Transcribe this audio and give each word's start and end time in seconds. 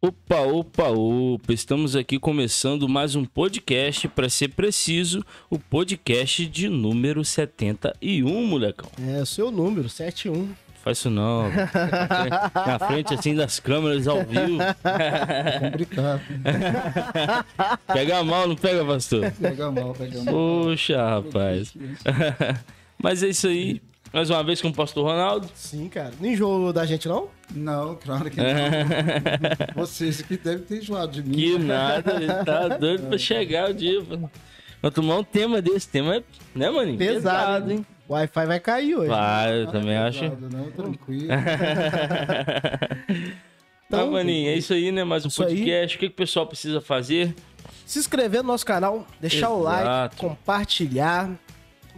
Opa, 0.00 0.42
opa, 0.42 0.90
opa! 0.90 1.52
Estamos 1.52 1.96
aqui 1.96 2.20
começando 2.20 2.88
mais 2.88 3.16
um 3.16 3.24
podcast, 3.24 4.06
para 4.06 4.28
ser 4.28 4.50
preciso, 4.50 5.24
o 5.50 5.58
podcast 5.58 6.46
de 6.46 6.68
número 6.68 7.24
71, 7.24 8.46
molecão. 8.46 8.88
É, 8.96 9.20
o 9.20 9.26
seu 9.26 9.50
número, 9.50 9.88
71. 9.88 10.54
Faz 10.84 10.98
isso 10.98 11.10
não. 11.10 11.50
Na 12.54 12.78
frente, 12.78 13.12
assim 13.12 13.34
das 13.34 13.58
câmeras 13.58 14.06
ao 14.06 14.24
vivo. 14.24 14.58
Complicado. 15.60 16.20
pega 17.92 18.22
mal, 18.22 18.46
não 18.46 18.54
pega, 18.54 18.84
pastor? 18.84 19.32
Pega 19.32 19.68
mal, 19.72 19.94
pega 19.94 20.22
mal. 20.22 20.32
Poxa, 20.32 21.04
rapaz. 21.04 21.74
Mas 23.02 23.24
é 23.24 23.30
isso 23.30 23.48
aí. 23.48 23.82
Mais 24.12 24.30
uma 24.30 24.42
vez 24.42 24.60
com 24.60 24.68
o 24.68 24.72
pastor 24.74 25.04
Ronaldo. 25.04 25.48
Sim, 25.54 25.88
cara. 25.88 26.12
Não 26.20 26.28
enjoou 26.28 26.72
da 26.72 26.86
gente, 26.86 27.06
não? 27.08 27.28
Não, 27.54 27.94
claro 27.96 28.30
que 28.30 28.36
não. 28.40 28.46
Vocês 29.74 30.22
que 30.22 30.36
devem 30.36 30.64
ter 30.64 30.78
enjoado 30.78 31.12
de 31.12 31.22
mim. 31.22 31.36
Que 31.36 31.58
nada, 31.58 32.14
ele 32.14 32.32
tá 32.44 32.68
doido 32.68 33.06
pra 33.08 33.18
chegar 33.18 33.70
o 33.70 33.74
dia. 33.74 34.00
Vamos 34.02 34.94
tomar 34.94 35.16
um 35.18 35.24
tema 35.24 35.60
desse. 35.60 35.88
Tema 35.88 36.16
é, 36.16 36.22
né, 36.54 36.70
maninho? 36.70 36.96
Pesado, 36.98 37.70
hein? 37.70 37.84
O 38.08 38.14
Wi-Fi 38.14 38.46
vai 38.46 38.60
cair 38.60 38.94
hoje. 38.96 39.08
Vai, 39.08 39.62
eu 39.62 39.66
também 39.66 39.96
Ah, 39.96 40.06
acho. 40.06 40.20
pesado, 40.20 40.48
Não, 40.56 40.70
tranquilo. 40.70 41.28
Então, 43.86 44.10
maninho, 44.10 44.50
é 44.50 44.54
isso 44.54 44.74
aí, 44.74 44.92
né? 44.92 45.02
Mais 45.02 45.24
um 45.24 45.30
podcast. 45.30 45.96
O 45.96 46.00
que, 46.00 46.08
que 46.08 46.12
o 46.12 46.16
pessoal 46.16 46.46
precisa 46.46 46.78
fazer? 46.78 47.34
Se 47.86 47.98
inscrever 47.98 48.42
no 48.42 48.48
nosso 48.48 48.66
canal, 48.66 49.06
deixar 49.18 49.48
o 49.48 49.62
like, 49.62 49.80
Exato. 49.82 50.16
compartilhar, 50.18 51.30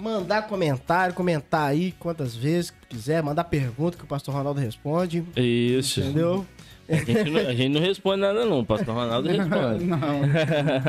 mandar 0.00 0.46
comentário, 0.48 1.14
comentar 1.14 1.68
aí 1.68 1.92
quantas 1.98 2.34
vezes 2.34 2.72
quiser, 2.88 3.22
mandar 3.22 3.44
pergunta 3.44 3.96
que 3.96 4.04
o 4.04 4.06
pastor 4.06 4.34
Ronaldo 4.34 4.60
responde. 4.60 5.24
Isso. 5.36 6.00
Entendeu? 6.00 6.46
A 6.88 6.96
gente, 6.96 7.30
não, 7.30 7.40
a 7.40 7.54
gente 7.54 7.68
não 7.68 7.80
responde 7.80 8.20
nada, 8.20 8.44
não. 8.44 8.60
O 8.60 8.66
pastor 8.66 8.94
Ronaldo 8.94 9.28
responde. 9.30 9.84
Não, 9.84 10.24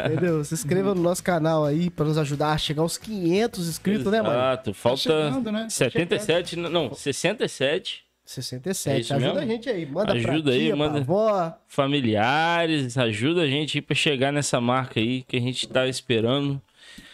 Entendeu? 0.06 0.44
Se 0.44 0.56
inscreva 0.56 0.96
no 0.96 1.02
nosso 1.02 1.24
canal 1.24 1.64
aí 1.64 1.92
pra 1.92 2.06
nos 2.06 2.18
ajudar 2.18 2.54
a 2.54 2.58
chegar 2.58 2.82
aos 2.82 2.98
500 2.98 3.70
inscritos, 3.70 4.12
né, 4.12 4.22
mano? 4.22 4.34
Exato. 4.34 4.74
Falta 4.74 4.98
chegando, 5.00 5.52
né? 5.52 5.68
77, 5.70 6.56
não, 6.56 6.94
67 6.94 8.04
67. 8.24 9.12
É 9.12 9.16
ajuda 9.16 9.34
mesmo? 9.34 9.40
a 9.40 9.46
gente 9.46 9.70
aí. 9.70 9.86
Manda 9.86 10.14
Ajuda 10.14 10.44
pra 10.44 10.52
aí, 10.54 10.60
tia, 10.60 10.76
manda. 10.76 11.00
avó. 11.00 11.54
familiares. 11.68 12.98
Ajuda 12.98 13.42
a 13.42 13.48
gente 13.48 13.78
aí 13.78 13.82
pra 13.82 13.96
chegar 13.96 14.32
nessa 14.32 14.62
marca 14.62 15.00
aí 15.00 15.24
que 15.24 15.38
a 15.38 15.40
gente 15.42 15.68
tá 15.68 15.88
esperando. 15.88 16.62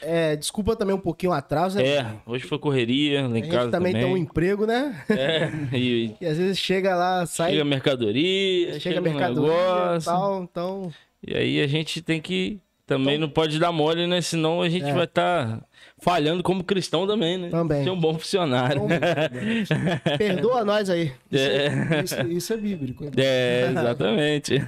É, 0.02 0.36
desculpa 0.36 0.76
também 0.76 0.96
um 0.96 1.00
pouquinho 1.00 1.32
o 1.32 1.36
atraso, 1.36 1.78
né? 1.78 1.86
É, 1.88 2.06
hoje 2.26 2.46
foi 2.46 2.60
correria, 2.60 3.22
lá 3.22 3.28
A 3.28 3.32
em 3.32 3.44
gente 3.44 3.50
casa 3.52 3.72
também, 3.72 3.94
também. 3.94 4.08
tem 4.08 4.14
um 4.14 4.18
emprego, 4.18 4.66
né? 4.66 5.04
É, 5.10 5.50
e 5.76 6.16
E 6.22 6.26
às 6.26 6.38
vezes 6.38 6.60
chega 6.60 6.96
lá, 6.96 7.26
sai, 7.26 7.52
chega 7.52 7.66
mercadoria, 7.66 8.68
chega, 8.68 8.80
chega, 8.80 9.02
mercadoria 9.02 9.52
e 9.52 9.56
negócio. 9.56 10.12
tal, 10.12 10.44
então... 10.44 10.92
E 11.26 11.36
aí 11.36 11.62
a 11.62 11.68
gente 11.68 12.02
tem 12.02 12.22
que. 12.22 12.60
Também 12.86 13.18
não 13.18 13.28
pode 13.28 13.60
dar 13.60 13.70
mole, 13.74 14.08
né? 14.08 14.22
Senão 14.22 14.62
a 14.62 14.70
gente 14.70 14.86
É. 14.86 14.94
vai 14.94 15.04
estar 15.04 15.62
falhando 16.00 16.42
como 16.42 16.64
cristão 16.64 17.06
também, 17.06 17.38
né? 17.38 17.50
Também. 17.50 17.84
Ser 17.84 17.90
um 17.90 18.00
bom 18.00 18.14
funcionário. 18.18 18.84
Então, 18.84 18.88
perdoa 20.18 20.64
nós 20.64 20.90
aí. 20.90 21.12
É, 21.34 22.02
isso, 22.04 22.22
isso 22.28 22.54
é 22.54 22.58
bíblico. 22.58 23.04
é, 23.18 23.68
exatamente. 23.72 24.62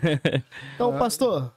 Então, 0.76 0.92
pastor, 1.00 1.54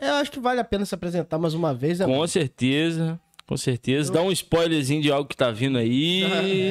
eu 0.00 0.14
acho 0.14 0.30
que 0.30 0.40
vale 0.40 0.60
a 0.60 0.64
pena 0.64 0.84
se 0.84 0.94
apresentar 0.94 1.38
mais 1.38 1.54
uma 1.54 1.74
vez. 1.74 1.98
né? 1.98 2.06
com 2.06 2.26
certeza. 2.26 3.20
Com 3.46 3.56
certeza. 3.56 4.12
Dá 4.12 4.22
um 4.22 4.32
spoilerzinho 4.32 5.02
de 5.02 5.10
algo 5.10 5.28
que 5.28 5.36
tá 5.36 5.50
vindo 5.50 5.76
aí. 5.78 6.22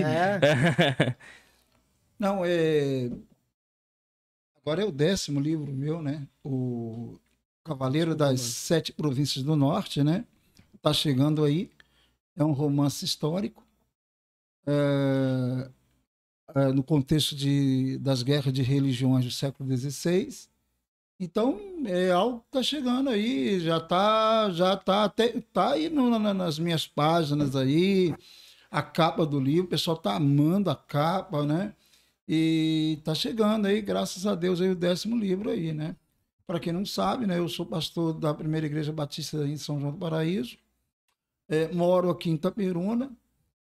É, 0.04 1.16
Não, 2.18 2.44
é. 2.46 3.10
Agora 4.62 4.84
é 4.84 4.86
o 4.86 4.92
décimo 4.92 5.40
livro 5.40 5.72
meu, 5.74 6.02
né? 6.02 6.28
O 6.44 7.20
Cavaleiro 7.64 8.16
das 8.16 8.42
Sete 8.42 8.92
Províncias 8.94 9.44
do 9.44 9.56
Norte, 9.56 10.04
né? 10.04 10.24
Tá 10.82 10.94
chegando 10.94 11.44
aí. 11.44 11.70
É 12.36 12.44
um 12.44 12.52
romance 12.52 13.04
histórico. 13.04 13.64
é, 14.68 15.70
é, 16.56 16.68
no 16.72 16.84
contexto 16.84 17.36
de, 17.36 17.98
das 18.00 18.24
guerras 18.24 18.54
de 18.54 18.62
religiões 18.62 19.26
do 19.26 19.32
século 19.32 19.76
XVI. 19.76 20.30
Então, 21.24 21.60
é 21.86 22.10
algo 22.12 22.40
que 22.40 22.48
está 22.48 22.64
chegando 22.64 23.08
aí, 23.12 23.60
já 23.60 23.78
está 23.78 24.50
já 24.52 24.76
tá, 24.76 25.04
até, 25.04 25.30
tá 25.54 25.74
aí 25.74 25.88
no- 25.88 26.18
na- 26.18 26.34
nas 26.34 26.58
minhas 26.58 26.88
páginas 26.88 27.56
aí, 27.56 28.12
a 28.72 28.82
capa 28.82 29.24
do 29.24 29.40
livro, 29.40 29.66
o 29.66 29.70
pessoal 29.70 29.96
está 29.98 30.16
amando 30.16 30.72
a 30.72 30.76
capa, 30.76 31.46
né? 31.46 31.76
E 32.28 32.96
está 33.00 33.14
chegando 33.14 33.68
aí, 33.68 33.82
graças 33.82 34.26
a 34.26 34.34
Deus, 34.34 34.62
aí 34.62 34.70
o 34.72 34.76
décimo 34.76 35.16
livro 35.16 35.52
aí, 35.52 35.74
né? 35.74 35.96
Para 36.48 36.60
quem 36.60 36.74
não 36.74 36.86
sabe, 36.88 37.28
né? 37.28 37.38
Eu 37.38 37.48
sou 37.50 37.68
pastor 37.68 38.14
da 38.14 38.34
Primeira 38.34 38.66
Igreja 38.66 38.92
Batista 38.92 39.46
em 39.48 39.58
São 39.58 39.80
João 39.80 39.92
do 39.94 40.00
Paraíso, 40.00 40.58
é, 41.50 41.68
moro 41.74 42.10
aqui 42.10 42.30
em 42.32 42.36
Itaperuna, 42.36 43.12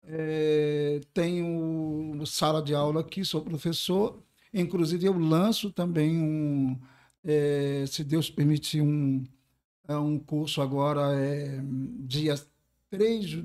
é, 0.05 1.01
tenho 1.13 2.25
sala 2.27 2.63
de 2.63 2.75
aula 2.75 3.01
aqui, 3.03 3.25
sou 3.25 3.43
professor, 3.43 4.23
inclusive 4.53 5.07
eu 5.07 5.19
lanço 5.19 5.71
também 5.71 6.17
um, 6.19 6.79
é, 7.25 7.85
se 7.87 8.05
Deus 8.05 8.31
permitir, 8.31 8.83
um, 8.83 9.25
é, 9.89 9.97
um 9.97 10.19
curso 10.19 10.61
agora, 10.63 11.15
é, 11.19 11.61
dia 12.01 12.35
3 12.91 13.43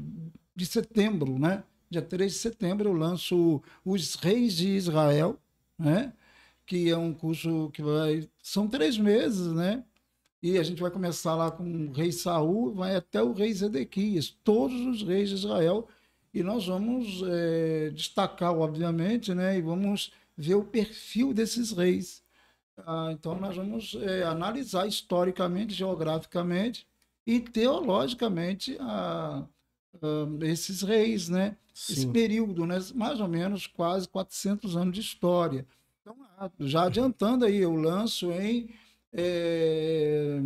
de 0.56 0.66
setembro, 0.66 1.40
né? 1.40 1.64
Dia 1.90 2.02
3 2.02 2.32
de 2.34 2.40
setembro 2.40 2.90
eu 2.90 2.94
lanço 2.94 3.62
Os 3.86 4.16
Reis 4.16 4.56
de 4.58 4.70
Israel, 4.70 5.40
né? 5.78 6.14
Que 6.66 6.90
é 6.90 6.98
um 6.98 7.14
curso 7.14 7.70
que 7.74 7.82
vai. 7.82 8.30
São 8.44 8.68
três 8.68 8.98
meses, 8.98 9.54
né? 9.54 9.84
E 10.42 10.58
a 10.58 10.64
gente 10.64 10.82
vai 10.82 10.92
começar 10.92 11.36
lá 11.36 11.52
com 11.52 11.64
o 11.88 11.92
rei 11.92 12.12
Saul, 12.12 12.74
vai 12.74 12.96
até 12.96 13.22
o 13.22 13.34
rei 13.34 13.54
Zedequias, 13.54 14.30
todos 14.44 14.80
os 14.86 15.04
reis 15.04 15.30
de 15.30 15.36
Israel. 15.36 15.88
E 16.34 16.44
nós 16.44 16.68
vamos 16.68 17.22
eh, 17.28 17.92
destacar, 17.94 18.54
obviamente, 18.54 19.34
né? 19.34 19.58
E 19.58 19.62
vamos 19.62 20.12
ver 20.38 20.56
o 20.56 20.64
perfil 20.64 21.34
desses 21.34 21.72
reis. 21.72 22.24
Ah, 22.86 23.10
então, 23.12 23.40
nós 23.40 23.56
vamos 23.56 23.96
eh, 24.02 24.24
analisar 24.24 24.88
historicamente, 24.88 25.74
geograficamente 25.74 26.88
e 27.26 27.40
teologicamente 27.40 28.78
a, 28.80 29.44
a 30.02 30.46
esses 30.46 30.82
reis, 30.82 31.30
né? 31.30 31.56
Esse 31.74 32.02
sim. 32.02 32.12
período, 32.12 32.66
né? 32.66 32.78
Mais 32.96 33.20
ou 33.20 33.28
menos 33.28 33.68
quase 33.68 34.08
400 34.08 34.76
anos 34.76 34.94
de 34.94 35.02
história. 35.02 35.66
Então, 36.02 36.16
ah, 36.38 36.50
já 36.60 36.84
adiantando 36.84 37.46
aí, 37.46 37.58
eu 37.58 37.76
lanço 37.76 38.32
em 38.32 38.70
eh, 39.14 40.40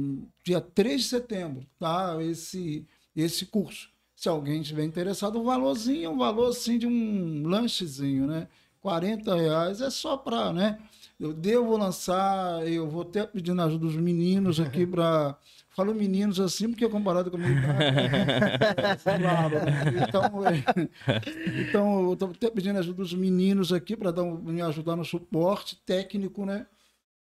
dia 0.43 0.61
3 0.61 1.01
de 1.01 1.07
setembro, 1.07 1.65
tá? 1.79 2.17
Esse, 2.21 2.85
esse 3.15 3.45
curso. 3.45 3.89
Se 4.15 4.29
alguém 4.29 4.61
estiver 4.61 4.83
interessado, 4.83 5.39
o 5.39 5.43
valorzinho 5.43 6.05
é 6.05 6.09
um 6.09 6.17
valor 6.17 6.49
assim 6.49 6.77
de 6.77 6.87
um 6.87 7.47
lanchezinho, 7.47 8.27
né? 8.27 8.47
40 8.79 9.35
reais 9.35 9.81
é 9.81 9.89
só 9.89 10.17
para, 10.17 10.51
né? 10.53 10.79
Eu 11.19 11.33
devo 11.33 11.77
lançar, 11.77 12.67
eu 12.67 12.89
vou 12.89 13.03
até 13.03 13.25
pedindo 13.25 13.61
ajuda 13.61 13.85
dos 13.85 13.95
meninos 13.95 14.59
aqui 14.59 14.85
para. 14.87 15.37
Falo 15.69 15.93
meninos 15.93 16.39
assim, 16.39 16.69
porque 16.69 16.87
comparado 16.87 17.31
com 17.31 17.37
a 17.37 17.39
minha? 17.39 17.61
Claro? 19.03 19.55
Então, 20.07 20.45
é, 20.45 21.61
então 21.61 22.03
eu 22.03 22.13
estou 22.13 22.29
até 22.29 22.49
pedindo 22.51 22.77
ajuda 22.77 22.97
dos 22.97 23.13
meninos 23.13 23.73
aqui 23.73 23.97
para 23.97 24.11
um, 24.21 24.37
me 24.37 24.61
ajudar 24.61 24.95
no 24.95 25.03
suporte 25.03 25.75
técnico, 25.83 26.45
né? 26.45 26.67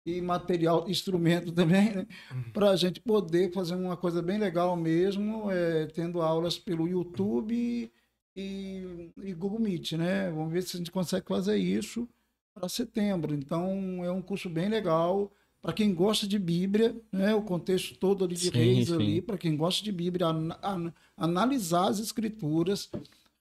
E 0.06 0.22
material, 0.22 0.88
instrumento 0.88 1.52
também, 1.52 1.96
né? 1.96 2.08
Para 2.54 2.70
a 2.70 2.76
gente 2.76 3.00
poder 3.02 3.52
fazer 3.52 3.74
uma 3.74 3.98
coisa 3.98 4.22
bem 4.22 4.38
legal 4.38 4.76
mesmo, 4.76 5.50
é, 5.50 5.88
tendo 5.88 6.22
aulas 6.22 6.60
pelo 6.60 6.88
YouTube 6.88 7.92
e, 8.36 9.12
e 9.24 9.34
Google 9.34 9.60
Meet, 9.60 9.94
né? 9.94 10.30
Vamos 10.30 10.54
ver 10.54 10.62
se 10.62 10.76
a 10.76 10.78
gente 10.78 10.92
consegue 10.92 11.26
fazer 11.28 11.58
isso 11.58 12.08
para 12.56 12.70
setembro. 12.70 13.36
Então, 13.36 14.04
é 14.04 14.10
um 14.12 14.22
curso 14.22 14.50
bem 14.50 14.70
legal 14.70 15.32
para 15.62 15.74
quem 15.74 15.94
gosta 15.94 16.26
de 16.28 16.40
Bíblia, 16.40 16.96
né? 17.12 17.36
O 17.36 17.42
contexto 17.42 17.96
todo 17.98 18.24
ali 18.24 18.36
de 18.36 18.50
Sim, 18.50 18.52
reis 18.52 18.88
sim. 18.88 18.96
ali, 18.96 19.22
para 19.22 19.38
quem 19.38 19.58
gosta 19.58 19.84
de 19.84 19.92
Bíblia, 19.92 20.28
an- 20.28 20.58
an- 20.64 20.94
analisar 21.18 21.90
as 21.90 22.00
escrituras 22.00 22.90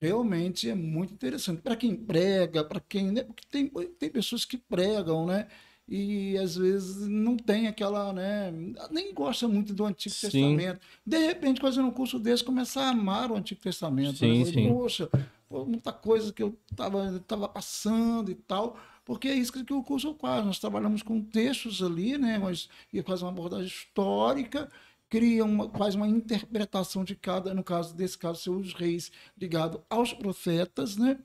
realmente 0.01 0.69
é 0.69 0.75
muito 0.75 1.13
interessante. 1.15 1.63
Para 1.63 1.77
quem 1.77 1.95
prega, 1.95 2.65
para 2.65 2.81
quem. 2.81 3.13
Né? 3.13 3.23
Porque 3.23 3.45
tem, 3.51 3.69
tem 3.99 4.11
pessoas 4.11 4.45
que 4.45 4.57
pregam, 4.59 5.27
né? 5.27 5.47
E 5.87 6.37
às 6.39 6.57
vezes 6.57 7.07
não 7.07 7.37
tem 7.37 7.69
aquela, 7.69 8.11
né? 8.13 8.51
Nem 8.91 9.13
gosta 9.13 9.47
muito 9.47 9.75
do 9.75 9.85
Antigo 9.85 10.15
Sim. 10.15 10.31
Testamento. 10.31 10.81
De 11.07 11.19
repente, 11.19 11.61
fazendo 11.61 11.89
um 11.89 11.91
curso 11.91 12.19
desse, 12.19 12.43
começar 12.43 12.85
a 12.87 12.91
amar 12.91 13.31
o 13.31 13.37
Antigo 13.37 13.61
Testamento. 13.61 14.17
Sim, 14.17 14.39
né? 14.39 14.45
sim. 14.47 14.69
Poxa, 14.73 15.11
pô, 15.47 15.67
muita 15.67 15.93
coisa 15.93 16.33
que 16.33 16.43
eu 16.43 16.59
estava 16.71 17.19
tava 17.29 17.49
passando 17.49 18.31
e 18.31 18.35
tal. 18.35 18.79
Porque 19.05 19.29
é 19.29 19.35
isso 19.35 19.53
que 19.53 19.73
o 19.73 19.83
curso 19.83 20.15
faz. 20.15 20.45
Nós 20.45 20.59
trabalhamos 20.59 21.03
com 21.03 21.21
textos 21.21 21.83
ali, 21.83 22.17
né? 22.17 22.39
Mas 22.39 22.69
e 22.93 23.03
faz 23.03 23.23
uma 23.23 23.31
abordagem 23.31 23.67
histórica, 23.67 24.69
cria 25.11 25.45
uma, 25.45 25.69
faz 25.71 25.95
uma 25.95 26.09
interpretação 26.09 27.05
de 27.05 27.15
cada, 27.15 27.55
no 27.55 27.63
caso 27.63 27.95
desse 27.95 28.17
caso, 28.17 28.43
seus 28.43 28.73
reis 28.73 29.13
ligado 29.37 29.83
aos 29.91 30.13
profetas, 30.13 30.97
né? 30.97 31.19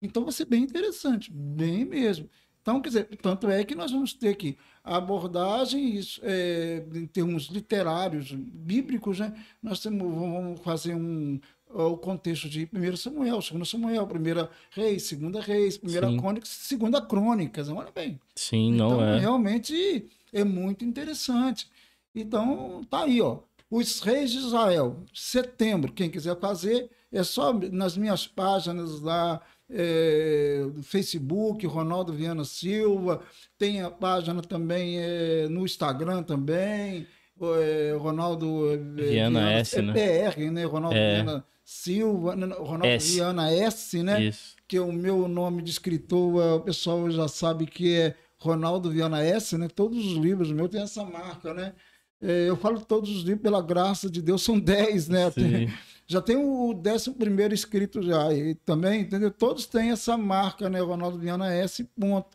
Então 0.00 0.24
vai 0.24 0.32
ser 0.32 0.46
bem 0.46 0.62
interessante, 0.62 1.30
bem 1.32 1.84
mesmo. 1.84 2.28
Então, 2.62 2.82
quer 2.82 2.88
dizer, 2.88 3.04
tanto 3.22 3.48
é 3.48 3.64
que 3.64 3.74
nós 3.74 3.90
vamos 3.90 4.12
ter 4.12 4.36
que 4.36 4.58
abordagens 4.84 6.20
é, 6.22 6.84
em 6.94 7.06
termos 7.06 7.44
literários, 7.44 8.32
bíblicos, 8.32 9.20
né? 9.20 9.32
Nós 9.62 9.80
temos, 9.80 10.14
vamos 10.14 10.60
fazer 10.60 10.94
um 10.94 11.40
o 11.70 11.96
contexto 11.96 12.48
de 12.48 12.68
1 12.72 12.96
Samuel, 12.96 13.40
2 13.40 13.68
Samuel, 13.68 14.04
1 14.04 14.48
Reis, 14.70 15.12
2 15.12 15.44
Reis, 15.44 15.80
1 15.82 16.16
Crônicas, 16.18 16.68
2 16.70 17.06
Crônicas, 17.06 17.68
olha 17.68 17.90
bem. 17.94 18.18
Sim, 18.34 18.72
não 18.72 18.94
então, 18.94 19.04
é. 19.04 19.18
Realmente 19.18 20.06
é 20.32 20.44
muito 20.44 20.84
interessante. 20.84 21.68
Então, 22.14 22.82
tá 22.88 23.04
aí, 23.04 23.20
ó. 23.20 23.38
Os 23.70 24.00
Reis 24.00 24.30
de 24.30 24.38
Israel, 24.38 24.96
setembro, 25.12 25.92
quem 25.92 26.08
quiser 26.08 26.38
fazer, 26.38 26.90
é 27.12 27.22
só 27.22 27.52
nas 27.52 27.98
minhas 27.98 28.26
páginas 28.26 29.00
lá, 29.00 29.42
é, 29.68 30.64
no 30.74 30.82
Facebook, 30.82 31.66
Ronaldo 31.66 32.14
Viana 32.14 32.44
Silva, 32.44 33.20
tem 33.58 33.82
a 33.82 33.90
página 33.90 34.40
também 34.40 34.98
é, 34.98 35.48
no 35.48 35.66
Instagram 35.66 36.22
também, 36.22 37.06
é, 37.40 37.94
Ronaldo 37.98 38.72
é, 38.72 38.76
Viana, 38.78 39.40
Viana 39.40 39.52
S, 39.52 39.82
né? 39.82 39.92
PR, 39.92 40.50
né? 40.50 40.64
Ronaldo 40.64 40.96
é. 40.96 41.22
Viana 41.22 41.44
Silva, 41.70 42.30
Ronaldo 42.34 42.86
S. 42.86 43.12
Viana 43.12 43.52
S, 43.52 44.02
né? 44.02 44.24
Isso. 44.24 44.56
Que 44.66 44.78
é 44.78 44.80
o 44.80 44.90
meu 44.90 45.28
nome 45.28 45.60
de 45.60 45.70
escritor, 45.70 46.56
o 46.56 46.60
pessoal 46.62 47.10
já 47.10 47.28
sabe 47.28 47.66
que 47.66 47.94
é 47.94 48.14
Ronaldo 48.38 48.90
Viana 48.90 49.22
S, 49.22 49.58
né? 49.58 49.68
Todos 49.68 49.98
os 49.98 50.14
livros 50.14 50.50
meus 50.50 50.70
têm 50.70 50.80
essa 50.80 51.04
marca, 51.04 51.52
né? 51.52 51.74
É, 52.22 52.48
eu 52.48 52.56
falo 52.56 52.80
todos 52.80 53.10
os 53.10 53.22
livros, 53.22 53.42
pela 53.42 53.60
graça 53.60 54.08
de 54.08 54.22
Deus, 54.22 54.42
são 54.42 54.56
10, 54.58 55.08
né? 55.10 55.30
Tem, 55.30 55.70
já 56.06 56.22
tem 56.22 56.36
o 56.36 56.72
11 56.74 57.10
primeiro 57.10 57.52
escrito 57.52 58.00
já, 58.00 58.32
e 58.32 58.54
também, 58.54 59.02
entendeu? 59.02 59.30
Todos 59.30 59.66
têm 59.66 59.90
essa 59.90 60.16
marca, 60.16 60.70
né? 60.70 60.80
Ronaldo 60.80 61.18
Viana 61.18 61.52
S, 61.52 61.84
ponto. 61.84 62.34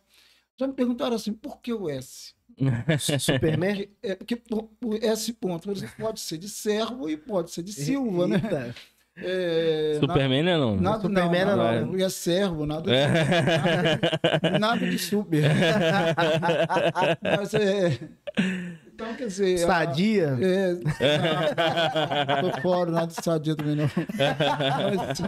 Já 0.56 0.68
me 0.68 0.74
perguntaram 0.74 1.16
assim, 1.16 1.32
por 1.32 1.60
que 1.60 1.72
o 1.72 1.90
S? 1.90 2.34
Superman? 3.18 3.74
Porque, 3.74 3.90
é, 4.00 4.14
porque 4.14 4.42
o 4.84 4.94
S 5.02 5.32
ponto 5.32 5.68
pode 5.98 6.20
ser 6.20 6.38
de 6.38 6.48
servo 6.48 7.10
e 7.10 7.16
pode 7.16 7.50
ser 7.50 7.64
de 7.64 7.72
Silva, 7.72 8.28
né? 8.28 8.40
É, 9.16 9.96
Superman 10.00 10.42
nada, 10.42 10.58
não? 10.58 10.76
Nada, 10.76 11.02
Superman 11.02 11.44
não, 11.44 11.56
não, 11.56 11.86
não, 11.86 12.04
é 12.04 12.08
servo, 12.08 12.66
nada 12.66 12.82
de, 12.82 12.90
nada, 14.50 14.58
nada 14.58 14.86
de 14.90 14.98
super. 14.98 15.44
Mas 17.22 17.54
é. 17.54 17.98
Então, 18.94 19.12
quer 19.14 19.26
dizer. 19.26 19.58
Sadia? 19.58 20.34
A, 20.34 20.40
é. 21.04 22.42
tô 22.42 22.60
fora, 22.60 22.90
nada 22.92 23.08
de 23.08 23.14
sadia 23.14 23.56
também 23.56 23.74
não. 23.74 23.90
Mas, 24.94 25.20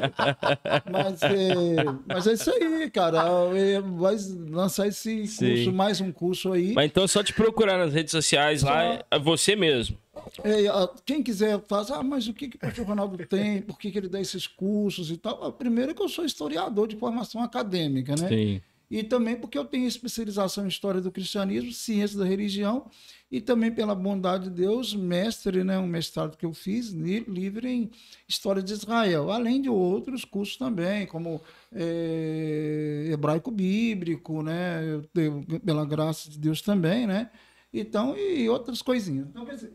mas, 0.90 1.22
é, 1.22 1.84
mas 2.06 2.26
é 2.28 2.32
isso 2.32 2.50
aí, 2.50 2.90
cara. 2.90 3.24
É, 3.56 3.80
vai 3.80 4.16
lançar 4.50 4.86
esse 4.86 5.26
Sim. 5.26 5.48
curso, 5.48 5.72
mais 5.72 6.00
um 6.00 6.12
curso 6.12 6.52
aí. 6.52 6.74
Mas 6.74 6.86
então, 6.86 7.08
só 7.08 7.24
te 7.24 7.32
procurar 7.32 7.76
nas 7.76 7.92
redes 7.92 8.12
sociais 8.12 8.60
só... 8.60 8.70
lá, 8.70 9.04
é 9.10 9.18
você 9.18 9.56
mesmo. 9.56 9.98
É, 10.44 10.64
quem 11.04 11.22
quiser 11.22 11.60
fazer, 11.66 11.94
ah, 11.94 12.02
mas 12.02 12.26
o 12.28 12.34
que, 12.34 12.48
que 12.48 12.80
o 12.80 12.84
Ronaldo 12.84 13.16
tem? 13.26 13.62
Por 13.62 13.78
que, 13.78 13.90
que 13.90 13.98
ele 13.98 14.08
dá 14.08 14.20
esses 14.20 14.46
cursos 14.46 15.10
e 15.10 15.16
tal? 15.16 15.52
Primeiro 15.52 15.94
que 15.94 16.02
eu 16.02 16.08
sou 16.08 16.24
historiador 16.24 16.88
de 16.88 16.96
formação 16.96 17.42
acadêmica, 17.42 18.14
né? 18.16 18.28
Sim. 18.28 18.62
E 18.88 19.02
também 19.02 19.34
porque 19.34 19.58
eu 19.58 19.64
tenho 19.64 19.86
especialização 19.86 20.64
em 20.64 20.68
história 20.68 21.00
do 21.00 21.10
cristianismo, 21.10 21.72
ciência 21.72 22.18
da 22.18 22.24
religião, 22.24 22.88
e 23.30 23.40
também 23.40 23.72
pela 23.72 23.96
bondade 23.96 24.44
de 24.44 24.50
Deus, 24.50 24.94
mestre, 24.94 25.64
né, 25.64 25.76
um 25.76 25.88
mestrado 25.88 26.36
que 26.36 26.46
eu 26.46 26.54
fiz, 26.54 26.90
livre 26.90 27.68
em 27.68 27.90
história 28.28 28.62
de 28.62 28.72
Israel, 28.72 29.32
além 29.32 29.60
de 29.60 29.68
outros 29.68 30.24
cursos 30.24 30.56
também, 30.56 31.04
como 31.04 31.42
é, 31.72 33.08
hebraico 33.12 33.50
bíblico, 33.50 34.40
né, 34.40 35.00
eu, 35.16 35.44
pela 35.64 35.84
graça 35.84 36.30
de 36.30 36.38
Deus 36.38 36.62
também, 36.62 37.08
né? 37.08 37.30
Então, 37.74 38.16
e 38.16 38.48
outras 38.48 38.80
coisinhas. 38.80 39.26
Então, 39.28 39.44
quer 39.44 39.56
dizer, 39.56 39.72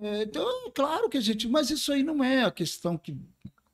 é, 0.00 0.22
então, 0.22 0.70
claro 0.74 1.08
que 1.08 1.18
a 1.18 1.20
gente. 1.20 1.48
Mas 1.48 1.70
isso 1.70 1.92
aí 1.92 2.02
não 2.02 2.22
é 2.22 2.44
a 2.44 2.50
questão 2.50 2.96
que, 2.96 3.16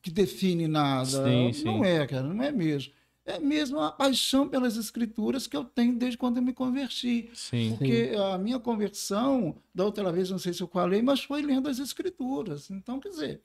que 0.03 0.11
define 0.11 0.67
nada. 0.67 1.07
Sim, 1.07 1.53
sim. 1.53 1.65
Não 1.65 1.85
é, 1.85 2.07
cara, 2.07 2.23
não 2.23 2.43
é 2.43 2.51
mesmo. 2.51 2.93
É 3.27 3.39
mesmo 3.39 3.81
a 3.81 3.91
paixão 3.91 4.47
pelas 4.47 4.77
escrituras 4.77 5.47
que 5.47 5.57
eu 5.57 5.65
tenho 5.65 5.97
desde 5.97 6.19
quando 6.19 6.37
eu 6.37 6.43
me 6.43 6.53
converti. 6.53 7.31
Sim. 7.33 7.71
Porque 7.71 8.11
sim. 8.11 8.17
a 8.17 8.37
minha 8.37 8.59
conversão, 8.59 9.57
da 9.75 9.85
outra 9.85 10.13
vez, 10.13 10.31
não 10.31 10.39
sei 10.39 10.53
se 10.53 10.63
eu 10.63 10.69
falei, 10.69 11.01
mas 11.01 11.25
foi 11.25 11.41
lendo 11.41 11.69
as 11.69 11.79
escrituras. 11.79 12.71
Então, 12.71 13.01
quer 13.01 13.09
dizer, 13.09 13.41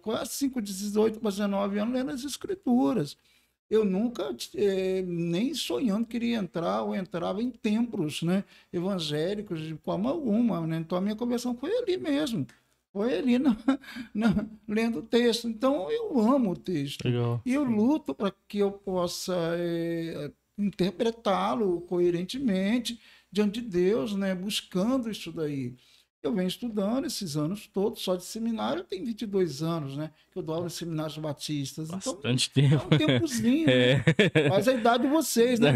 quase 0.00 0.32
5, 0.34 0.62
18 0.62 1.18
para 1.18 1.30
19 1.30 1.78
anos 1.78 1.94
lendo 1.94 2.12
as 2.12 2.22
escrituras 2.22 3.16
eu 3.72 3.86
nunca, 3.86 4.36
é, 4.54 5.00
nem 5.00 5.54
sonhando, 5.54 6.06
queria 6.06 6.36
entrar 6.36 6.82
ou 6.82 6.94
entrava 6.94 7.42
em 7.42 7.50
templos 7.50 8.22
né, 8.22 8.44
evangélicos 8.70 9.62
de 9.62 9.74
forma 9.76 10.10
alguma. 10.10 10.66
Né? 10.66 10.76
Então 10.76 10.98
a 10.98 11.00
minha 11.00 11.16
conversão 11.16 11.56
foi 11.56 11.74
ali 11.78 11.96
mesmo. 11.96 12.46
Foi 12.92 13.16
ali 13.16 13.38
na, 13.38 13.56
na, 14.12 14.46
lendo 14.68 14.98
o 14.98 15.02
texto. 15.02 15.48
Então 15.48 15.90
eu 15.90 16.20
amo 16.20 16.50
o 16.50 16.56
texto. 16.56 17.02
Legal. 17.02 17.40
E 17.46 17.54
eu 17.54 17.64
luto 17.64 18.14
para 18.14 18.30
que 18.46 18.58
eu 18.58 18.70
possa 18.70 19.34
é, 19.56 20.30
interpretá-lo 20.58 21.80
coerentemente 21.80 23.00
diante 23.32 23.62
de 23.62 23.68
Deus, 23.70 24.14
né, 24.14 24.34
buscando 24.34 25.10
isso 25.10 25.32
daí. 25.32 25.74
Eu 26.22 26.32
venho 26.32 26.46
estudando 26.46 27.04
esses 27.04 27.36
anos 27.36 27.66
todos, 27.66 28.00
só 28.00 28.14
de 28.14 28.24
seminário 28.24 28.80
eu 28.80 28.84
tenho 28.84 29.04
22 29.04 29.60
anos, 29.60 29.96
né? 29.96 30.12
Que 30.30 30.38
eu 30.38 30.42
dou 30.42 30.54
aula 30.54 30.66
em 30.68 30.70
seminários 30.70 31.18
batistas. 31.18 31.88
Então, 31.88 31.98
Bastante 31.98 32.50
então, 32.56 32.78
tempo. 32.78 32.94
É 32.94 32.94
um 32.94 32.98
tempozinho, 32.98 33.68
é. 33.68 33.96
né? 33.96 34.04
Mas 34.48 34.68
a 34.68 34.72
idade 34.72 35.02
de 35.02 35.08
vocês, 35.08 35.58
né, 35.58 35.72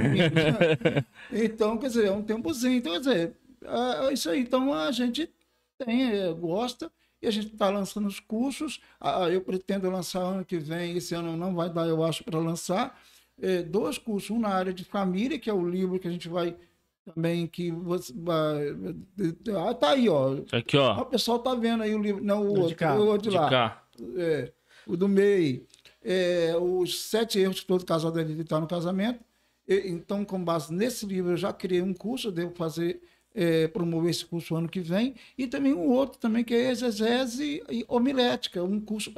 Então, 1.32 1.76
quer 1.76 1.88
dizer, 1.88 2.06
é 2.06 2.12
um 2.12 2.22
tempozinho. 2.22 2.76
Então, 2.76 2.93
quer 2.93 2.98
dizer, 3.00 3.32
é 4.08 4.12
isso 4.12 4.31
aí. 4.31 4.40
Então, 4.40 4.72
a 4.72 4.93
gente 4.93 5.28
tem, 5.84 6.12
é, 6.12 6.32
gosta, 6.32 6.93
e 7.20 7.26
a 7.26 7.31
gente 7.31 7.48
está 7.48 7.69
lançando 7.69 8.06
os 8.06 8.20
cursos. 8.20 8.81
Eu 9.32 9.40
pretendo 9.40 9.90
lançar 9.90 10.20
ano 10.20 10.44
que 10.44 10.58
vem, 10.58 10.96
esse 10.96 11.12
ano 11.12 11.37
não 11.37 11.56
vai 11.56 11.69
dar, 11.69 11.88
eu 11.88 12.04
acho, 12.04 12.22
para 12.22 12.38
lançar, 12.38 12.96
é, 13.43 13.62
dois 13.62 13.98
cursos. 13.98 14.31
Um 14.31 14.38
na 14.38 14.50
área 14.50 14.72
de 14.72 14.84
família, 14.84 15.40
que 15.40 15.50
é 15.50 15.52
o 15.52 15.69
livro 15.69 15.98
que 15.98 16.06
a 16.06 16.10
gente 16.10 16.28
vai 16.28 16.56
também 17.14 17.47
que 17.47 17.70
você 17.70 18.12
ah, 19.56 19.75
tá 19.75 19.91
aí 19.91 20.08
ó 20.08 20.38
aqui 20.53 20.76
ó 20.76 21.00
o 21.00 21.06
pessoal 21.06 21.38
tá 21.38 21.55
vendo 21.55 21.82
aí 21.85 21.94
o 21.94 22.03
livro 22.03 22.23
não 22.23 22.43
o, 22.43 22.61
outro, 22.61 22.76
cá. 22.76 22.97
o 22.97 23.06
outro 23.06 23.31
de 23.31 23.37
lá 23.37 23.49
cá. 23.49 23.85
É, 24.17 24.53
o 24.86 24.96
do 24.96 25.08
meio 25.08 25.65
é, 26.03 26.55
os 26.60 27.03
sete 27.05 27.39
erros 27.39 27.60
que 27.60 27.67
todo 27.67 27.84
casal 27.84 28.10
deve 28.10 28.32
evitar 28.32 28.60
no 28.60 28.67
casamento 28.67 29.20
e, 29.69 29.89
então 29.89 30.25
com 30.25 30.43
base 30.43 30.72
nesse 30.75 31.06
livro 31.06 31.32
eu 31.32 31.36
já 31.36 31.53
criei 31.53 31.81
um 31.81 31.94
curso 31.94 32.32
devo 32.32 32.55
fazer 32.56 33.01
é, 33.32 33.69
promover 33.69 34.10
esse 34.10 34.25
curso 34.25 34.56
ano 34.56 34.69
que 34.69 34.81
vem 34.81 35.15
e 35.39 35.46
também 35.46 35.72
um 35.72 35.89
outro 35.89 36.19
também 36.19 36.43
que 36.43 36.55
é 36.55 36.70
exegese 36.70 37.63
e 37.70 37.84
homilética 37.86 38.65
um 38.65 38.81
curso 38.81 39.13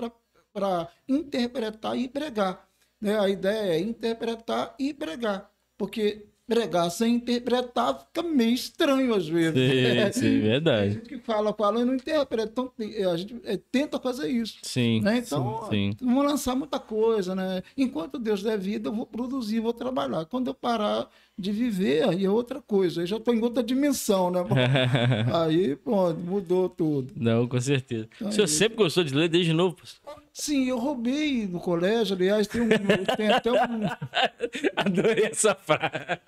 para 0.53 0.89
interpretar 1.09 1.97
e 1.97 2.07
pregar 2.07 2.69
né? 3.01 3.19
a 3.19 3.29
ideia 3.31 3.77
é 3.77 3.81
interpretar 3.81 4.75
e 4.79 4.93
pregar 4.93 5.51
porque 5.79 6.27
pregar 6.49 6.91
sem 6.91 7.17
interpretar 7.17 8.01
fica 8.01 8.23
meio 8.23 8.55
estranho 8.55 9.15
às 9.15 9.29
vezes. 9.29 10.13
Sim, 10.15 10.21
sim 10.21 10.41
verdade. 10.41 10.89
A 10.89 10.91
gente 10.91 11.09
que 11.09 11.19
fala, 11.19 11.53
fala 11.53 11.83
e 11.83 11.85
não 11.85 11.95
interpreta. 11.95 12.51
Então, 12.51 12.73
a 13.13 13.17
gente 13.17 13.37
é, 13.45 13.59
tenta 13.71 14.01
fazer 14.01 14.29
isso. 14.29 14.59
Sim. 14.63 15.03
Né? 15.03 15.19
Então, 15.19 15.67
sim, 15.69 15.93
sim. 15.93 15.97
vamos 16.01 16.25
lançar 16.25 16.57
muita 16.57 16.81
coisa, 16.81 17.35
né? 17.35 17.63
Enquanto 17.77 18.19
Deus 18.19 18.43
der 18.43 18.59
vida, 18.59 18.89
eu 18.89 18.95
vou 18.95 19.07
produzir, 19.07 19.61
vou 19.61 19.75
trabalhar. 19.75 20.25
Quando 20.25 20.49
eu 20.49 20.55
parar 20.55 21.09
de 21.39 21.53
viver, 21.53 22.09
aí 22.09 22.25
é 22.25 22.31
outra 22.31 22.61
coisa. 22.61 23.01
Aí 23.01 23.07
já 23.07 23.17
estou 23.17 23.33
em 23.33 23.41
outra 23.41 23.63
dimensão, 23.63 24.31
né? 24.31 24.41
aí, 25.33 25.77
pronto, 25.77 26.19
mudou 26.19 26.69
tudo. 26.69 27.13
Não, 27.17 27.47
com 27.47 27.61
certeza. 27.61 28.09
Então, 28.17 28.29
o 28.29 28.33
senhor 28.33 28.49
sempre 28.49 28.77
gostou 28.77 29.05
de 29.05 29.15
ler 29.15 29.29
desde 29.29 29.53
novo? 29.53 29.77
Sim, 30.33 30.69
eu 30.69 30.79
roubei 30.79 31.47
no 31.47 31.61
colégio, 31.61 32.17
aliás, 32.17 32.49
tem, 32.49 32.63
um, 32.63 32.69
tem 33.17 33.29
até 33.29 33.53
um. 33.53 33.87
Adorei 34.77 35.27
essa 35.27 35.55
frase. 35.55 36.19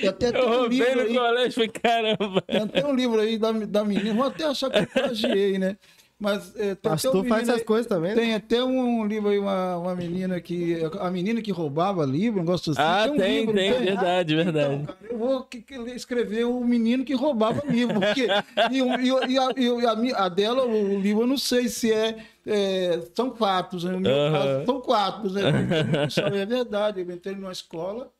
Eu, 0.00 0.10
até 0.10 0.28
eu 0.28 0.46
um 0.46 0.48
roubei 0.48 0.94
no 0.94 1.00
aí, 1.02 1.14
colégio, 1.14 1.72
caramba. 1.72 2.40
Tem 2.42 2.60
até 2.62 2.86
um 2.86 2.94
livro 2.94 3.20
aí 3.20 3.36
da, 3.36 3.52
da 3.52 3.84
menina, 3.84 4.14
vou 4.14 4.24
até 4.24 4.44
achar 4.44 4.70
que 4.70 4.78
eu 4.78 4.86
plagiei, 4.86 5.58
né? 5.58 5.76
Mas 6.22 6.54
é, 6.54 6.76
tem 6.76 6.92
Pastor 6.92 7.16
um 7.16 7.24
faz 7.24 7.48
essas 7.48 7.64
coisas 7.64 7.88
também. 7.88 8.14
Tem 8.14 8.28
né? 8.28 8.36
até 8.36 8.62
um 8.62 9.04
livro 9.04 9.28
aí, 9.28 9.40
uma, 9.40 9.76
uma 9.78 9.94
menina 9.96 10.40
que. 10.40 10.76
A 11.00 11.10
menina 11.10 11.42
que 11.42 11.50
roubava 11.50 12.04
livro, 12.04 12.38
um 12.38 12.44
negócio 12.44 12.70
assim. 12.70 12.80
Ah, 12.80 13.08
tem, 13.08 13.18
tem, 13.18 13.40
livro, 13.40 13.54
tem, 13.54 13.72
tem, 13.72 13.84
verdade, 13.86 14.34
então, 14.34 14.44
verdade. 14.44 14.84
Cara, 14.84 14.98
eu 15.10 15.18
vou 15.18 15.48
escrever 15.96 16.44
o 16.44 16.64
menino 16.64 17.04
que 17.04 17.12
roubava 17.12 17.64
livro. 17.66 17.98
Porque, 17.98 18.28
e, 18.70 18.78
e, 18.78 19.32
e, 19.32 19.38
a, 19.38 19.50
e 19.56 20.14
a, 20.14 20.24
a, 20.24 20.28
dela, 20.28 20.64
o 20.64 21.00
livro, 21.00 21.24
eu 21.24 21.26
não 21.26 21.36
sei 21.36 21.68
se 21.68 21.92
é. 21.92 22.18
é 22.46 23.00
são 23.12 23.34
fatos, 23.34 23.82
né? 23.82 23.90
no 23.90 23.98
meu 23.98 24.12
uh 24.12 24.14
-huh. 24.14 24.32
caso, 24.32 24.66
são 24.66 24.80
quatro. 24.80 25.28
Né? 25.32 25.42
é 26.40 26.46
verdade. 26.46 27.00
Eu 27.00 27.10
entrei 27.10 27.34
numa 27.34 27.50
escola 27.50 28.12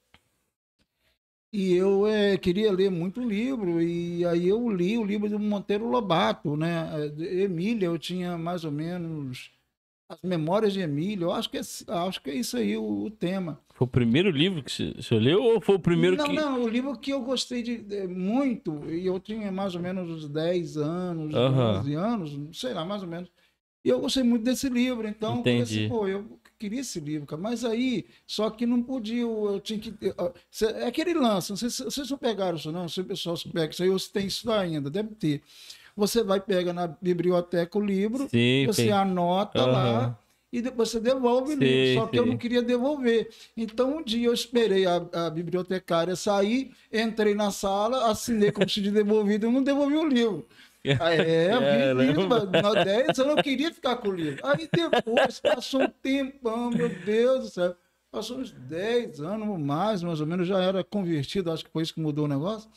e 1.52 1.75
eu 1.75 2.06
é, 2.06 2.38
queria 2.38 2.73
ler 2.73 2.90
muito 2.90 3.21
livro, 3.21 3.82
e 3.82 4.25
aí 4.25 4.49
eu 4.49 4.71
li 4.71 4.97
o 4.97 5.04
livro 5.04 5.28
do 5.28 5.38
Monteiro 5.38 5.87
Lobato, 5.87 6.56
né? 6.56 6.88
Emília, 7.18 7.87
eu 7.87 7.99
tinha 7.99 8.38
mais 8.38 8.64
ou 8.64 8.73
menos. 8.73 9.50
As 10.09 10.18
Memórias 10.23 10.73
de 10.73 10.80
Emílio, 10.80 11.26
eu 11.26 11.32
acho 11.32 11.50
que 11.50 11.59
é, 11.59 11.61
acho 11.61 12.23
que 12.23 12.30
é 12.30 12.35
isso 12.35 12.56
aí 12.56 12.76
o, 12.76 13.04
o 13.04 13.11
tema. 13.11 13.61
Foi 13.75 13.87
o 13.87 13.90
primeiro 13.90 14.30
livro 14.30 14.62
que 14.62 14.71
você, 14.71 14.92
você 14.94 15.14
leu 15.18 15.42
ou 15.42 15.61
foi 15.61 15.75
o 15.75 15.78
primeiro 15.78 16.16
não, 16.16 16.26
que. 16.26 16.32
Não, 16.35 16.62
o 16.62 16.68
livro 16.68 16.99
que 16.99 17.12
eu 17.12 17.21
gostei 17.21 17.62
de, 17.62 17.78
de 17.78 18.06
muito, 18.06 18.90
e 18.90 19.06
eu 19.06 19.21
tinha 19.21 19.52
mais 19.52 19.75
ou 19.75 19.80
menos 19.80 20.09
uns 20.11 20.28
10 20.28 20.76
anos, 20.76 21.35
Aham. 21.35 21.80
11 21.80 21.94
anos, 21.94 22.59
sei 22.59 22.73
lá, 22.73 22.85
mais 22.85 23.02
ou 23.02 23.09
menos. 23.09 23.30
E 23.85 23.88
eu 23.88 24.00
gostei 24.00 24.23
muito 24.23 24.44
desse 24.44 24.68
livro, 24.68 25.06
então 25.06 25.35
eu 25.35 25.40
Entendi. 25.40 25.62
assim, 25.62 25.88
pô, 25.88 26.06
eu 26.06 26.38
queria 26.62 26.81
esse 26.81 27.00
livro, 27.00 27.26
cara. 27.26 27.42
Mas 27.42 27.64
aí, 27.64 28.04
só 28.25 28.49
que 28.49 28.64
não 28.64 28.81
podia, 28.83 29.23
eu, 29.23 29.61
tinha 29.61 29.78
que. 29.78 29.92
É 30.78 30.87
aquele 30.87 31.12
lance, 31.14 31.50
não 31.50 31.57
sei 31.57 31.71
se 31.71 31.83
vocês 31.83 32.09
não 32.09 32.16
pegaram 32.19 32.57
isso, 32.57 32.71
não. 32.71 32.88
Se 32.88 33.00
o 33.00 33.04
pessoal 33.04 33.37
se 33.37 33.49
pega 33.49 33.73
isso 33.73 33.83
aí, 33.83 33.90
ou 33.90 33.99
se 33.99 34.12
tem 34.12 34.26
isso 34.26 34.50
ainda, 34.50 34.88
deve 34.88 35.09
ter. 35.16 35.42
Você 35.97 36.23
vai, 36.23 36.40
pega 36.40 36.73
na 36.73 36.87
biblioteca 36.87 37.76
o 37.78 37.85
livro, 37.85 38.28
Sim, 38.31 38.64
você 38.66 38.85
tem- 38.85 38.92
anota 38.92 39.61
Aham. 39.61 39.73
lá 39.73 40.19
e 40.52 40.62
depois 40.62 40.90
você 40.90 41.00
devolve 41.00 41.54
o 41.54 41.59
livro. 41.59 42.00
Só 42.00 42.07
que 42.07 42.19
eu 42.19 42.26
não 42.26 42.37
queria 42.37 42.62
devolver. 42.62 43.28
Então 43.57 43.99
um 43.99 44.02
dia 44.02 44.26
eu 44.28 44.33
esperei 44.35 44.87
a, 44.87 44.97
a 45.12 45.31
bibliotecária 45.31 46.14
sair, 46.14 46.71
entrei 46.92 47.35
na 47.35 47.50
sala, 47.50 48.11
assinei 48.11 48.52
como 48.52 48.69
se 48.69 48.81
de 48.81 48.90
devolvido 48.90 49.47
e 49.47 49.50
não 49.50 49.62
devolvi 49.62 49.97
o 49.97 50.07
livro. 50.07 50.47
Aí, 51.01 51.21
é, 51.21 51.55
eu 51.91 51.97
vi 51.97 52.11
isso, 52.11 52.29
mas 52.29 52.51
na 52.51 52.85
10 52.85 53.19
eu 53.19 53.27
não 53.27 53.37
queria 53.37 53.73
ficar 53.73 53.97
com 53.97 54.09
o 54.09 54.12
livro. 54.12 54.45
Aí 54.47 54.69
depois 54.73 55.41
passou 55.41 55.83
um 55.83 55.89
tempão, 55.89 56.71
meu 56.71 56.89
Deus 56.89 57.45
do 57.45 57.51
céu. 57.51 57.77
Passou 58.11 58.37
uns 58.39 58.51
10 58.53 59.23
anos 59.23 59.59
mais, 59.59 60.03
mais 60.03 60.21
ou 60.21 60.27
menos, 60.27 60.47
já 60.47 60.61
era 60.61 60.85
convertido, 60.85 61.51
acho 61.51 61.65
que 61.65 61.71
foi 61.71 61.83
isso 61.83 61.95
que 61.95 62.01
mudou 62.01 62.27
o 62.27 62.29
negócio. 62.29 62.69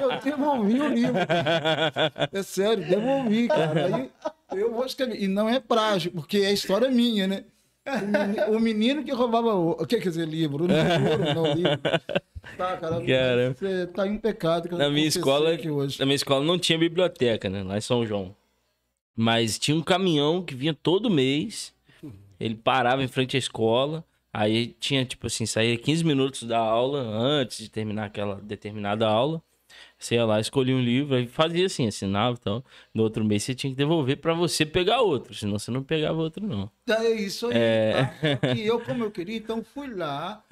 Eu 0.00 0.20
devolvi 0.20 0.80
o 0.80 0.88
livro. 0.88 1.18
É 2.30 2.42
sério, 2.44 2.86
devolvi, 2.86 3.48
cara. 3.48 4.08
Aí 4.48 4.60
eu 4.60 4.72
vou 4.72 4.86
escrever. 4.86 5.20
E 5.20 5.26
não 5.26 5.48
é 5.48 5.58
prágio, 5.58 6.12
porque 6.12 6.38
é 6.38 6.52
história 6.52 6.88
minha, 6.88 7.26
né? 7.26 7.44
O 7.86 8.06
meni- 8.06 8.56
O 8.56 8.60
menino 8.60 9.04
que 9.04 9.12
roubava 9.12 9.54
o. 9.54 9.70
O 9.72 9.86
que 9.86 9.98
quer 9.98 10.08
dizer 10.08 10.28
livro? 10.28 10.66
Não, 10.68 11.10
ouro, 11.10 11.34
não, 11.34 11.54
livro. 11.54 11.78
Tá, 12.56 12.76
cara. 12.76 13.00
Cara. 13.06 13.54
Você 13.58 13.86
tá 13.88 14.06
em 14.06 14.18
pecado. 14.18 14.76
Na 14.76 14.88
minha 14.90 15.06
escola, 15.06 15.52
aqui 15.54 15.68
hoje. 15.70 15.98
na 15.98 16.06
minha 16.06 16.14
escola 16.16 16.44
não 16.44 16.58
tinha 16.58 16.78
biblioteca, 16.78 17.48
né? 17.50 17.62
Lá 17.62 17.76
em 17.78 17.80
São 17.80 18.06
João. 18.06 18.34
Mas 19.16 19.58
tinha 19.58 19.76
um 19.76 19.82
caminhão 19.82 20.42
que 20.42 20.54
vinha 20.54 20.72
todo 20.74 21.10
mês. 21.10 21.72
Ele 22.38 22.54
parava 22.54 23.02
em 23.02 23.08
frente 23.08 23.36
à 23.36 23.38
escola. 23.38 24.04
Aí 24.32 24.68
tinha, 24.80 25.04
tipo 25.04 25.26
assim, 25.26 25.44
saía 25.44 25.76
15 25.76 26.04
minutos 26.04 26.42
da 26.44 26.58
aula 26.58 27.00
antes 27.00 27.58
de 27.58 27.68
terminar 27.68 28.06
aquela 28.06 28.36
determinada 28.36 29.06
aula. 29.06 29.42
Você 30.02 30.16
ia 30.16 30.24
lá, 30.24 30.40
escolhia 30.40 30.74
um 30.74 30.80
livro, 30.80 31.14
aí 31.14 31.28
fazia 31.28 31.66
assim, 31.66 31.86
assinava 31.86 32.36
e 32.36 32.40
tal. 32.40 32.64
No 32.92 33.04
outro 33.04 33.24
mês 33.24 33.44
você 33.44 33.54
tinha 33.54 33.70
que 33.70 33.76
devolver 33.76 34.16
pra 34.16 34.34
você 34.34 34.66
pegar 34.66 35.00
outro, 35.00 35.32
senão 35.32 35.60
você 35.60 35.70
não 35.70 35.84
pegava 35.84 36.18
outro, 36.18 36.44
não. 36.44 36.68
É 36.88 37.08
isso 37.10 37.46
aí. 37.46 37.52
É. 37.54 38.10
Tá? 38.36 38.54
Que 38.54 38.66
eu, 38.66 38.80
como 38.84 39.04
eu 39.04 39.12
queria, 39.12 39.36
então 39.36 39.62
fui 39.62 39.94
lá. 39.94 40.42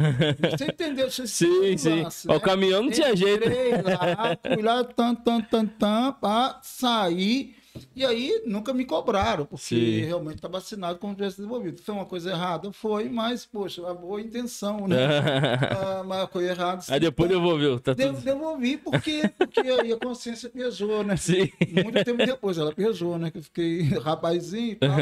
Você 0.56 0.66
entendeu? 0.66 1.10
Você 1.10 1.26
Sim, 1.26 1.76
sim. 1.76 2.04
O 2.28 2.34
né? 2.34 2.40
caminhão 2.40 2.84
não 2.84 2.90
tinha 2.92 3.14
jeito. 3.16 3.44
Lá, 3.44 4.54
fui 4.54 4.62
lá, 4.62 4.84
tan, 4.84 5.16
tan, 5.16 5.40
tan, 5.40 5.66
tan, 5.66 6.12
pá, 6.12 6.60
saí. 6.62 7.56
E 7.94 8.04
aí 8.04 8.42
nunca 8.46 8.72
me 8.72 8.84
cobraram, 8.84 9.44
porque 9.46 9.64
Sim. 9.64 10.00
realmente 10.00 10.36
estava 10.36 10.58
assinado 10.58 10.98
como 10.98 11.14
tivesse 11.14 11.40
devolvido. 11.40 11.80
Foi 11.82 11.94
uma 11.94 12.04
coisa 12.04 12.30
errada? 12.30 12.72
Foi, 12.72 13.08
mas, 13.08 13.46
poxa, 13.46 13.88
a 13.88 13.94
boa 13.94 14.20
intenção, 14.20 14.86
né? 14.86 14.96
Ah, 15.70 16.02
mas 16.04 16.28
foi 16.30 16.48
errado. 16.48 16.82
sim. 16.82 16.92
Aí 16.92 17.00
depois 17.00 17.28
devolveu, 17.28 17.78
tá 17.78 17.94
tudo. 17.94 18.20
Devolvi 18.20 18.76
porque, 18.76 19.30
porque 19.36 19.60
aí 19.60 19.92
a 19.92 19.96
consciência 19.96 20.48
pesou, 20.48 21.04
né? 21.04 21.16
Sim. 21.20 21.50
Muito 21.82 22.04
tempo 22.04 22.24
depois 22.24 22.58
ela 22.58 22.72
pesou, 22.72 23.18
né? 23.18 23.30
Que 23.30 23.38
eu 23.38 23.42
fiquei 23.42 23.82
rapazinho 24.00 24.72
e 24.72 24.76
tal. 24.76 24.96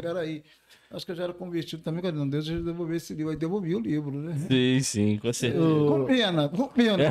Peraí. 0.00 0.42
Acho 0.90 1.04
que 1.04 1.12
eu 1.12 1.16
já 1.16 1.24
era 1.24 1.32
convertido 1.32 1.82
também. 1.82 2.00
Falei, 2.00 2.16
não, 2.16 2.28
Deus, 2.28 2.44
deixa 2.46 2.60
eu 2.60 2.64
devolver 2.64 2.96
esse 2.96 3.12
livro. 3.14 3.32
Aí 3.32 3.36
devolvi 3.36 3.74
o 3.74 3.80
livro, 3.80 4.12
né? 4.12 4.36
Sim, 4.48 4.80
sim, 4.80 5.18
com 5.18 5.32
certeza. 5.32 5.64
Com 5.64 6.04
pena, 6.04 6.48
com 6.48 6.68
pena. 6.68 7.04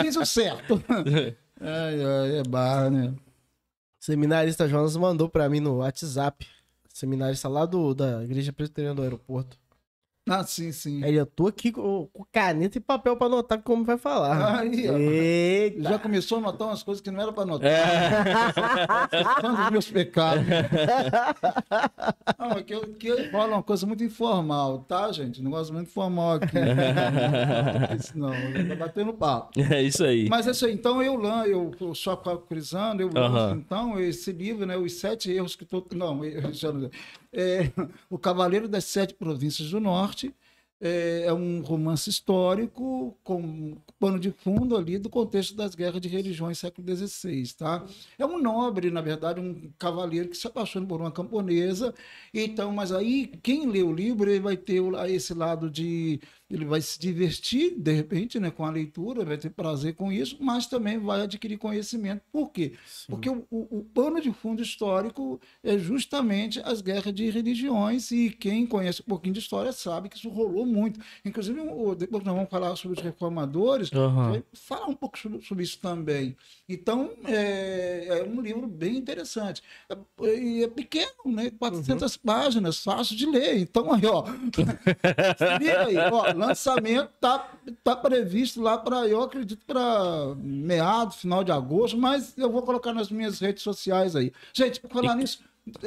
Fiz 0.00 0.16
o 0.16 0.24
certo. 0.24 0.82
Ai, 1.60 2.04
ai, 2.04 2.38
é 2.38 2.42
barra, 2.44 2.90
né? 2.90 3.14
Seminarista 4.08 4.66
Jonas 4.66 4.96
mandou 4.96 5.28
pra 5.28 5.50
mim 5.50 5.60
no 5.60 5.76
WhatsApp. 5.76 6.46
Seminarista 6.88 7.46
lá 7.46 7.66
do, 7.66 7.92
da 7.92 8.24
Igreja 8.24 8.54
Presbiteriana 8.54 8.94
do 8.94 9.02
Aeroporto. 9.02 9.58
Ah, 10.38 10.44
sim, 10.44 10.72
sim. 10.72 11.02
Aí 11.02 11.14
eu 11.14 11.24
tô 11.26 11.46
aqui 11.46 11.72
com, 11.72 12.06
com 12.12 12.24
caneta 12.32 12.76
e 12.78 12.80
papel 12.80 13.16
pra 13.16 13.26
anotar 13.26 13.60
como 13.62 13.84
vai 13.84 13.96
falar. 13.96 14.60
Aí. 14.60 14.86
Eita. 14.86 15.82
Já 15.88 15.98
começou 15.98 16.38
a 16.38 16.40
notar 16.42 16.68
umas 16.68 16.82
coisas 16.82 17.00
que 17.00 17.10
não 17.10 17.20
era 17.20 17.32
para 17.32 17.46
notar. 17.46 17.70
É. 17.70 19.40
São 19.40 19.54
dos 19.54 19.70
meus 19.70 19.90
pecados. 19.90 20.44
Não, 22.38 22.50
aqui, 22.56 22.74
aqui 22.74 23.30
rola 23.30 23.56
uma 23.56 23.62
coisa 23.62 23.86
muito 23.86 24.02
informal, 24.04 24.80
tá, 24.80 25.10
gente? 25.12 25.40
Um 25.40 25.44
negócio 25.44 25.72
muito 25.72 25.88
informal 25.88 26.34
aqui. 26.34 26.54
Não, 26.56 27.96
isso 27.96 28.18
não, 28.18 28.30
tá 28.68 28.74
batendo 28.76 29.12
papo. 29.12 29.60
É 29.60 29.82
isso 29.82 30.04
aí. 30.04 30.28
Mas 30.28 30.46
é 30.46 30.50
isso 30.52 30.66
aí, 30.66 30.72
então 30.72 31.02
eu 31.02 31.16
lan, 31.16 31.44
eu, 31.44 31.70
eu 31.80 31.94
só 31.94 32.16
cruzando, 32.16 33.00
eu 33.00 33.10
lanço, 33.12 33.56
então, 33.56 33.98
esse 34.00 34.32
livro, 34.32 34.66
né? 34.66 34.76
Os 34.76 34.94
sete 34.94 35.30
erros 35.30 35.56
que 35.56 35.64
todo. 35.64 35.94
Não, 35.94 36.24
eu 36.24 36.52
já 36.52 36.72
não- 36.72 36.90
é, 37.32 37.70
O 38.10 38.18
Cavaleiro 38.18 38.68
das 38.68 38.84
Sete 38.84 39.14
Províncias 39.14 39.70
do 39.70 39.80
Norte. 39.80 40.34
É, 40.80 41.24
é 41.26 41.32
um 41.32 41.60
romance 41.60 42.08
histórico 42.08 43.18
com 43.24 43.76
pano 43.98 44.16
de 44.16 44.30
fundo 44.30 44.76
ali 44.76 44.96
do 44.96 45.10
contexto 45.10 45.56
das 45.56 45.74
guerras 45.74 46.00
de 46.00 46.08
religiões 46.08 46.56
século 46.60 46.86
XVI, 46.96 47.52
tá? 47.54 47.84
É 48.16 48.24
um 48.24 48.40
nobre, 48.40 48.88
na 48.88 49.00
verdade, 49.00 49.40
um 49.40 49.72
cavaleiro 49.76 50.28
que 50.28 50.36
se 50.36 50.46
apaixona 50.46 50.86
por 50.86 51.00
uma 51.00 51.10
camponesa. 51.10 51.92
Então, 52.32 52.72
mas 52.72 52.92
aí 52.92 53.26
quem 53.42 53.68
lê 53.68 53.82
o 53.82 53.92
livro 53.92 54.30
ele 54.30 54.38
vai 54.38 54.56
ter 54.56 54.80
esse 55.08 55.34
lado 55.34 55.68
de 55.68 56.20
ele 56.50 56.64
vai 56.64 56.80
se 56.80 56.98
divertir 56.98 57.74
de 57.78 57.92
repente, 57.92 58.40
né, 58.40 58.50
com 58.50 58.64
a 58.64 58.70
leitura, 58.70 59.24
vai 59.24 59.36
ter 59.36 59.50
prazer 59.50 59.94
com 59.94 60.10
isso, 60.10 60.36
mas 60.40 60.66
também 60.66 60.98
vai 60.98 61.20
adquirir 61.22 61.58
conhecimento. 61.58 62.22
Por 62.32 62.50
quê? 62.50 62.72
Porque 63.08 63.28
o, 63.28 63.44
o- 63.50 63.78
o 63.78 63.84
pano 63.84 64.20
de 64.20 64.32
fundo 64.32 64.62
histórico 64.62 65.40
é 65.62 65.76
justamente 65.78 66.60
as 66.64 66.80
guerras 66.80 67.12
de 67.14 67.28
religiões 67.30 68.10
e 68.10 68.30
quem 68.30 68.66
conhece 68.66 69.02
um 69.02 69.04
pouquinho 69.04 69.34
de 69.34 69.40
história 69.40 69.72
sabe 69.72 70.08
que 70.08 70.16
isso 70.16 70.28
rolou 70.30 70.64
muito. 70.64 70.98
Inclusive, 71.24 71.58
depois 71.96 72.24
nós 72.24 72.34
vamos 72.34 72.50
falar 72.50 72.74
sobre 72.76 72.98
os 72.98 73.04
reformadores, 73.04 73.90
vai 74.30 74.42
falar 74.54 74.86
um 74.86 74.94
pouco 74.94 75.18
sobre, 75.18 75.42
sobre 75.42 75.64
isso 75.64 75.78
também. 75.78 76.36
Então, 76.68 77.12
é, 77.26 78.06
é 78.08 78.22
um 78.24 78.40
livro 78.40 78.66
bem 78.66 78.96
interessante. 78.96 79.62
É, 79.88 80.34
e 80.38 80.64
é 80.64 80.68
pequeno, 80.68 81.12
né? 81.26 81.50
400 81.58 82.16
páginas, 82.16 82.82
fácil 82.82 83.16
de 83.16 83.26
ler. 83.26 83.58
Então, 83.58 83.92
aí, 83.92 84.06
ó. 84.06 84.24
Se 85.38 85.58
liga 85.58 85.86
aí, 85.86 85.96
ó, 85.96 86.32
lançamento 86.38 87.10
tá, 87.20 87.46
tá 87.84 87.96
previsto 87.96 88.60
lá 88.62 88.78
para, 88.78 89.06
eu 89.06 89.22
acredito, 89.22 89.64
para 89.66 90.34
meado, 90.36 91.12
final 91.14 91.42
de 91.44 91.52
agosto, 91.52 91.96
mas 91.98 92.36
eu 92.38 92.50
vou 92.50 92.62
colocar 92.62 92.92
nas 92.92 93.10
minhas 93.10 93.38
redes 93.40 93.62
sociais 93.62 94.14
aí. 94.16 94.32
Gente, 94.52 94.80
por 94.80 94.90
falar 94.90 95.14
nisso, 95.16 95.40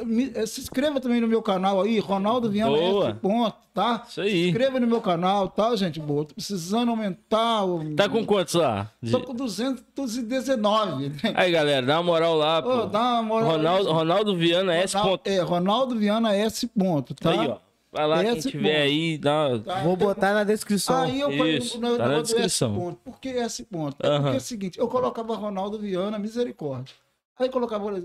me- 0.04 0.30
eh, 0.34 0.46
se 0.46 0.60
inscreva 0.60 1.00
também 1.00 1.20
no 1.20 1.26
meu 1.26 1.42
canal 1.42 1.80
aí, 1.80 1.98
Ronaldo 1.98 2.48
Viana 2.50 2.76
Boa. 2.76 3.08
F. 3.10 3.18
Ponto, 3.20 3.56
tá? 3.74 4.04
Isso 4.08 4.20
aí. 4.20 4.30
Se 4.30 4.48
inscreva 4.50 4.78
no 4.78 4.86
meu 4.86 5.00
canal, 5.00 5.48
tá, 5.48 5.74
gente? 5.74 5.98
Boa. 5.98 6.24
Tô 6.24 6.34
precisando 6.34 6.90
aumentar 6.90 7.64
o. 7.64 7.92
Tá 7.96 8.08
com 8.08 8.24
quantos 8.24 8.54
lá? 8.54 8.88
Tô 9.10 9.20
com 9.22 9.34
219. 9.34 11.08
né? 11.08 11.32
Aí, 11.34 11.50
galera, 11.50 11.84
dá 11.84 11.96
uma 11.96 12.02
moral 12.04 12.34
lá, 12.36 12.62
pô. 12.62 12.68
Ô, 12.82 12.86
dá 12.86 13.00
uma 13.14 13.22
moral. 13.22 13.50
Ronaldo, 13.50 13.92
Ronaldo 13.92 14.36
Viana 14.36 14.74
S. 14.74 14.94
Ronaldo, 14.96 15.18
Ponto. 15.18 15.26
é, 15.28 15.40
Ronaldo 15.40 15.96
Viana 15.96 16.34
S. 16.34 16.66
Ponto, 16.68 17.14
tá? 17.14 17.30
Aí, 17.30 17.48
ó. 17.48 17.56
Vai 17.92 18.06
lá, 18.06 18.24
quem 18.24 18.38
S. 18.38 18.50
tiver 18.50 18.72
ponto. 18.72 18.82
aí, 18.82 19.18
dá. 19.18 19.58
Tá? 19.58 19.82
Vou 19.82 19.96
botar 19.96 20.32
na 20.32 20.44
descrição. 20.44 21.02
Aí 21.02 21.20
eu 21.20 21.30
falei, 21.30 21.58
Isso, 21.58 21.78
tá 21.78 22.08
na 22.08 22.22
descrição. 22.22 22.74
Ponto. 22.74 22.96
Por 23.04 23.20
que 23.20 23.28
S 23.28 23.62
ponto? 23.64 23.96
É 24.00 24.18
porque 24.18 24.34
é 24.34 24.38
o 24.38 24.40
seguinte, 24.40 24.78
eu 24.78 24.88
colocava 24.88 25.36
Ronaldo 25.36 25.78
Viana, 25.78 26.18
misericórdia. 26.18 26.94
Aí 27.38 27.50
colocava, 27.50 28.02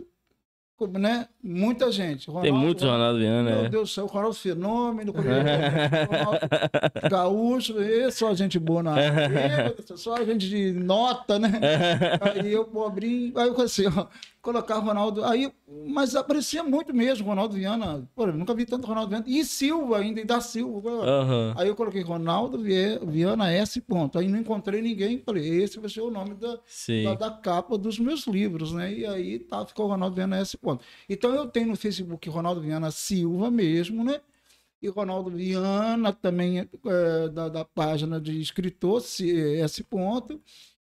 né? 0.92 1.30
Muita 1.42 1.90
gente. 1.90 2.26
Tem 2.26 2.36
Ronaldo, 2.36 2.60
muitos 2.60 2.84
Ronaldo 2.84 3.20
Viana, 3.20 3.50
Meu 3.50 3.64
né? 3.64 3.70
Deus 3.70 3.90
do 3.90 3.94
céu, 3.94 4.06
Ronaldo 4.08 4.36
Fenômeno, 4.36 5.14
Ronaldo 5.14 6.40
Gaúcho, 7.10 7.82
e 7.82 8.12
só 8.12 8.36
gente 8.36 8.60
boa 8.60 8.84
na 8.84 8.92
área, 8.92 9.76
só 9.96 10.18
gente 10.26 10.50
de 10.50 10.74
nota, 10.74 11.40
né? 11.40 11.62
Aí 12.22 12.52
eu, 12.52 12.66
pobrinho, 12.66 13.38
aí 13.40 13.48
eu 13.48 13.54
comecei, 13.54 13.88
ó, 13.88 14.08
colocar 14.48 14.80
Ronaldo, 14.80 15.26
aí, 15.26 15.52
mas 15.90 16.16
aparecia 16.16 16.64
muito 16.64 16.94
mesmo 16.94 17.28
Ronaldo 17.28 17.56
Viana, 17.56 18.10
pô, 18.16 18.28
eu 18.28 18.34
nunca 18.34 18.54
vi 18.54 18.66
tanto 18.66 18.88
Ronaldo 18.88 19.10
Viana, 19.10 19.26
e 19.28 19.44
Silva 19.44 19.98
ainda, 19.98 20.22
e 20.22 20.24
da 20.24 20.40
Silva. 20.40 20.90
Aham. 20.90 21.54
Aí 21.58 21.68
eu 21.68 21.76
coloquei 21.76 22.02
Ronaldo 22.02 22.58
Viana 22.58 23.52
S. 23.52 23.82
Ponto. 23.82 24.18
Aí 24.18 24.30
não 24.30 24.40
encontrei 24.40 24.82
ninguém, 24.82 25.20
falei, 25.20 25.62
esse 25.62 25.78
vai 25.80 25.90
ser 25.90 26.00
o 26.00 26.10
nome 26.10 26.34
da, 26.36 26.60
da, 27.04 27.16
da 27.16 27.32
capa 27.32 27.78
dos 27.78 28.00
meus 28.00 28.26
livros, 28.26 28.72
né? 28.72 28.94
E 28.94 29.06
aí 29.06 29.38
tá, 29.38 29.66
ficou 29.66 29.88
Ronaldo 29.88 30.16
Viana 30.16 30.38
S. 30.38 30.58
Ponto. 30.58 30.82
Então 31.10 31.36
eu 31.36 31.48
tenho 31.48 31.68
no 31.68 31.76
Facebook 31.76 32.30
Ronaldo 32.30 32.62
Viana 32.62 32.90
Silva 32.90 33.52
mesmo, 33.52 34.02
né? 34.02 34.22
E 34.82 34.88
Ronaldo 34.88 35.30
Viana 35.30 36.14
também 36.14 36.60
é, 36.60 37.30
da, 37.30 37.50
da 37.50 37.66
página 37.66 38.22
de 38.22 38.40
escritor 38.40 39.02
S. 39.02 39.84
Ponto. 39.84 40.40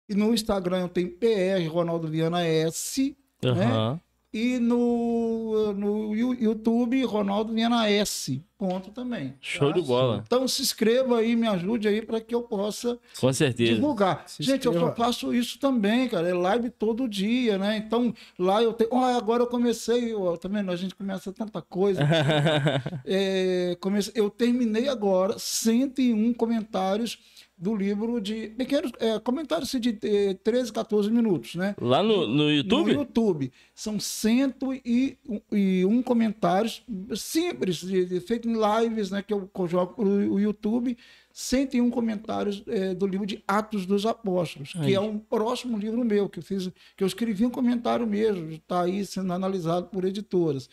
E 0.08 0.16
no 0.16 0.34
Instagram 0.34 0.80
eu 0.80 0.88
tenho 0.88 1.12
PR 1.12 1.64
Ronaldo 1.70 2.08
Viana 2.08 2.44
S. 2.44 3.16
Aham. 3.44 4.00
E 4.34 4.58
no, 4.58 5.74
no 5.74 6.14
YouTube, 6.16 7.04
Ronaldo 7.04 7.52
Viana 7.52 7.86
S. 7.90 8.42
Ponto 8.56 8.90
também. 8.90 9.34
Show 9.42 9.70
tá? 9.74 9.78
de 9.78 9.86
bola. 9.86 10.22
Então 10.26 10.48
se 10.48 10.62
inscreva 10.62 11.18
aí, 11.18 11.36
me 11.36 11.46
ajude 11.46 11.86
aí 11.86 12.00
para 12.00 12.18
que 12.18 12.34
eu 12.34 12.40
possa 12.40 12.98
Com 13.20 13.30
certeza. 13.30 13.74
divulgar. 13.74 14.24
Se 14.26 14.42
Gente, 14.42 14.64
eu 14.64 14.72
só 14.72 14.78
inscreva. 14.78 14.96
faço 14.96 15.34
isso 15.34 15.58
também, 15.58 16.08
cara. 16.08 16.26
É 16.26 16.32
live 16.32 16.70
todo 16.70 17.06
dia, 17.06 17.58
né? 17.58 17.76
Então, 17.76 18.14
lá 18.38 18.62
eu 18.62 18.72
tenho. 18.72 18.88
Ó, 18.94 19.04
agora 19.04 19.42
eu 19.42 19.46
comecei, 19.48 20.14
ó, 20.14 20.34
tá 20.34 20.48
vendo? 20.48 20.70
A 20.70 20.76
gente 20.76 20.94
começa 20.94 21.30
tanta 21.30 21.60
coisa. 21.60 22.00
É, 23.04 23.76
comecei- 23.80 24.12
eu 24.16 24.30
terminei 24.30 24.88
agora 24.88 25.38
101 25.38 26.32
comentários 26.34 27.18
do 27.62 27.76
livro 27.76 28.20
de. 28.20 28.48
Pequenos 28.48 28.90
é, 28.98 29.20
comentários 29.20 29.70
de 29.70 29.96
eh, 30.02 30.34
13, 30.42 30.72
14 30.72 31.08
minutos, 31.12 31.54
né? 31.54 31.76
Lá 31.80 32.02
no, 32.02 32.26
no 32.26 32.50
YouTube? 32.50 32.92
No 32.92 33.02
YouTube. 33.02 33.52
São 33.72 34.00
101 34.00 36.02
comentários 36.02 36.82
simples, 37.14 37.76
de, 37.76 38.04
de, 38.04 38.18
feito 38.18 38.48
em 38.48 38.54
lives, 38.54 39.12
né? 39.12 39.22
Que 39.22 39.32
eu 39.32 39.48
jogo 39.68 39.94
pro 39.94 40.08
o 40.08 40.40
YouTube. 40.40 40.98
101 41.32 41.88
comentários 41.90 42.64
eh, 42.66 42.94
do 42.94 43.06
livro 43.06 43.24
de 43.24 43.40
Atos 43.46 43.86
dos 43.86 44.04
Apóstolos, 44.04 44.72
Aí. 44.76 44.86
que 44.86 44.94
é 44.94 45.00
um 45.00 45.16
próximo 45.16 45.78
livro 45.78 46.04
meu, 46.04 46.28
que 46.28 46.40
eu 46.40 46.42
fiz, 46.42 46.68
que 46.96 47.04
eu 47.04 47.06
escrevi 47.06 47.46
um 47.46 47.50
comentário 47.50 48.06
mesmo, 48.06 48.50
está 48.50 48.82
aí 48.82 49.06
sendo 49.06 49.32
analisado 49.32 49.86
por 49.86 50.04
editoras. 50.04 50.68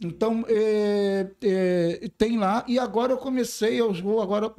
Então, 0.00 0.44
é, 0.48 1.30
é, 1.42 2.08
tem 2.16 2.38
lá, 2.38 2.64
e 2.66 2.78
agora 2.78 3.12
eu 3.12 3.18
comecei, 3.18 3.78
eu 3.80 3.92
vou 3.92 4.22
agora, 4.22 4.52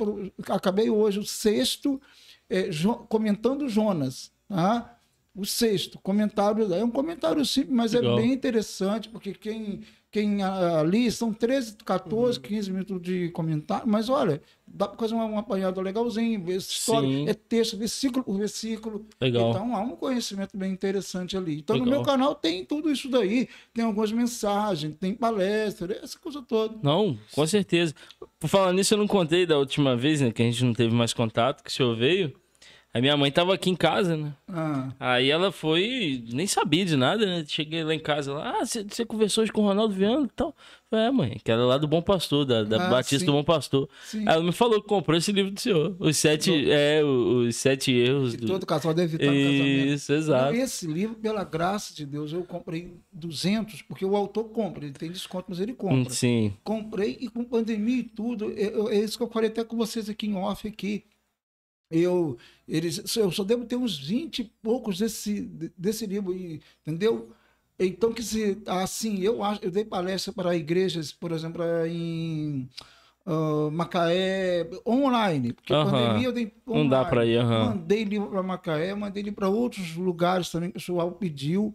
acabei 0.49 0.89
hoje 0.89 1.17
o 1.19 1.25
sexto, 1.25 1.99
é, 2.47 2.69
Jo- 2.71 3.07
comentando 3.09 3.67
Jonas, 3.67 4.31
tá? 4.47 4.97
O 5.35 5.45
sexto, 5.45 5.97
comentário, 5.99 6.71
é 6.73 6.83
um 6.83 6.91
comentário 6.91 7.43
simples, 7.45 7.73
mas 7.73 7.93
Legal. 7.93 8.19
é 8.19 8.21
bem 8.21 8.33
interessante, 8.33 9.09
porque 9.09 9.33
quem, 9.33 9.81
quem 10.11 10.43
ah, 10.43 10.79
ali 10.79 11.09
são 11.09 11.33
13, 11.33 11.77
14, 11.85 12.37
Uhum. 12.37 12.43
15 12.43 12.71
minutos 12.71 13.01
de 13.01 13.29
comentário, 13.29 13.87
mas 13.87 14.09
olha, 14.09 14.41
dá 14.67 14.87
para 14.87 14.97
fazer 14.99 15.13
uma, 15.13 15.23
uma 15.25 15.39
apanhada 15.39 15.79
legalzinho, 15.81 16.43
ver 16.43 16.57
história, 16.57 17.07
Sim. 17.07 17.29
é 17.29 17.33
texto, 17.33 17.77
versículo 17.77 18.23
por 18.23 18.37
versículo, 18.37 19.05
Legal. 19.21 19.51
então 19.51 19.75
há 19.75 19.79
um 19.79 19.95
conhecimento 19.95 20.57
bem 20.57 20.71
interessante 20.73 21.37
ali. 21.37 21.59
Então 21.59 21.77
no 21.77 21.85
Legal. 21.85 21.99
meu 21.99 22.05
canal 22.05 22.35
tem 22.35 22.65
tudo 22.65 22.91
isso 22.91 23.09
daí. 23.09 23.47
Tem 23.73 23.85
algumas 23.85 24.11
mensagens, 24.11 24.95
tem 24.99 25.13
palestra, 25.13 25.97
essa 26.03 26.19
coisa 26.19 26.41
toda. 26.41 26.75
Não, 26.83 27.17
com 27.33 27.47
certeza. 27.47 27.93
Por 28.39 28.47
falar 28.49 28.73
nisso, 28.73 28.93
eu 28.93 28.97
não 28.97 29.07
contei 29.07 29.45
da 29.45 29.57
última 29.57 29.95
vez, 29.95 30.19
né? 30.19 30.31
Que 30.31 30.41
a 30.41 30.45
gente 30.45 30.63
não 30.65 30.73
teve 30.73 30.93
mais 30.93 31.13
contato, 31.13 31.63
que 31.63 31.69
o 31.69 31.73
senhor 31.73 31.95
veio. 31.95 32.33
A 32.93 32.99
minha 32.99 33.15
mãe 33.15 33.31
tava 33.31 33.53
aqui 33.53 33.69
em 33.69 33.75
casa, 33.75 34.17
né? 34.17 34.33
Ah, 34.49 34.89
Aí 34.99 35.29
ela 35.31 35.49
foi, 35.49 36.25
nem 36.33 36.45
sabia 36.45 36.83
de 36.83 36.97
nada, 36.97 37.25
né? 37.25 37.45
Cheguei 37.47 37.85
lá 37.85 37.95
em 37.95 37.99
casa, 37.99 38.33
lá, 38.33 38.57
ah, 38.61 38.65
você 38.65 39.05
conversou 39.05 39.43
hoje 39.43 39.51
com 39.51 39.61
o 39.61 39.65
Ronaldo 39.65 39.93
Viana 39.93 40.25
e 40.25 40.29
tal. 40.35 40.53
Falei, 40.89 41.05
É, 41.05 41.11
mãe, 41.11 41.41
que 41.41 41.49
era 41.49 41.63
lá 41.63 41.77
do 41.77 41.87
Bom 41.87 42.01
Pastor, 42.01 42.43
da, 42.43 42.63
da 42.65 42.87
Ah, 42.87 42.89
Batista 42.89 43.19
sim. 43.19 43.25
do 43.25 43.31
Bom 43.31 43.45
Pastor. 43.45 43.87
sim. 44.03 44.27
Aí 44.27 44.33
ela 44.35 44.43
me 44.43 44.51
falou 44.51 44.81
que 44.81 44.89
comprou 44.89 45.17
esse 45.17 45.31
livro 45.31 45.51
do 45.51 45.59
senhor. 45.61 45.95
Os 45.99 46.17
sete, 46.17 46.69
é, 46.69 47.01
o- 47.01 47.47
os 47.47 47.55
sete 47.55 47.93
erros 47.93 48.33
E 48.33 48.37
do... 48.37 48.47
todo 48.47 48.65
casal 48.65 48.93
deve 48.93 49.15
estar 49.15 49.31
no 49.31 49.37
casamento. 49.41 49.87
Isso, 49.87 50.11
exato. 50.11 50.53
Esse 50.55 50.85
livro, 50.85 51.15
pela 51.15 51.45
graça 51.45 51.93
de 51.95 52.05
Deus, 52.05 52.33
eu 52.33 52.43
comprei 52.43 52.91
200, 53.13 53.81
porque 53.83 54.03
o 54.03 54.17
autor 54.17 54.43
compra, 54.49 54.83
ele 54.83 54.93
tem 54.93 55.09
desconto, 55.09 55.45
mas 55.47 55.61
ele 55.61 55.71
compra. 55.73 56.13
Sim, 56.13 56.53
Comprei 56.61 57.17
e 57.21 57.29
com 57.29 57.45
pandemia 57.45 57.99
e 57.99 58.03
tudo, 58.03 58.51
eu- 58.51 58.51
eu- 58.57 58.89
é 58.89 58.97
isso 58.99 59.15
que 59.17 59.23
eu 59.23 59.29
falei 59.29 59.49
até 59.49 59.63
com 59.63 59.77
vocês 59.77 60.09
aqui 60.09 60.27
em 60.27 60.35
off 60.35 60.67
aqui. 60.67 61.05
Eu, 61.91 62.37
eles, 62.67 63.15
eu 63.17 63.31
só 63.31 63.43
devo 63.43 63.65
ter 63.65 63.75
uns 63.75 63.97
20 63.99 64.39
e 64.39 64.43
poucos 64.61 64.97
desse, 64.99 65.41
desse 65.77 66.05
livro, 66.05 66.33
entendeu? 66.81 67.31
Então, 67.79 68.13
que 68.13 68.21
se, 68.23 68.61
assim, 68.67 69.19
eu 69.19 69.43
acho, 69.43 69.59
eu 69.63 69.71
dei 69.71 69.83
palestra 69.83 70.31
para 70.31 70.55
igrejas, 70.55 71.11
por 71.11 71.31
exemplo, 71.31 71.63
em 71.87 72.69
ah, 73.25 73.69
Macaé, 73.71 74.69
online, 74.85 75.53
porque 75.53 75.73
Aham. 75.73 75.91
pandemia 75.91 76.27
eu 76.27 76.31
dei 76.31 76.53
não 76.67 76.87
dá 76.87 77.05
pra 77.05 77.25
ir, 77.25 77.37
aham. 77.37 77.65
Mandei 77.69 78.03
livro 78.03 78.29
para 78.29 78.43
Macaé, 78.43 78.93
mandei 78.95 79.23
livro 79.23 79.37
para 79.37 79.49
outros 79.49 79.95
lugares 79.95 80.49
também, 80.49 80.69
o 80.69 80.73
pessoal 80.73 81.11
pediu. 81.11 81.73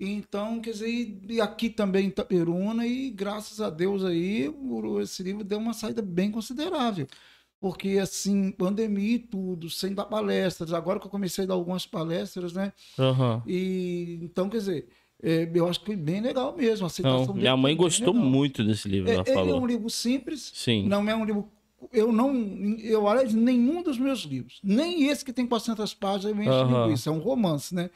Então, 0.00 0.60
quer 0.60 0.70
dizer, 0.70 0.88
e- 1.28 1.40
aqui 1.40 1.68
também 1.68 2.06
em 2.06 2.08
Itaperuna, 2.08 2.86
e 2.86 3.10
graças 3.10 3.60
a 3.60 3.68
Deus 3.68 4.04
aí, 4.04 4.48
esse 5.02 5.22
livro 5.22 5.42
deu 5.44 5.58
uma 5.58 5.72
saída 5.74 6.00
bem 6.02 6.30
considerável. 6.30 7.06
Porque, 7.60 7.98
assim, 7.98 8.52
pandemia 8.52 9.16
e 9.16 9.18
tudo, 9.18 9.68
sem 9.68 9.92
dar 9.92 10.04
palestras. 10.04 10.72
Agora 10.72 11.00
que 11.00 11.06
eu 11.06 11.10
comecei 11.10 11.44
a 11.44 11.46
dar 11.48 11.54
algumas 11.54 11.84
palestras, 11.86 12.52
né? 12.52 12.72
aham. 12.98 13.42
E, 13.46 14.20
então, 14.22 14.48
quer 14.48 14.58
dizer, 14.58 14.88
é, 15.20 15.50
eu 15.52 15.68
acho 15.68 15.80
que 15.80 15.86
foi 15.86 15.96
bem 15.96 16.20
legal 16.20 16.56
mesmo. 16.56 16.86
A 16.86 16.88
aceitação 16.88 17.26
Não, 17.26 17.34
minha 17.34 17.56
mãe 17.56 17.76
gostou 17.76 18.14
legal. 18.14 18.28
muito 18.30 18.62
desse 18.62 18.88
livro, 18.88 19.10
É, 19.10 19.14
ela 19.14 19.22
ele 19.26 19.30
é 19.30 19.34
falou. 19.34 19.60
um 19.60 19.66
livro 19.66 19.90
simples, 19.90 20.52
Sim. 20.54 20.84
não 20.86 21.08
é 21.08 21.16
um 21.16 21.24
livro. 21.24 21.50
Eu 21.92 22.12
não. 22.12 22.32
Eu 22.78 23.04
olho 23.04 23.30
nenhum 23.36 23.82
dos 23.82 23.98
meus 23.98 24.20
livros. 24.20 24.60
Nem 24.62 25.08
esse 25.08 25.24
que 25.24 25.32
tem 25.32 25.46
400 25.46 25.94
páginas 25.94 26.36
eu 26.36 26.42
encho 26.42 26.50
Aham. 26.50 26.82
linguiça. 26.84 27.10
É 27.10 27.12
um 27.12 27.18
romance, 27.18 27.74
né? 27.74 27.90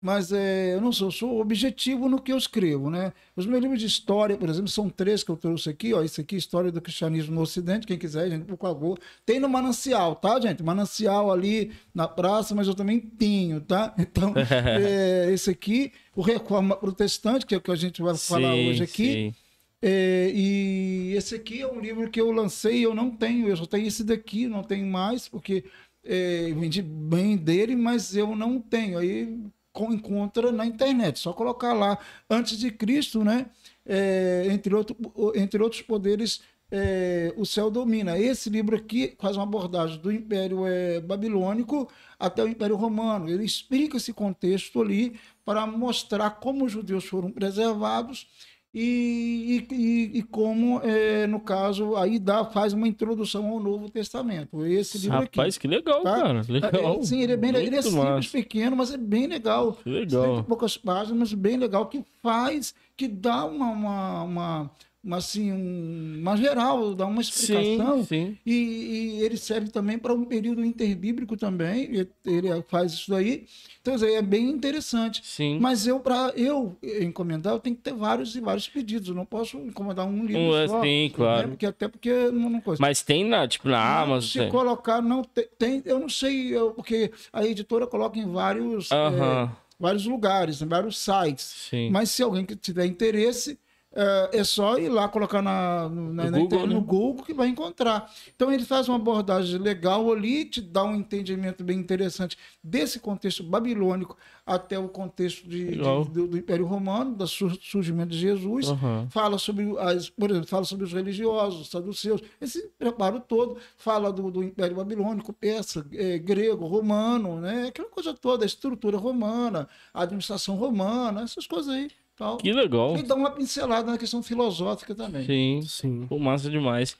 Mas 0.00 0.30
é, 0.30 0.74
eu 0.74 0.80
não 0.80 0.92
sou, 0.92 1.08
eu 1.08 1.12
sou 1.12 1.40
objetivo 1.40 2.08
no 2.08 2.20
que 2.20 2.30
eu 2.32 2.36
escrevo, 2.36 2.90
né? 2.90 3.12
Os 3.34 3.46
meus 3.46 3.62
livros 3.62 3.80
de 3.80 3.86
história, 3.86 4.36
por 4.36 4.48
exemplo, 4.48 4.68
são 4.68 4.90
três 4.90 5.24
que 5.24 5.30
eu 5.30 5.36
trouxe 5.36 5.70
aqui, 5.70 5.92
ó. 5.94 6.02
Esse 6.02 6.20
aqui, 6.20 6.36
História 6.36 6.70
do 6.70 6.80
Cristianismo 6.80 7.34
no 7.34 7.40
Ocidente, 7.40 7.86
quem 7.86 7.98
quiser, 7.98 8.28
gente, 8.30 8.44
por 8.44 8.58
favor. 8.58 8.98
Tem 9.24 9.40
no 9.40 9.48
Manancial, 9.48 10.14
tá, 10.14 10.38
gente? 10.38 10.62
Manancial 10.62 11.32
ali 11.32 11.72
na 11.94 12.06
praça, 12.06 12.54
mas 12.54 12.68
eu 12.68 12.74
também 12.74 13.00
tenho, 13.00 13.60
tá? 13.60 13.94
Então, 14.16 14.32
é, 14.80 15.32
esse 15.32 15.50
aqui, 15.50 15.92
o 16.14 16.22
Reforma 16.22 16.76
Protestante, 16.76 17.44
que 17.44 17.54
é 17.54 17.58
o 17.58 17.60
que 17.60 17.70
a 17.70 17.76
gente 17.76 18.00
vai 18.00 18.16
falar 18.16 18.54
Sim, 18.54 18.68
hoje 18.68 18.82
aqui. 18.82 19.12
sim. 19.12 19.34
É, 19.82 20.30
e 20.34 21.12
esse 21.14 21.34
aqui 21.34 21.60
é 21.60 21.66
um 21.66 21.80
livro 21.80 22.10
que 22.10 22.20
eu 22.20 22.30
lancei, 22.30 22.84
eu 22.84 22.94
não 22.94 23.10
tenho, 23.10 23.48
eu 23.48 23.56
só 23.56 23.66
tenho 23.66 23.86
esse 23.86 24.02
daqui, 24.04 24.48
não 24.48 24.62
tenho 24.62 24.86
mais, 24.86 25.28
porque 25.28 25.64
é, 26.02 26.52
vendi 26.54 26.80
bem 26.80 27.36
dele, 27.36 27.76
mas 27.76 28.16
eu 28.16 28.34
não 28.34 28.60
tenho. 28.60 28.98
Aí 28.98 29.38
encontra 29.84 30.50
na 30.52 30.66
internet, 30.66 31.18
só 31.18 31.32
colocar 31.32 31.72
lá 31.72 31.98
antes 32.28 32.58
de 32.58 32.70
Cristo, 32.70 33.22
né? 33.24 33.46
É, 33.84 34.46
entre, 34.50 34.74
outro, 34.74 34.96
entre 35.34 35.62
outros 35.62 35.82
poderes, 35.82 36.40
é, 36.70 37.32
o 37.36 37.44
céu 37.44 37.70
domina. 37.70 38.18
Esse 38.18 38.50
livro 38.50 38.76
aqui 38.76 39.14
faz 39.20 39.36
uma 39.36 39.44
abordagem 39.44 40.00
do 40.00 40.10
Império 40.10 40.66
é, 40.66 41.00
Babilônico 41.00 41.88
até 42.18 42.42
o 42.42 42.48
Império 42.48 42.76
Romano. 42.76 43.28
Ele 43.28 43.44
explica 43.44 43.96
esse 43.96 44.12
contexto 44.12 44.80
ali 44.80 45.18
para 45.44 45.66
mostrar 45.66 46.30
como 46.30 46.64
os 46.64 46.72
judeus 46.72 47.04
foram 47.04 47.30
preservados 47.30 48.26
e, 48.74 49.66
e, 49.70 50.18
e 50.18 50.22
como, 50.22 50.80
é, 50.82 51.26
no 51.26 51.40
caso, 51.40 51.96
aí 51.96 52.18
dá, 52.18 52.44
faz 52.44 52.74
uma 52.74 52.86
introdução 52.86 53.48
ao 53.48 53.58
Novo 53.58 53.88
Testamento. 53.88 54.66
Esse 54.66 54.98
livro 54.98 55.18
Rapaz, 55.20 55.56
aqui. 55.56 55.60
que 55.60 55.74
legal, 55.74 56.02
tá? 56.02 56.14
cara. 56.14 56.42
Legal. 56.46 56.98
É, 56.98 57.02
Sim, 57.02 57.22
ele 57.22 57.32
é 57.32 57.36
bem 57.36 57.54
ele 57.54 57.74
é 57.74 57.82
simples, 57.82 58.04
massa. 58.04 58.30
pequeno, 58.30 58.76
mas 58.76 58.92
é 58.92 58.98
bem 58.98 59.26
legal. 59.26 59.72
Que 59.72 59.88
legal. 59.88 60.34
Tem 60.36 60.44
poucas 60.44 60.76
páginas, 60.76 61.18
mas 61.18 61.32
bem 61.32 61.56
legal, 61.56 61.86
que 61.86 62.04
faz, 62.22 62.74
que 62.96 63.08
dá 63.08 63.46
uma, 63.46 63.70
uma, 63.70 64.22
uma, 64.24 64.70
assim, 65.14 65.52
um- 65.52 66.18
uma 66.20 66.36
geral, 66.36 66.94
dá 66.94 67.06
uma 67.06 67.20
explicação. 67.20 67.98
Sim, 67.98 68.04
sim. 68.04 68.38
E, 68.44 68.52
e 68.54 69.22
ele 69.22 69.36
serve 69.36 69.70
também 69.70 69.98
para 69.98 70.12
um 70.12 70.24
período 70.24 70.64
interbíblico 70.64 71.36
também, 71.36 71.84
ele, 71.84 72.10
ele 72.24 72.64
faz 72.68 72.92
isso 72.92 73.10
daí. 73.10 73.46
Então, 73.80 73.94
é 74.04 74.20
bem 74.20 74.48
interessante. 74.50 75.20
Sim. 75.24 75.58
Mas 75.60 75.86
eu, 75.86 76.00
para 76.00 76.32
eu 76.36 76.76
encomendar, 77.00 77.52
eu 77.54 77.60
tenho 77.60 77.76
que 77.76 77.82
ter 77.82 77.94
vários 77.94 78.34
e 78.34 78.40
vários 78.40 78.68
pedidos. 78.68 79.08
Eu 79.08 79.14
não 79.14 79.24
posso 79.24 79.56
encomendar 79.58 80.06
um 80.06 80.24
livro 80.24 80.42
Um, 80.42 80.56
é, 80.56 80.66
só. 80.66 80.82
sim, 80.82 81.04
né? 81.04 81.10
claro. 81.14 81.48
Porque, 81.50 81.66
até 81.66 81.86
porque 81.86 82.10
não, 82.32 82.50
não 82.50 82.60
coisa. 82.60 82.80
Mas 82.80 83.02
tem 83.02 83.24
na, 83.24 83.46
tipo, 83.46 83.68
na 83.68 83.78
Não, 83.78 84.02
Amazon. 84.04 84.28
Se 84.30 84.38
tem. 84.40 84.48
colocar, 84.50 85.00
não 85.00 85.22
tem, 85.22 85.46
tem- 85.56 85.82
Eu 85.84 86.00
não 86.00 86.08
sei, 86.08 86.48
eu- 86.56 86.72
porque 86.72 87.12
a 87.32 87.44
editora 87.46 87.86
coloca 87.86 88.18
em 88.18 88.26
vários, 88.30 88.90
Aham. 88.90 89.44
é, 89.52 89.56
vários 89.78 90.04
lugares, 90.06 90.60
em 90.60 90.66
vários 90.66 90.98
sites. 90.98 91.68
Sim. 91.70 91.90
Mas 91.90 92.10
se 92.10 92.22
alguém 92.24 92.44
que 92.44 92.56
tiver 92.56 92.86
interesse, 92.86 93.56
é, 93.96 94.38
é 94.40 94.44
só 94.44 94.78
ir 94.78 94.88
lá 94.90 95.08
colocar 95.08 95.40
na, 95.40 95.88
no, 95.88 96.12
na- 96.12 96.24
No 96.26 96.30
na 96.30 96.38
Google, 96.38 96.44
internet, 96.44 96.68
né? 96.68 96.74
no 96.74 96.80
Google 96.82 97.24
que 97.24 97.32
vai 97.34 97.48
encontrar. 97.48 98.12
Então 98.34 98.52
ele 98.52 98.64
faz 98.64 98.88
uma 98.88 98.96
abordagem 98.96 99.58
legal 99.58 100.12
ali, 100.12 100.44
te 100.44 100.60
dá 100.60 100.84
um 100.84 100.94
entendimento 100.94 101.64
bem 101.64 101.78
interessante 101.78 102.36
desse 102.62 103.00
contexto 103.00 103.42
babilônico 103.42 104.16
até 104.44 104.78
o 104.78 104.88
contexto 104.88 105.48
de, 105.48 105.70
de- 105.72 106.10
do, 106.12 106.26
do 106.28 106.38
Império 106.38 106.66
Romano, 106.66 107.14
do 107.16 107.26
sur- 107.26 107.58
surgimento 107.60 108.10
de 108.10 108.18
Jesus. 108.18 108.68
Aham. 108.68 109.08
Fala 109.10 109.38
sobre, 109.38 109.76
as, 109.78 110.08
por 110.10 110.30
exemplo, 110.30 110.48
fala 110.48 110.64
sobre 110.64 110.84
os 110.84 110.92
religiosos, 110.92 111.62
os 111.62 111.68
saduceus, 111.70 112.20
esse 112.40 112.68
preparo 112.78 113.18
todo, 113.20 113.56
fala 113.76 114.12
do, 114.12 114.30
do 114.30 114.42
Império 114.44 114.76
Babilônico, 114.76 115.32
persa, 115.32 115.84
eh, 115.92 116.18
grego, 116.18 116.66
romano, 116.66 117.40
né? 117.40 117.66
aquela 117.68 117.88
coisa 117.88 118.12
toda, 118.14 118.44
a 118.44 118.46
estrutura 118.46 118.96
romana, 118.98 119.68
a 119.92 120.02
administração 120.02 120.54
romana, 120.56 121.22
essas 121.22 121.46
coisas 121.46 121.72
aí. 121.74 121.88
Tal. 122.16 122.38
Que 122.38 122.52
legal. 122.52 122.96
E 122.96 123.02
dá 123.02 123.14
uma 123.14 123.30
pincelada 123.30 123.90
na 123.90 123.98
questão 123.98 124.22
filosófica 124.22 124.94
também. 124.94 125.26
Sim. 125.26 125.60
Sim. 125.62 126.06
Pô, 126.06 126.18
massa 126.18 126.48
demais. 126.48 126.96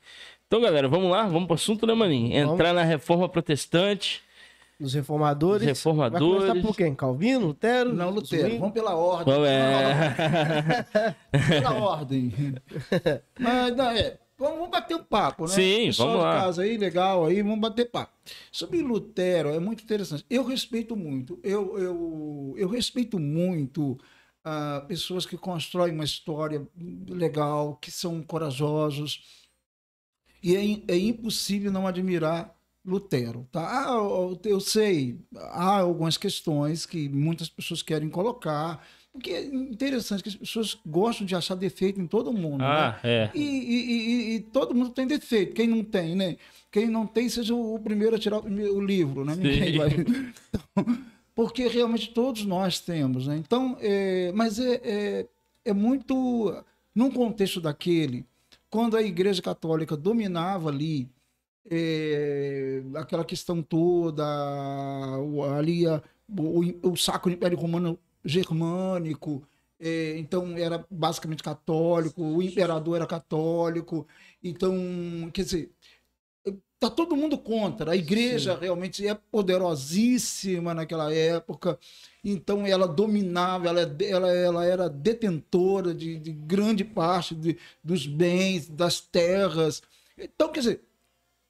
Então, 0.47 0.61
galera, 0.61 0.89
vamos 0.89 1.11
lá? 1.11 1.25
Vamos 1.27 1.47
pro 1.47 1.55
assunto, 1.55 1.87
né, 1.87 1.95
maninho? 1.95 2.37
Entrar 2.37 2.73
na 2.73 2.83
reforma 2.83 3.29
protestante. 3.29 4.23
Dos 4.79 4.93
reformadores. 4.93 5.63
Os 5.63 5.69
reformadores. 5.69 6.39
Vai 6.45 6.49
começar 6.49 6.69
por 6.69 6.77
quem? 6.77 6.95
Calvino, 6.95 7.47
Lutero? 7.47 7.95
Não, 7.95 8.11
Lutero. 8.11 8.59
Vamos 8.59 8.75
pela 8.75 8.95
ordem. 8.95 9.25
Qual 9.25 9.47
é? 9.47 11.17
Pela 11.49 11.75
ordem. 11.75 12.33
Mas, 13.41 13.75
não, 13.75 13.91
é. 13.91 14.19
Vamos, 14.39 14.57
vamos 14.57 14.71
bater 14.71 14.95
um 14.95 15.03
papo, 15.03 15.45
né? 15.45 15.49
Sim, 15.49 15.87
Pessoal 15.87 16.09
vamos 16.09 16.23
de 16.23 16.29
lá. 16.29 16.41
casa 16.43 16.63
aí, 16.63 16.77
legal 16.77 17.25
aí, 17.25 17.41
vamos 17.41 17.59
bater 17.59 17.91
papo. 17.91 18.13
Sobre 18.53 18.83
Lutero, 18.83 19.49
é 19.49 19.59
muito 19.59 19.83
interessante. 19.83 20.27
Eu 20.29 20.45
respeito 20.45 20.95
muito, 20.95 21.41
eu, 21.43 21.79
eu, 21.79 22.55
eu 22.59 22.69
respeito 22.69 23.19
muito 23.19 23.99
ah, 24.49 24.85
pessoas 24.87 25.27
que 25.27 25.37
constroem 25.37 25.93
uma 25.93 26.05
história 26.05 26.65
legal, 27.09 27.75
que 27.83 27.91
são 27.91 28.23
corajosos. 28.23 29.45
E 30.41 30.55
é, 30.55 30.95
é 30.95 30.97
impossível 30.97 31.73
não 31.73 31.85
admirar 31.85 32.55
Lutero, 32.85 33.49
tá? 33.51 33.67
Ah, 33.83 33.95
eu, 33.97 34.41
eu 34.45 34.61
sei, 34.61 35.19
há 35.35 35.81
algumas 35.81 36.17
questões 36.17 36.87
que 36.87 37.09
muitas 37.09 37.49
pessoas 37.49 37.83
querem 37.83 38.09
colocar, 38.09 38.87
porque 39.13 39.33
é 39.33 39.45
interessante 39.45 40.23
que 40.23 40.29
as 40.29 40.37
pessoas 40.37 40.79
gostam 40.87 41.27
de 41.27 41.35
achar 41.35 41.57
defeito 41.57 42.01
em 42.01 42.07
todo 42.07 42.33
mundo, 42.33 42.59
né? 42.59 42.65
Ah, 42.65 43.01
é. 43.03 43.31
E, 43.35 43.41
e- 43.41 43.91
e- 43.91 44.35
e 44.37 44.41
todo 44.41 44.73
mundo 44.77 44.91
tem 44.91 45.09
defeito. 45.09 45.55
Quem 45.55 45.67
não 45.67 45.83
tem, 45.83 46.15
né? 46.15 46.37
Quem 46.71 46.87
não 46.87 47.05
tem, 47.05 47.29
seja 47.29 47.53
o 47.53 47.81
primeiro 47.81 48.15
a 48.15 48.19
tirar 48.19 48.39
o 48.39 48.81
livro, 48.81 49.25
né? 49.25 49.35
Ninguém 49.35 49.73
Sim. 49.73 49.79
vai. 49.79 49.89
Então, 50.77 51.16
porque 51.37 51.69
realmente 51.69 52.09
todos 52.15 52.45
nós 52.47 52.81
temos, 52.81 53.27
né? 53.29 53.37
Então, 53.37 53.77
é, 53.81 54.33
mas 54.35 54.59
é, 54.59 54.81
é, 54.83 55.27
é 55.67 55.73
muito. 55.75 56.65
Num 56.95 57.11
contexto 57.11 57.61
daquele, 57.61 58.25
quando 58.71 58.97
a 58.97 59.03
Igreja 59.03 59.43
Católica 59.43 59.95
dominava 59.97 60.71
ali, 60.71 61.11
é, 61.71 62.83
aquela 62.95 63.23
questão 63.25 63.63
toda, 63.63 64.25
ali 65.59 65.87
a- 65.87 66.03
o, 66.29 66.91
o 66.91 66.97
Sacro 66.97 67.31
Império 67.31 67.59
Romano 67.59 67.99
Germânico, 68.25 69.43
é, 69.79 70.17
então 70.19 70.57
era 70.57 70.85
basicamente 70.91 71.43
católico, 71.43 72.23
o 72.23 72.43
imperador 72.43 72.97
era 72.97 73.07
católico, 73.07 74.07
então, 74.43 74.75
quer 75.35 75.43
dizer, 75.45 75.71
tá 76.79 76.91
todo 76.91 77.17
mundo 77.17 77.39
contra. 77.39 77.93
A 77.93 77.97
igreja 77.97 78.59
realmente 78.59 79.07
é 79.07 79.15
poderosíssima 79.15 80.75
naquela 80.75 81.13
época, 81.13 81.79
então 82.25 82.67
ela 82.67 82.87
dominava, 82.87 83.69
ela, 83.69 83.97
ela, 84.03 84.33
ela 84.33 84.65
era 84.65 84.89
detentora 84.89 85.95
de, 85.95 86.19
de 86.19 86.33
grande 86.33 86.85
parte 86.85 87.35
de, 87.35 87.57
dos 87.83 88.07
bens, 88.07 88.69
das 88.69 89.01
terras. 89.01 89.83
Então, 90.19 90.51
quer 90.51 90.61
dizer, 90.61 90.81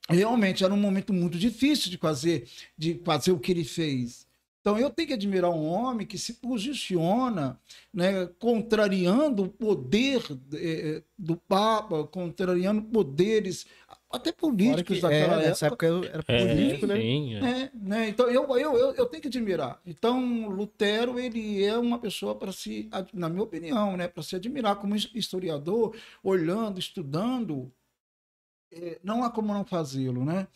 realmente 0.09 0.65
era 0.65 0.73
um 0.73 0.79
momento 0.79 1.13
muito 1.13 1.39
difícil 1.39 1.91
de 1.91 1.99
fazer, 1.99 2.49
de 2.77 3.01
fazer 3.05 3.33
o 3.33 3.39
que 3.39 3.53
ele 3.53 3.65
fez. 3.65 4.27
Então 4.67 4.77
eu 4.77 4.91
tenho 4.91 5.07
que 5.07 5.15
admirar 5.15 5.53
um 5.53 5.65
homem 5.65 6.05
que 6.05 6.19
se 6.19 6.35
posiciona, 6.35 7.57
né, 7.95 8.27
contrariando 8.41 9.45
o 9.45 9.49
poder 9.49 10.21
eh, 10.55 11.05
do 11.17 11.37
Papa, 11.37 12.03
contrariando 12.03 12.83
poderes 12.83 13.65
até 14.17 14.33
políticos 14.33 14.99
que, 14.99 15.03
daquela 15.03 15.35
é, 15.35 15.49
nessa 15.49 15.67
época. 15.67 15.87
época 15.87 16.09
era 16.09 16.23
É, 16.29 16.39
político, 16.41 16.87
né? 16.87 16.97
sim, 17.01 17.35
é. 17.37 17.41
É, 17.67 17.71
né? 17.75 18.09
Então 18.09 18.29
eu, 18.31 18.45
eu, 18.59 18.77
eu, 18.79 18.95
eu 18.95 19.07
tenho 19.07 19.21
que 19.23 19.29
admirar. 19.29 19.81
Então 19.87 20.49
Lutero 20.49 21.19
ele 21.19 21.63
é 21.65 21.77
uma 21.79 21.99
pessoa 21.99 22.35
para 22.35 22.53
se, 22.53 22.89
na 23.13 23.29
minha 23.29 23.43
opinião, 23.43 23.97
né, 23.97 24.09
para 24.09 24.23
se 24.23 24.37
admirar 24.37 24.77
como 24.77 24.97
his- 24.97 25.11
historiador, 25.15 25.95
olhando, 26.23 26.79
estudando, 26.79 27.71
é, 28.73 28.99
não 29.03 29.23
há 29.25 29.31
como 29.31 29.53
não 29.53 29.65
fazê-lo, 29.65 30.25
né? 30.25 30.47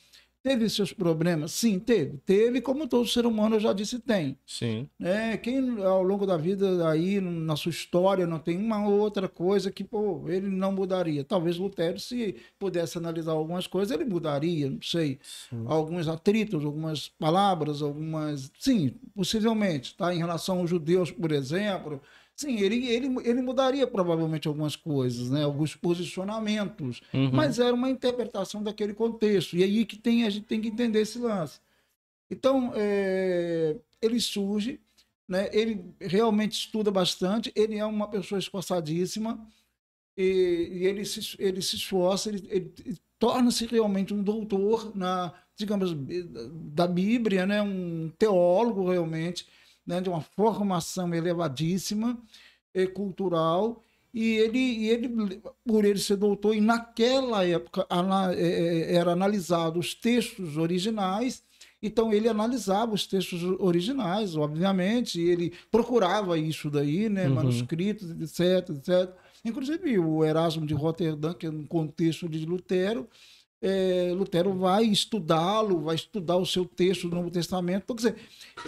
Teve 0.43 0.71
seus 0.71 0.93
problemas, 0.93 1.53
sim, 1.53 1.79
teve, 1.79 2.17
teve 2.25 2.63
como 2.63 2.89
todo 2.89 3.07
ser 3.07 3.27
humano 3.27 3.57
eu 3.57 3.61
já 3.61 3.75
disse 3.75 3.99
tem. 3.99 4.39
Sim. 4.47 4.89
É, 4.99 5.37
quem 5.37 5.83
ao 5.85 6.03
longo 6.03 6.25
da 6.25 6.37
vida 6.39 6.89
aí 6.89 7.21
na 7.21 7.57
sua 7.57 7.71
história 7.71 8.27
não 8.27 8.39
tem 8.39 8.57
uma 8.57 8.89
outra 8.89 9.29
coisa 9.29 9.71
que 9.71 9.85
pô, 9.85 10.29
ele 10.29 10.49
não 10.49 10.73
mudaria. 10.73 11.23
Talvez 11.25 11.59
Lutero 11.59 12.01
se 12.01 12.37
pudesse 12.59 12.97
analisar 12.97 13.33
algumas 13.33 13.67
coisas 13.67 13.95
ele 13.95 14.09
mudaria, 14.09 14.71
não 14.71 14.81
sei 14.81 15.19
alguns 15.67 16.09
atritos, 16.09 16.65
algumas 16.65 17.09
palavras, 17.09 17.83
algumas. 17.83 18.51
Sim, 18.59 18.95
possivelmente, 19.15 19.97
tá? 19.97 20.15
Em 20.15 20.19
relação 20.19 20.61
aos 20.61 20.71
judeus, 20.71 21.11
por 21.11 21.33
exemplo. 21.33 22.01
Sim, 22.41 22.57
ele, 22.59 22.87
ele, 22.87 23.07
ele 23.23 23.43
mudaria 23.43 23.87
provavelmente 23.87 24.49
algumas 24.49 24.75
coisas, 24.75 25.29
né? 25.29 25.45
alguns 25.45 25.77
posicionamentos, 25.77 27.03
Uhum. 27.13 27.31
mas 27.31 27.59
era 27.59 27.75
uma 27.75 27.91
interpretação 27.91 28.63
daquele 28.63 28.95
contexto. 28.95 29.59
E 29.59 29.63
aí 29.63 29.85
que 29.85 29.99
tem, 29.99 30.25
a 30.25 30.31
gente 30.31 30.47
tem 30.47 30.59
que 30.59 30.69
entender 30.69 31.03
esse 31.03 31.19
lance. 31.19 31.61
Então, 32.31 32.73
é, 32.75 33.77
ele 34.01 34.19
surge, 34.19 34.81
né? 35.29 35.51
ele 35.53 35.85
realmente 36.01 36.53
estuda 36.53 36.91
bastante, 36.91 37.53
ele 37.55 37.77
é 37.77 37.85
uma 37.85 38.09
pessoa 38.09 38.39
esforçadíssima, 38.39 39.47
e, 40.17 40.71
e 40.73 40.87
ele, 40.87 41.05
se, 41.05 41.37
ele 41.39 41.61
se 41.61 41.77
esforça, 41.77 42.31
ele, 42.31 42.49
ele 42.51 42.99
torna-se 43.19 43.67
realmente 43.67 44.15
um 44.15 44.23
doutor 44.23 44.97
na, 44.97 45.31
digamos, 45.55 45.95
da 46.73 46.87
Bíblia, 46.87 47.45
né? 47.47 47.61
um 47.61 48.11
teólogo 48.19 48.89
realmente, 48.91 49.47
né? 49.91 50.01
de 50.01 50.09
uma 50.09 50.21
formação 50.23 51.13
elevadíssima, 51.15 52.19
eh, 52.73 52.87
cultural, 52.87 53.83
e 54.13 54.25
ele, 54.37 54.59
e 54.59 54.89
ele, 54.89 55.41
por 55.67 55.85
ele 55.85 55.99
ser 55.99 56.17
doutor, 56.17 56.55
e 56.57 56.61
naquela 56.61 57.45
época 57.47 57.87
ana- 57.91 58.33
eh, 58.35 58.89
eh, 58.91 58.95
era 58.97 59.13
analisado 59.13 59.79
os 59.79 59.95
textos 59.95 60.57
originais, 60.57 61.43
então 61.83 62.13
ele 62.13 62.29
analisava 62.29 62.93
os 62.95 63.07
textos 63.07 63.43
originais, 63.59 64.37
obviamente, 64.37 65.21
e 65.21 65.29
ele 65.29 65.53
procurava 65.71 66.39
isso 66.39 66.71
daí, 66.71 67.09
né, 67.09 67.29
Uhum. 67.29 67.35
manuscritos, 67.35 68.11
etc, 68.11 68.71
etc. 68.71 69.11
Inclusive 69.45 69.99
o 69.99 70.23
Erasmo 70.25 70.67
de 70.67 70.75
Roterdã, 70.75 71.33
que 71.33 71.47
é 71.47 71.51
um 71.51 71.65
contexto 71.67 72.29
de 72.29 72.45
Lutero, 72.45 73.09
é, 73.63 74.13
Lutero 74.15 74.53
vai 74.55 74.85
estudá-lo, 74.85 75.81
vai 75.83 75.95
estudar 75.95 76.37
o 76.37 76.47
seu 76.47 76.65
texto 76.65 77.09
do 77.09 77.17
Novo 77.17 77.31
Testamento, 77.31 77.87
quer 77.87 77.95
dizer, 77.95 78.17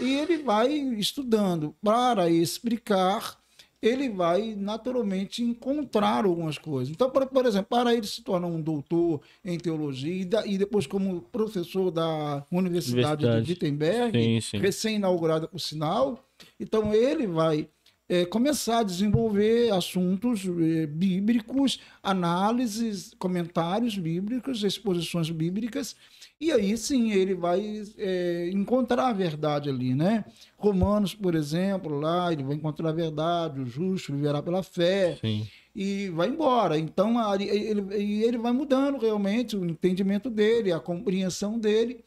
e 0.01 0.15
ele 0.19 0.39
vai 0.39 0.71
estudando 0.73 1.75
para 1.83 2.29
explicar, 2.31 3.39
ele 3.81 4.09
vai 4.11 4.55
naturalmente 4.57 5.43
encontrar 5.43 6.25
algumas 6.25 6.57
coisas. 6.57 6.93
Então, 6.93 7.11
por, 7.11 7.27
por 7.27 7.47
exemplo, 7.47 7.67
para 7.69 7.93
ele 7.95 8.07
se 8.07 8.23
tornar 8.23 8.47
um 8.47 8.61
doutor 8.61 9.21
em 9.45 9.59
teologia 9.59 10.15
e, 10.15 10.25
da- 10.25 10.47
e 10.47 10.57
depois 10.57 10.87
como 10.87 11.21
professor 11.23 11.91
da 11.91 12.45
Universidade, 12.53 13.25
Universidade. 13.25 13.45
de 13.47 13.53
Wittenberg, 13.53 14.13
recém-inaugurada 14.61 15.49
por 15.49 15.59
sinal, 15.59 16.25
então 16.61 16.95
ele 16.95 17.27
vai 17.27 17.69
eh, 18.13 18.27
começar 18.27 18.81
a 18.81 18.83
desenvolver 18.83 19.73
assuntos 19.73 20.45
eh, 20.45 20.85
bíblicos, 20.85 21.81
análises, 22.03 23.15
comentários 23.19 23.97
bíblicos, 23.97 24.63
exposições 24.63 25.31
bíblicas, 25.31 25.97
e 26.39 26.53
aí 26.53 26.77
sim 26.77 27.13
ele 27.13 27.35
vai 27.35 27.83
eh, 27.97 28.51
encontrar 28.53 29.09
a 29.09 29.13
verdade 29.15 29.71
ali, 29.71 29.95
né? 29.95 30.27
Romanos, 30.59 31.15
por 31.15 31.35
exemplo, 31.35 31.99
lá 31.99 32.31
ele 32.31 32.43
vai 32.43 32.55
encontrar 32.55 32.91
a 32.91 32.93
verdade, 32.93 33.63
o 33.63 33.65
justo 33.65 34.13
viverá 34.13 34.43
pela 34.43 34.63
fé, 34.63 35.17
Sim. 35.19 35.49
e 35.75 36.11
vai 36.11 36.29
embora. 36.29 36.79
Então 36.79 37.15
ele, 37.35 37.95
ele 37.95 38.37
vai 38.37 38.53
mudando 38.53 38.99
realmente 38.99 39.57
o 39.57 39.65
entendimento 39.65 40.29
dele, 40.29 40.71
a 40.71 40.79
compreensão 40.79 41.59
dele. 41.59 42.05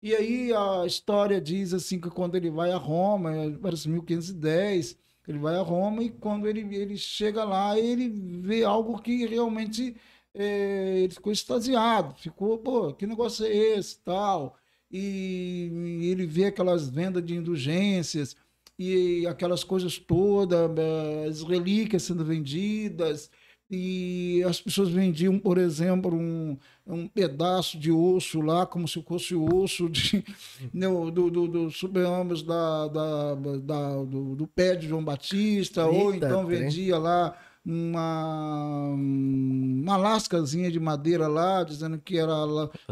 E 0.00 0.14
aí 0.14 0.52
a 0.52 0.86
história 0.86 1.40
diz 1.40 1.74
assim 1.74 2.00
que 2.00 2.08
quando 2.08 2.36
ele 2.36 2.50
vai 2.50 2.70
a 2.70 2.76
Roma, 2.76 3.34
é, 3.34 3.50
parece 3.50 3.88
1510, 3.88 4.96
ele 5.30 5.38
vai 5.38 5.56
a 5.56 5.62
Roma 5.62 6.02
e 6.02 6.10
quando 6.10 6.46
ele, 6.48 6.60
ele 6.74 6.96
chega 6.96 7.44
lá, 7.44 7.78
ele 7.78 8.08
vê 8.08 8.64
algo 8.64 9.00
que 9.00 9.26
realmente 9.26 9.96
é, 10.34 11.00
ele 11.00 11.14
ficou 11.14 11.32
extasiado, 11.32 12.14
ficou, 12.16 12.58
pô, 12.58 12.92
que 12.94 13.06
negócio 13.06 13.46
é 13.46 13.50
esse, 13.50 13.98
tal. 14.00 14.56
E, 14.90 15.70
e 16.02 16.06
ele 16.10 16.26
vê 16.26 16.46
aquelas 16.46 16.88
vendas 16.88 17.24
de 17.24 17.36
indulgências 17.36 18.36
e 18.78 19.26
aquelas 19.26 19.62
coisas 19.62 19.98
todas, 19.98 20.70
eh, 20.78 21.26
as 21.28 21.42
relíquias 21.42 22.02
sendo 22.02 22.24
vendidas, 22.24 23.30
e 23.70 24.42
as 24.48 24.60
pessoas 24.60 24.88
vendiam, 24.88 25.38
por 25.38 25.56
exemplo, 25.56 26.16
um, 26.16 26.56
um 26.86 27.06
pedaço 27.06 27.78
de 27.78 27.92
osso 27.92 28.40
lá, 28.40 28.66
como 28.66 28.88
se 28.88 29.00
fosse 29.02 29.34
osso 29.34 29.88
de, 29.88 30.24
no- 30.74 31.10
do, 31.10 31.30
do, 31.30 31.46
do 31.46 31.70
subeamos 31.70 32.42
da, 32.42 32.88
da, 32.88 33.34
da- 33.34 34.02
do, 34.04 34.34
do 34.34 34.46
pé 34.46 34.74
de 34.74 34.88
João 34.88 35.04
Batista, 35.04 35.86
ou 35.86 36.12
Eita, 36.12 36.26
então 36.26 36.46
trem. 36.46 36.60
vendia 36.62 36.98
lá 36.98 37.36
uma, 37.64 38.88
uma 38.94 39.96
lascazinha 39.96 40.70
de 40.70 40.80
madeira 40.80 41.28
lá, 41.28 41.62
dizendo 41.62 41.98
que 41.98 42.18
era, 42.18 42.34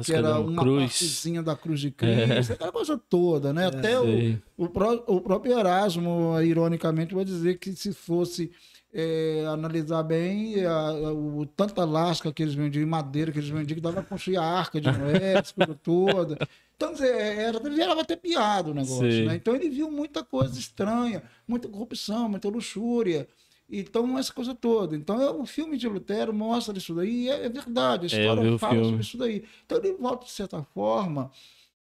que 0.05 0.13
era 0.13 0.39
uma 0.39 0.63
cruz. 0.63 0.83
partezinha 0.93 1.43
da 1.43 1.57
cruz 1.57 1.81
de 1.81 1.91
Cristo, 1.91 2.53
aquela 2.53 2.71
coisa 2.73 2.97
toda, 3.09 3.53
né? 3.53 3.67
Até 3.67 3.99
o, 3.99 4.39
o, 4.57 4.69
pró- 4.69 5.03
o 5.07 5.21
próprio 5.21 5.59
Erasmo, 5.59 6.41
ironicamente, 6.41 7.15
vai 7.15 7.25
dizer 7.25 7.59
que 7.59 7.73
se 7.75 7.93
fosse 7.93 8.51
é, 9.01 9.45
analisar 9.47 10.03
bem 10.03 10.65
a, 10.65 10.73
a- 10.73 11.13
o, 11.13 11.47
tanta 11.47 11.85
lasca 11.85 12.33
que 12.33 12.43
eles 12.43 12.55
vendiam, 12.55 12.85
madeira 12.89 13.31
que 13.31 13.39
eles 13.39 13.49
vendiam, 13.49 13.77
que 13.77 13.81
dava 13.81 13.97
para 13.97 14.05
construir 14.05 14.39
a 14.39 14.43
arca 14.43 14.81
de 14.81 14.91
Noé, 14.91 15.35
toda. 15.83 16.37
Então, 16.77 16.93
é, 17.01 17.45
era, 17.45 17.61
virava 17.61 18.01
até 18.01 18.17
piada 18.17 18.71
o 18.71 18.75
negócio, 18.75 19.25
né? 19.27 19.37
Então 19.37 19.55
ele 19.55 19.69
viu 19.71 19.91
muita 19.91 20.25
coisa 20.25 20.59
estranha, 20.59 21.23
muita 21.47 21.69
corrupção, 21.69 22.29
muita 22.29 22.49
luxúria. 22.49 23.29
Então, 23.71 24.19
essa 24.19 24.33
coisa 24.33 24.55
toda. 24.55 24.97
Então, 24.97 25.21
é, 25.21 25.31
o 25.31 25.45
filme 25.45 25.77
de 25.77 25.87
Lutero 25.87 26.33
mostra 26.33 26.77
isso 26.79 26.95
daí, 26.95 27.25
e 27.25 27.29
é, 27.29 27.45
é 27.45 27.49
verdade, 27.51 28.05
a 28.05 28.07
história 28.07 28.55
o 28.55 28.59
fala 28.59 28.73
filme. 28.75 28.89
sobre 28.89 29.03
isso 29.03 29.19
daí. 29.19 29.45
Então, 29.67 29.79
ele 29.79 29.93
volta, 29.93 30.25
de 30.25 30.31
certa 30.33 30.63
forma, 30.63 31.31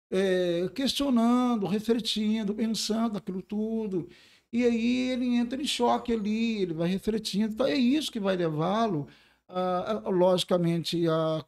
é, 0.10 0.70
questionando, 0.74 1.66
refletindo, 1.68 2.54
pensando 2.56 3.14
naquilo 3.14 3.42
tudo. 3.42 4.08
E 4.54 4.64
aí 4.64 5.10
ele 5.10 5.26
entra 5.36 5.62
em 5.62 5.66
choque 5.68 6.14
ali, 6.14 6.62
ele 6.62 6.74
vai 6.74 6.88
refletindo. 6.90 7.54
Então, 7.54 7.66
é 7.68 7.76
isso 7.76 8.12
que 8.12 8.20
vai 8.20 8.36
levá-lo, 8.38 9.08
a, 9.48 9.92
a- 10.06 10.10
logicamente, 10.10 11.08
a 11.08 11.44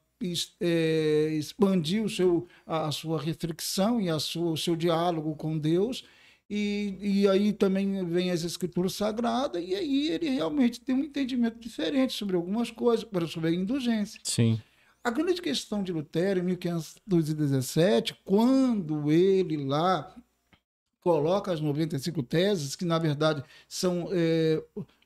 é, 0.59 1.29
expandir 1.37 2.03
o 2.03 2.09
seu, 2.09 2.47
a, 2.65 2.91
sua 2.91 3.21
reflexão 3.21 4.01
e 4.01 4.09
a 4.09 4.19
sua, 4.19 4.51
o 4.51 4.57
seu 4.57 4.75
diálogo 4.75 5.35
com 5.35 5.57
Deus. 5.57 6.03
E, 6.49 6.97
e 7.01 7.27
aí 7.27 7.51
também 7.51 8.05
vem 8.05 8.31
as 8.31 8.43
escrituras 8.43 8.93
sagradas, 8.93 9.61
e 9.61 9.75
aí 9.75 10.07
ele 10.09 10.29
realmente 10.29 10.79
tem 10.79 10.95
um 10.95 11.03
entendimento 11.03 11.59
diferente 11.59 12.13
sobre 12.13 12.37
algumas 12.37 12.71
coisas, 12.71 13.05
sobre 13.29 13.49
a 13.49 13.53
indulgência. 13.53 14.19
Sim. 14.23 14.59
A 15.03 15.11
grande 15.11 15.41
questão 15.41 15.83
de 15.83 15.91
Lutero, 15.91 16.39
em 16.39 16.43
1517, 16.43 18.15
quando 18.23 19.11
ele 19.11 19.57
lá 19.57 20.13
coloca 21.01 21.51
as 21.51 21.61
95 21.61 22.23
teses, 22.23 22.75
que 22.75 22.85
na 22.85 22.99
verdade 22.99 23.43
são 23.67 24.09
é, 24.11 24.63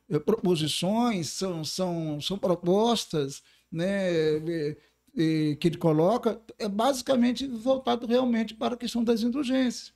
é, 0.09 0.19
proposições, 0.19 1.29
são, 1.29 1.63
são, 1.63 2.19
são 2.21 2.37
propostas 2.37 3.43
né, 3.71 4.11
é, 4.37 4.77
é, 5.17 5.55
que 5.55 5.67
ele 5.67 5.77
coloca, 5.77 6.41
é 6.59 6.67
basicamente 6.69 7.47
voltado 7.47 8.05
realmente 8.07 8.53
para 8.53 8.75
a 8.75 8.77
questão 8.77 9.03
das 9.03 9.21
indulgências. 9.23 9.93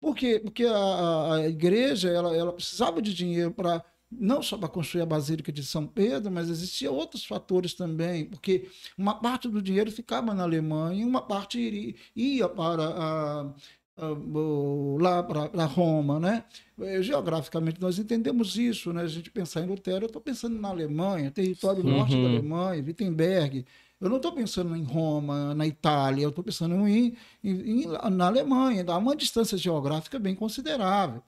Por 0.00 0.14
quê? 0.14 0.38
Porque 0.38 0.64
a, 0.64 1.34
a- 1.34 1.48
igreja 1.48 2.10
ela, 2.10 2.36
ela 2.36 2.52
precisava 2.52 3.00
de 3.00 3.14
dinheiro 3.14 3.50
para 3.52 3.84
não 4.10 4.42
só 4.42 4.56
para 4.56 4.68
construir 4.68 5.02
a 5.02 5.06
Basílica 5.06 5.50
de 5.50 5.64
São 5.64 5.86
Pedro, 5.86 6.30
mas 6.30 6.48
existiam 6.48 6.94
outros 6.94 7.24
fatores 7.24 7.74
também, 7.74 8.24
porque 8.26 8.70
uma 8.96 9.14
parte 9.20 9.48
do 9.48 9.60
dinheiro 9.62 9.90
ficava 9.90 10.32
na 10.34 10.44
Alemanha 10.44 11.02
e 11.02 11.04
uma 11.04 11.22
parte 11.22 11.58
iria, 11.58 11.94
ia 12.14 12.48
para 12.48 12.84
a, 12.96 13.54
lá 13.96 15.22
para 15.22 15.64
Roma, 15.66 16.18
né? 16.18 16.44
Eh, 16.80 17.02
Geograficamente 17.02 17.80
nós 17.80 17.98
entendemos 17.98 18.56
isso, 18.56 18.92
né? 18.92 19.02
A 19.02 19.06
gente 19.06 19.30
pensar 19.30 19.60
em 19.62 19.66
Lutero, 19.66 20.04
eu 20.04 20.06
estou 20.06 20.20
pensando 20.20 20.58
na 20.58 20.68
Alemanha, 20.68 21.30
território 21.30 21.82
norte 21.84 22.12
da 22.12 22.18
Uhum. 22.18 22.26
Alemanha, 22.26 22.82
Wittenberg. 22.84 23.64
Eu 24.00 24.08
não 24.10 24.16
estou 24.16 24.32
pensando 24.32 24.74
em 24.76 24.82
Roma, 24.82 25.54
na 25.54 25.66
Itália, 25.66 26.24
eu 26.24 26.28
estou 26.30 26.44
pensando 26.44 26.74
em, 26.86 27.16
em- 27.42 27.82
em- 27.84 27.86
na 28.10 28.26
Alemanha, 28.26 28.82
dá 28.84 28.96
uma 28.98 29.14
distância 29.16 29.56
geográfica 29.56 30.18
bem 30.18 30.34
considerável. 30.34 31.22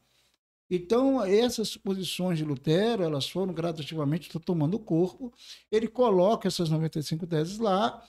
Então, 0.69 1.25
essas 1.25 1.77
posições 1.77 2.39
de 2.39 2.45
Lutero, 2.45 3.05
elas 3.05 3.29
foram 3.29 3.55
gradativamente 3.55 4.29
tomando 4.41 4.79
corpo. 4.81 5.33
Ele 5.71 5.87
coloca 5.87 6.49
essas 6.49 6.69
95 6.69 7.27
teses 7.27 7.59
lá. 7.59 8.03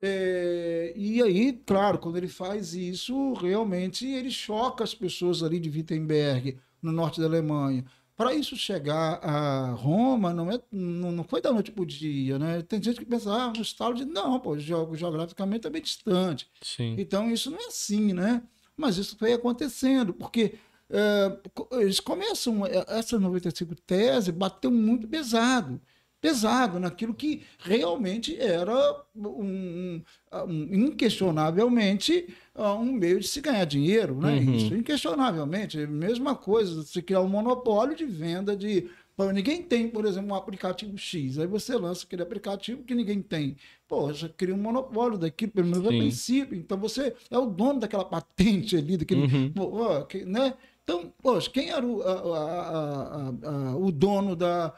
é, 0.00 0.92
e 0.94 1.07
aí, 1.28 1.52
claro, 1.64 1.98
quando 1.98 2.16
ele 2.16 2.28
faz 2.28 2.74
isso, 2.74 3.32
realmente 3.34 4.06
ele 4.06 4.30
choca 4.30 4.82
as 4.84 4.94
pessoas 4.94 5.42
ali 5.42 5.58
de 5.60 5.68
Wittenberg, 5.70 6.58
no 6.82 6.92
norte 6.92 7.20
da 7.20 7.26
Alemanha. 7.26 7.84
Para 8.16 8.34
isso 8.34 8.56
chegar 8.56 9.20
a 9.22 9.70
Roma, 9.74 10.32
não, 10.34 10.50
é, 10.50 10.60
não, 10.72 11.12
não 11.12 11.22
foi 11.24 11.40
da 11.40 11.52
noite 11.52 11.70
para 11.70 11.82
o 11.82 11.86
dia, 11.86 12.36
né? 12.38 12.62
Tem 12.62 12.82
gente 12.82 12.98
que 12.98 13.04
pensa, 13.06 13.32
ah, 13.32 13.52
no 13.54 13.62
estado 13.62 13.94
de. 13.94 14.04
Não, 14.04 14.40
pô, 14.40 14.58
geo- 14.58 14.92
geograficamente 14.96 15.66
é 15.68 15.70
bem 15.70 15.80
distante. 15.82 16.48
Sim. 16.60 16.96
Então 16.98 17.30
isso 17.30 17.48
não 17.50 17.58
é 17.58 17.66
assim, 17.66 18.12
né? 18.12 18.42
Mas 18.76 18.96
isso 18.96 19.16
foi 19.16 19.32
acontecendo, 19.32 20.12
porque 20.12 20.54
é, 20.90 21.38
eles 21.80 22.00
começam, 22.00 22.66
é, 22.66 22.84
essa 22.88 23.18
95 23.20 23.74
tese 23.86 24.32
bateu 24.32 24.70
muito 24.70 25.06
pesado, 25.06 25.80
pesado 26.20 26.80
naquilo 26.80 27.14
que 27.14 27.42
realmente 27.58 28.36
era 28.40 29.02
um, 29.14 30.02
um- 30.46 30.68
inquestionavelmente 30.72 32.34
ah, 32.54 32.74
um 32.74 32.92
meio 32.92 33.20
de 33.20 33.28
se 33.28 33.40
ganhar 33.40 33.64
dinheiro, 33.64 34.16
né? 34.20 34.34
Uhum. 34.38 34.54
Isso, 34.54 34.74
inquestionavelmente. 34.74 35.76
Mesma 35.86 36.34
coisa, 36.34 36.82
você 36.82 37.00
criar 37.00 37.20
um 37.20 37.28
monopólio 37.28 37.96
de 37.96 38.04
venda 38.04 38.56
de. 38.56 38.88
Ninguém 39.34 39.60
tem, 39.62 39.88
por 39.88 40.04
exemplo, 40.04 40.30
um 40.30 40.34
aplicativo 40.34 40.96
X. 40.96 41.38
Aí 41.40 41.46
você 41.46 41.74
lança 41.76 42.04
aquele 42.06 42.22
aplicativo 42.22 42.84
que 42.84 42.94
ninguém 42.94 43.20
tem. 43.20 43.56
Pô, 43.88 44.06
você 44.06 44.28
cria 44.28 44.54
um 44.54 44.58
monopólio 44.58 45.18
daquilo, 45.18 45.50
pelo 45.50 45.66
menos 45.66 45.84
a 45.84 45.90
Sim. 45.90 45.98
princípio. 45.98 46.56
Então 46.56 46.78
você 46.78 47.12
é 47.28 47.36
o 47.36 47.46
dono 47.46 47.80
daquela 47.80 48.04
patente 48.04 48.76
ali, 48.76 48.96
daquele. 48.96 49.22
Uhum. 49.22 49.52
Pô, 49.52 49.82
ó, 49.82 50.02
que- 50.02 50.24
né? 50.24 50.54
Então, 50.84 51.12
poxa, 51.20 51.50
quem 51.50 51.68
era 51.70 51.84
o, 51.84 52.00
a- 52.00 52.12
a- 52.12 53.28
a- 53.72 53.76
o 53.76 53.90
dono 53.90 54.36
da, 54.36 54.72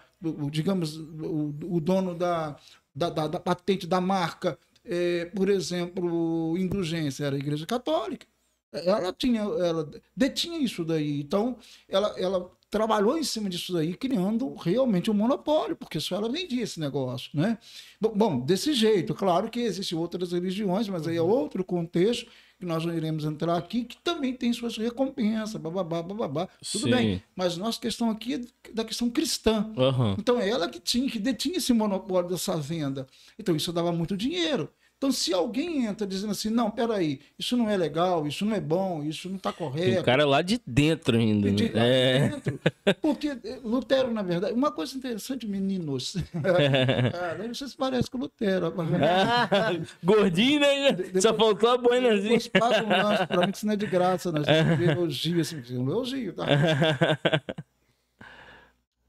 digamos, 0.51 0.97
o, 0.97 1.55
o 1.77 1.81
dono 1.81 2.15
da, 2.15 2.57
da, 2.95 3.11
da- 3.11 3.27
da 3.29 3.41
patente 3.41 3.87
da 3.87 4.01
marca, 4.01 4.59
eh, 4.85 5.27
por 5.35 5.49
exemplo, 5.49 6.57
indulgência, 6.59 7.25
era 7.25 7.37
a 7.37 7.39
Igreja 7.39 7.67
Católica. 7.67 8.27
Ela 8.73 9.13
tinha, 9.13 9.41
ela 9.43 9.91
detinha 10.17 10.59
isso 10.59 10.85
daí. 10.85 11.21
Então, 11.21 11.57
ela, 11.89 12.15
ela 12.19 12.51
trabalhou 12.71 13.19
em 13.19 13.25
cima 13.25 13.49
disso 13.51 13.73
daí, 13.73 13.95
criando 13.97 14.55
realmente 14.55 15.11
um 15.11 15.15
monopólio, 15.15 15.75
porque 15.75 15.99
só 15.99 16.15
ela 16.17 16.29
vendia 16.31 16.63
esse 16.63 16.79
negócio, 16.79 17.31
né? 17.35 17.59
Bom, 18.01 18.13
bom, 18.15 18.41
desse 18.41 18.73
jeito. 18.73 19.13
Claro 19.15 19.51
que 19.51 19.59
existem 19.61 19.99
outras 19.99 20.31
religiões, 20.33 20.89
mas 20.89 21.07
aí 21.09 21.17
é 21.17 21.23
outro 21.23 21.65
contexto 21.65 22.31
que 22.61 22.67
nós 22.67 22.85
não 22.85 22.95
iremos 22.95 23.25
entrar 23.25 23.57
aqui, 23.57 23.85
que 23.85 23.97
também 23.97 24.35
tem 24.35 24.53
suas 24.53 24.77
recompensas, 24.77 25.57
bababá, 25.61 26.03
bababá. 26.03 26.47
Tudo 26.71 26.85
Sim. 26.85 26.91
bem. 26.91 27.23
Mas 27.35 27.57
nossa 27.57 27.81
questão 27.81 28.11
aqui 28.11 28.35
é 28.35 28.73
da 28.73 28.85
questão 28.85 29.09
cristã. 29.09 29.73
Aham. 29.79 30.15
Então 30.19 30.39
é 30.39 30.47
ela 30.47 30.69
que 30.69 30.79
tinha, 30.79 31.09
que 31.11 31.19
detinha 31.19 31.57
esse 31.57 31.73
monopólio 31.73 32.29
dessa 32.29 32.55
venda. 32.59 33.07
Então 33.39 33.57
isso 33.57 33.73
dava 33.73 33.91
muito 33.91 34.15
dinheiro. 34.15 34.71
Então, 35.01 35.11
se 35.11 35.33
alguém 35.33 35.87
entra 35.87 36.07
dizendo 36.07 36.33
assim, 36.33 36.51
não, 36.51 36.71
peraí, 36.71 37.21
isso 37.39 37.57
não 37.57 37.71
é 37.71 37.75
legal, 37.75 38.27
isso 38.27 38.45
não 38.45 38.55
é 38.55 38.61
bom, 38.61 39.03
isso 39.03 39.31
não 39.31 39.37
está 39.37 39.51
correto. 39.51 40.03
o 40.03 40.05
cara 40.05 40.27
lá 40.27 40.43
de 40.43 40.61
dentro 40.67 41.17
ainda. 41.17 41.49
né? 41.49 41.55
de 41.57 41.73
É. 41.75 42.29
dentro. 42.29 42.61
Porque 43.01 43.29
eh, 43.29 43.61
Lutero, 43.65 44.13
na 44.13 44.21
verdade, 44.21 44.53
uma 44.53 44.71
coisa 44.71 44.95
interessante, 44.95 45.47
meninos. 45.47 46.17
ah, 46.37 47.49
vocês 47.49 47.75
parecem 47.75 48.11
com 48.11 48.19
Lutero. 48.19 48.75
Gordinho, 50.05 50.61
né? 50.61 50.93
depois- 50.93 51.23
Só 51.23 51.33
faltou 51.33 51.71
a 51.71 51.79
boinazinha. 51.79 52.39
Depois 52.39 52.49
passa 52.49 52.85
um 52.85 52.89
lanche 52.91 53.27
pra 53.27 53.47
mim, 53.47 53.53
que 53.53 53.57
isso 53.57 53.67
não 53.67 53.73
é 53.73 53.77
de 53.77 53.87
graça, 53.87 54.31
né? 54.31 54.41
Elogio, 54.93 55.41
assim, 55.41 55.63
um 55.79 55.89
elogio, 55.91 56.35
tá? 56.35 56.45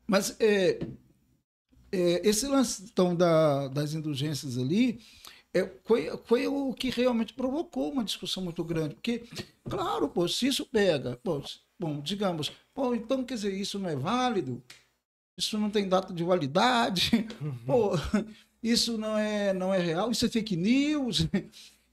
Mas 0.08 0.38
é, 0.40 0.80
é, 1.92 2.22
esse 2.30 2.48
lance 2.48 2.84
então, 2.90 3.14
da, 3.14 3.68
das 3.68 3.94
indulgências 3.94 4.58
ali 4.58 5.02
é, 5.54 5.70
foi, 5.84 6.10
foi 6.26 6.48
o 6.48 6.74
que 6.74 6.90
realmente 6.90 7.34
provocou 7.34 7.92
uma 7.92 8.04
discussão 8.04 8.44
muito 8.44 8.64
grande. 8.64 8.96
Porque, 8.96 9.24
claro, 9.70 10.08
pô, 10.08 10.28
se 10.28 10.48
isso 10.48 10.66
pega, 10.66 11.20
pô, 11.24 11.42
bom, 11.80 12.00
digamos, 12.00 12.52
pô, 12.74 12.96
então 12.96 13.24
quer 13.24 13.36
dizer, 13.36 13.54
isso 13.54 13.78
não 13.78 13.90
é 13.90 13.96
válido, 13.96 14.62
isso 15.38 15.58
não 15.58 15.70
tem 15.70 15.90
data 15.90 16.14
de 16.14 16.24
validade, 16.24 17.28
pô, 17.66 17.92
isso 18.64 18.98
não 18.98 19.18
é, 19.18 19.54
não 19.54 19.74
é 19.74 19.80
real, 19.80 20.12
isso 20.12 20.26
é 20.26 20.30
fake 20.30 20.56
news. 20.56 21.28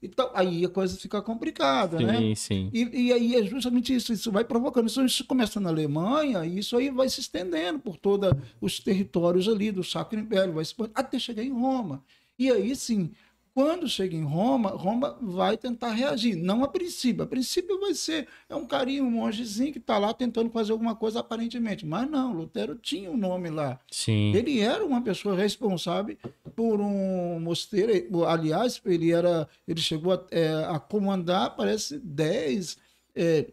Então, 0.01 0.31
aí 0.33 0.63
a 0.63 0.69
coisa 0.69 0.97
fica 0.97 1.21
complicada, 1.21 1.99
né? 1.99 2.17
Sim, 2.17 2.35
sim. 2.35 2.69
E, 2.73 3.07
e 3.07 3.13
aí 3.13 3.35
é 3.35 3.43
justamente 3.43 3.93
isso, 3.93 4.13
isso 4.13 4.31
vai 4.31 4.45
provocando. 4.45 4.87
Isso, 4.87 5.03
isso 5.03 5.25
começa 5.25 5.59
na 5.59 5.67
Alemanha 5.69 6.45
e 6.45 6.59
isso 6.59 6.77
aí 6.77 6.89
vai 6.89 7.09
se 7.09 7.19
estendendo 7.19 7.79
por 7.79 7.97
todos 7.97 8.31
os 8.61 8.79
territórios 8.79 9.49
ali 9.49 9.71
do 9.71 9.83
Sacro 9.83 10.17
Império, 10.17 10.53
vai 10.53 10.63
se, 10.63 10.73
até 10.95 11.19
chegar 11.19 11.43
em 11.43 11.51
Roma. 11.51 12.01
E 12.37 12.49
aí 12.49 12.73
sim, 12.77 13.11
quando 13.53 13.87
chega 13.87 14.15
em 14.15 14.23
Roma, 14.23 14.69
Roma 14.69 15.17
vai 15.21 15.57
tentar 15.57 15.91
reagir. 15.91 16.35
Não 16.35 16.63
a 16.63 16.67
princípio. 16.67 17.23
A 17.23 17.27
princípio 17.27 17.79
vai 17.79 17.93
ser 17.93 18.27
é 18.47 18.55
um 18.55 18.65
carinho, 18.65 19.03
um 19.03 19.11
mongezinho 19.11 19.71
que 19.71 19.79
está 19.79 19.97
lá 19.97 20.13
tentando 20.13 20.49
fazer 20.49 20.71
alguma 20.71 20.95
coisa 20.95 21.19
aparentemente. 21.19 21.85
Mas 21.85 22.09
não, 22.09 22.33
Lutero 22.33 22.75
tinha 22.75 23.09
um 23.11 23.17
nome 23.17 23.49
lá. 23.49 23.79
Sim. 23.91 24.33
Ele 24.35 24.59
era 24.59 24.85
uma 24.85 25.01
pessoa 25.01 25.35
responsável 25.35 26.17
por 26.55 26.79
um 26.79 27.39
mosteiro. 27.39 28.25
Aliás, 28.25 28.81
ele 28.85 29.11
era, 29.11 29.47
ele 29.67 29.81
chegou 29.81 30.13
a, 30.13 30.25
é, 30.31 30.65
a 30.65 30.79
comandar, 30.79 31.55
parece, 31.55 31.99
10, 31.99 32.77
é, 33.15 33.47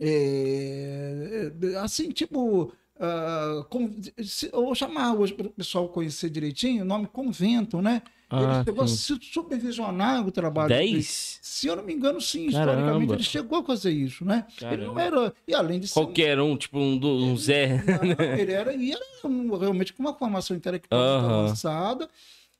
é, 0.00 1.52
é, 1.62 1.76
assim, 1.76 2.10
tipo, 2.10 2.72
ah, 2.98 3.66
com, 3.68 3.90
se, 4.22 4.48
eu 4.52 4.64
vou 4.64 4.74
chamar 4.74 5.14
hoje 5.14 5.34
para 5.34 5.46
o 5.46 5.50
pessoal 5.50 5.88
conhecer 5.88 6.30
direitinho, 6.30 6.82
o 6.82 6.86
nome 6.86 7.06
convento, 7.06 7.82
né? 7.82 8.02
Ele 8.42 8.46
Ah, 8.52 8.62
chegou 8.64 8.86
sim. 8.88 8.94
a 8.94 8.96
su- 8.96 9.18
supervisionar 9.22 10.26
o 10.26 10.30
trabalho. 10.30 10.68
dele. 10.68 10.92
Dez? 10.92 11.38
Se 11.42 11.66
eu 11.66 11.76
não 11.76 11.84
me 11.84 11.92
engano, 11.94 12.20
sim, 12.20 12.50
Caramba. 12.50 12.72
historicamente 12.72 13.12
ele 13.14 13.22
chegou 13.22 13.58
a 13.58 13.64
fazer 13.64 13.90
isso, 13.92 14.24
né? 14.24 14.46
Ele 14.60 14.84
não 14.86 14.98
era. 14.98 15.32
E 15.46 15.54
além 15.54 15.78
de 15.80 15.88
ser 15.88 15.98
um 15.98 16.02
Qualquer 16.04 16.40
um, 16.40 16.56
tipo 16.56 16.78
um, 16.78 16.96
do- 16.98 17.08
um 17.24 17.36
Zé. 17.36 17.82
não, 17.84 17.84
ele 18.40 18.52
era, 18.52 18.74
e 18.74 18.92
era 18.92 19.02
um- 19.24 19.56
realmente 19.56 19.92
com 19.92 20.02
uma 20.02 20.14
formação 20.14 20.56
intelectual 20.56 21.00
muito 21.20 21.26
Aham. 21.32 21.44
avançada. 21.44 22.08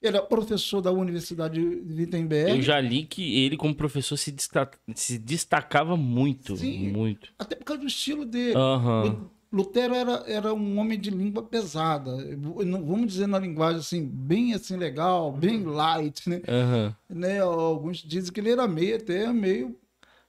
Ele 0.02 0.18
é 0.18 0.20
professor 0.20 0.82
da 0.82 0.92
Universidade 0.92 1.58
de 1.58 1.94
Wittenberg. 2.02 2.50
Eu 2.58 2.60
já 2.62 2.78
li 2.78 3.04
que 3.04 3.38
ele, 3.42 3.56
como 3.56 3.74
professor, 3.74 4.18
se, 4.18 4.30
desta- 4.30 4.70
se 4.94 5.16
destacava 5.18 5.96
muito. 5.96 6.58
Sim. 6.58 6.88
Muito. 6.90 7.30
Até 7.38 7.56
por 7.56 7.64
causa 7.64 7.80
do 7.80 7.88
estilo 7.88 8.26
dele. 8.26 8.54
Aham. 8.54 9.16
Lu- 9.54 9.64
Lutero 9.64 9.94
era, 9.94 10.24
era 10.26 10.54
um 10.54 10.78
homem 10.78 10.98
de 10.98 11.10
língua 11.10 11.42
pesada. 11.42 12.10
Vamos 12.36 13.12
dizer 13.12 13.26
na 13.26 13.38
linguagem 13.38 13.80
assim, 13.80 14.04
bem 14.04 14.54
assim 14.54 14.76
legal, 14.76 15.32
bem 15.32 15.62
light, 15.64 16.28
né? 16.28 16.42
Aham. 16.48 16.96
né? 17.08 17.40
Alguns 17.40 17.98
dizem 17.98 18.32
que 18.32 18.40
ele 18.40 18.50
era 18.52 18.66
meio 18.68 18.96
até 18.96 19.32
meio 19.32 19.76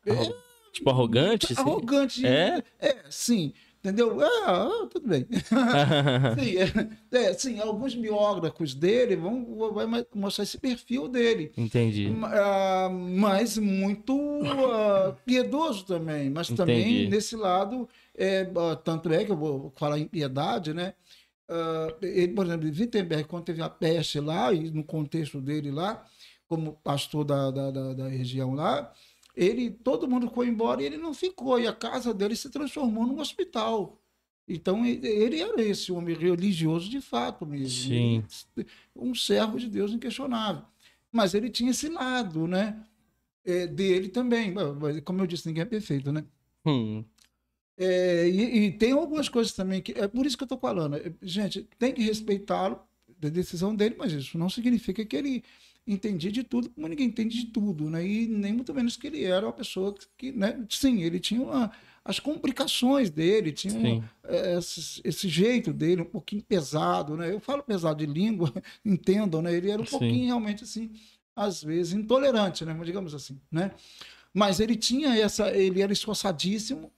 Arro- 0.08 0.36
Tipo, 0.72 0.90
arrogante? 0.90 1.54
assim? 1.54 1.62
arrogante. 1.62 2.26
É? 2.28 2.64
É, 2.80 2.98
sim. 3.10 3.54
Entendeu? 3.80 4.20
Ah, 4.20 4.28
ah, 4.48 4.88
tudo 4.90 5.08
bem. 5.08 5.28
sim, 6.40 6.58
é, 6.58 7.18
é, 7.30 7.34
sim, 7.34 7.60
alguns 7.60 7.94
biógrafos 7.94 8.74
dele 8.74 9.16
vão 9.16 9.46
vai 9.74 9.86
mostrar 10.14 10.44
esse 10.44 10.58
perfil 10.58 11.08
dele. 11.08 11.52
Entendi. 11.56 12.12
Ah, 12.24 12.90
mas 12.90 13.58
muito 13.60 14.14
ah, 14.72 15.16
piedoso 15.24 15.86
também, 15.86 16.32
mas 16.32 16.48
também 16.50 16.80
Entendi. 16.80 17.10
nesse 17.10 17.36
lado, 17.36 17.88
é, 18.18 18.46
tanto 18.84 19.12
é 19.14 19.24
que 19.26 19.32
eu 19.32 19.38
vou 19.38 19.74
falar 19.78 20.00
em 20.00 20.08
piedade, 20.08 20.74
né? 20.74 20.94
Ah, 21.48 21.88
ele, 22.02 22.34
por 22.34 22.46
exemplo, 22.46 22.68
Wittenberg, 22.68 23.26
quando 23.26 23.46
teve 23.46 23.62
a 23.62 23.70
peste 23.70 24.20
lá, 24.20 24.52
e 24.54 24.72
no 24.72 24.84
contexto 24.84 25.40
dele 25.42 25.72
lá, 25.72 26.06
como 26.48 26.74
pastor 26.84 27.24
da, 27.24 27.52
da, 27.52 27.72
da, 27.72 27.94
da 27.94 28.08
região 28.08 28.54
lá, 28.54 28.92
ele, 29.36 29.70
todo 29.70 30.08
mundo 30.08 30.30
foi 30.30 30.48
embora 30.48 30.82
e 30.82 30.86
ele 30.86 30.98
não 30.98 31.14
ficou, 31.14 31.60
e 31.60 31.68
a 31.68 31.74
casa 31.74 32.14
dele 32.14 32.36
se 32.36 32.50
transformou 32.50 33.06
num 33.06 33.20
hospital. 33.20 34.00
Então, 34.48 34.86
ele- 34.86 35.42
era 35.42 35.62
esse 35.62 35.92
homem 35.92 36.16
religioso 36.16 36.90
de 36.90 37.02
fato 37.02 37.46
mesmo. 37.46 37.68
Sim. 37.90 38.24
Um 38.96 39.14
servo 39.16 39.60
de 39.60 39.68
Deus 39.68 39.92
inquestionável. 39.92 40.64
Mas 41.12 41.34
ele 41.34 41.50
tinha 41.50 41.72
esse 41.72 41.90
lado, 41.90 42.48
né? 42.48 42.84
é, 43.46 43.68
dele 43.68 44.10
também. 44.10 44.54
Como 45.04 45.22
eu 45.22 45.28
disse, 45.28 45.48
ninguém 45.48 45.62
é 45.62 45.66
perfeito, 45.66 46.12
né? 46.12 46.26
Hum, 46.66 47.06
É, 47.78 48.28
e, 48.30 48.66
e 48.68 48.72
tem 48.72 48.92
algumas 48.94 49.28
coisas 49.30 49.54
também 49.54 49.82
que. 49.82 49.92
É 49.94 50.08
por 50.08 50.26
isso 50.26 50.38
que 50.38 50.44
eu 50.44 50.46
estou 50.46 50.58
falando. 50.60 50.96
é, 50.96 51.12
Gente, 51.22 51.68
tem 51.78 51.94
que 51.94 52.02
respeitá-lo 52.02 52.80
da 53.20 53.30
decisão 53.30 53.76
dele, 53.76 53.96
mas 53.98 54.12
isso 54.14 54.38
não 54.38 54.50
significa 54.50 55.04
que 55.06 55.16
ele 55.16 55.44
entendia 55.88 56.32
de 56.32 56.44
tudo, 56.44 56.70
como 56.72 56.88
ninguém 56.88 57.08
entende 57.08 57.38
de 57.38 57.46
tudo, 57.48 57.90
né? 57.90 58.06
E 58.06 58.28
nem 58.28 58.54
muito 58.54 58.74
menos 58.74 58.98
que 58.98 59.08
ele 59.08 59.24
era 59.24 59.46
uma 59.46 59.54
pessoa 59.54 59.94
que, 60.18 60.32
né? 60.32 60.66
Sim, 60.70 61.02
ele 61.04 61.20
tinha 61.20 61.42
uma- 61.42 61.72
as 62.04 62.20
complicações 62.20 63.10
dele, 63.10 63.52
tinha 63.52 63.74
sim. 63.80 64.04
é, 64.24 64.58
esse, 64.58 65.02
esse 65.04 65.28
jeito 65.30 65.72
dele, 65.74 66.02
um 66.02 66.06
pouquinho 66.06 66.44
pesado, 66.44 67.16
né? 67.18 67.32
Eu 67.32 67.40
falo 67.40 67.62
pesado 67.64 68.06
de 68.06 68.12
língua, 68.12 68.52
entendam, 68.86 69.42
né? 69.42 69.54
Ele 69.56 69.70
era 69.70 69.82
um 69.82 69.86
Sim. 69.86 69.92
pouquinho 70.00 70.26
realmente 70.28 70.64
assim, 70.64 70.92
às 71.36 71.64
vezes 71.64 71.94
intolerante, 71.94 72.64
né? 72.66 72.74
Digamos 72.84 73.14
assim, 73.14 73.40
né? 73.52 73.72
Mas 74.34 74.60
ele 74.60 74.76
tinha 74.76 75.16
essa, 75.18 75.50
ele 75.56 75.82
era 75.82 75.94
esforçadíssimo, 75.94 76.92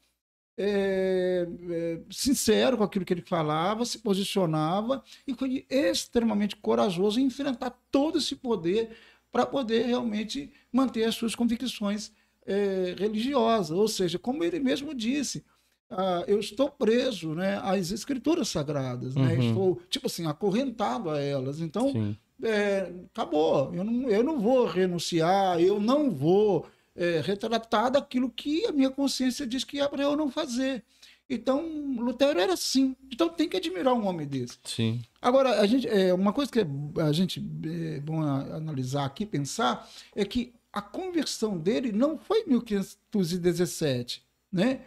é, 0.58 1.48
é, 1.70 2.00
sincero 2.10 2.78
com 2.78 2.84
aquilo 2.84 3.06
que 3.06 3.14
ele 3.14 3.22
falava, 3.22 3.86
se 3.86 4.00
posicionava 4.00 5.04
e 5.28 5.34
foi 5.34 5.66
extremamente 5.70 6.56
corajoso 6.56 7.20
em 7.20 7.26
enfrentar 7.26 7.78
todo 7.92 8.18
esse 8.18 8.36
poder 8.36 8.98
para 9.32 9.46
poder 9.46 9.86
realmente 9.86 10.52
manter 10.72 11.04
as 11.04 11.16
suas 11.16 11.36
convicções 11.36 12.12
é, 12.46 12.96
religiosas. 12.98 13.78
Ou 13.78 13.88
seja, 13.88 14.18
como 14.18 14.44
ele 14.44 14.60
mesmo 14.60 14.96
disse, 14.96 15.46
ah, 15.90 16.24
eu 16.28 16.40
estou 16.40 16.70
preso 16.70 17.36
né, 17.36 17.60
às 17.64 17.92
escrituras 17.92 18.50
sagradas, 18.50 19.16
né? 19.16 19.36
Uhum. 19.36 19.48
estou, 19.48 19.82
tipo 19.90 20.08
assim, 20.08 20.26
acorrentado 20.26 21.10
a 21.10 21.20
elas. 21.20 21.62
Então, 21.62 22.16
é, 22.42 22.92
acabou. 23.14 23.74
Eu 23.74 23.84
não, 23.84 24.10
eu 24.10 24.24
não 24.24 24.40
vou 24.40 24.66
renunciar, 24.66 25.62
eu 25.62 25.80
não 25.80 26.12
vou 26.12 26.66
é, 26.98 27.22
retratar 27.22 27.92
daquilo 27.92 28.30
que 28.30 28.66
a 28.66 28.72
minha 28.72 28.90
consciência 28.90 29.46
diz 29.46 29.64
que 29.64 29.80
é 29.80 29.88
para 29.88 30.04
eu 30.04 30.16
não 30.16 30.30
fazer. 30.30 30.84
Então, 31.30 31.62
Lutero 31.98 32.40
era 32.40 32.54
assim. 32.54 32.96
Então, 33.12 33.30
tem 33.30 33.48
que 33.48 33.58
admirar 33.58 33.94
um 33.94 34.08
homem 34.08 34.26
desse. 34.26 34.58
Sim. 34.64 35.02
Agora, 35.22 35.62
a 35.62 35.66
gente, 35.68 35.88
é, 35.88 36.14
uma 36.14 36.34
coisa 36.34 36.52
que 36.52 36.60
é, 36.60 36.66
a 37.04 37.12
gente 37.12 37.44
é 37.66 38.00
bom 38.00 38.22
analisar 38.22 39.06
aqui, 39.06 39.26
pensar, 39.26 39.88
é 40.16 40.26
que 40.26 40.54
a 40.72 40.82
conversão 40.82 41.58
dele 41.58 41.92
não 41.92 42.18
foi 42.18 42.42
em 42.42 42.50
1517, 42.50 44.24
né? 44.52 44.82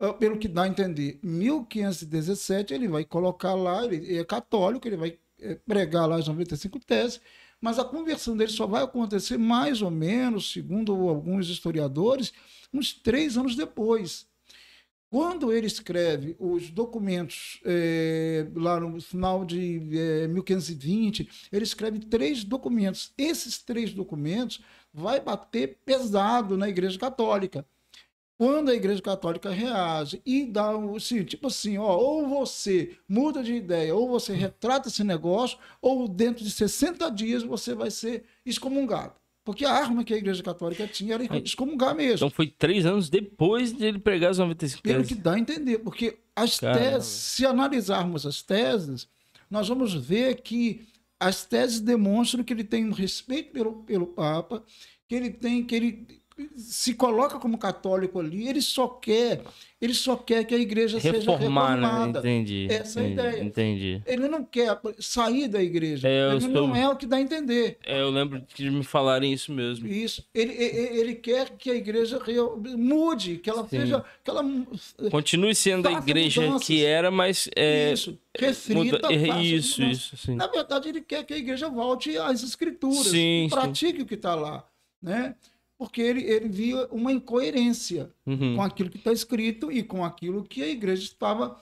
Ah, 0.00 0.12
Pelo 0.12 0.38
que 0.38 0.48
dá 0.48 0.62
a 0.62 0.68
entender, 0.68 1.18
1517 1.22 2.72
ele 2.72 2.88
vai 2.88 3.04
colocar 3.04 3.54
lá, 3.54 3.84
ele 3.84 4.16
é 4.16 4.24
católico, 4.24 4.86
ele 4.86 4.96
vai 4.96 5.18
eh, 5.40 5.58
pregar 5.66 6.08
lá 6.08 6.16
as 6.16 6.28
95 6.28 6.78
teses, 6.80 7.20
mas 7.60 7.78
a 7.78 7.84
conversão 7.84 8.36
dele 8.36 8.50
só 8.50 8.66
vai 8.66 8.82
acontecer 8.82 9.36
mais 9.38 9.82
ou 9.82 9.90
menos, 9.90 10.52
segundo 10.52 10.92
alguns 11.08 11.48
historiadores, 11.48 12.32
uns 12.72 12.92
três 12.92 13.36
anos 13.36 13.56
depois. 13.56 14.26
Quando 15.10 15.50
ele 15.50 15.66
escreve 15.66 16.36
os 16.38 16.68
documentos, 16.70 17.60
eh, 17.64 18.46
lá 18.54 18.78
no 18.78 19.00
final 19.00 19.42
de 19.42 19.80
eh, 19.98 20.28
1520, 20.28 21.48
ele 21.50 21.64
escreve 21.64 21.98
três 22.00 22.44
documentos. 22.44 23.12
Esses 23.16 23.58
três 23.58 23.94
documentos 23.94 24.62
vai 24.92 25.18
bater 25.18 25.78
pesado 25.84 26.58
na 26.58 26.68
Igreja 26.68 26.98
Católica. 26.98 27.64
Quando 28.38 28.70
a 28.70 28.74
Igreja 28.74 29.02
Católica 29.02 29.50
reage 29.50 30.22
e 30.24 30.46
dá 30.46 30.76
um, 30.76 30.94
assim, 30.94 31.24
tipo 31.24 31.48
assim, 31.48 31.76
ó, 31.76 31.96
ou 31.96 32.28
você 32.28 32.96
muda 33.08 33.42
de 33.42 33.52
ideia, 33.52 33.92
ou 33.92 34.08
você 34.08 34.32
retrata 34.32 34.86
esse 34.88 35.02
negócio, 35.02 35.58
ou 35.82 36.06
dentro 36.06 36.44
de 36.44 36.50
60 36.52 37.10
dias 37.10 37.42
você 37.42 37.74
vai 37.74 37.90
ser 37.90 38.22
excomungado. 38.46 39.14
Porque 39.44 39.64
a 39.64 39.72
arma 39.72 40.04
que 40.04 40.14
a 40.14 40.16
Igreja 40.16 40.40
Católica 40.42 40.86
tinha 40.86 41.14
era 41.14 41.24
excomungar 41.38 41.96
mesmo. 41.96 42.16
Então 42.16 42.30
foi 42.30 42.46
três 42.46 42.86
anos 42.86 43.10
depois 43.10 43.72
dele 43.72 43.98
pregar 43.98 44.30
as 44.30 44.38
95 44.38 44.82
Pelo 44.82 44.98
teses. 44.98 45.08
que 45.08 45.20
dá 45.20 45.32
a 45.34 45.38
entender, 45.38 45.78
porque 45.78 46.18
as 46.36 46.60
Caramba. 46.60 46.78
teses, 46.78 47.08
se 47.08 47.44
analisarmos 47.44 48.24
as 48.24 48.40
teses, 48.40 49.08
nós 49.50 49.66
vamos 49.66 49.92
ver 49.94 50.42
que 50.42 50.86
as 51.18 51.44
teses 51.44 51.80
demonstram 51.80 52.44
que 52.44 52.52
ele 52.52 52.62
tem 52.62 52.84
um 52.86 52.92
respeito 52.92 53.50
pelo, 53.50 53.82
pelo 53.82 54.06
Papa, 54.06 54.62
que 55.08 55.14
ele 55.16 55.30
tem, 55.30 55.64
que 55.64 55.74
ele 55.74 56.06
se 56.56 56.94
coloca 56.94 57.38
como 57.38 57.58
católico 57.58 58.20
ali, 58.20 58.48
ele 58.48 58.60
só 58.62 58.86
quer, 58.88 59.42
ele 59.80 59.94
só 59.94 60.16
quer 60.16 60.44
que 60.44 60.54
a 60.54 60.58
igreja 60.58 61.00
seja 61.00 61.12
Reformar, 61.18 61.76
né? 61.76 61.86
reformada. 61.86 62.18
Entendi. 62.20 62.66
Essa 62.70 63.00
é 63.00 63.02
a 63.02 63.06
entendi, 63.08 63.20
ideia. 63.28 63.44
Entendi. 63.44 64.02
Ele 64.06 64.28
não 64.28 64.44
quer 64.44 64.78
sair 64.98 65.48
da 65.48 65.62
igreja. 65.62 66.08
É, 66.08 66.30
ele 66.32 66.40
sou- 66.40 66.50
não 66.50 66.74
é 66.76 66.88
o 66.88 66.96
que 66.96 67.06
dá 67.06 67.16
a 67.16 67.20
entender. 67.20 67.78
É, 67.84 68.00
eu 68.00 68.10
lembro 68.10 68.42
de 68.54 68.70
me 68.70 68.82
falarem 68.84 69.32
isso 69.32 69.52
mesmo. 69.52 69.86
Isso. 69.88 70.24
Ele, 70.34 70.52
ele, 70.52 71.00
ele 71.00 71.14
quer 71.14 71.50
que 71.50 71.70
a 71.70 71.74
igreja 71.74 72.20
mude, 72.76 73.36
que 73.38 73.48
ela 73.50 73.62
Sim. 73.64 73.68
seja, 73.80 74.04
que 74.22 74.30
ela 74.30 74.44
Continue 75.10 75.54
sendo 75.54 75.88
a 75.88 75.92
igreja 75.92 76.42
mudanças. 76.42 76.66
que 76.66 76.84
era, 76.84 77.10
mas 77.10 77.48
é, 77.56 77.92
isso, 77.92 78.18
refrita, 78.38 78.78
muda- 78.84 79.00
faça 79.00 79.42
isso, 79.42 79.82
isso, 79.82 80.16
sim. 80.16 80.34
Na 80.34 80.46
verdade, 80.46 80.88
ele 80.88 81.00
quer 81.00 81.24
que 81.24 81.34
a 81.34 81.38
igreja 81.38 81.68
volte 81.68 82.16
às 82.16 82.42
escrituras, 82.42 83.08
Sim, 83.08 83.48
pratique 83.50 84.02
o 84.02 84.06
que 84.06 84.14
está 84.14 84.34
lá, 84.34 84.64
né? 85.02 85.34
Porque 85.78 86.00
ele, 86.02 86.22
ele 86.24 86.48
via 86.48 86.86
uma 86.90 87.12
incoerência 87.12 88.10
Uhum. 88.26 88.56
com 88.56 88.62
aquilo 88.62 88.90
que 88.90 88.98
está 88.98 89.12
escrito 89.12 89.70
e 89.70 89.82
com 89.82 90.04
aquilo 90.04 90.42
que 90.42 90.62
a 90.62 90.66
igreja 90.68 91.04
estava 91.04 91.56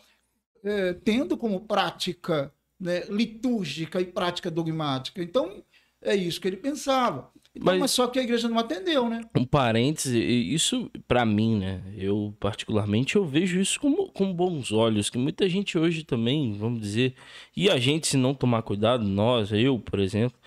eh, 0.64 0.94
tendo 1.04 1.36
como 1.36 1.60
prática 1.60 2.50
né, 2.80 3.04
litúrgica 3.10 4.00
e 4.00 4.04
prática 4.06 4.50
dogmática. 4.50 5.22
Então, 5.22 5.62
é 6.02 6.14
isso 6.16 6.40
que 6.40 6.48
ele 6.48 6.56
pensava. 6.56 7.30
Então, 7.54 7.64
Mas- 7.72 7.78
mas... 7.80 7.90
só 7.90 8.06
que 8.06 8.18
a 8.18 8.22
igreja 8.22 8.48
não 8.48 8.58
atendeu, 8.58 9.08
né? 9.08 9.22
Um 9.34 9.44
parêntese, 9.46 10.18
isso 10.18 10.90
pra 11.08 11.24
mim, 11.24 11.56
né? 11.56 11.82
Eu, 11.96 12.34
particularmente, 12.38 13.16
eu 13.16 13.24
vejo 13.24 13.58
isso 13.60 13.80
como, 13.80 14.10
com 14.10 14.32
bons 14.32 14.72
olhos. 14.72 15.08
Que 15.08 15.16
muita 15.18 15.48
gente 15.48 15.78
hoje 15.78 16.04
também, 16.04 16.52
vamos 16.54 16.80
dizer, 16.80 17.14
e 17.56 17.70
a 17.70 17.78
gente, 17.78 18.06
se 18.08 18.16
não 18.18 18.34
tomar 18.34 18.60
cuidado, 18.62 19.04
nós, 19.04 19.52
eu, 19.52 19.78
por 19.78 20.00
exemplo, 20.00 20.38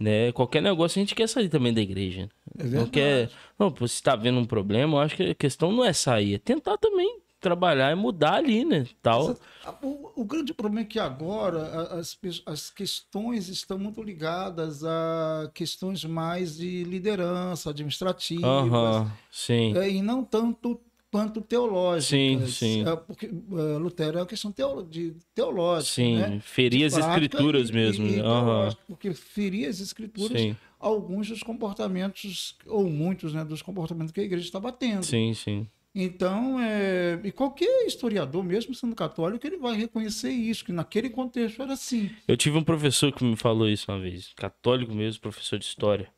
né? 0.00 0.32
Qualquer 0.32 0.62
negócio 0.62 0.98
a 0.98 1.02
gente 1.02 1.14
quer 1.14 1.28
sair 1.28 1.48
também 1.48 1.72
da 1.72 1.80
igreja. 1.80 2.28
É 2.58 2.62
Não 2.62 2.70
verdade. 2.70 2.90
quer. 2.90 3.30
Não, 3.58 3.74
se 3.86 4.02
tá 4.02 4.14
vendo 4.16 4.38
um 4.38 4.44
problema, 4.44 4.94
eu 4.96 5.00
acho 5.00 5.16
que 5.16 5.22
a 5.30 5.34
questão 5.34 5.72
não 5.72 5.84
é 5.84 5.92
sair, 5.92 6.34
é 6.34 6.38
tentar 6.38 6.76
também 6.78 7.20
trabalhar 7.40 7.92
e 7.92 7.94
mudar 7.94 8.34
ali, 8.34 8.64
né? 8.64 8.86
Tal. 9.02 9.36
O, 9.82 10.22
o 10.22 10.24
grande 10.24 10.52
problema 10.52 10.80
é 10.80 10.84
que 10.84 10.98
agora 10.98 11.62
as, 11.98 12.18
as 12.46 12.70
questões 12.70 13.48
estão 13.48 13.78
muito 13.78 14.02
ligadas 14.02 14.82
a 14.84 15.50
questões 15.54 16.04
mais 16.04 16.56
de 16.56 16.84
liderança, 16.84 17.70
administrativas, 17.70 18.44
Aham, 18.44 19.12
sim. 19.30 19.76
é, 19.76 19.88
e 19.88 20.02
não 20.02 20.24
tanto 20.24 20.80
quanto 21.10 21.40
teológicas. 21.40 22.06
Sim, 22.08 22.46
sim. 22.48 22.86
É, 22.88 22.96
porque 22.96 23.26
é, 23.26 23.78
Lutero 23.78 24.18
é 24.18 24.20
uma 24.20 24.26
questão 24.26 24.52
teolo- 24.52 24.82
de 24.86 25.14
teológica. 25.34 25.94
Sim, 25.94 26.16
né? 26.16 26.40
ferir 26.40 26.84
as 26.84 26.94
escrituras 26.96 27.70
e- 27.70 27.72
mesmo. 27.72 28.06
e- 28.06 28.08
e 28.08 28.16
né? 28.16 28.22
Teológica, 28.22 28.82
Porque 28.86 29.14
feria 29.14 29.68
as 29.68 29.80
escrituras 29.80 30.40
Sim, 30.40 30.56
alguns 30.78 31.28
dos 31.28 31.42
comportamentos, 31.42 32.56
ou 32.66 32.88
muitos 32.88 33.32
né, 33.32 33.44
dos 33.44 33.62
comportamentos 33.62 34.12
que 34.12 34.20
a 34.20 34.24
igreja 34.24 34.44
está 34.44 34.60
batendo. 34.60 35.04
sim, 35.04 35.32
sim. 35.34 35.66
Então, 35.94 36.60
é, 36.60 37.18
e 37.24 37.32
qualquer 37.32 37.84
historiador, 37.86 38.44
mesmo 38.44 38.72
sendo 38.74 38.94
católico, 38.94 39.44
ele 39.44 39.56
vai 39.56 39.74
reconhecer 39.74 40.30
isso, 40.30 40.64
que 40.64 40.70
naquele 40.70 41.10
contexto 41.10 41.60
era 41.62 41.72
assim. 41.72 42.10
Eu 42.28 42.36
tive 42.36 42.56
um 42.56 42.62
professor 42.62 43.10
que 43.10 43.24
me 43.24 43.34
falou 43.34 43.68
isso 43.68 43.90
uma 43.90 43.98
vez, 43.98 44.32
católico 44.36 44.94
mesmo, 44.94 45.20
professor 45.22 45.58
de 45.58 45.64
história, 45.64 46.08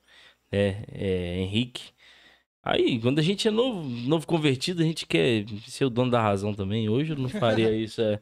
né? 0.53 0.85
É, 0.89 1.39
Henrique. 1.39 1.93
Aí, 2.63 3.01
quando 3.01 3.19
a 3.19 3.23
gente 3.23 3.49
é 3.49 3.51
novo, 3.51 3.83
novo 3.83 4.27
convertido, 4.27 4.83
a 4.83 4.85
gente 4.85 5.07
quer 5.07 5.47
ser 5.67 5.87
o 5.87 5.91
dono 5.91 6.11
da 6.11 6.21
razão 6.21 6.53
também. 6.53 6.89
Hoje 6.89 7.13
eu 7.13 7.17
não 7.17 7.29
faria 7.29 7.73
isso. 7.77 8.03
É. 8.03 8.21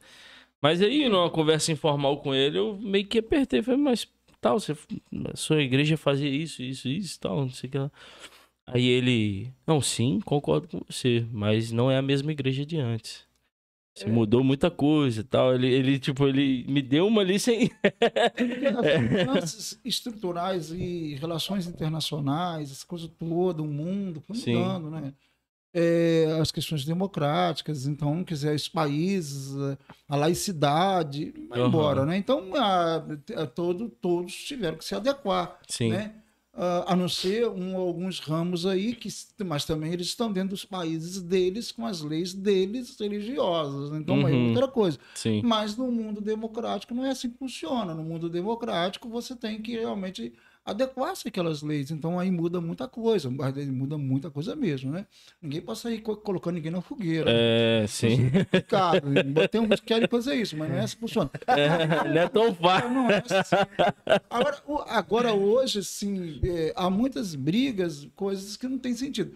Mas 0.60 0.80
aí, 0.80 1.08
numa 1.08 1.30
conversa 1.30 1.72
informal 1.72 2.18
com 2.18 2.34
ele, 2.34 2.58
eu 2.58 2.78
meio 2.78 3.06
que 3.06 3.18
apertei. 3.18 3.62
Falei, 3.62 3.80
mas 3.80 4.06
tal, 4.40 4.58
você, 4.60 4.76
sua 5.34 5.62
igreja 5.62 5.96
fazia 5.96 6.28
isso, 6.28 6.62
isso, 6.62 6.88
isso, 6.88 7.20
tal, 7.20 7.40
não 7.42 7.50
sei 7.50 7.68
o 7.68 7.70
que 7.70 7.78
lá. 7.78 7.90
Aí 8.66 8.86
ele, 8.86 9.50
não, 9.66 9.80
sim, 9.80 10.20
concordo 10.24 10.68
com 10.68 10.80
você, 10.88 11.26
mas 11.32 11.72
não 11.72 11.90
é 11.90 11.96
a 11.96 12.02
mesma 12.02 12.32
igreja 12.32 12.66
de 12.66 12.78
antes. 12.78 13.27
Você 13.98 14.08
É. 14.08 14.12
mudou 14.12 14.44
muita 14.44 14.70
coisa 14.70 15.20
e 15.20 15.24
tal. 15.24 15.52
Ele, 15.54 15.66
ele, 15.66 15.98
tipo, 15.98 16.26
ele 16.26 16.64
me 16.68 16.80
deu 16.80 17.06
uma 17.08 17.20
ali 17.22 17.38
sem. 17.38 17.68
As 17.82 19.00
mudanças 19.02 19.80
estruturais 19.84 20.70
e 20.70 21.16
relações 21.16 21.66
internacionais, 21.66 22.70
essa 22.70 22.86
coisa 22.86 23.08
toda, 23.08 23.60
o 23.60 23.66
mundo, 23.66 24.22
foi 24.24 24.36
Sim. 24.36 24.52
mudando, 24.52 24.90
né? 24.90 25.12
É, 25.74 26.38
as 26.40 26.50
questões 26.50 26.84
democráticas, 26.84 27.86
então, 27.86 28.24
quer 28.24 28.34
dizer, 28.34 28.54
os 28.54 28.68
países, 28.68 29.54
a 30.08 30.16
laicidade, 30.16 31.34
vai 31.48 31.58
Aham. 31.58 31.68
embora, 31.68 32.06
né? 32.06 32.16
Então, 32.16 32.54
a, 32.54 32.96
a 33.36 33.46
todo, 33.46 33.88
todos 33.90 34.32
tiveram 34.34 34.78
que 34.78 34.84
se 34.84 34.94
adequar, 34.94 35.58
Sim. 35.68 35.90
né? 35.90 36.14
Ah, 36.60 36.92
a 36.92 36.96
não 36.96 37.08
ser 37.08 37.46
um, 37.48 37.76
alguns 37.76 38.18
ramos 38.18 38.66
aí, 38.66 38.92
que, 38.92 39.08
mas 39.44 39.64
também 39.64 39.92
eles 39.92 40.08
estão 40.08 40.32
dentro 40.32 40.50
dos 40.50 40.64
países 40.64 41.22
deles, 41.22 41.70
com 41.70 41.86
as 41.86 42.00
leis 42.02 42.34
deles 42.34 42.96
religiosas. 42.98 43.92
né? 43.92 43.98
Então, 44.00 44.26
é 44.26 44.32
Uhum. 44.32 44.48
outra 44.48 44.66
coisa. 44.66 44.98
Sim. 45.14 45.40
Mas 45.44 45.76
no 45.76 45.88
mundo 45.92 46.20
democrático 46.20 46.92
não 46.94 47.04
é 47.04 47.10
assim 47.10 47.30
que 47.30 47.38
funciona. 47.38 47.94
No 47.94 48.02
mundo 48.02 48.28
democrático 48.28 49.08
você 49.08 49.36
tem 49.36 49.62
que 49.62 49.72
realmente 49.78 50.32
adequar-se 50.68 51.26
àquelas 51.28 51.62
leis. 51.62 51.90
Então 51.90 52.18
aí 52.18 52.30
muda 52.30 52.60
muita 52.60 52.86
coisa, 52.86 53.30
muda 53.30 53.96
muita 53.96 54.30
coisa 54.30 54.54
mesmo, 54.54 54.92
né? 54.92 55.06
Ninguém 55.40 55.60
pode 55.62 55.78
sair 55.78 56.00
co- 56.00 56.16
colocando 56.16 56.56
ninguém 56.56 56.70
na 56.70 56.80
fogueira. 56.82 57.30
É, 57.32 57.86
sim. 57.88 58.30
Cara, 58.68 59.00
tem 59.50 59.60
uns 59.60 59.80
que 59.80 59.86
querem 59.86 60.06
fazer 60.08 60.34
isso, 60.34 60.56
mas 60.56 60.68
não 60.70 60.76
é 60.76 60.80
assim 60.80 60.94
que 60.94 61.00
funciona. 61.00 61.30
não 62.12 62.20
é 62.20 62.28
tão 62.28 62.54
fácil. 62.54 62.90
Não, 62.90 63.10
é 63.10 63.22
assim. 63.24 63.56
Agora, 64.28 64.62
agora 64.88 65.32
hoje, 65.34 65.82
sim, 65.82 66.40
é, 66.44 66.72
há 66.76 66.90
muitas 66.90 67.34
brigas, 67.34 68.06
coisas 68.14 68.56
que 68.56 68.68
não 68.68 68.78
têm 68.78 68.94
sentido. 68.94 69.32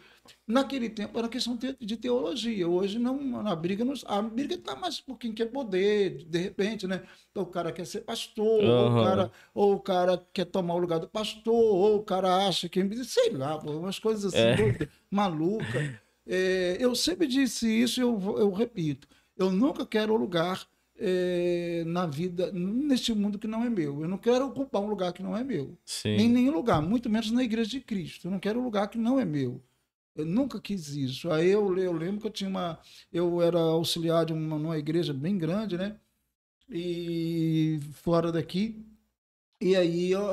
Naquele 0.47 0.89
tempo 0.89 1.18
era 1.18 1.29
questão 1.29 1.57
de 1.57 1.97
teologia. 1.97 2.68
Hoje 2.68 2.99
não, 2.99 3.47
a 3.47 3.57
briga 3.57 3.85
não, 3.85 3.95
a 4.07 4.23
briga 4.23 4.55
está 4.55 4.77
mais 4.77 5.01
por 5.01 5.18
quem 5.18 5.33
quer 5.33 5.47
poder, 5.47 6.25
de 6.25 6.39
repente, 6.39 6.87
né? 6.87 7.03
O 7.35 7.47
cara 7.47 7.73
quer 7.73 7.87
ser 7.87 8.03
pastor, 8.03 8.45
ou, 8.45 8.87
Aham. 8.87 9.01
o 9.01 9.05
cara, 9.05 9.33
ou 9.55 9.75
o 9.75 9.81
cara 9.81 10.27
quer 10.33 10.45
tomar 10.45 10.75
o 10.75 10.79
lugar 10.79 11.01
do 11.01 11.09
pastor, 11.09 11.55
ou 11.55 11.97
o 11.97 12.03
cara 12.03 12.47
acha 12.47 12.68
que 12.68 12.83
sei 13.05 13.31
lá, 13.31 13.59
umas 13.59 13.99
coisas 13.99 14.33
assim, 14.33 14.62
É. 14.62 14.89
maluca. 15.11 16.01
É, 16.27 16.77
eu 16.79 16.95
sempre 16.95 17.27
disse 17.27 17.66
isso, 17.68 18.01
eu, 18.01 18.18
eu 18.39 18.51
repito. 18.53 19.09
Eu 19.37 19.51
nunca 19.51 19.85
quero 19.85 20.14
lugar 20.16 20.66
é, 20.97 21.83
na 21.87 22.07
vida, 22.07 22.53
neste 22.53 23.12
mundo 23.12 23.39
que 23.39 23.49
não 23.49 23.64
é 23.64 23.70
meu. 23.70 24.03
Eu 24.03 24.09
não 24.09 24.18
quero 24.18 24.47
ocupar 24.47 24.83
um 24.83 24.89
lugar 24.89 25.12
que 25.12 25.23
não 25.23 25.37
é 25.37 25.43
meu. 25.43 25.77
Sim. 25.85 26.11
Em 26.11 26.29
nenhum 26.29 26.53
lugar, 26.53 26.81
muito 26.81 27.11
menos 27.11 27.31
na 27.33 27.43
igreja 27.43 27.70
de 27.70 27.81
Cristo. 27.81 28.27
Eu 28.27 28.31
não 28.31 28.39
quero 28.39 28.61
um 28.61 28.64
lugar 28.64 28.89
que 28.89 28.99
não 28.99 29.18
é 29.18 29.25
meu. 29.25 29.61
Eu 30.14 30.26
nunca 30.26 30.60
quis 30.60 30.88
isso. 30.88 31.30
Aí 31.30 31.48
eu, 31.48 31.76
eu 31.78 31.92
lembro 31.92 32.20
que 32.20 32.26
eu 32.26 32.30
tinha 32.30 32.50
uma. 32.50 32.78
Eu 33.12 33.40
era 33.40 33.58
auxiliar 33.58 34.26
de 34.26 34.32
uma, 34.32 34.58
numa 34.58 34.78
igreja 34.78 35.12
bem 35.12 35.38
grande, 35.38 35.78
né? 35.78 35.98
E 36.68 37.80
fora 37.94 38.30
daqui. 38.30 38.84
E 39.60 39.76
aí 39.76 40.10
eu, 40.10 40.28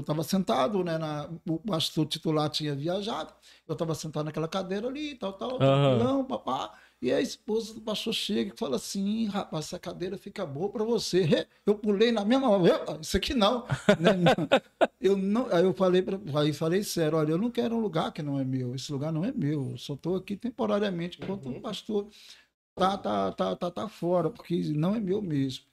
estava 0.00 0.24
sentado, 0.24 0.82
né? 0.82 0.96
Na, 0.98 1.28
o 1.46 1.58
pastor 1.58 2.06
titular 2.06 2.48
tinha 2.48 2.74
viajado. 2.74 3.32
Eu 3.68 3.74
estava 3.74 3.94
sentado 3.94 4.24
naquela 4.24 4.48
cadeira 4.48 4.88
ali, 4.88 5.14
tal, 5.16 5.34
tal, 5.34 5.58
tranquilão, 5.58 6.24
papá. 6.24 6.72
E 7.02 7.12
a 7.12 7.20
esposa 7.20 7.74
do 7.74 7.80
pastor 7.80 8.14
chega 8.14 8.54
e 8.54 8.56
fala 8.56 8.76
assim: 8.76 9.26
rapaz, 9.26 9.66
essa 9.66 9.78
cadeira 9.78 10.16
fica 10.16 10.46
boa 10.46 10.70
para 10.70 10.84
você. 10.84 11.48
Eu 11.66 11.74
pulei 11.74 12.12
na 12.12 12.24
mesma 12.24 12.48
hora, 12.48 12.76
"Epa, 12.76 12.98
isso 13.02 13.16
aqui 13.16 13.34
não. 13.34 13.66
né? 13.98 14.12
Eu 15.00 15.16
não, 15.16 15.46
aí 15.52 15.64
eu 15.64 15.74
falei 15.74 16.00
para, 16.00 16.16
aí 16.40 16.52
falei 16.52 16.84
sério, 16.84 17.18
olha, 17.18 17.32
eu 17.32 17.38
não 17.38 17.50
quero 17.50 17.74
um 17.74 17.80
lugar 17.80 18.12
que 18.12 18.22
não 18.22 18.38
é 18.38 18.44
meu. 18.44 18.72
Esse 18.74 18.92
lugar 18.92 19.12
não 19.12 19.24
é 19.24 19.32
meu. 19.32 19.70
Eu 19.72 19.76
só 19.78 19.94
estou 19.94 20.14
aqui 20.14 20.36
temporariamente 20.36 21.18
enquanto 21.20 21.48
o 21.50 21.60
pastor 21.60 22.08
tá, 22.74 22.98
tá, 22.98 23.32
tá, 23.32 23.56
tá, 23.56 23.70
tá 23.70 23.88
fora, 23.88 24.30
porque 24.30 24.56
não 24.74 24.94
é 24.94 25.00
meu 25.00 25.22
mesmo. 25.22 25.64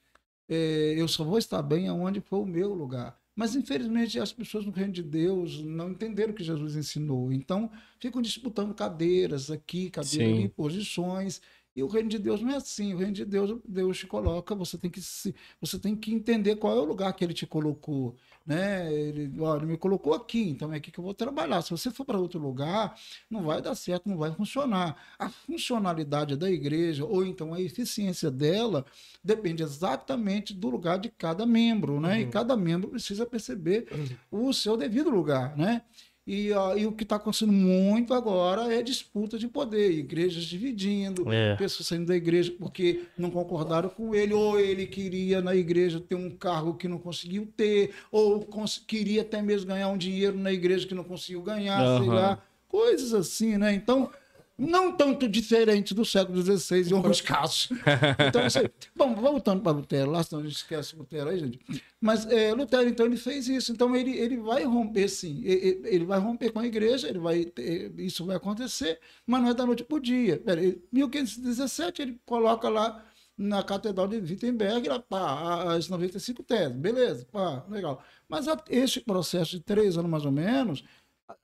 É, 0.50 0.96
eu 0.98 1.08
só 1.08 1.24
vou 1.24 1.38
estar 1.38 1.62
bem 1.62 1.90
aonde 1.90 2.22
for 2.22 2.40
o 2.42 2.46
meu 2.46 2.74
lugar. 2.74 3.19
Mas, 3.40 3.56
infelizmente, 3.56 4.20
as 4.20 4.34
pessoas 4.34 4.66
no 4.66 4.72
reino 4.74 4.92
de 4.92 5.02
Deus 5.02 5.64
não 5.64 5.92
entenderam 5.92 6.34
o 6.34 6.36
que 6.36 6.44
Jesus 6.44 6.76
ensinou. 6.76 7.32
Então, 7.32 7.72
ficam 7.98 8.22
disputando 8.22 8.74
cadeiras 8.74 9.50
aqui, 9.50 9.90
cadeiras 9.90 10.40
ali, 10.40 10.50
posições. 10.50 11.42
E 11.80 11.84
o 11.84 11.88
reino 11.88 12.10
de 12.10 12.20
Deus 12.20 12.42
não 12.42 12.52
é 12.52 12.58
assim. 12.58 12.94
O 12.94 12.98
reino 12.98 13.14
de 13.14 13.24
Deus, 13.24 13.58
Deus 13.66 13.98
te 13.98 14.06
coloca, 14.06 14.54
você 14.54 14.78
tem 14.78 14.92
que 14.92 15.02
se, 15.02 15.34
você 15.62 15.80
tem 15.80 15.96
que 15.96 16.14
entender 16.14 16.58
qual 16.58 16.78
é 16.78 16.82
o 16.82 16.84
lugar 16.84 17.14
que 17.14 17.24
ele 17.24 17.34
te 17.34 17.48
colocou, 17.48 18.18
né? 18.46 18.92
Ele, 18.94 19.32
ó, 19.40 19.56
ele 19.56 19.66
me 19.66 19.78
colocou 19.78 20.14
aqui, 20.14 20.50
então 20.50 20.74
é 20.74 20.78
aqui 20.78 20.92
que 20.92 21.00
eu 21.00 21.04
vou 21.04 21.14
trabalhar. 21.14 21.62
Se 21.62 21.72
você 21.72 21.90
for 21.90 22.04
para 22.04 22.20
outro 22.20 22.38
lugar, 22.38 23.00
não 23.30 23.44
vai 23.44 23.62
dar 23.62 23.76
certo, 23.76 24.10
não 24.10 24.18
vai 24.18 24.30
funcionar. 24.34 24.98
A 25.18 25.30
funcionalidade 25.30 26.36
da 26.36 26.52
igreja 26.52 27.06
ou 27.06 27.26
então 27.26 27.54
a 27.54 27.62
eficiência 27.62 28.30
dela 28.30 28.86
depende 29.24 29.64
exatamente 29.64 30.54
do 30.54 30.70
lugar 30.70 31.00
de 31.00 31.08
cada 31.10 31.46
membro, 31.46 32.02
né? 32.02 32.20
E 32.20 32.28
cada 32.28 32.58
membro 32.58 32.90
precisa 32.90 33.26
perceber 33.26 33.88
o 34.30 34.52
seu 34.52 34.76
devido 34.76 35.10
lugar, 35.10 35.56
né? 35.56 35.84
E, 36.32 36.52
ó, 36.52 36.78
e 36.78 36.86
o 36.86 36.92
que 36.92 37.02
está 37.02 37.16
acontecendo 37.16 37.52
muito 37.52 38.14
agora 38.14 38.72
é 38.72 38.84
disputa 38.84 39.36
de 39.40 39.48
poder, 39.48 39.90
igrejas 39.92 40.44
dividindo, 40.44 41.34
É. 41.34 41.56
pessoas 41.56 41.88
saindo 41.88 42.06
da 42.06 42.16
igreja 42.16 42.54
porque 42.60 43.06
não 43.18 43.32
concordaram 43.32 43.90
com 43.90 44.14
ele, 44.14 44.32
ou 44.32 44.60
ele 44.60 44.86
queria 44.86 45.42
na 45.42 45.56
igreja 45.56 46.00
ter 46.00 46.14
um 46.14 46.30
cargo 46.30 46.76
que 46.76 46.88
não 46.88 47.00
conseguiu 47.00 47.48
ter, 47.58 47.96
ou 48.12 48.42
cons- 48.46 48.78
queria 48.78 49.22
até 49.24 49.42
mesmo 49.42 49.70
ganhar 49.70 49.90
um 49.90 49.98
dinheiro 49.98 50.38
na 50.38 50.54
igreja 50.54 50.86
que 50.88 50.94
não 50.94 51.04
conseguiu 51.04 51.42
ganhar, 51.42 51.80
sei 51.98 52.08
Aham. 52.08 52.14
lá, 52.16 52.44
coisas 52.68 53.12
assim, 53.12 53.58
né? 53.58 53.74
Então, 53.74 54.12
não 54.60 54.92
tanto 54.92 55.28
diferente 55.28 55.94
do 55.94 56.04
século 56.04 56.42
XVI 56.42 56.90
em 56.92 56.94
alguns 56.94 57.22
casos. 57.22 57.70
Então, 58.28 58.44
assim, 58.44 58.60
bom, 58.96 59.16
voltando 59.16 59.62
para 59.62 59.72
Lutero, 59.72 60.12
lá 60.12 60.22
senão 60.22 60.42
a 60.42 60.46
gente 60.46 60.58
esquece 60.58 60.96
Lutero 60.96 61.30
aí, 61.30 61.40
gente. 61.40 61.60
Mas 62.02 62.26
é, 62.28 62.54
Lutero, 62.54 62.88
então, 62.90 63.06
ele 63.06 63.18
fez 63.18 63.48
isso. 63.48 63.72
Então, 63.72 63.96
ele, 63.96 64.12
ele 64.18 64.38
vai 64.38 64.64
romper, 64.64 65.08
sim. 65.08 65.42
E- 65.44 65.54
e- 65.84 65.96
Ele 65.96 66.06
vai 66.06 66.20
romper 66.20 66.52
com 66.52 66.60
a 66.60 66.68
igreja, 66.68 67.08
ele 67.08 67.20
vai 67.20 67.52
isso 67.98 68.26
vai 68.26 68.36
acontecer, 68.36 69.00
mas 69.26 69.42
não 69.42 69.50
é 69.50 69.54
da 69.54 69.66
noite 69.66 69.84
para 69.84 69.98
o 69.98 70.00
dia. 70.02 70.42
Aí, 70.46 70.82
1517, 70.92 72.02
ele 72.02 72.20
coloca 72.26 72.68
lá 72.70 73.04
na 73.38 73.64
Catedral 73.64 74.06
de 74.08 74.18
Wittenberg, 74.18 74.90
lá, 74.90 75.00
pá, 75.00 75.74
as 75.74 75.88
95 75.88 76.44
teses. 76.44 76.76
Beleza, 76.76 77.26
pá, 77.32 77.64
legal. 77.70 78.04
Mas 78.28 78.48
a- 78.50 78.62
esse 78.70 79.00
processo 79.00 79.52
de 79.52 79.62
três 79.62 79.98
anos, 79.98 80.12
mais 80.12 80.26
ou 80.26 80.32
menos, 80.32 80.84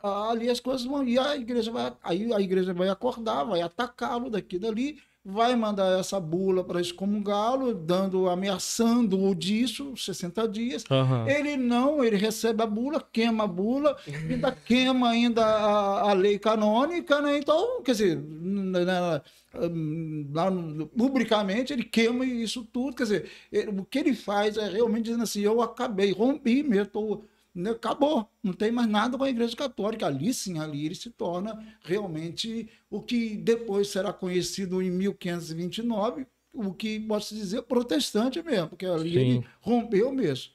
ali 0.02 0.50
as 0.50 0.60
coisas 0.60 0.86
vão 0.86 1.04
e 1.08 1.18
a 1.18 1.36
igreja 1.36 1.72
vai 1.72 1.94
aí 2.04 2.34
a 2.34 2.40
igreja 2.40 2.74
vai 2.74 2.90
acordar 2.90 3.44
vai 3.44 3.62
atacá-lo 3.62 4.30
daqui 4.30 4.58
dali 4.58 4.98
vai 5.28 5.56
mandar 5.56 6.00
essa 6.00 6.20
bula 6.20 6.64
para 6.64 6.80
excomungá-lo 6.80 7.74
dando 7.74 8.30
ameaçando 8.30 9.20
o 9.24 9.34
disso 9.34 9.98
60 9.98 10.48
dias. 10.48 10.84
Aham. 10.92 11.28
ele 11.28 11.58
não 11.58 12.04
ele 12.04 12.16
recebe 12.16 12.62
a 12.62 12.68
bula 12.68 13.04
queima 13.12 13.46
a 13.46 13.48
bula 13.48 13.98
ainda 14.30 14.52
queima 14.52 15.10
ainda 15.10 15.44
a, 15.44 16.12
a 16.12 16.14
lei 16.14 16.38
canônica 16.38 17.20
né? 17.24 17.40
Então 17.40 17.82
quer 17.82 17.94
dizer 17.94 18.18
na- 18.24 19.22
na- 20.32 20.52
no- 20.52 20.86
publicamente 20.88 21.74
ele 21.74 21.84
queima 21.84 22.26
isso 22.26 22.64
tudo. 22.72 22.96
Quer 22.96 23.04
dizer 23.04 23.32
ele- 23.52 23.72
o 23.80 23.84
que 23.86 23.98
ele 24.00 24.14
faz 24.14 24.58
é 24.58 24.68
realmente 24.70 25.06
dizendo 25.06 25.24
assim 25.24 25.42
eu 25.42 25.62
acabei 25.62 26.12
rompi 26.12 26.62
né, 26.62 26.86
acabou, 27.72 28.30
não 28.44 28.54
tem 28.54 28.72
mais 28.72 28.88
nada 28.90 29.18
com 29.18 29.24
a 29.24 29.30
Igreja 29.30 29.56
Católica. 29.56 30.08
Ali 30.08 30.34
sim, 30.34 30.60
ali 30.60 30.86
ele 30.86 30.96
se 30.96 31.10
torna 31.10 31.58
realmente 31.82 32.70
o 32.90 33.02
que 33.02 33.36
depois 33.38 33.88
será 33.90 34.12
conhecido 34.14 34.82
em 34.82 34.92
1529, 34.92 36.26
o 36.54 36.74
que 36.74 37.00
pode 37.00 37.26
se 37.26 37.36
dizer 37.36 37.62
protestante 37.64 38.42
mesmo, 38.44 38.70
porque 38.70 38.86
ali 38.86 39.12
Sim. 39.14 39.20
ele 39.20 39.48
rompeu 39.62 40.12
mesmo. 40.12 40.52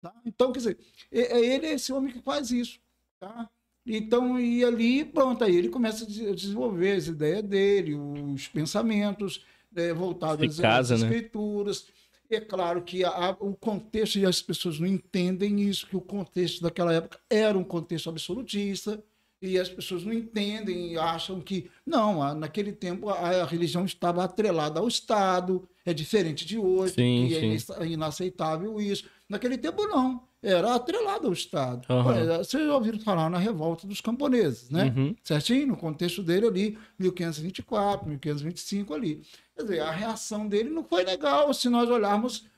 tá? 0.00 0.14
Então, 0.24 0.52
quer 0.52 0.58
dizer, 0.60 0.78
é 1.12 1.38
é 1.38 1.54
ele 1.54 1.66
esse 1.66 1.92
homem 1.92 2.12
que 2.12 2.20
faz 2.22 2.50
isso. 2.50 2.78
Tá? 3.18 3.48
Então, 3.86 4.38
e 4.38 4.64
ali, 4.64 5.04
pronto, 5.04 5.42
aí 5.42 5.56
ele 5.56 5.68
começa 5.68 6.04
a 6.04 6.06
des- 6.06 6.36
desenvolver 6.36 6.92
as 6.92 7.06
ideias 7.08 7.42
dele, 7.42 7.94
os 7.94 8.46
pensamentos 8.48 9.44
eh, 9.74 9.92
voltados 9.92 10.46
às, 10.54 10.60
casa, 10.60 10.94
às 10.94 11.02
né? 11.02 11.08
escrituras. 11.08 11.86
É 12.30 12.40
claro 12.40 12.82
que 12.82 13.02
a- 13.04 13.36
o 13.40 13.54
contexto, 13.56 14.16
e 14.18 14.24
as 14.24 14.40
pessoas 14.40 14.78
não 14.78 14.86
entendem 14.86 15.60
isso, 15.62 15.86
que 15.86 15.96
o 15.96 16.00
contexto 16.00 16.62
daquela 16.62 16.92
época 16.94 17.18
era 17.28 17.58
um 17.58 17.64
contexto 17.64 18.08
absolutista, 18.08 19.02
E 19.42 19.58
as 19.58 19.70
pessoas 19.70 20.04
não 20.04 20.12
entendem, 20.12 20.98
acham 20.98 21.40
que. 21.40 21.70
Não, 21.86 22.34
naquele 22.34 22.72
tempo 22.72 23.08
a, 23.08 23.14
a 23.40 23.46
religião 23.46 23.86
estava 23.86 24.22
atrelada 24.22 24.80
ao 24.80 24.86
Estado, 24.86 25.66
é 25.82 25.94
diferente 25.94 26.44
de 26.44 26.58
hoje, 26.58 26.92
Sim, 26.92 27.26
que 27.26 27.34
sim. 27.56 27.72
é 27.72 27.80
ina- 27.86 27.86
inaceitável 27.94 28.78
isso. 28.78 29.04
Naquele 29.26 29.56
tempo, 29.56 29.86
não. 29.86 30.22
Era 30.42 30.74
atrelado 30.74 31.26
ao 31.26 31.32
Estado. 31.32 31.86
Exemplo, 31.90 32.38
Vocês 32.38 32.66
já 32.66 32.74
ouviram 32.74 32.98
falar 33.00 33.28
na 33.28 33.38
revolta 33.38 33.86
dos 33.86 34.00
camponeses, 34.00 34.70
né? 34.70 34.92
Uhum. 34.96 35.14
Certinho? 35.22 35.66
No 35.66 35.76
contexto 35.76 36.22
dele 36.22 36.46
ali, 36.46 36.78
1524, 36.98 38.08
1525 38.08 38.94
ali. 38.94 39.22
Quer 39.54 39.62
dizer, 39.62 39.80
a 39.80 39.90
reação 39.90 40.48
dele 40.48 40.70
não 40.70 40.82
foi 40.82 41.04
legal 41.04 41.52
se 41.52 41.68
nós 41.68 41.90
olharmos 41.90 42.48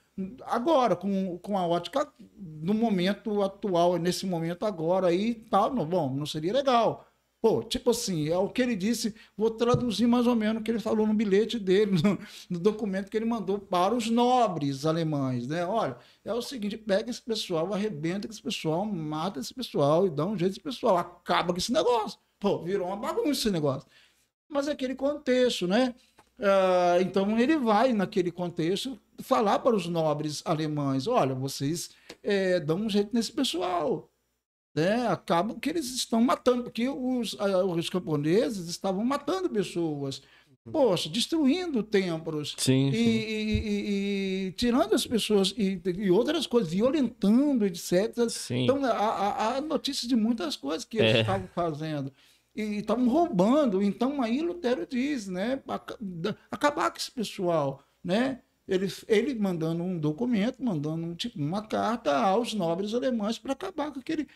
agora, 0.47 0.95
com, 0.95 1.39
com 1.39 1.59
a 1.59 1.67
ótica 1.67 2.07
do 2.37 2.75
momento 2.75 3.43
atual, 3.43 3.97
nesse 3.97 4.27
momento 4.27 4.65
agora 4.65 5.09
aí, 5.09 5.35
tal, 5.51 5.75
não, 5.75 5.87
bom, 5.87 6.15
não 6.15 6.27
seria 6.27 6.53
legal. 6.53 7.07
Pô, 7.43 7.61
tipo 7.63 7.91
assim, 7.91 8.29
é 8.29 8.39
o 8.39 8.49
que 8.49 8.63
ele 8.63 8.77
disse, 8.77 9.15
vou 9.37 9.51
traduzir 9.51 10.07
mais 10.07 10.29
ou 10.29 10.37
menos 10.37 10.61
o 10.61 10.65
que 10.65 10.71
ele 10.71 10.79
falou 10.79 11.07
no 11.07 11.13
bilhete 11.13 11.59
dele, 11.59 11.91
no, 12.01 12.19
no 12.49 12.59
documento 12.61 13.11
que 13.11 13.17
ele 13.17 13.27
mandou 13.27 13.59
para 13.59 13.95
os 13.95 14.09
nobres 14.09 14.87
alemães, 14.87 15.49
né? 15.49 15.67
Olha, 15.67 15.97
é 16.25 16.33
o 16.33 16.41
seguinte, 16.41 16.79
pega 16.79 17.11
esse 17.11 17.21
pessoal, 17.21 17.75
arrebenta 17.75 18.29
esse 18.29 18.41
pessoal, 18.41 18.87
mata 18.87 19.41
esse 19.41 19.53
pessoal 19.53 20.07
e 20.07 20.11
dá 20.11 20.25
um 20.25 20.39
jeito 20.39 20.53
esse 20.53 20.61
pessoal, 20.61 20.97
acaba 20.97 21.53
com 21.53 21.59
esse 21.59 21.73
negócio. 21.73 22.19
Pô, 22.39 22.63
virou 22.63 22.87
uma 22.87 22.97
bagunça 22.97 23.31
esse 23.33 23.51
negócio. 23.51 23.89
Mas 24.49 24.69
é 24.69 24.73
aquele 24.73 24.95
contexto, 24.95 25.67
né? 25.67 25.95
Ah, 26.39 26.99
então 27.01 27.39
ele 27.39 27.57
vai 27.57 27.93
naquele 27.93 28.31
contexto 28.33 29.01
falar 29.23 29.61
para 29.61 29.77
os 29.77 29.87
nobres 29.89 30.43
alemães: 30.45 31.07
olha, 31.07 31.35
vocês 31.35 31.91
eh, 32.23 32.61
dão 32.61 32.79
um 32.79 32.89
jeito 32.89 33.15
nesse 33.15 33.33
pessoal. 33.33 34.12
Né? 34.75 35.07
Acabam 35.07 35.59
que 35.61 35.69
eles 35.69 35.87
estão 35.95 36.21
matando, 36.23 36.65
porque 36.65 36.89
os, 36.89 37.35
os 37.77 37.91
camponeses 37.91 38.69
estavam 38.69 39.05
matando 39.05 39.51
pessoas. 39.51 40.23
Poxa, 40.71 41.09
destruindo 41.09 41.83
templos. 41.83 42.55
Sim, 42.57 42.89
E, 42.89 42.93
sim. 42.93 43.01
e- 43.01 43.69
e- 43.69 44.47
e 44.47 44.53
tirando 44.53 44.95
as 44.95 45.05
pessoas 45.05 45.53
e, 45.59 45.81
outras 46.11 46.47
coisas, 46.47 46.73
violentando, 46.73 47.67
etc. 47.67 48.29
Sim. 48.31 48.63
Então, 48.63 48.85
há, 48.85 49.57
há- 49.57 49.61
notícias 49.61 50.09
de 50.09 50.15
muitas 50.15 50.55
coisas 50.55 50.85
que 50.85 50.99
eles 50.99 51.17
É. 51.17 51.21
estavam 51.23 51.49
fazendo. 51.53 52.13
E 52.55 52.63
estavam 52.77 53.09
roubando. 53.09 53.83
Então, 53.83 54.23
aí 54.23 54.41
Lutero 54.41 54.87
diz, 54.89 55.27
né? 55.27 55.61
Acabar 56.51 56.91
com 56.93 56.97
esse 56.99 57.11
pessoal, 57.11 57.83
né? 58.05 58.41
Ele, 58.69 58.87
ele 59.09 59.35
mandando 59.35 59.83
um 59.83 59.99
documento, 59.99 60.63
mandando 60.63 61.05
um 61.07 61.15
tipo, 61.15 61.39
uma 61.39 61.67
carta 61.67 62.17
aos 62.17 62.55
nobres 62.55 62.95
alemães 62.95 63.37
para 63.39 63.53
acabar 63.53 63.91
com, 63.93 63.99
aquele, 63.99 64.27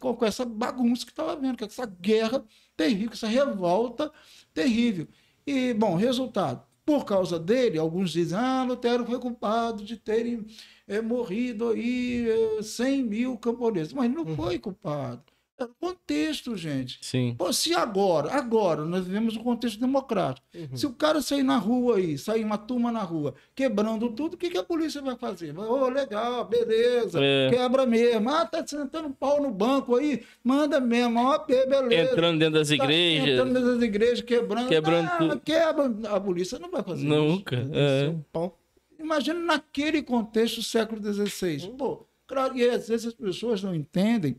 com, 0.00 0.14
com- 0.16 0.24
essa 0.24 0.44
bagunça 0.46 1.04
que 1.04 1.12
estava 1.12 1.32
havendo, 1.32 1.58
com 1.58 1.64
essa 1.66 1.84
guerra 1.84 2.42
terrível, 2.76 3.08
com 3.08 3.14
essa 3.14 3.28
revolta 3.28 4.10
terrível. 4.52 5.06
E, 5.46 5.74
bom, 5.74 5.94
resultado. 5.94 6.64
Por 6.86 7.04
causa 7.04 7.38
dele, 7.38 7.78
alguns 7.78 8.10
dizem, 8.12 8.36
ah, 8.38 8.62
Lutero 8.64 9.06
foi 9.06 9.18
culpado 9.18 9.84
de 9.84 9.96
terem 9.96 10.44
eh, 10.86 11.00
morrido 11.00 11.68
aí 11.68 12.26
eh, 12.58 12.62
100 12.62 13.02
mil 13.04 13.38
camponeses. 13.38 13.92
Mas 13.92 14.04
ele 14.06 14.14
não 14.14 14.26
foi 14.36 14.58
culpado. 14.58 15.22
O 15.60 15.68
contexto, 15.80 16.56
gente. 16.56 16.98
Sim. 17.00 17.36
Pô, 17.38 17.52
se 17.52 17.72
agora, 17.74 18.32
agora, 18.32 18.84
nós 18.84 19.04
vivemos 19.06 19.36
um 19.36 19.42
contexto 19.42 19.78
democrático. 19.78 20.44
Se 20.74 20.84
o 20.84 20.92
cara 20.92 21.22
sair 21.22 21.44
na 21.44 21.56
rua 21.58 21.96
aí, 21.98 22.18
sair 22.18 22.42
uma 22.44 22.58
turma 22.58 22.90
na 22.90 23.02
rua, 23.02 23.34
quebrando 23.54 24.10
tudo, 24.10 24.34
o 24.34 24.36
que, 24.36 24.50
que 24.50 24.58
a 24.58 24.64
polícia 24.64 25.00
vai 25.00 25.16
fazer? 25.16 25.52
Vai, 25.52 25.64
Ô, 25.68 25.88
legal, 25.88 26.44
beleza, 26.44 27.20
É. 27.22 27.50
quebra 27.50 27.86
mesmo. 27.86 28.28
Ah, 28.30 28.44
tá 28.44 28.66
sentando 28.66 29.10
pau 29.10 29.40
no 29.40 29.52
banco 29.52 29.94
aí, 29.94 30.24
manda 30.42 30.80
mesmo, 30.80 31.20
ó, 31.20 31.38
be- 31.38 31.66
beleza. 31.66 32.10
Entrando 32.12 32.38
dentro 32.40 32.54
das 32.58 32.68
Tá 32.68 32.74
igrejas. 32.74 33.28
Entrando 33.28 33.60
nas 33.60 33.82
igrejas, 33.82 34.20
quebrando. 34.22 34.68
Quebrando 34.68 35.06
Ah, 35.12 35.18
tudo. 35.18 35.40
Quebra. 35.40 35.92
A 36.16 36.20
polícia 36.20 36.58
não 36.58 36.68
vai 36.70 36.82
fazer 36.82 37.06
isso. 37.06 37.14
Nunca. 37.14 37.56
É. 37.72 38.12
Pão. 38.32 38.52
Imagina 38.98 39.38
naquele 39.38 40.02
contexto 40.02 40.56
do 40.56 40.62
século 40.64 41.00
XVI. 41.00 41.68
Pô, 41.78 42.04
claro, 42.26 42.56
e 42.56 42.68
às 42.68 42.88
vezes 42.88 43.06
as 43.06 43.14
pessoas 43.14 43.62
não 43.62 43.72
entendem 43.74 44.36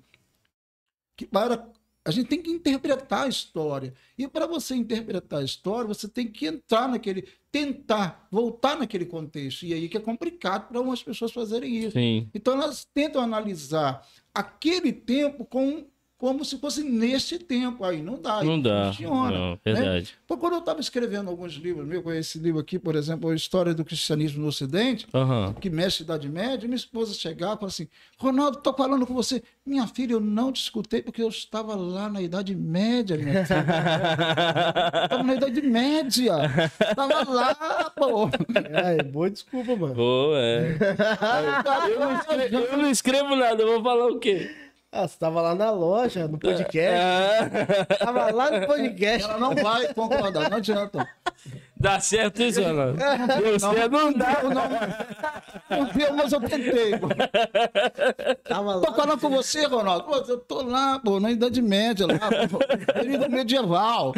que 1.16 1.26
para 1.26 1.72
a 2.07 2.11
gente 2.11 2.28
tem 2.28 2.39
que 2.39 2.51
interpretar 2.51 3.26
a 3.26 3.28
história. 3.28 3.91
E 4.16 4.28
para 4.28 4.45
você 4.45 4.76
interpretar 4.76 5.39
a 5.39 5.43
história, 5.43 5.88
você 5.88 6.07
tem 6.07 6.28
que 6.28 6.45
entrar 6.45 6.88
naquele, 6.88 7.28
tentar 7.51 8.28
voltar 8.30 8.78
naquele 8.78 9.07
contexto. 9.07 9.66
E 9.66 9.74
aí 9.74 9.89
que 9.89 9.97
é 9.97 9.99
complicado 9.99 10.68
para 10.68 10.78
algumas 10.78 11.01
pessoas 11.01 11.32
fazerem 11.32 11.76
isso. 11.76 11.93
Sim. 11.93 12.30
Então 12.32 12.53
elas 12.53 12.86
tentam 12.93 13.24
analisar 13.24 14.07
aquele 14.32 14.93
tempo 14.93 15.45
com, 15.45 15.88
como 16.18 16.45
se 16.45 16.57
fosse 16.57 16.84
neste 16.84 17.38
tempo. 17.38 17.84
Aí 17.84 18.01
não 18.01 18.22
dá. 18.22 18.43
Não 18.43 18.59
dá. 18.59 18.88
funciona. 18.88 19.32
Não, 19.32 19.51
né? 19.51 19.59
verdade. 19.63 20.13
Pô, 20.26 20.38
quando 20.38 20.53
eu 20.53 20.59
estava 20.59 20.80
escrevendo 20.80 21.30
alguns 21.30 21.53
livros, 21.53 21.86
meu, 21.86 22.01
com 22.01 22.11
esse 22.11 22.39
livro 22.39 22.59
aqui, 22.59 22.80
por 22.80 22.95
exemplo, 22.95 23.30
a 23.30 23.36
História 23.36 23.74
do 23.74 23.84
Cristianismo 23.84 24.41
no 24.41 24.47
Ocidente, 24.47 25.07
Aham. 25.13 25.53
que 25.59 25.70
mexe 25.70 26.03
Idade 26.03 26.30
Média, 26.30 26.68
minha 26.68 26.76
esposa 26.76 27.13
chegava 27.13 27.53
e 27.53 27.57
falava 27.57 27.68
assim: 27.68 27.88
Ronaldo, 28.18 28.57
estou 28.57 28.74
falando 28.74 29.05
com 29.05 29.13
você. 29.13 29.43
Minha 29.66 29.88
filha, 29.88 30.13
eu 30.13 30.20
não 30.20 30.51
te 30.51 30.61
escutei 30.61 31.01
porque 31.01 31.22
eu 31.22 31.30
estava 31.30 31.76
lá 31.76 32.09
na 32.09 32.22
Idade 32.22 32.55
Média, 32.55 33.18
minha 33.18 33.45
filha. 33.45 33.66
Estava 35.03 35.24
na 35.24 35.36
Idade 35.36 35.61
Média. 35.61 36.34
Estava 36.89 37.30
lá, 37.30 37.91
pô. 37.95 38.30
É, 38.72 39.03
boa 39.03 39.30
desculpa, 39.30 39.76
mano. 39.76 39.95
Pô, 39.95 40.32
é. 40.36 40.78
Eu 41.89 41.99
não, 41.99 42.16
escrevo, 42.16 42.55
eu 42.57 42.78
não 42.78 42.89
escrevo 42.89 43.36
nada, 43.36 43.61
eu 43.61 43.68
vou 43.68 43.84
falar 43.84 44.07
o 44.07 44.20
quê? 44.20 44.64
Ah, 44.98 45.10
você 45.10 45.18
tava 45.20 45.41
lá 45.41 45.54
na 45.54 45.72
loja, 45.72 46.26
no 46.26 46.38
podcast. 46.39 46.80
Ah, 46.98 47.96
Tava 47.98 48.32
lá 48.32 48.50
no 48.50 48.66
podcast. 48.66 49.30
Ela 49.30 49.38
não 49.38 49.54
vai 49.54 49.93
concordar, 49.93 50.50
não 50.50 50.58
adianta. 50.58 51.06
dá 51.76 52.00
certo 52.00 52.41
isso, 52.41 52.64
Ronaldo? 52.64 52.98
Deu 53.41 53.60
certo, 53.60 53.91
não 53.91 54.14
dá. 54.14 54.41
Não 55.70 55.86
deu, 55.93 56.14
mas 56.16 56.32
eu 56.32 56.39
tentei. 56.39 56.98
Pô. 56.98 57.10
Tava 58.48 58.74
Tô 58.80 58.89
lá. 58.89 58.93
falando 58.93 59.20
com 59.20 59.30
você, 59.30 59.66
Ronaldo. 59.66 60.06
Pô, 60.06 60.16
eu 60.16 60.38
tô 60.38 60.62
lá, 60.62 60.98
pô, 61.00 61.20
na 61.20 61.30
Idade 61.30 61.62
Média, 61.62 62.08
lá, 62.08 62.48
pô, 62.48 62.60
período 62.93 63.30
medieval. 63.30 64.14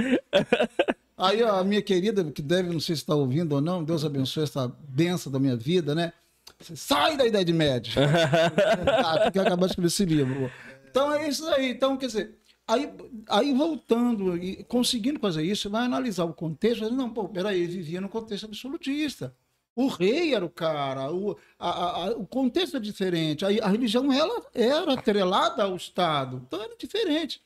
Aí 1.17 1.41
a 1.41 1.63
minha 1.63 1.81
querida, 1.81 2.23
que 2.25 2.43
deve, 2.43 2.71
não 2.71 2.79
sei 2.79 2.95
se 2.95 3.01
está 3.01 3.15
ouvindo 3.15 3.53
ou 3.53 3.61
não, 3.61 3.83
Deus 3.83 4.05
abençoe 4.05 4.43
essa 4.43 4.71
benção 4.87 5.31
da 5.31 5.39
minha 5.39 5.57
vida, 5.57 5.95
né? 5.95 6.13
Sai 6.59 7.17
da 7.17 7.25
Idade 7.25 7.51
Média. 7.53 7.93
ah, 9.03 9.19
tem 9.19 9.31
que 9.31 9.39
acabar 9.39 9.65
de 9.65 9.71
escrever 9.71 9.87
esse 9.87 10.05
livro. 10.05 10.51
Então 10.89 11.13
é 11.13 11.27
isso 11.27 11.47
aí. 11.49 11.69
Então, 11.71 11.97
quer 11.97 12.07
dizer, 12.07 12.37
aí, 12.67 12.91
aí 13.29 13.53
voltando 13.53 14.37
e 14.37 14.63
conseguindo 14.65 15.19
fazer 15.19 15.43
isso, 15.43 15.63
você 15.63 15.69
vai 15.69 15.85
analisar 15.85 16.25
o 16.25 16.33
contexto. 16.33 16.89
Não, 16.91 17.09
pô, 17.09 17.27
peraí, 17.29 17.61
ele 17.61 17.73
vivia 17.73 18.01
no 18.01 18.09
contexto 18.09 18.45
absolutista. 18.45 19.35
O 19.75 19.87
rei 19.87 20.33
era 20.33 20.43
o 20.43 20.49
cara, 20.49 21.11
o, 21.13 21.37
a- 21.59 22.05
a- 22.07 22.11
o 22.17 22.25
contexto 22.25 22.77
é 22.77 22.79
diferente. 22.79 23.45
A, 23.45 23.49
a 23.65 23.69
religião 23.69 24.11
ela 24.11 24.43
era 24.53 24.93
atrelada 24.93 25.63
ao 25.63 25.75
Estado, 25.75 26.41
então 26.47 26.61
era 26.63 26.75
diferente. 26.75 27.41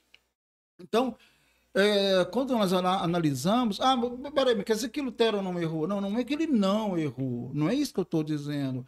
Então, 0.79 1.13
é, 1.75 2.25
quando 2.31 2.53
nós 2.53 2.71
ana- 2.71 3.01
analisamos, 3.03 3.79
ah, 3.81 3.97
peraí, 4.33 4.61
quer 4.63 4.75
dizer 4.75 4.89
que 4.89 5.01
Lutero 5.01 5.41
não 5.41 5.59
errou? 5.59 5.87
Não, 5.87 5.99
não 5.99 6.17
é 6.17 6.23
que 6.23 6.33
ele 6.33 6.47
não 6.47 6.97
errou, 6.97 7.51
não 7.53 7.69
é 7.69 7.75
isso 7.75 7.93
que 7.93 7.99
eu 7.99 8.03
estou 8.03 8.23
dizendo. 8.23 8.85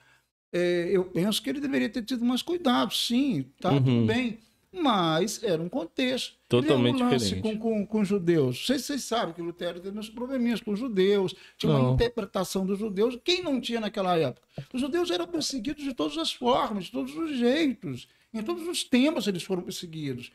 É, 0.54 0.88
eu 0.92 1.04
penso 1.06 1.42
que 1.42 1.50
ele 1.50 1.60
deveria 1.60 1.90
ter 1.90 2.04
tido 2.04 2.24
mais 2.24 2.44
cuidado, 2.44 2.94
sim, 2.94 3.46
tá 3.60 3.72
Uhum. 3.72 3.84
tudo 3.84 4.06
bem. 4.06 4.38
Mas 4.76 5.44
era 5.44 5.62
um 5.62 5.70
contexto. 5.70 6.36
Totalmente 6.50 7.00
é 7.02 7.06
um 7.06 7.10
lance 7.12 7.26
diferente. 7.36 7.60
Com, 7.60 7.60
com, 7.60 7.86
com 7.86 8.04
judeus. 8.04 8.66
Vocês, 8.66 8.82
vocês 8.84 9.04
sabem 9.04 9.32
que 9.34 9.42
Lutero 9.42 9.80
teve 9.80 9.98
uns 10.00 10.10
probleminhas 10.10 10.62
com 10.62 10.72
os 10.72 10.80
judeus, 10.80 11.36
tinha 11.60 11.72
uma 11.72 11.80
Não. 11.80 11.94
interpretação 11.94 12.66
dos 12.66 12.80
judeus. 12.80 13.16
Quem 13.24 13.44
não 13.44 13.62
tinha 13.62 13.80
naquela 13.80 14.18
época? 14.18 14.48
Os 14.74 14.82
judeus 14.82 15.12
eram 15.12 15.28
perseguidos 15.28 15.84
de 15.84 15.94
todas 15.94 16.18
as 16.18 16.34
formas, 16.34 16.86
de 16.86 16.92
todos 16.92 17.16
os 17.16 17.38
jeitos. 17.38 18.08
Em 18.34 18.42
todos 18.42 18.68
os 18.68 18.84
tempos 18.84 19.28
eles 19.28 19.44
foram 19.44 19.62
perseguidos. 19.62 20.32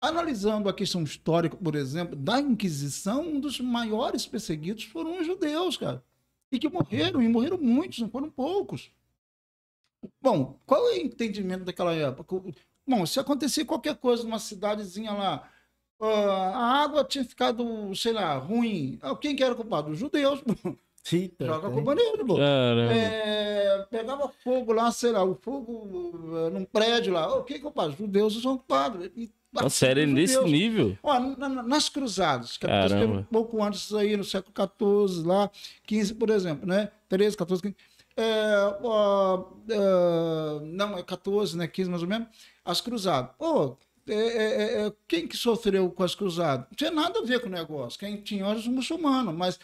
Analisando 0.00 0.68
a 0.68 0.72
questão 0.74 1.02
histórica, 1.02 1.56
por 1.56 1.74
exemplo, 1.74 2.16
da 2.16 2.40
Inquisição, 2.40 3.22
um 3.26 3.40
dos 3.40 3.60
maiores 3.60 4.26
perseguidos 4.26 4.84
foram 4.84 5.18
os 5.20 5.26
judeus, 5.26 5.76
cara. 5.76 6.02
E 6.50 6.58
que 6.58 6.68
morreram, 6.70 7.22
e 7.22 7.28
morreram 7.28 7.58
muitos, 7.58 7.98
não 7.98 8.08
foram 8.08 8.30
poucos. 8.30 8.90
Bom, 10.20 10.58
qual 10.66 10.88
é 10.88 10.92
o 10.92 10.96
entendimento 11.00 11.64
daquela 11.64 11.92
época? 11.94 12.42
Bom, 12.86 13.06
se 13.06 13.18
acontecer 13.20 13.64
qualquer 13.64 13.96
coisa 13.96 14.22
numa 14.24 14.38
cidadezinha 14.38 15.12
lá, 15.12 15.48
ah, 16.00 16.06
a 16.54 16.82
água 16.82 17.04
tinha 17.04 17.24
ficado, 17.24 17.94
sei 17.94 18.12
lá, 18.12 18.36
ruim. 18.36 18.98
Ah, 19.02 19.16
Quem 19.16 19.34
que 19.34 19.42
era 19.42 19.54
culpado? 19.54 19.90
Os 19.90 19.98
judeus. 19.98 20.42
Eita, 21.12 21.44
Joga 21.46 21.68
a 21.68 21.70
culpa 21.70 21.94
nele, 21.94 22.24
pô. 22.24 22.36
É, 22.90 23.86
pegava 23.90 24.28
fogo 24.42 24.72
lá, 24.72 24.90
sei 24.90 25.12
lá, 25.12 25.22
o 25.24 25.34
fogo 25.34 26.12
eh, 26.46 26.50
num 26.50 26.64
prédio 26.64 27.12
lá. 27.12 27.36
O 27.36 27.44
que 27.44 27.58
que 27.58 27.66
eu 27.66 27.72
faço? 27.72 27.90
Os 27.90 27.96
judeus 27.98 28.40
são 28.42 28.56
culpados. 28.58 29.06
E- 29.16 29.30
era 29.56 30.00
os 30.08 30.14
nesse 30.14 30.34
judeus. 30.34 30.50
nível? 30.50 30.98
Ó, 31.02 31.18
na- 31.20 31.48
na- 31.48 31.62
nas 31.62 31.88
cruzadas, 31.88 32.56
que 32.56 32.66
aconteceram 32.66 33.12
um 33.18 33.22
pouco 33.22 33.62
antes 33.62 33.94
aí, 33.94 34.16
no 34.16 34.24
século 34.24 34.52
XIV, 34.52 35.24
lá, 35.24 35.48
15, 35.86 36.12
por 36.14 36.28
exemplo, 36.30 36.66
né? 36.66 36.90
13, 37.08 37.36
14, 37.36 37.62
15. 37.62 37.76
É, 38.16 38.78
ó, 38.82 39.52
é, 39.68 40.64
não, 40.64 40.96
é 40.96 41.02
14, 41.02 41.56
né? 41.56 41.66
15 41.66 41.90
mais 41.90 42.02
ou 42.02 42.08
menos. 42.08 42.28
As 42.64 42.80
cruzadas. 42.80 43.30
Pô, 43.38 43.76
é, 44.06 44.14
é, 44.14 44.86
é, 44.86 44.92
quem 45.08 45.26
que 45.26 45.36
sofreu 45.36 45.90
com 45.90 46.02
as 46.02 46.14
cruzadas? 46.14 46.66
Não 46.70 46.76
tinha 46.76 46.90
nada 46.90 47.18
a 47.20 47.24
ver 47.24 47.40
com 47.40 47.48
o 47.48 47.50
negócio. 47.50 47.98
Quem 47.98 48.16
tinha 48.20 48.44
era 48.46 48.58
os 48.58 48.68
muçulmanos, 48.68 49.34
mas 49.34 49.58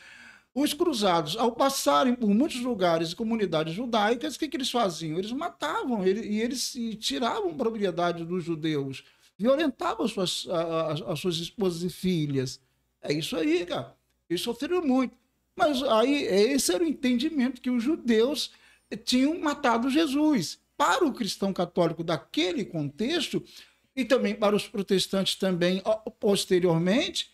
os 0.55 0.75
cruzados, 0.75 1.37
ao 1.37 1.53
passarem 1.53 2.15
por 2.15 2.29
muitos 2.31 2.61
lugares 2.61 3.13
e 3.13 3.17
comunidades 3.17 3.73
judaicas, 3.75 4.35
o 4.35 4.39
que, 4.39 4.49
que 4.49 4.57
eles 4.57 4.71
faziam? 4.71 5.19
Eles 5.19 5.31
matavam 5.33 6.05
e 6.05 6.41
eles 6.41 6.75
e 6.75 6.97
tiravam 6.97 7.57
propriedade 7.57 8.25
dos 8.25 8.43
judeus, 8.43 9.05
violentavam 9.39 10.05
as 10.05 10.13
suas, 10.13 10.49
as, 10.49 11.03
as 11.03 11.21
suas 11.21 11.37
esposas 11.37 11.83
e 11.83 11.91
filhas. 11.91 12.61
É 13.01 13.13
isso 13.13 13.37
aí, 13.37 13.65
cara. 13.65 13.97
Eles 14.29 14.43
sofreram 14.43 14.83
muito. 14.83 15.17
Mas 15.61 15.83
aí, 15.83 16.25
esse 16.25 16.73
era 16.75 16.83
o 16.83 16.87
entendimento 16.87 17.61
que 17.61 17.71
os 17.71 17.83
judeus 17.83 18.51
tinham 19.05 19.39
matado 19.39 19.91
Jesus. 19.91 20.59
Para 20.77 21.05
o 21.05 21.13
cristão 21.13 21.53
católico 21.53 22.03
daquele 22.03 22.65
contexto, 22.65 23.45
e 23.95 24.03
também 24.05 24.35
para 24.35 24.57
os 24.57 24.67
protestantes 24.67 25.35
também 25.35 25.83
posteriormente, 26.19 27.31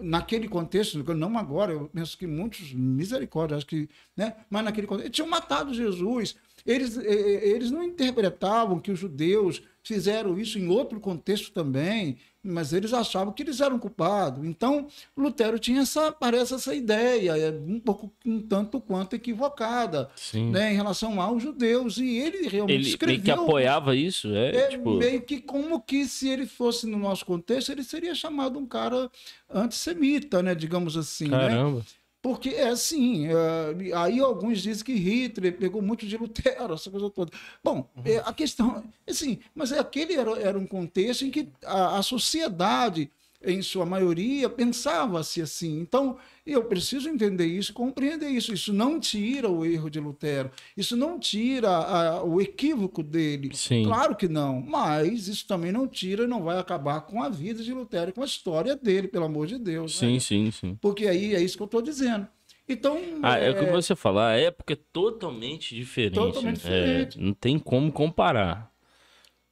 naquele 0.00 0.48
contexto, 0.48 1.02
não 1.14 1.36
agora, 1.36 1.72
eu 1.72 1.90
penso 1.92 2.16
que 2.16 2.26
muitos, 2.26 2.72
misericórdia, 2.72 3.56
acho 3.56 3.66
que, 3.66 3.88
né? 4.16 4.36
Mas 4.48 4.64
naquele 4.64 4.86
contexto, 4.86 5.10
tinham 5.10 5.28
matado 5.28 5.74
Jesus. 5.74 6.36
Eles, 6.64 6.96
eles 6.96 7.72
não 7.72 7.82
interpretavam 7.82 8.78
que 8.78 8.92
os 8.92 8.98
judeus 8.98 9.60
fizeram 9.84 10.38
isso 10.38 10.58
em 10.58 10.66
outro 10.66 10.98
contexto 10.98 11.52
também, 11.52 12.16
mas 12.42 12.72
eles 12.72 12.92
achavam 12.92 13.32
que 13.32 13.42
eles 13.42 13.60
eram 13.60 13.78
culpados. 13.78 14.44
Então, 14.44 14.88
Lutero 15.16 15.58
tinha 15.58 15.82
essa, 15.82 16.10
parece 16.10 16.54
essa 16.54 16.74
ideia, 16.74 17.36
é 17.36 17.50
um 17.50 17.78
pouco 17.78 18.12
um 18.24 18.40
tanto 18.40 18.80
quanto 18.80 19.14
equivocada, 19.14 20.10
né, 20.50 20.72
em 20.72 20.76
relação 20.76 21.20
aos 21.20 21.42
judeus. 21.42 21.98
E 21.98 22.18
ele 22.18 22.48
realmente 22.48 22.80
ele 22.80 22.88
escreveu. 22.88 23.14
Ele 23.16 23.22
que 23.22 23.30
apoiava 23.30 23.94
isso, 23.94 24.34
é, 24.34 24.56
é 24.56 24.68
tipo... 24.68 24.94
meio 24.94 25.22
que 25.22 25.40
como 25.40 25.80
que 25.80 26.06
se 26.06 26.28
ele 26.28 26.46
fosse 26.46 26.86
no 26.86 26.98
nosso 26.98 27.24
contexto, 27.24 27.70
ele 27.70 27.84
seria 27.84 28.14
chamado 28.14 28.58
um 28.58 28.66
cara 28.66 29.10
antissemita, 29.50 30.42
né, 30.42 30.54
digamos 30.54 30.96
assim, 30.96 31.28
né? 31.28 31.38
Caramba. 31.38 31.78
Né? 31.78 31.84
Porque 32.24 32.48
é 32.48 32.68
assim, 32.68 33.26
é, 33.26 33.94
aí 33.94 34.18
alguns 34.18 34.62
dizem 34.62 34.82
que 34.82 34.94
Hitler 34.94 35.58
pegou 35.58 35.82
muito 35.82 36.06
de 36.06 36.16
Lutero, 36.16 36.72
essa 36.72 36.90
coisa 36.90 37.10
toda. 37.10 37.30
Bom, 37.62 37.86
uhum. 37.94 38.02
é, 38.02 38.16
a 38.24 38.32
questão, 38.32 38.82
assim, 39.06 39.40
mas 39.54 39.70
aquele 39.72 40.14
era, 40.14 40.30
era 40.40 40.58
um 40.58 40.66
contexto 40.66 41.26
em 41.26 41.30
que 41.30 41.50
a, 41.62 41.98
a 41.98 42.02
sociedade 42.02 43.10
em 43.44 43.60
sua 43.60 43.84
maioria, 43.84 44.48
pensava-se 44.48 45.42
assim. 45.42 45.78
Então, 45.78 46.16
eu 46.52 46.64
preciso 46.64 47.08
entender 47.08 47.46
isso, 47.46 47.72
compreender 47.72 48.28
isso. 48.28 48.52
Isso 48.52 48.72
não 48.72 49.00
tira 49.00 49.48
o 49.48 49.64
erro 49.64 49.88
de 49.88 49.98
Lutero, 49.98 50.50
isso 50.76 50.96
não 50.96 51.18
tira 51.18 51.68
a, 51.70 52.22
o 52.24 52.40
equívoco 52.40 53.02
dele. 53.02 53.50
Sim. 53.54 53.84
Claro 53.84 54.14
que 54.14 54.28
não, 54.28 54.60
mas 54.60 55.28
isso 55.28 55.46
também 55.46 55.72
não 55.72 55.88
tira 55.88 56.24
e 56.24 56.26
não 56.26 56.42
vai 56.42 56.58
acabar 56.58 57.00
com 57.02 57.22
a 57.22 57.28
vida 57.28 57.62
de 57.62 57.72
Lutero, 57.72 58.12
com 58.12 58.22
a 58.22 58.26
história 58.26 58.76
dele, 58.76 59.08
pelo 59.08 59.24
amor 59.24 59.46
de 59.46 59.58
Deus. 59.58 59.98
Sim, 59.98 60.14
né? 60.14 60.20
sim, 60.20 60.50
sim. 60.50 60.78
Porque 60.80 61.06
aí 61.06 61.34
é 61.34 61.40
isso 61.40 61.56
que 61.56 61.62
eu 61.62 61.66
estou 61.66 61.82
dizendo. 61.82 62.28
Então. 62.68 62.98
Ah, 63.22 63.38
é, 63.38 63.48
é 63.48 63.50
o 63.50 63.58
que 63.58 63.70
você 63.70 63.94
falar, 63.94 64.30
a 64.30 64.36
época 64.36 64.72
é 64.72 64.78
totalmente 64.92 65.74
diferente. 65.74 66.14
Totalmente 66.14 66.56
diferente. 66.56 67.18
É, 67.18 67.22
não 67.22 67.34
tem 67.34 67.58
como 67.58 67.92
comparar. 67.92 68.73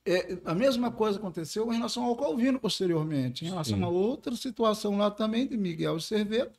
É, 0.04 0.38
a 0.44 0.54
mesma 0.54 0.90
coisa 0.90 1.18
aconteceu 1.18 1.72
em 1.72 1.76
relação 1.76 2.04
ao 2.04 2.16
Calvino 2.16 2.58
posteriormente, 2.58 3.44
em 3.44 3.48
relação 3.48 3.78
Sim. 3.78 3.84
a 3.84 3.88
outra 3.88 4.34
situação 4.34 4.98
lá 4.98 5.10
também 5.10 5.46
de 5.46 5.56
Miguel 5.56 6.00
Cerveto, 6.00 6.58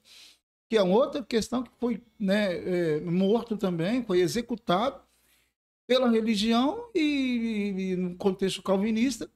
que 0.70 0.78
é 0.78 0.84
outra 0.84 1.22
questão 1.22 1.62
que 1.62 1.72
foi 1.78 2.02
né, 2.18 2.56
é, 2.56 3.00
morto 3.02 3.58
também, 3.58 4.04
foi 4.04 4.22
executado 4.22 5.02
pela 5.86 6.10
religião 6.10 6.90
e, 6.96 7.74
e, 7.78 7.96
no 7.98 8.16
contexto 8.16 8.64
calvinista, 8.64 9.30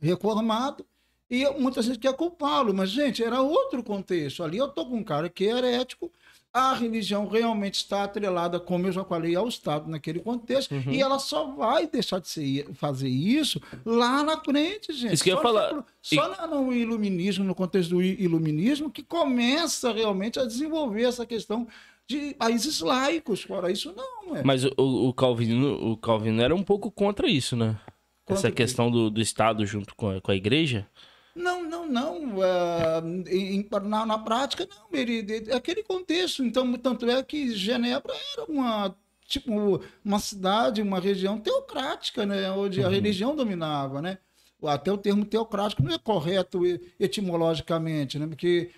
reformado, 0.00 0.86
e 1.28 1.48
muita 1.58 1.82
gente 1.82 1.98
quer 1.98 2.14
culpá-lo, 2.14 2.72
mas, 2.72 2.90
gente, 2.90 3.24
era 3.24 3.40
outro 3.42 3.82
contexto. 3.82 4.44
Ali 4.44 4.58
eu 4.58 4.66
estou 4.66 4.88
com 4.88 4.96
um 4.96 5.04
cara 5.04 5.28
que 5.28 5.46
é 5.46 5.56
herético, 5.56 6.12
a 6.54 6.72
religião 6.72 7.26
realmente 7.26 7.74
está 7.74 8.04
atrelada, 8.04 8.60
como 8.60 8.86
eu 8.86 8.92
já 8.92 9.04
falei, 9.04 9.34
ao 9.34 9.48
Estado 9.48 9.90
naquele 9.90 10.20
contexto, 10.20 10.72
uhum. 10.72 10.92
e 10.92 11.02
ela 11.02 11.18
só 11.18 11.48
vai 11.48 11.88
deixar 11.88 12.20
de 12.20 12.28
ser, 12.28 12.72
fazer 12.74 13.08
isso 13.08 13.60
lá 13.84 14.22
na 14.22 14.38
frente, 14.38 14.92
gente. 14.92 15.14
Isso 15.14 15.24
que 15.24 15.32
só 15.32 15.38
eu 15.38 15.42
falar. 15.42 15.84
Só 16.00 16.32
e... 16.32 16.46
no 16.46 16.72
iluminismo, 16.72 17.44
no 17.44 17.56
contexto 17.56 17.90
do 17.90 18.02
iluminismo, 18.02 18.88
que 18.88 19.02
começa 19.02 19.92
realmente 19.92 20.38
a 20.38 20.44
desenvolver 20.44 21.02
essa 21.02 21.26
questão 21.26 21.66
de 22.06 22.34
países 22.34 22.80
laicos. 22.80 23.42
Fora 23.42 23.72
isso, 23.72 23.92
não. 23.96 24.36
É. 24.36 24.44
Mas 24.44 24.64
o, 24.64 25.08
o, 25.08 25.12
Calvino, 25.12 25.90
o 25.90 25.96
Calvino 25.96 26.40
era 26.40 26.54
um 26.54 26.62
pouco 26.62 26.88
contra 26.88 27.26
isso, 27.28 27.56
né? 27.56 27.76
Contra 28.24 28.46
essa 28.46 28.52
questão 28.52 28.92
do, 28.92 29.10
do 29.10 29.20
Estado 29.20 29.66
junto 29.66 29.92
com 29.96 30.08
a, 30.08 30.20
com 30.20 30.30
a 30.30 30.36
igreja. 30.36 30.86
Não, 31.34 31.62
não, 31.64 31.86
não. 31.86 32.36
Uh, 32.36 33.28
em, 33.28 33.68
na, 33.84 34.06
na, 34.06 34.18
prática, 34.18 34.68
não. 34.68 34.98
Ele, 34.98 35.50
aquele 35.52 35.82
contexto. 35.82 36.44
Então, 36.44 36.72
tanto 36.74 37.08
é 37.10 37.22
que 37.22 37.54
Genebra 37.54 38.14
era 38.32 38.44
uma 38.44 38.96
tipo 39.26 39.80
uma 40.04 40.18
cidade, 40.18 40.82
uma 40.82 41.00
região 41.00 41.38
teocrática, 41.38 42.26
né, 42.26 42.50
onde 42.50 42.80
uhum. 42.80 42.86
a 42.86 42.90
religião 42.90 43.34
dominava, 43.34 44.02
né? 44.02 44.18
Até 44.62 44.90
o 44.90 44.96
termo 44.96 45.24
teocrático 45.26 45.82
não 45.82 45.92
é 45.92 45.98
correto 45.98 46.62
etimologicamente, 46.98 48.18
né? 48.18 48.26
Porque 48.26 48.70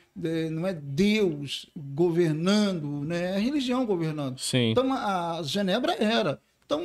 não 0.50 0.66
é 0.66 0.72
Deus 0.72 1.70
governando, 1.76 3.04
né? 3.04 3.34
É 3.34 3.36
a 3.36 3.38
religião 3.38 3.86
governando. 3.86 4.38
Sim. 4.38 4.70
Então 4.70 4.92
a 4.92 5.40
Genebra 5.44 5.94
era. 5.94 6.40
Então, 6.66 6.82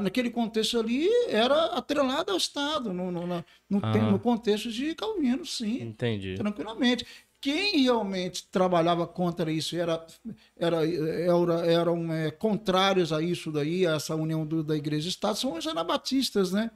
naquele 0.00 0.30
contexto 0.30 0.78
ali, 0.78 1.08
era 1.26 1.76
atrelado 1.76 2.30
ao 2.30 2.38
Estado, 2.38 2.92
no, 2.92 3.10
no, 3.10 3.26
no, 3.26 3.44
no 3.68 4.18
contexto 4.20 4.70
de 4.70 4.94
Calvino, 4.94 5.44
sim. 5.44 5.82
Entendi. 5.82 6.36
Tranquilamente. 6.36 7.04
Quem 7.40 7.82
realmente 7.82 8.46
trabalhava 8.48 9.06
contra 9.06 9.50
isso 9.50 9.76
era, 9.76 10.04
era, 10.56 10.86
era, 10.86 11.66
eram 11.66 12.12
é, 12.12 12.30
contrários 12.30 13.12
a 13.12 13.20
isso 13.20 13.50
daí, 13.50 13.86
a 13.86 13.94
essa 13.96 14.14
união 14.14 14.46
do, 14.46 14.62
da 14.62 14.76
igreja 14.76 15.08
e 15.08 15.10
Estado, 15.10 15.36
são 15.36 15.56
os 15.56 15.66
anabatistas, 15.66 16.52
né? 16.52 16.70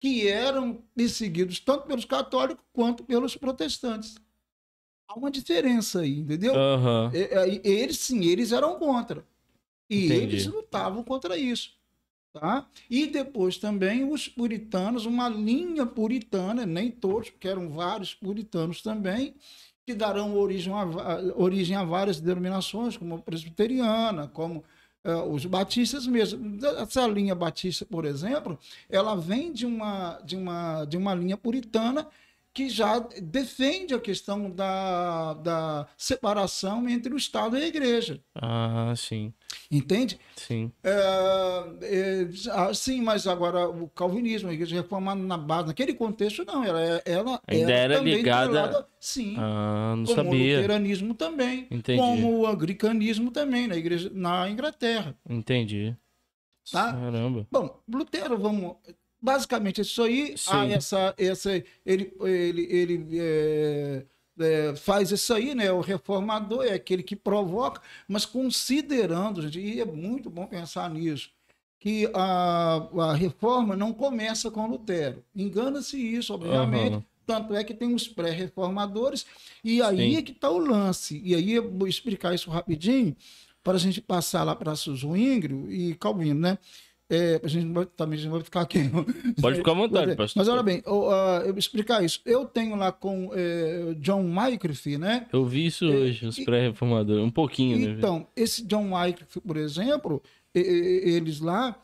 Que 0.00 0.28
eram 0.28 0.82
perseguidos 0.94 1.60
tanto 1.60 1.86
pelos 1.86 2.04
católicos 2.04 2.64
quanto 2.72 3.04
pelos 3.04 3.36
protestantes. 3.36 4.16
Há 5.08 5.14
uma 5.16 5.30
diferença 5.30 6.00
aí, 6.00 6.18
entendeu? 6.18 6.54
Uhum. 6.54 7.10
Eles, 7.64 7.98
sim, 7.98 8.24
eles 8.24 8.52
eram 8.52 8.78
contra. 8.78 9.24
E 9.90 10.06
Entendi. 10.06 10.22
eles 10.22 10.46
lutavam 10.46 11.02
contra 11.02 11.36
isso. 11.36 11.72
Tá? 12.32 12.64
E 12.88 13.08
depois 13.08 13.58
também 13.58 14.04
os 14.08 14.28
puritanos, 14.28 15.04
uma 15.04 15.28
linha 15.28 15.84
puritana, 15.84 16.64
nem 16.64 16.88
todos, 16.88 17.28
porque 17.28 17.48
eram 17.48 17.68
vários 17.68 18.14
puritanos 18.14 18.82
também, 18.82 19.34
que 19.84 19.92
darão 19.92 20.36
origem 20.36 20.72
a, 20.72 20.84
origem 21.34 21.76
a 21.76 21.82
várias 21.82 22.20
denominações, 22.20 22.96
como 22.96 23.16
a 23.16 23.18
presbiteriana, 23.18 24.28
como 24.28 24.62
uh, 25.04 25.28
os 25.32 25.44
batistas 25.44 26.06
mesmo. 26.06 26.58
Essa 26.78 27.04
linha 27.08 27.34
batista, 27.34 27.84
por 27.84 28.04
exemplo, 28.04 28.56
ela 28.88 29.16
vem 29.16 29.52
de 29.52 29.66
uma, 29.66 30.20
de 30.24 30.36
uma, 30.36 30.84
de 30.84 30.96
uma 30.96 31.14
linha 31.14 31.36
puritana 31.36 32.06
que 32.52 32.68
já 32.68 32.98
defende 32.98 33.94
a 33.94 34.00
questão 34.00 34.50
da, 34.50 35.34
da 35.34 35.86
separação 35.96 36.88
entre 36.88 37.14
o 37.14 37.16
Estado 37.16 37.56
e 37.56 37.62
a 37.62 37.66
Igreja. 37.66 38.20
Ah, 38.34 38.92
sim. 38.96 39.32
Entende? 39.70 40.18
Sim. 40.34 40.72
É, 40.82 41.64
é, 41.82 42.74
sim, 42.74 43.00
mas 43.02 43.26
agora 43.26 43.68
o 43.68 43.88
calvinismo, 43.88 44.48
a 44.48 44.52
igreja 44.52 44.76
reformada 44.76 45.20
na 45.20 45.38
base, 45.38 45.68
naquele 45.68 45.94
contexto, 45.94 46.44
não. 46.44 46.64
Ela, 46.64 47.02
ela 47.04 47.40
Ainda 47.46 47.72
era, 47.72 47.94
era 47.94 48.02
ligada. 48.02 48.86
sim. 48.98 49.36
Ah, 49.38 49.94
não 49.96 50.04
como 50.04 50.16
sabia. 50.16 50.54
o 50.54 50.56
luteranismo 50.56 51.14
também. 51.14 51.68
Entendi. 51.70 52.00
Como 52.00 52.40
o 52.40 52.46
anglicanismo 52.46 53.30
também, 53.30 53.68
na, 53.68 53.76
igreja, 53.76 54.10
na 54.12 54.50
Inglaterra. 54.50 55.16
Entendi. 55.28 55.96
Tá? 56.70 56.92
Caramba. 56.92 57.46
Bom, 57.50 57.80
Lutero, 57.88 58.38
vamos 58.38 58.76
basicamente 59.20 59.80
isso 59.80 60.02
aí. 60.02 60.34
Ah, 60.48 60.66
essa, 60.66 61.14
essa, 61.18 61.64
ele, 61.84 62.12
ele, 62.20 62.62
ele 62.70 63.08
é, 63.18 64.04
é, 64.38 64.76
faz 64.76 65.10
isso 65.10 65.32
aí, 65.34 65.54
né? 65.54 65.70
O 65.70 65.80
reformador 65.80 66.64
é 66.64 66.72
aquele 66.72 67.02
que 67.02 67.16
provoca, 67.16 67.82
mas 68.08 68.24
considerando, 68.24 69.42
gente, 69.42 69.60
e 69.60 69.80
é 69.80 69.84
muito 69.84 70.30
bom 70.30 70.46
pensar 70.46 70.88
nisso, 70.90 71.30
que 71.78 72.10
a, 72.14 72.88
a 72.98 73.14
reforma 73.14 73.74
não 73.76 73.92
começa 73.92 74.50
com 74.50 74.66
Lutero. 74.66 75.24
Engana-se 75.34 75.96
isso, 75.98 76.34
obviamente. 76.34 76.94
Uhum. 76.94 77.04
Tanto 77.26 77.54
é 77.54 77.62
que 77.62 77.72
tem 77.72 77.94
os 77.94 78.08
pré-reformadores, 78.08 79.24
e 79.62 79.80
aí 79.80 80.12
Sim. 80.12 80.16
é 80.16 80.22
que 80.22 80.32
está 80.32 80.50
o 80.50 80.58
lance. 80.58 81.20
E 81.24 81.34
aí 81.34 81.52
eu 81.52 81.70
vou 81.70 81.86
explicar 81.86 82.34
isso 82.34 82.50
rapidinho, 82.50 83.16
para 83.62 83.74
a 83.74 83.78
gente 83.78 84.00
passar 84.00 84.42
lá 84.42 84.56
para 84.56 84.74
Zwingli 84.74 85.90
e 85.90 85.94
Calvino, 85.94 86.40
né? 86.40 86.58
É, 87.12 87.40
a 87.42 87.48
gente 87.48 87.66
não 87.66 87.74
vai, 87.74 87.86
também 87.86 88.16
a 88.18 88.22
gente 88.22 88.30
vai 88.30 88.40
ficar 88.40 88.60
aqui. 88.60 88.88
Pode 89.42 89.56
ficar 89.56 89.72
à 89.72 89.74
vontade, 89.74 90.14
pastor. 90.14 90.40
Mas 90.40 90.48
olha 90.48 90.62
bem, 90.62 90.80
eu, 90.86 91.08
uh, 91.08 91.42
eu 91.44 91.58
explicar 91.58 92.04
isso. 92.04 92.20
Eu 92.24 92.44
tenho 92.44 92.76
lá 92.76 92.92
com 92.92 93.26
uh, 93.26 93.94
John 93.96 94.32
Wycliffe, 94.38 94.96
né? 94.96 95.26
Eu 95.32 95.44
vi 95.44 95.66
isso 95.66 95.84
é, 95.86 95.88
hoje, 95.88 96.26
os 96.26 96.38
pré-reformadores, 96.38 97.24
um 97.24 97.30
pouquinho, 97.30 97.90
então, 97.90 98.20
né? 98.20 98.26
esse 98.36 98.64
John 98.64 98.92
Wycliffe, 98.94 99.40
por 99.40 99.56
exemplo, 99.56 100.22
eles 100.54 101.40
lá, 101.40 101.76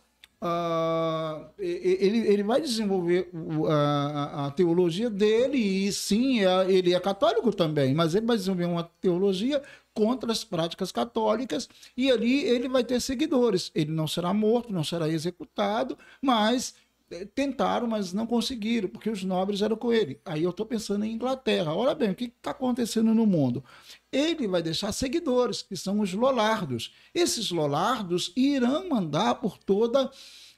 e- 1.58 1.98
ele, 2.00 2.18
ele 2.28 2.42
vai 2.42 2.60
desenvolver 2.60 3.28
a, 3.68 4.46
a 4.46 4.50
teologia 4.52 5.10
dele, 5.10 5.58
e 5.58 5.92
sim, 5.92 6.44
é- 6.44 6.70
ele 6.70 6.94
é 6.94 7.00
católico 7.00 7.52
também, 7.52 7.94
mas 7.94 8.14
ele 8.14 8.26
vai 8.26 8.36
desenvolver 8.36 8.66
uma 8.66 8.84
teologia 9.00 9.60
contra 9.96 10.30
as 10.30 10.44
práticas 10.44 10.92
católicas, 10.92 11.68
e 11.96 12.10
ali 12.10 12.44
ele 12.44 12.68
vai 12.68 12.84
ter 12.84 13.00
seguidores. 13.00 13.72
Ele 13.74 13.90
não 13.90 14.06
será 14.06 14.34
morto, 14.34 14.70
não 14.72 14.84
será 14.84 15.08
executado, 15.08 15.96
mas 16.20 16.74
eh, 17.10 17.24
tentaram, 17.34 17.86
mas 17.86 18.12
não 18.12 18.26
conseguiram, 18.26 18.90
porque 18.90 19.08
os 19.08 19.24
nobres 19.24 19.62
eram 19.62 19.74
com 19.74 19.90
ele. 19.90 20.20
Aí 20.22 20.42
eu 20.42 20.50
estou 20.50 20.66
pensando 20.66 21.06
em 21.06 21.12
Inglaterra. 21.12 21.74
Olha 21.74 21.94
bem, 21.94 22.10
o 22.10 22.14
que 22.14 22.24
está 22.24 22.50
acontecendo 22.50 23.14
no 23.14 23.24
mundo? 23.24 23.64
Ele 24.12 24.46
vai 24.46 24.62
deixar 24.62 24.92
seguidores, 24.92 25.62
que 25.62 25.76
são 25.76 26.00
os 26.00 26.12
Lollardos. 26.12 26.92
Esses 27.14 27.50
Lollardos 27.50 28.32
irão 28.36 28.90
mandar 28.90 29.36
por 29.36 29.56
toda 29.56 30.10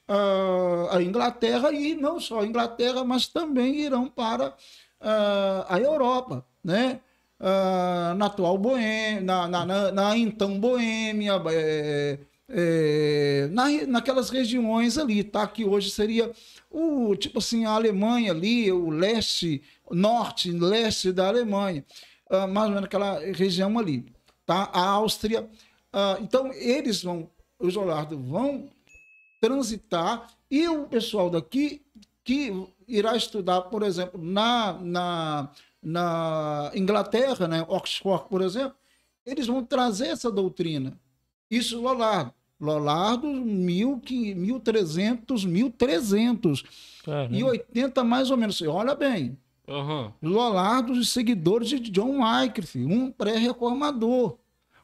ah, 0.09 0.97
a 0.97 1.03
Inglaterra, 1.03 1.71
e 1.73 1.95
não 1.95 2.19
só 2.19 2.41
a 2.41 2.47
Inglaterra, 2.47 3.05
mas 3.05 3.29
também 3.29 3.77
irão 3.77 4.09
para 4.09 4.57
ah, 5.01 5.67
a 5.69 5.79
Europa, 5.79 6.45
né? 6.65 7.01
Ah, 7.41 8.15
na 8.17 8.27
atual 8.27 8.59
Boêmia, 8.59 9.21
na, 9.21 9.47
na, 9.49 9.65
na- 9.67 9.93
na 9.93 10.17
então 10.17 10.59
Boêmia, 10.59 11.41
é, 11.51 12.19
é, 12.49 13.49
na, 13.53 13.67
naquelas 13.87 14.29
regiões 14.31 14.99
ali, 14.99 15.23
tá? 15.23 15.47
Que 15.47 15.65
hoje 15.65 15.91
seria 15.91 16.33
o 16.71 17.15
tipo 17.15 17.39
assim 17.39 17.65
a 17.65 17.71
Alemanha 17.73 18.33
ali, 18.33 18.73
o 18.73 18.91
leste, 18.91 19.63
norte, 19.91 20.51
leste 20.51 21.13
da 21.13 21.29
Alemanha, 21.29 21.85
ah, 22.31 22.47
mais 22.49 22.67
ou 22.69 22.75
menos 22.75 22.87
aquela 22.87 23.21
região 23.21 23.79
ali, 23.79 24.05
tá? 24.45 24.69
A 24.73 24.81
Áustria. 24.91 25.49
ah, 25.93 26.19
então 26.21 26.53
eles 26.53 27.03
vão, 27.05 27.31
os 27.61 27.77
Olardo 27.77 28.19
vão 28.19 28.69
transitar 29.41 30.29
e 30.51 30.69
o 30.69 30.85
pessoal 30.89 31.31
daqui 31.31 31.83
que 32.25 32.53
irá 32.87 33.17
estudar, 33.17 33.63
por 33.63 33.83
exemplo, 33.83 34.21
na, 34.23 34.73
na, 34.81 35.51
na 35.83 36.71
Inglaterra, 36.75 37.47
né, 37.49 37.65
Oxford, 37.69 38.25
por 38.29 38.43
exemplo, 38.43 38.75
eles 39.25 39.47
vão 39.47 39.65
trazer 39.65 40.09
essa 40.09 40.31
doutrina. 40.31 40.99
Isso 41.51 41.81
Lollardo. 41.81 42.33
Lollardo, 42.61 43.29
mil, 43.29 44.01
que- 44.01 44.35
1300, 44.35 45.45
1300 45.45 46.65
Caramba. 47.05 47.37
e 47.37 47.45
80 47.45 48.03
mais 48.03 48.31
ou 48.33 48.37
menos. 48.37 48.61
Olha 48.63 48.95
bem, 48.97 49.39
Aham. 49.69 50.13
Lollardo 50.21 50.93
e 50.95 51.05
seguidores 51.05 51.69
de 51.69 51.79
John 51.79 52.21
Wycliffe, 52.23 52.85
um 52.85 53.13
pré-reformador. 53.13 54.37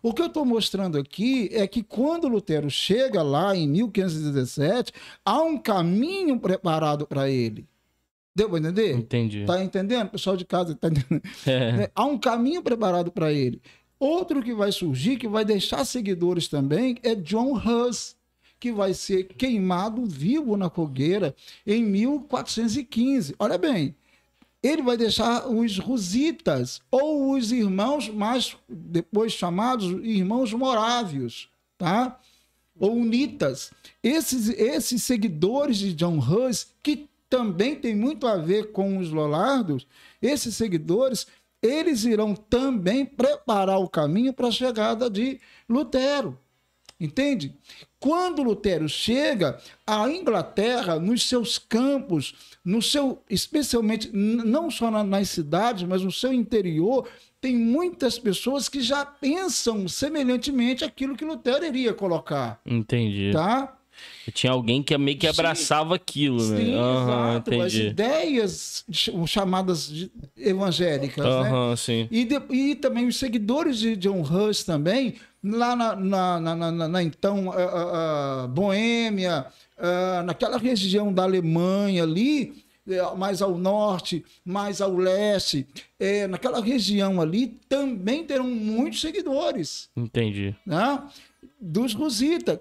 O 0.02 0.12
que 0.12 0.20
eu 0.22 0.26
estou 0.26 0.44
mostrando 0.44 0.98
aqui 0.98 1.48
é 1.52 1.66
que 1.66 1.82
quando 1.82 2.28
Lutero 2.28 2.70
chega 2.70 3.22
lá 3.22 3.56
em 3.56 3.66
1517, 3.66 4.92
há 5.24 5.40
um 5.42 5.56
caminho 5.58 6.38
preparado 6.38 7.06
para 7.06 7.28
ele. 7.30 7.66
Deu 8.34 8.48
para 8.48 8.58
entender? 8.58 8.96
Entendi. 8.96 9.44
Tá 9.44 9.62
entendendo? 9.62 10.10
Pessoal 10.10 10.36
de 10.36 10.44
casa, 10.44 10.74
tá 10.74 10.88
entendendo? 10.88 11.22
É. 11.46 11.72
né? 11.72 11.88
Há 11.94 12.04
um 12.04 12.18
caminho 12.18 12.62
preparado 12.62 13.12
para 13.12 13.32
ele. 13.32 13.60
Outro 13.98 14.42
que 14.42 14.52
vai 14.52 14.72
surgir, 14.72 15.16
que 15.16 15.28
vai 15.28 15.44
deixar 15.44 15.84
seguidores 15.84 16.48
também, 16.48 16.98
é 17.02 17.14
John 17.14 17.52
Hus, 17.56 18.16
que 18.58 18.72
vai 18.72 18.92
ser 18.92 19.24
queimado 19.24 20.04
vivo 20.04 20.56
na 20.56 20.68
fogueira 20.68 21.34
em 21.66 21.84
1415. 21.84 23.34
Olha 23.38 23.56
bem, 23.56 23.94
ele 24.62 24.82
vai 24.82 24.96
deixar 24.96 25.46
os 25.48 25.78
Rusitas, 25.78 26.80
ou 26.90 27.32
os 27.32 27.52
irmãos 27.52 28.08
mais 28.08 28.56
depois 28.68 29.32
chamados 29.32 29.84
irmãos 30.02 30.52
morávios, 30.52 31.48
tá? 31.78 32.18
Ou 32.80 32.94
unitas. 32.96 33.70
Esses, 34.02 34.48
esses 34.48 35.04
seguidores 35.04 35.76
de 35.76 35.94
John 35.94 36.18
Hus, 36.18 36.66
que 36.82 37.08
também 37.34 37.74
tem 37.74 37.96
muito 37.96 38.28
a 38.28 38.36
ver 38.36 38.70
com 38.70 38.96
os 38.98 39.10
Lollardos, 39.10 39.86
esses 40.22 40.54
seguidores, 40.54 41.26
eles 41.60 42.04
irão 42.04 42.32
também 42.36 43.04
preparar 43.04 43.80
o 43.80 43.88
caminho 43.88 44.32
para 44.32 44.46
a 44.46 44.52
chegada 44.52 45.10
de 45.10 45.40
Lutero. 45.68 46.38
Entende? 47.00 47.52
Quando 47.98 48.40
Lutero 48.44 48.88
chega, 48.88 49.58
a 49.84 50.08
Inglaterra, 50.08 50.96
nos 51.00 51.28
seus 51.28 51.58
campos, 51.58 52.54
no 52.64 52.80
seu, 52.80 53.20
especialmente 53.28 54.08
não 54.14 54.70
só 54.70 54.92
na- 54.92 55.02
nas 55.02 55.28
cidades, 55.30 55.82
mas 55.82 56.02
no 56.02 56.12
seu 56.12 56.32
interior, 56.32 57.08
tem 57.40 57.56
muitas 57.56 58.16
pessoas 58.16 58.68
que 58.68 58.80
já 58.80 59.04
pensam 59.04 59.88
semelhantemente 59.88 60.84
aquilo 60.84 61.16
que 61.16 61.24
Lutero 61.24 61.64
iria 61.66 61.92
colocar, 61.92 62.60
Entendi. 62.64 63.32
tá? 63.32 63.76
Tinha 64.32 64.52
alguém 64.52 64.82
que 64.82 64.96
meio 64.96 65.18
que 65.18 65.26
Sim. 65.26 65.32
abraçava 65.40 65.94
aquilo, 65.94 66.42
né? 66.48 66.56
Sim, 66.58 66.74
Aham, 66.74 67.30
exato. 67.32 67.50
As 67.62 67.74
entendi. 67.74 67.86
ideias 67.88 68.84
ch- 68.90 69.10
chamadas 69.26 70.08
evangélicas, 70.36 71.24
né? 71.24 71.30
Aham, 71.30 71.76
sim. 71.76 72.08
E, 72.10 72.24
de- 72.24 72.42
e 72.54 72.74
também 72.74 73.06
os 73.06 73.16
seguidores 73.16 73.78
de 73.78 73.96
John 73.96 74.22
Hus 74.22 74.64
também, 74.64 75.14
lá 75.42 75.74
na, 75.76 75.94
na- 75.96 76.40
na- 76.40 76.88
na- 76.88 77.02
então 77.02 77.52
ah, 77.52 78.44
ah, 78.44 78.46
Boêmia, 78.48 79.46
ah, 79.78 80.22
naquela 80.24 80.58
região 80.58 81.12
da 81.12 81.22
Alemanha 81.24 82.02
ali, 82.02 82.64
eh, 82.88 83.02
mais 83.16 83.40
ao 83.40 83.56
norte, 83.56 84.24
mais 84.44 84.80
ao 84.80 84.94
leste, 84.94 85.66
eh, 85.98 86.26
naquela 86.26 86.60
região 86.62 87.20
ali 87.20 87.48
também 87.68 88.24
terão 88.24 88.46
muitos 88.46 89.00
seguidores 89.00 89.88
Entendi. 89.96 90.54
né? 90.66 91.02
dos 91.60 91.94
Rosita. 91.94 92.60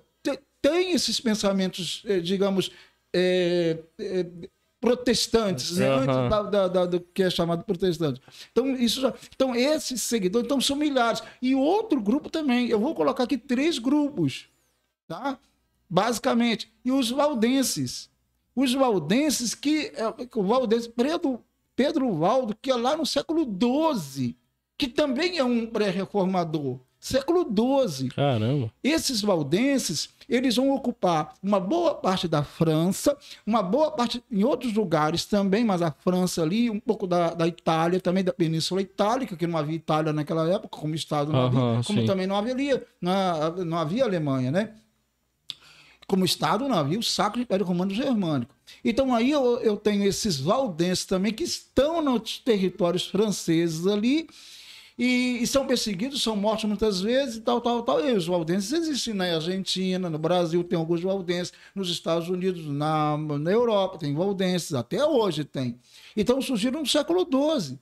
Te- 0.63 0.69
Tem 0.69 0.91
esses 0.93 1.19
pensamentos, 1.19 2.01
eh, 2.05 2.19
digamos, 2.19 2.71
eh, 3.13 3.77
eh, 3.99 4.25
protestantes, 4.79 5.77
né? 5.77 5.87
Aham. 5.87 6.01
antes 6.03 6.29
da- 6.29 6.43
da- 6.43 6.67
da- 6.67 6.85
do 6.85 6.99
que 6.99 7.23
é 7.23 7.29
chamado 7.29 7.63
protestante. 7.63 8.19
Então, 8.51 8.69
isso 8.75 8.99
já, 9.01 9.13
então, 9.33 9.55
esses 9.55 10.01
seguidores 10.01 10.45
então, 10.45 10.59
são 10.59 10.75
milhares. 10.75 11.21
E 11.41 11.53
outro 11.55 12.01
grupo 12.01 12.29
também. 12.29 12.67
Eu 12.69 12.79
vou 12.79 12.93
colocar 12.95 13.23
aqui 13.23 13.37
três 13.37 13.77
grupos, 13.79 14.47
tá? 15.07 15.37
basicamente. 15.89 16.71
E 16.83 16.91
os 16.91 17.09
valdenses. 17.11 18.09
Os 18.55 18.73
valdenses 18.73 19.53
que. 19.55 19.91
eh, 19.95 20.27
O 20.35 20.43
valdense, 20.43 20.89
Pedro, 20.89 21.43
Pedro 21.75 22.11
Valdo, 22.17 22.55
que 22.61 22.69
é 22.71 22.75
lá 22.75 22.95
no 22.97 23.05
século 23.05 23.45
XII, 23.45 24.35
que 24.77 24.87
também 24.87 25.37
é 25.37 25.43
um 25.43 25.65
pré-reformador. 25.67 26.79
Século 27.03 27.45
XII. 27.45 28.07
Caramba. 28.11 28.71
Esses 28.81 29.19
valdenses, 29.19 30.07
eles 30.29 30.55
vão 30.55 30.71
ocupar 30.71 31.33
uma 31.43 31.59
boa 31.59 31.95
parte 31.95 32.29
da 32.29 32.45
França, 32.45 33.17
uma 33.45 33.61
boa 33.61 33.91
parte 33.91 34.23
em 34.31 34.45
outros 34.45 34.73
lugares 34.73 35.25
também, 35.25 35.65
mas 35.65 35.81
a 35.81 35.91
França 35.91 36.41
ali, 36.41 36.69
um 36.69 36.79
pouco 36.79 37.05
da, 37.05 37.33
da 37.33 37.45
Itália, 37.45 37.99
também 37.99 38.23
da 38.23 38.31
Península 38.31 38.81
Itálica, 38.81 39.35
que 39.35 39.45
não 39.45 39.59
havia 39.59 39.75
Itália 39.75 40.13
naquela 40.13 40.49
época, 40.49 40.77
como 40.77 40.95
Estado 40.95 41.29
não 41.29 41.41
Aham, 41.41 41.71
havia, 41.71 41.83
como 41.83 41.99
sim. 41.99 42.05
também 42.05 42.25
não 42.25 42.37
havia, 42.37 42.87
não, 43.01 43.65
não 43.65 43.77
havia 43.77 44.05
Alemanha, 44.05 44.49
né? 44.49 44.69
Como 46.07 46.23
Estado 46.23 46.69
não 46.69 46.77
havia 46.77 46.97
o 46.99 47.03
Sacro 47.03 47.41
Império 47.41 47.65
Romano 47.65 47.93
Germânico. 47.93 48.55
Então 48.83 49.13
aí 49.13 49.29
eu, 49.29 49.59
eu 49.59 49.75
tenho 49.75 50.05
esses 50.05 50.39
valdenses 50.39 51.03
também 51.03 51.33
que 51.33 51.43
estão 51.43 52.01
nos 52.01 52.39
territórios 52.39 53.05
franceses 53.05 53.85
ali, 53.87 54.29
e, 54.97 55.39
e 55.41 55.47
são 55.47 55.65
perseguidos, 55.65 56.21
são 56.21 56.35
mortos 56.35 56.65
muitas 56.65 57.01
vezes, 57.01 57.37
e 57.37 57.41
tal, 57.41 57.59
tal, 57.59 57.83
tal. 57.83 58.03
E 58.05 58.13
os 58.13 58.27
valdenses 58.27 58.71
existem 58.71 59.13
na 59.13 59.35
Argentina, 59.35 60.09
no 60.09 60.19
Brasil 60.19 60.63
tem 60.63 60.77
alguns 60.77 61.01
valdenses, 61.01 61.53
nos 61.73 61.89
Estados 61.89 62.29
Unidos, 62.29 62.65
na, 62.65 63.17
na 63.17 63.51
Europa 63.51 63.97
tem 63.97 64.13
valdenses, 64.13 64.73
até 64.73 65.03
hoje 65.03 65.43
tem. 65.43 65.79
Então 66.15 66.41
surgiram 66.41 66.81
no 66.81 66.87
século 66.87 67.25
XII. 67.25 67.79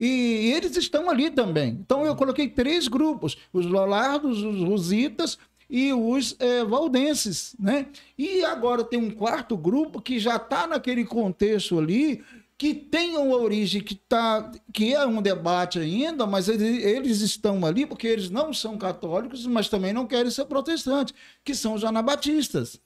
E 0.00 0.52
eles 0.54 0.76
estão 0.76 1.08
ali 1.08 1.30
também. 1.30 1.78
Então 1.80 2.04
eu 2.04 2.16
coloquei 2.16 2.48
três 2.48 2.88
grupos: 2.88 3.38
os 3.52 3.64
Lollardos, 3.64 4.42
os 4.42 4.60
Rositas 4.60 5.38
e 5.70 5.92
os 5.92 6.36
eh, 6.40 6.64
Valdenses. 6.64 7.54
Né? 7.58 7.86
E 8.18 8.44
agora 8.44 8.84
tem 8.84 8.98
um 8.98 9.10
quarto 9.10 9.56
grupo 9.56 10.02
que 10.02 10.18
já 10.18 10.36
está 10.36 10.66
naquele 10.66 11.04
contexto 11.04 11.78
ali, 11.78 12.22
que 12.56 12.74
tem 12.74 13.16
uma 13.16 13.36
origem 13.36 13.82
que, 13.82 13.94
tá, 13.96 14.50
que 14.72 14.94
é 14.94 15.04
um 15.06 15.20
debate 15.20 15.78
ainda, 15.78 16.26
mas 16.26 16.48
eles, 16.48 16.84
eles 16.84 17.20
estão 17.20 17.64
ali 17.66 17.84
porque 17.86 18.06
eles 18.06 18.30
não 18.30 18.52
são 18.52 18.78
católicos, 18.78 19.46
mas 19.46 19.68
também 19.68 19.92
não 19.92 20.06
querem 20.06 20.30
ser 20.30 20.46
protestantes, 20.46 21.14
que 21.44 21.54
são 21.54 21.74
os 21.74 21.84
anabatistas 21.84 22.80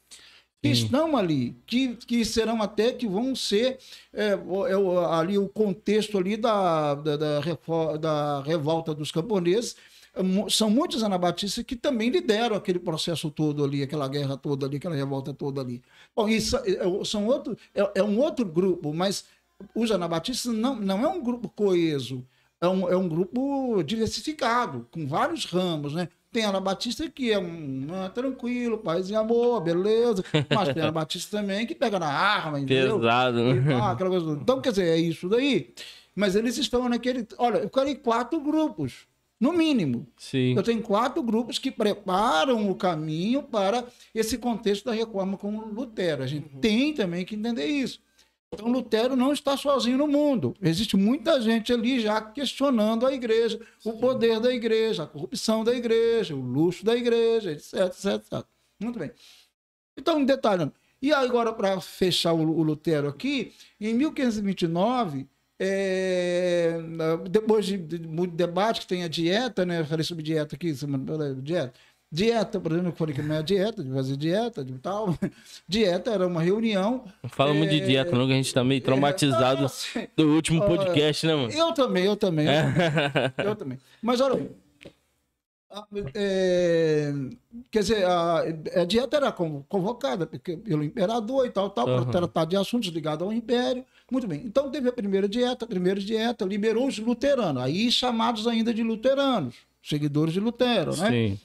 que 0.62 0.74
Sim. 0.74 0.84
estão 0.84 1.16
ali, 1.16 1.56
que, 1.66 1.94
que 1.96 2.24
serão 2.24 2.60
até 2.60 2.92
que 2.92 3.06
vão 3.06 3.34
ser 3.34 3.78
é, 4.12 4.30
é 4.32 5.14
ali 5.14 5.38
o 5.38 5.48
contexto 5.48 6.18
ali 6.18 6.36
da, 6.36 6.94
da, 6.96 7.16
da, 7.16 7.96
da 7.98 8.42
revolta 8.42 8.92
dos 8.94 9.12
camponeses. 9.12 9.76
É, 10.14 10.20
São 10.50 10.68
muitos 10.68 11.02
anabatistas 11.04 11.64
que 11.64 11.76
também 11.76 12.10
lideram 12.10 12.56
aquele 12.56 12.78
processo 12.80 13.30
todo 13.30 13.62
ali, 13.64 13.82
aquela 13.82 14.08
guerra 14.08 14.36
toda 14.36 14.66
ali, 14.66 14.78
aquela 14.78 14.96
revolta 14.96 15.32
toda 15.32 15.60
ali. 15.60 15.80
Bom, 16.14 16.28
isso 16.28 16.56
é, 16.56 16.70
é- 16.72 17.04
são 17.04 17.26
outro, 17.26 17.56
é, 17.74 17.92
é 17.96 18.02
um 18.02 18.18
outro 18.18 18.44
grupo, 18.44 18.92
mas 18.92 19.24
os 19.74 19.90
anabatistas 19.90 20.52
não, 20.54 20.76
não 20.76 21.04
é 21.04 21.08
um 21.08 21.22
grupo 21.22 21.48
coeso, 21.48 22.24
é 22.60 22.68
um, 22.68 22.88
é 22.88 22.96
um 22.96 23.08
grupo 23.08 23.82
diversificado, 23.82 24.86
com 24.90 25.06
vários 25.06 25.44
ramos, 25.44 25.94
né? 25.94 26.08
Tem 26.30 26.44
Anabatista 26.44 27.08
que 27.08 27.32
é 27.32 27.38
um 27.38 27.86
ah, 27.90 28.10
tranquilo, 28.10 28.78
paz 28.78 29.08
e 29.08 29.14
amor, 29.14 29.62
beleza. 29.62 30.22
Mas 30.54 30.74
tem 30.74 30.82
Anabatista 30.82 31.38
também 31.38 31.66
que 31.66 31.74
pega 31.74 31.98
na 31.98 32.08
arma, 32.08 32.60
entendeu? 32.60 32.98
Pesado. 32.98 33.38
Ah, 33.80 33.92
aquela 33.92 34.10
coisa. 34.10 34.32
Então, 34.32 34.60
quer 34.60 34.70
dizer, 34.70 34.88
é 34.88 34.98
isso 34.98 35.26
daí. 35.28 35.72
Mas 36.14 36.36
eles 36.36 36.58
estão 36.58 36.86
naquele. 36.86 37.26
Olha, 37.38 37.58
eu 37.58 37.70
quero 37.70 37.96
quatro 38.00 38.40
grupos, 38.40 39.06
no 39.40 39.52
mínimo. 39.52 40.06
Sim. 40.18 40.54
Eu 40.54 40.62
tenho 40.62 40.82
quatro 40.82 41.22
grupos 41.22 41.58
que 41.58 41.70
preparam 41.70 42.70
o 42.70 42.74
caminho 42.74 43.42
para 43.42 43.84
esse 44.14 44.36
contexto 44.36 44.84
da 44.84 44.92
reforma 44.92 45.38
com 45.38 45.58
Lutero. 45.58 46.22
A 46.22 46.26
gente 46.26 46.48
tem 46.60 46.92
também 46.92 47.24
que 47.24 47.36
entender 47.36 47.66
isso. 47.66 48.00
Então, 48.52 48.68
Lutero 48.68 49.14
não 49.14 49.32
está 49.32 49.56
sozinho 49.56 49.98
no 49.98 50.06
mundo. 50.06 50.54
Existe 50.62 50.96
muita 50.96 51.40
gente 51.40 51.72
ali 51.72 52.00
já 52.00 52.20
questionando 52.20 53.06
a 53.06 53.12
igreja, 53.12 53.60
o 53.84 53.92
poder 53.94 54.40
da 54.40 54.52
igreja, 54.52 55.02
a 55.02 55.06
corrupção 55.06 55.62
da 55.62 55.74
igreja, 55.74 56.34
o 56.34 56.40
luxo 56.40 56.84
da 56.84 56.96
igreja, 56.96 57.52
etc, 57.52 57.74
etc, 57.74 58.04
etc. 58.14 58.46
Muito 58.80 58.98
bem. 58.98 59.12
Então, 59.96 60.24
detalhando. 60.24 60.72
E 61.00 61.12
agora, 61.12 61.52
para 61.52 61.80
fechar 61.80 62.32
o, 62.32 62.40
o 62.40 62.62
Lutero 62.62 63.08
aqui, 63.08 63.52
em 63.80 63.94
1529 63.94 65.28
é, 65.60 66.78
depois 67.28 67.66
de, 67.66 67.76
de, 67.76 68.06
muito 68.06 68.34
debate, 68.34 68.80
que 68.80 68.86
tem 68.86 69.02
a 69.02 69.08
dieta, 69.08 69.66
né? 69.66 69.80
Eu 69.80 69.86
falei 69.86 70.04
sobre 70.04 70.22
dieta 70.22 70.54
aqui, 70.54 70.72
dieta. 71.42 71.74
Dieta, 72.10 72.58
por 72.58 72.72
exemplo, 72.72 72.88
eu 72.88 72.96
falei 72.96 73.14
que 73.14 73.20
não 73.20 73.34
é 73.34 73.42
dieta, 73.42 73.84
de 73.84 73.92
fazer 73.92 74.16
dieta, 74.16 74.64
de 74.64 74.72
tal. 74.78 75.14
Dieta 75.68 76.10
era 76.10 76.26
uma 76.26 76.40
reunião. 76.40 77.04
Não 77.22 77.28
fala 77.28 77.52
muito 77.52 77.70
de 77.70 77.82
é, 77.82 77.84
dieta, 77.84 78.16
não, 78.16 78.26
que 78.26 78.32
a 78.32 78.36
gente 78.36 78.54
tá 78.54 78.64
meio 78.64 78.80
traumatizado 78.80 79.66
é, 79.94 80.08
do 80.16 80.34
último 80.34 80.64
podcast, 80.64 81.26
né, 81.26 81.34
mano? 81.34 81.52
Eu 81.52 81.72
também, 81.72 82.04
eu 82.06 82.16
também. 82.16 82.46
Eu, 82.46 82.62
também, 82.62 83.32
eu 83.44 83.56
também. 83.56 83.78
Mas 84.00 84.22
olha, 84.22 84.50
é, 86.14 87.12
quer 87.70 87.80
dizer, 87.80 88.06
a, 88.06 88.38
a, 88.76 88.84
dieta 88.86 89.18
era 89.18 89.30
convocada 89.30 90.26
pelo 90.26 90.82
imperador 90.82 91.46
e 91.46 91.50
tal, 91.50 91.68
tal, 91.68 91.86
uhum. 91.86 92.04
para 92.04 92.10
tratar 92.10 92.44
de 92.46 92.56
assuntos 92.56 92.88
ligados 92.88 93.26
ao 93.26 93.32
império. 93.34 93.84
Muito 94.10 94.26
bem. 94.26 94.40
Então 94.46 94.70
teve 94.70 94.88
a 94.88 94.92
primeira 94.92 95.28
dieta, 95.28 95.66
a 95.66 95.68
primeira 95.68 96.00
dieta 96.00 96.46
liberou 96.46 96.88
os 96.88 96.98
luteranos, 96.98 97.62
aí 97.62 97.92
chamados 97.92 98.46
ainda 98.46 98.72
de 98.72 98.82
luteranos, 98.82 99.56
seguidores 99.82 100.32
de 100.32 100.40
Lutero, 100.40 100.96
né? 100.96 101.10
Sim. 101.10 101.38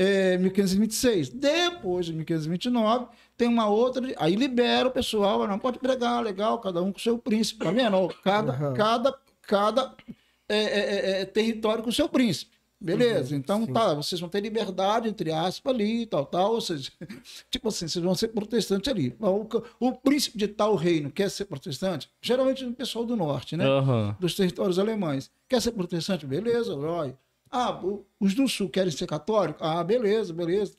É, 0.00 0.38
1526. 0.38 1.30
Depois 1.30 2.06
de 2.06 2.12
1529, 2.12 3.06
tem 3.36 3.48
uma 3.48 3.66
outra, 3.66 4.00
aí 4.16 4.36
libera 4.36 4.86
o 4.86 4.92
pessoal, 4.92 5.44
não 5.48 5.58
pode 5.58 5.80
pregar, 5.80 6.22
legal, 6.22 6.60
cada 6.60 6.80
um 6.80 6.92
com 6.92 7.00
seu 7.00 7.18
príncipe, 7.18 7.64
tá 7.64 7.72
vendo? 7.72 8.08
Cada, 8.22 8.52
uhum. 8.52 8.74
cada, 8.74 9.18
cada 9.42 9.94
é, 10.48 10.56
é, 10.56 10.80
é, 11.16 11.20
é 11.22 11.24
território 11.24 11.82
com 11.82 11.90
seu 11.90 12.08
príncipe. 12.08 12.58
Beleza, 12.80 13.32
uhum, 13.32 13.40
então 13.40 13.66
sim. 13.66 13.72
tá, 13.72 13.92
vocês 13.92 14.20
vão 14.20 14.30
ter 14.30 14.40
liberdade, 14.40 15.08
entre 15.08 15.32
aspas, 15.32 15.74
ali 15.74 16.02
e 16.02 16.06
tal, 16.06 16.24
tal, 16.24 16.54
ou 16.54 16.60
seja, 16.60 16.92
tipo 17.50 17.66
assim, 17.66 17.88
vocês 17.88 18.04
vão 18.04 18.14
ser 18.14 18.28
protestantes 18.28 18.88
ali. 18.92 19.16
O, 19.18 19.48
o 19.80 19.92
príncipe 19.96 20.38
de 20.38 20.46
tal 20.46 20.76
reino 20.76 21.10
quer 21.10 21.28
ser 21.28 21.46
protestante? 21.46 22.08
Geralmente 22.22 22.64
o 22.64 22.72
pessoal 22.72 23.04
do 23.04 23.16
norte, 23.16 23.56
né? 23.56 23.68
Uhum. 23.68 24.14
Dos 24.20 24.36
territórios 24.36 24.78
alemães. 24.78 25.28
Quer 25.48 25.60
ser 25.60 25.72
protestante? 25.72 26.24
Beleza, 26.24 26.76
olha. 26.76 27.18
Ah, 27.50 27.80
os 28.20 28.34
do 28.34 28.48
sul 28.48 28.68
querem 28.68 28.90
ser 28.90 29.06
católicos? 29.06 29.60
Ah, 29.64 29.82
beleza, 29.82 30.32
beleza. 30.32 30.74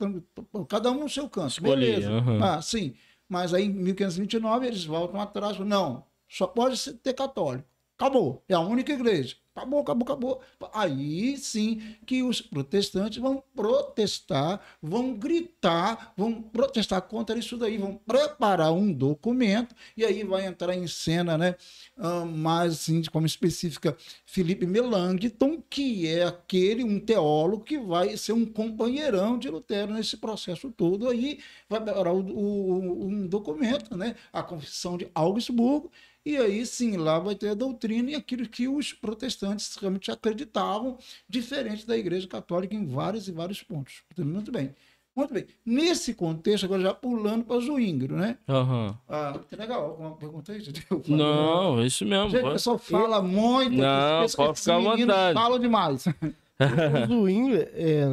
Cada 0.68 0.92
um 0.92 1.02
no 1.02 1.10
seu 1.10 1.30
canto. 1.30 1.50
Escolhi, 1.50 1.86
beleza. 1.86 2.12
Uhum. 2.12 2.44
Ah, 2.44 2.62
sim. 2.62 2.94
Mas 3.28 3.54
aí 3.54 3.66
em 3.66 3.70
1529 3.74 4.68
eles 4.68 4.86
voltam 4.86 5.20
atrás. 5.22 5.58
Não, 5.60 6.06
só 6.28 6.48
pode 6.48 6.78
ser, 6.78 6.94
ter 6.94 7.14
católico. 7.14 7.68
Acabou. 8.00 8.42
É 8.48 8.54
a 8.54 8.62
única 8.62 8.94
igreja. 8.94 9.36
Acabou, 9.54 9.82
acabou, 9.82 10.04
acabou. 10.04 10.42
Aí 10.74 11.36
sim 11.36 11.82
que 12.06 12.24
os 12.24 12.40
protestantes 12.40 13.18
vão 13.18 13.44
protestar, 13.54 14.62
vão 14.82 15.14
gritar, 15.14 16.14
vão 16.16 16.42
protestar 16.42 17.02
contra 17.02 17.38
isso 17.38 17.58
daí, 17.58 17.78
vão 17.78 17.96
preparar 17.96 18.72
um 18.72 18.90
documento 18.94 19.76
e 19.98 20.06
aí 20.06 20.24
vai 20.24 20.46
entrar 20.46 20.74
em 20.76 20.88
cena, 20.88 21.38
né? 21.38 21.56
Uh, 21.98 22.26
mais 22.26 22.74
assim, 22.74 23.04
como 23.12 23.26
específica, 23.26 23.98
Felipe 24.26 24.66
Melanchthon, 24.66 25.62
que 25.70 26.08
é 26.08 26.24
aquele, 26.24 26.86
um 26.86 27.00
teólogo 27.02 27.66
que 27.66 27.78
vai 27.78 28.16
ser 28.16 28.32
um 28.32 28.46
companheirão 28.46 29.38
de 29.38 29.50
Lutero 29.50 29.94
nesse 29.94 30.16
processo 30.16 30.72
todo. 30.72 31.10
Aí 31.10 31.40
vai 31.68 31.82
preparar 31.84 32.14
o, 32.14 32.20
o, 32.20 33.08
um 33.08 33.28
documento, 33.28 33.98
né? 33.98 34.16
A 34.32 34.42
Confissão 34.42 34.98
de 34.98 35.10
Augsburgo, 35.14 35.92
e 36.26 36.38
aí 36.38 36.66
sim, 36.66 36.98
lá 36.98 37.18
vai 37.20 37.36
ter 37.36 37.50
a 37.50 37.54
doutrina 37.54 38.12
e 38.12 38.16
aquilo 38.16 38.48
que 38.48 38.68
os 38.68 38.94
protestantes 38.94 39.76
realmente 39.76 40.12
acreditavam, 40.12 40.98
diferente 41.28 41.88
da 41.88 41.98
Igreja 41.98 42.28
Católica 42.28 42.76
em 42.76 42.86
vários 42.86 43.28
e 43.28 43.32
vários 43.32 43.64
pontos. 43.64 44.04
Muito 44.18 44.52
bem. 44.52 44.76
Muito 45.16 45.34
bem. 45.34 45.48
Nesse 45.66 46.14
contexto, 46.14 46.66
agora 46.66 46.82
já 46.82 46.94
pulando 46.94 47.44
para 47.44 47.60
Zuíngro, 47.60 48.16
né? 48.16 48.38
Uhum. 48.48 48.96
Ah, 49.08 49.40
que 49.50 49.56
legal. 49.56 49.84
Alguma 49.84 50.12
pergunta 50.16 50.54
aí? 50.54 50.64
Não, 51.08 51.84
isso 51.84 52.06
mesmo. 52.06 52.30
Gente, 52.30 52.46
o 52.46 52.52
pessoal 52.54 52.78
fala 52.78 53.22
muito. 53.22 53.76
Não, 53.76 54.26
pode 54.36 54.60
ficar 54.60 54.76
à 54.76 54.80
vontade. 54.80 55.34
Falam 55.34 55.60
demais. 55.60 56.06
o 57.04 57.08
Zuíngro, 57.08 57.56
é, 57.56 57.68
é, 57.76 58.06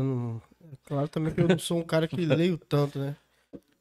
claro 0.85 1.09
também 1.09 1.33
que 1.33 1.41
eu 1.41 1.49
não 1.49 1.59
sou 1.59 1.79
um 1.79 1.85
cara 1.85 2.09
que 2.09 2.17
leio 2.17 2.59
tanto, 2.59 2.99
né? 2.99 3.15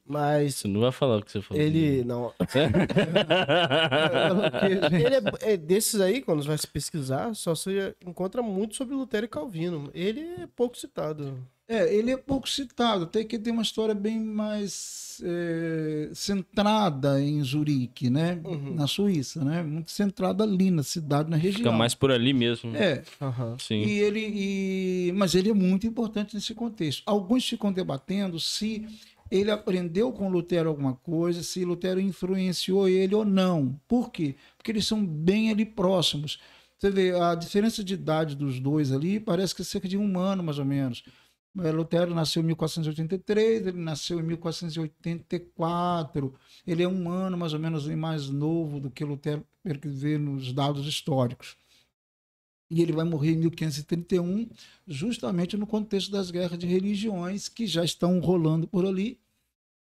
Mas. 0.08 0.56
Você 0.56 0.68
não 0.68 0.82
vai 0.82 0.91
falar 0.91 1.18
o 1.18 1.22
que 1.24 1.32
você 1.32 1.41
falou. 1.41 1.62
Ele. 1.62 2.03
Não. 2.03 2.32
ele 4.91 5.16
é, 5.16 5.53
é, 5.53 5.58
desses 5.58 5.99
aí, 5.99 6.22
quando 6.22 6.43
você 6.43 6.49
vai 6.49 6.58
se 6.58 6.68
pesquisar, 6.68 7.34
só 7.34 7.56
você 7.56 7.95
encontra 8.06 8.43
muito 8.43 8.76
sobre 8.76 8.95
Lutero 8.95 9.26
e 9.26 9.30
Calvino. 9.30 9.89
Ele 9.93 10.22
é 10.22 10.47
pouco 10.56 10.78
citado. 10.78 11.38
É, 11.68 11.91
ele 11.91 12.12
é 12.12 12.18
pouco 12.18 12.47
citado, 12.47 13.06
até 13.06 13.24
que 13.24 13.39
tem 13.39 13.51
uma 13.51 13.64
história 13.64 13.95
bem 13.95 14.20
mais 14.20 15.20
é, 15.24 16.12
centrada 16.14 17.20
em 17.20 17.43
Zurique, 17.43 18.08
né? 18.08 18.39
Uhum. 18.43 18.76
Na 18.76 18.86
Suíça, 18.86 19.43
né? 19.43 19.64
Muito 19.64 19.89
centrada 19.89 20.43
ali 20.43 20.70
na 20.70 20.84
cidade, 20.84 21.28
na 21.28 21.38
região. 21.38 21.58
Fica 21.58 21.72
mais 21.72 21.95
por 21.95 22.12
ali 22.12 22.34
mesmo. 22.34 22.76
É. 22.76 23.01
Uhum. 23.20 23.58
Sim. 23.58 23.82
E 23.82 23.99
ele, 23.99 24.20
e... 24.20 25.12
Mas 25.16 25.34
ele 25.34 25.49
é 25.49 25.56
muito 25.56 25.88
importante 25.88 26.36
nesse 26.36 26.53
contexto. 26.53 27.01
Alguns 27.03 27.49
ficam 27.49 27.74
debatendo 27.74 28.39
se 28.39 28.86
ele 29.30 29.52
aprendeu 29.52 30.12
com 30.12 30.30
Lutero 30.30 30.70
alguma 30.70 30.96
coisa, 30.96 31.44
se 31.44 31.66
Lutero 31.66 32.00
influenciou 32.00 32.88
ele 32.88 33.16
ou 33.16 33.26
não. 33.26 33.80
Por 33.88 34.12
quê? 34.12 34.36
Porque 34.58 34.72
eles 34.72 34.86
são 34.86 35.06
bem 35.06 35.52
ali 35.52 35.66
próximos. 35.66 36.40
Você 36.78 36.90
vê, 36.92 37.12
a 37.20 37.36
diferença 37.36 37.84
de 37.84 37.94
idade 37.94 38.36
dos 38.36 38.60
dois 38.60 38.92
ali 38.92 39.20
parece 39.20 39.56
que 39.56 39.62
é 39.62 39.66
cerca 39.66 39.88
de 39.88 39.98
um 39.98 40.20
ano, 40.20 40.44
mais 40.44 40.60
ou 40.60 40.66
menos. 40.66 41.04
É, 41.58 41.72
Lutero 41.72 42.14
nasceu 42.14 42.42
em 42.42 42.46
1483, 42.48 43.68
ele 43.68 43.80
nasceu 43.80 44.20
em 44.20 44.24
1484. 44.24 46.34
Ele 46.68 46.84
é 46.84 46.88
um 46.88 47.10
ano 47.10 47.38
mais 47.38 47.54
ou 47.54 47.60
menos 47.60 47.88
mais 47.88 48.30
novo 48.30 48.80
do 48.80 48.92
que 48.92 49.06
Lutero, 49.06 49.46
pelo 49.64 49.80
que 49.80 49.88
vê 49.88 50.18
nos 50.18 50.52
dados 50.52 50.86
históricos 50.86 51.56
e 52.70 52.82
ele 52.82 52.91
vai 52.91 53.05
morrer 53.05 53.32
em 53.34 53.38
1531, 53.38 54.49
justamente 54.88 55.55
no 55.55 55.68
contexto 55.68 56.11
das 56.11 56.32
guerras 56.32 56.57
de 56.57 56.66
religiões 56.66 57.47
que 57.47 57.68
já 57.68 57.84
estão 57.84 58.20
rolando 58.20 58.68
por 58.68 58.86
ali 58.86 59.20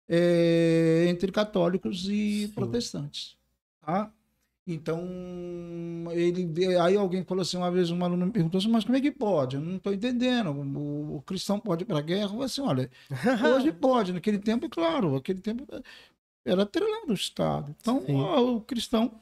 é, 0.09 1.07
entre 1.09 1.33
católicos 1.33 2.09
e 2.09 2.47
Sim. 2.47 2.53
protestantes. 2.53 3.37
Tá? 3.81 4.13
Então, 4.67 4.99
ele, 6.13 6.77
aí 6.79 6.97
alguém 6.97 7.23
falou 7.23 7.43
assim, 7.43 7.59
uma 7.59 7.71
vez 7.71 7.91
um 7.91 8.03
aluno 8.03 8.25
me 8.27 8.33
perguntou 8.33 8.59
assim, 8.59 8.69
mas 8.69 8.85
como 8.85 8.97
é 8.97 9.01
que 9.01 9.11
pode? 9.11 9.57
Eu 9.57 9.63
não 9.63 9.77
estou 9.77 9.93
entendendo. 9.93 10.51
O, 10.53 11.17
o, 11.17 11.23
cristão 11.23 11.61
pode 11.61 11.83
ir 11.83 11.87
para 11.87 11.99
a 11.99 12.03
guerra? 12.03 12.25
Eu 12.25 12.29
falei 12.31 12.45
assim, 12.45 12.63
olha, 12.63 12.91
hoje 13.57 13.73
pode. 13.73 14.13
Naquele 14.13 14.39
tempo, 14.39 14.69
claro, 14.71 15.17
aquele 15.17 15.41
tempo 15.41 15.67
era 16.47 16.63
atrelado 16.63 17.11
o 17.11 17.15
Estado. 17.15 17.75
Então, 17.79 17.99
o 18.57 18.61
cristão 18.63 19.21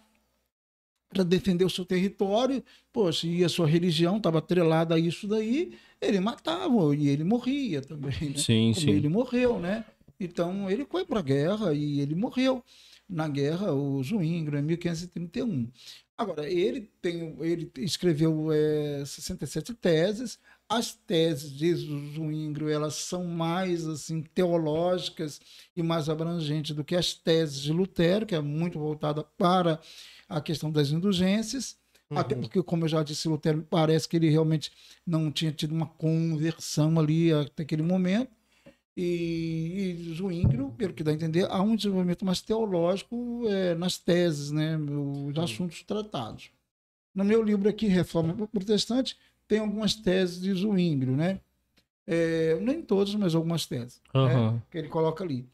para 1.13 1.23
defender 1.23 1.65
o 1.65 1.71
seu 1.71 1.85
território, 1.85 2.63
poxa, 2.93 3.27
e 3.27 3.45
a 3.45 3.49
sua 3.49 3.67
religião 3.67 4.17
estava 4.17 4.39
atrelada 4.39 4.95
a 4.95 4.99
isso 4.99 5.29
daí, 5.29 5.73
ele 6.01 6.19
matava 6.21 6.95
e 6.97 7.09
ele 7.09 7.25
morria 7.25 7.81
também. 7.83 8.31
Né? 8.31 8.37
Sim, 8.37 8.73
Como 8.75 8.87
sim. 8.87 8.91
Ele 8.91 9.09
morreu, 9.09 9.59
né? 9.59 9.85
Então 10.19 10.71
ele 10.71 10.85
foi 10.85 11.05
para 11.05 11.21
a 11.21 11.23
guerra 11.23 11.75
e 11.75 12.01
ele 12.01 12.15
morreu 12.15 12.63
na 13.09 13.29
guerra, 13.29 13.73
o 13.73 14.03
Zwingli, 14.03 14.59
em 14.59 14.63
1531. 14.63 15.69
Agora, 16.17 16.49
ele, 16.49 16.89
tem, 17.01 17.37
ele 17.41 17.71
escreveu 17.79 18.51
é, 18.53 19.05
67 19.05 19.75
teses. 19.75 20.39
As 20.69 20.95
teses 20.95 21.51
de 21.53 21.75
Zwingli, 21.75 22.73
elas 22.73 22.95
são 22.95 23.25
mais 23.25 23.87
assim 23.87 24.23
teológicas 24.23 25.41
e 25.77 25.83
mais 25.83 26.09
abrangentes 26.09 26.75
do 26.75 26.85
que 26.85 26.95
as 26.95 27.13
teses 27.13 27.61
de 27.61 27.73
Lutero, 27.73 28.25
que 28.25 28.35
é 28.35 28.41
muito 28.41 28.79
voltada 28.79 29.23
para 29.37 29.81
a 30.37 30.41
questão 30.41 30.71
das 30.71 30.91
indulgências, 30.91 31.77
uhum. 32.11 32.19
até 32.19 32.35
porque, 32.35 32.63
como 32.63 32.85
eu 32.85 32.89
já 32.89 33.03
disse, 33.03 33.29
Lutero 33.29 33.67
parece 33.69 34.09
que 34.09 34.17
ele 34.17 34.29
realmente 34.29 34.71
não 35.07 35.31
tinha 35.31 35.53
tido 35.53 35.73
uma 35.73 35.87
conversão 35.87 36.99
ali 36.99 37.33
até 37.33 37.63
aquele 37.63 37.83
momento. 37.83 38.31
E, 38.97 39.97
e 40.11 40.15
Zwingli, 40.15 40.71
pelo 40.77 40.93
que 40.93 41.03
dá 41.03 41.11
a 41.11 41.15
entender, 41.15 41.47
há 41.51 41.63
um 41.63 41.75
desenvolvimento 41.75 42.27
mais 42.27 42.43
teológico 42.43 43.45
é, 43.49 43.75
nas 43.75 43.97
teses, 43.97 44.51
né, 44.51 44.77
os 44.77 45.39
assuntos 45.39 45.83
tratados. 45.83 46.51
No 47.15 47.25
meu 47.25 47.43
livro 47.43 47.69
aqui, 47.69 47.87
Reforma 47.87 48.47
Protestante, 48.47 49.17
tem 49.49 49.61
algumas 49.61 49.95
teses 49.95 50.41
de 50.41 50.53
Zwingli, 50.53 51.11
né? 51.13 51.41
É, 52.07 52.59
nem 52.61 52.83
todas, 52.83 53.15
mas 53.15 53.35
algumas 53.35 53.65
teses. 53.67 54.01
né, 54.15 54.21
Aham. 54.21 54.63
que 54.71 54.79
ele 54.79 54.89
coloca 54.89 55.23
ali. 55.23 55.47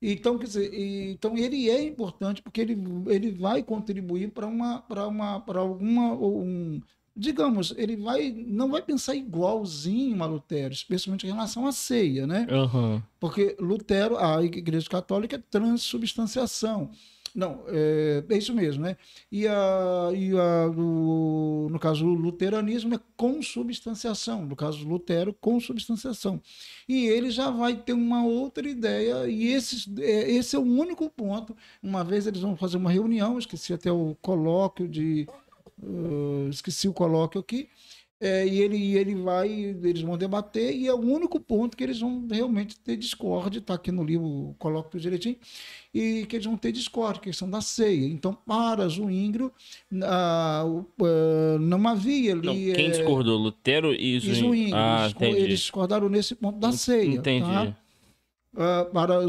Então, 0.00 0.36
quer 0.36 0.46
dizer, 0.46 0.70
então 1.10 1.36
ele 1.38 1.70
é 1.70 1.82
importante 1.82 2.42
porque 2.42 2.60
ele, 2.60 2.76
ele 3.06 3.30
vai 3.30 3.62
contribuir 3.62 4.30
para 4.30 4.46
uma 4.46 4.80
para 4.82 5.06
uma 5.06 5.40
para 5.40 5.60
alguma 5.60 6.12
um, 6.12 6.80
digamos, 7.16 7.72
ele 7.78 7.96
vai 7.96 8.30
não 8.30 8.70
vai 8.70 8.82
pensar 8.82 9.14
igualzinho 9.14 10.22
a 10.22 10.26
Lutero, 10.26 10.74
especialmente 10.74 11.26
em 11.26 11.30
relação 11.30 11.66
à 11.66 11.72
ceia, 11.72 12.26
né? 12.26 12.46
Aham. 12.50 13.02
Porque 13.18 13.56
Lutero, 13.58 14.18
a 14.18 14.44
Igreja 14.44 14.88
Católica 14.88 15.36
é 15.36 15.42
transubstanciação. 15.50 16.90
Não, 17.36 17.64
é, 17.68 18.24
é 18.30 18.38
isso 18.38 18.54
mesmo, 18.54 18.82
né? 18.82 18.96
E, 19.30 19.46
a, 19.46 20.10
e 20.14 20.32
a, 20.32 20.68
o- 20.74 21.68
no 21.70 21.78
caso, 21.78 22.06
o 22.06 22.14
luteranismo 22.14 22.94
é 22.94 23.00
consubstanciação. 23.14 24.46
No 24.46 24.56
caso, 24.56 24.88
Lutero, 24.88 25.34
consubstanciação. 25.34 26.40
E 26.88 27.06
ele 27.06 27.30
já 27.30 27.50
vai 27.50 27.76
ter 27.76 27.92
uma 27.92 28.24
outra 28.24 28.66
ideia, 28.66 29.28
e 29.28 29.48
esses, 29.48 29.86
é, 29.98 30.30
esse 30.30 30.56
é 30.56 30.58
o 30.58 30.62
único 30.62 31.10
ponto. 31.10 31.54
Uma 31.82 32.02
vez 32.02 32.26
eles 32.26 32.40
vão 32.40 32.56
fazer 32.56 32.78
uma 32.78 32.90
reunião, 32.90 33.38
esqueci 33.38 33.74
até 33.74 33.92
o 33.92 34.16
colóquio 34.22 34.88
de. 34.88 35.26
eh, 35.82 36.48
esqueci 36.50 36.88
o 36.88 36.92
colóquio 36.94 37.40
aqui. 37.40 37.68
É, 38.18 38.46
e 38.46 38.62
ele, 38.62 38.76
e 38.78 38.96
ele 38.96 39.14
vai, 39.14 39.48
eles 39.50 40.00
vão 40.00 40.16
debater, 40.16 40.74
e 40.74 40.86
é 40.86 40.94
o 40.94 40.98
único 40.98 41.38
ponto 41.38 41.76
que 41.76 41.84
eles 41.84 42.00
vão 42.00 42.26
realmente 42.30 42.78
ter 42.80 42.96
discórdia, 42.96 43.58
está 43.58 43.74
aqui 43.74 43.92
no 43.92 44.02
livro, 44.02 44.54
coloco 44.58 44.88
tudo 44.90 45.02
direitinho, 45.02 45.36
e 45.92 46.24
que 46.24 46.36
eles 46.36 46.46
vão 46.46 46.56
ter 46.56 46.72
discórdia, 46.72 47.20
questão 47.20 47.48
da 47.50 47.60
ceia. 47.60 48.06
Então, 48.06 48.32
para 48.32 48.88
Zwinglio, 48.88 49.52
ah, 50.02 50.64
ah, 50.64 51.58
não 51.60 51.86
havia 51.86 52.32
ali. 52.32 52.46
Não, 52.46 52.74
quem 52.74 52.86
eh, 52.86 52.90
discordou? 52.90 53.36
Lutero 53.36 53.92
e 53.92 54.16
e 54.16 54.20
Zwingli? 54.20 54.70
Ah, 54.72 55.02
eles, 55.02 55.12
entendi. 55.14 55.40
eles 55.40 55.58
discordaram 55.60 56.08
nesse 56.08 56.34
ponto 56.34 56.58
da 56.58 56.72
ceia. 56.72 57.16
Entendi. 57.16 57.46
tá? 57.46 57.76
Ah, 58.56 58.86
para 58.92 59.22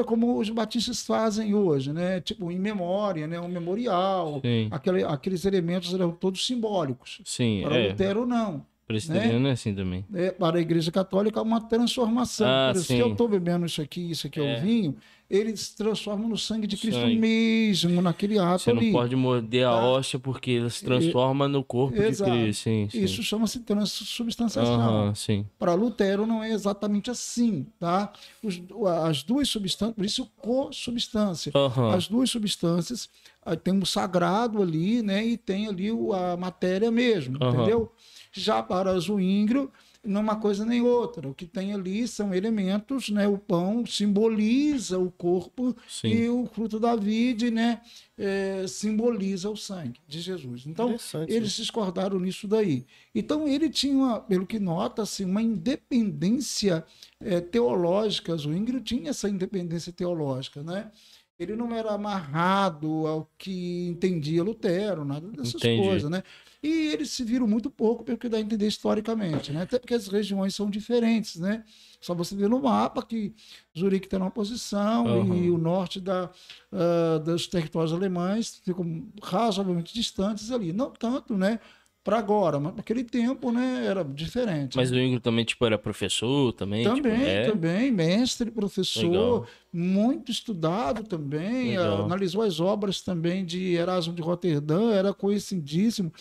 é 0.00 0.04
como 0.04 0.38
os 0.38 0.50
batistas 0.50 1.06
fazem 1.06 1.54
hoje, 1.54 1.92
né? 1.92 2.20
Tipo, 2.20 2.50
em 2.50 2.58
memória, 2.58 3.26
né? 3.26 3.38
um 3.40 3.48
memorial, 3.48 4.42
aquele, 4.70 5.04
aqueles 5.04 5.44
elementos 5.44 5.94
eram 5.94 6.10
todos 6.10 6.44
simbólicos. 6.46 7.20
sim. 7.24 7.60
Para 7.62 7.78
É, 7.78 7.88
Lutero, 7.90 8.26
não. 8.26 8.66
presbiteriano 8.86 9.48
é 9.48 9.52
assim 9.52 9.74
também. 9.74 10.04
É, 10.14 10.30
para 10.30 10.58
a 10.58 10.60
Igreja 10.60 10.90
Católica, 10.92 11.38
é 11.40 11.42
uma 11.42 11.60
transformação. 11.60 12.46
Ah, 12.46 12.70
Por 12.72 12.78
isso, 12.80 12.88
sim. 12.88 12.96
se 12.96 13.00
eu 13.00 13.12
estou 13.12 13.28
bebendo 13.28 13.64
isso 13.66 13.80
aqui, 13.80 14.10
isso 14.10 14.26
aqui 14.26 14.40
é, 14.40 14.54
É. 14.56 14.58
o 14.58 14.62
vinho, 14.62 14.96
ele 15.30 15.56
se 15.56 15.74
transforma 15.76 16.28
no 16.28 16.36
sangue 16.36 16.66
de 16.66 16.76
Cristo 16.76 17.00
Sangue. 17.00 17.16
mesmo, 17.18 18.00
naquele 18.02 18.38
ato 18.38 18.62
Você 18.62 18.72
não 18.72 18.80
ali. 18.80 18.92
pode 18.92 19.16
morder 19.16 19.66
a 19.66 19.70
Tá. 19.70 19.84
hóstia 19.84 20.18
porque 20.18 20.52
ela 20.52 20.70
se 20.70 20.84
transforma 20.84 21.48
no 21.48 21.64
corpo 21.64 22.00
Exato. 22.00 22.30
de 22.30 22.36
Cristo. 22.42 22.62
Sim, 22.64 22.88
sim. 22.90 23.02
Isso 23.02 23.22
chama-se 23.22 23.60
transubstanciação. 23.60 25.14
Sim. 25.14 25.46
Para 25.58 25.74
Lutero 25.74 26.26
não 26.26 26.42
é 26.42 26.50
exatamente 26.50 27.10
assim, 27.10 27.66
tá? 27.78 28.12
Os- 28.42 28.60
as 29.04 29.22
duas 29.22 29.48
substâncias, 29.48 29.96
por 29.96 30.04
isso 30.04 30.30
co-substância. 30.36 31.52
Aham. 31.54 31.94
As 31.94 32.08
duas 32.08 32.30
substâncias, 32.30 33.08
ah, 33.44 33.56
tem 33.56 33.74
um 33.74 33.84
sagrado 33.84 34.62
ali, 34.62 35.02
né? 35.02 35.24
E 35.26 35.36
tem 35.36 35.66
ali 35.68 35.90
o- 35.90 36.12
a 36.12 36.36
matéria 36.36 36.90
mesmo, 36.90 37.38
Aham. 37.40 37.54
entendeu? 37.54 37.92
Já 38.32 38.62
para 38.62 38.92
não 39.00 39.70
é 40.04 40.18
uma 40.18 40.36
coisa 40.36 40.64
nem 40.64 40.82
outra. 40.82 41.28
O 41.28 41.34
que 41.34 41.46
tem 41.46 41.72
ali 41.72 42.06
são 42.06 42.34
elementos, 42.34 43.08
né? 43.08 43.26
O 43.26 43.38
pão 43.38 43.86
simboliza 43.86 44.98
o 44.98 45.10
corpo 45.10 45.74
Sim. 45.88 46.08
e 46.08 46.28
o 46.28 46.46
fruto 46.46 46.78
da 46.78 46.94
vide, 46.94 47.50
né? 47.50 47.80
eh, 48.16 48.64
simboliza 48.68 49.50
o 49.50 49.56
sangue 49.56 50.00
de 50.06 50.20
Jesus. 50.20 50.66
Então, 50.66 50.96
eles 51.26 51.52
discordaram 51.52 52.18
nisso 52.18 52.46
daí. 52.46 52.86
Então, 53.14 53.46
ele 53.46 53.68
tinha, 53.68 53.94
uma, 53.94 54.20
pelo 54.20 54.46
que 54.46 54.58
nota-se, 54.58 55.24
uma 55.24 55.42
independência 55.42 56.84
eh, 57.20 57.40
teológica. 57.40 58.36
Zwingli 58.36 58.80
tinha 58.80 59.10
essa 59.10 59.28
independência 59.28 59.92
teológica, 59.92 60.62
né? 60.62 60.90
Ele 61.38 61.56
não 61.56 61.74
era 61.74 61.92
amarrado 61.92 63.08
ao 63.08 63.28
que 63.36 63.88
entendia 63.88 64.44
Lutero, 64.44 65.04
nada 65.04 65.26
dessas 65.28 65.56
Entendi. 65.56 65.82
coisas, 65.82 66.08
né? 66.08 66.22
E 66.64 66.94
eles 66.94 67.10
se 67.10 67.22
viram 67.22 67.46
muito 67.46 67.70
pouco 67.70 68.02
pelo 68.02 68.16
que 68.16 68.26
dá 68.26 68.38
a 68.38 68.40
entender 68.40 68.66
historicamente, 68.66 69.52
né? 69.52 69.64
Até 69.64 69.78
porque 69.78 69.92
as 69.92 70.08
regiões 70.08 70.54
são 70.54 70.70
diferentes, 70.70 71.36
né? 71.36 71.62
Só 72.00 72.14
você 72.14 72.34
ver 72.34 72.48
no 72.48 72.58
mapa 72.58 73.04
que 73.04 73.34
Zurique 73.78 74.06
está 74.06 74.18
numa 74.18 74.30
posição 74.30 75.06
Aham. 75.06 75.36
e 75.36 75.50
o 75.50 75.58
norte 75.58 76.00
da, 76.00 76.30
ah, 76.72 77.18
dos 77.18 77.46
territórios 77.46 77.92
alemães 77.92 78.62
ficam 78.64 79.06
razoavelmente 79.22 79.92
distantes 79.92 80.50
ali. 80.50 80.72
Não 80.72 80.90
tanto, 80.90 81.36
né? 81.36 81.60
Para 82.04 82.18
agora, 82.18 82.60
mas 82.60 82.76
naquele 82.76 83.02
tempo, 83.02 83.50
né? 83.50 83.86
Era 83.86 84.04
diferente. 84.04 84.76
Mas 84.76 84.90
o 84.90 84.94
Ingrid 84.94 85.22
também, 85.22 85.42
tipo, 85.42 85.64
era 85.64 85.78
professor 85.78 86.52
também? 86.52 86.84
Também, 86.84 87.16
tipo, 87.16 87.30
é? 87.30 87.44
também, 87.46 87.90
mestre, 87.90 88.50
professor, 88.50 89.04
Legal. 89.10 89.46
muito 89.72 90.30
estudado 90.30 91.02
também, 91.04 91.70
Legal. 91.70 92.04
analisou 92.04 92.42
as 92.42 92.60
obras 92.60 93.00
também 93.00 93.42
de 93.42 93.72
Erasmo 93.72 94.12
de 94.12 94.20
Roterdã, 94.20 94.92
era 94.92 95.14
conhecidíssimo, 95.14 96.12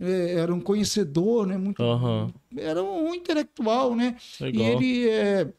eh, 0.00 0.36
era 0.38 0.54
um 0.54 0.60
conhecedor, 0.60 1.46
né, 1.46 1.58
muito, 1.58 1.82
Aham. 1.82 2.32
era 2.56 2.82
um 2.82 3.14
intelectual, 3.14 3.94
né, 3.94 4.16
e 4.40 4.44
Legal. 4.44 4.66
ele 4.72 5.08
é, 5.10 5.52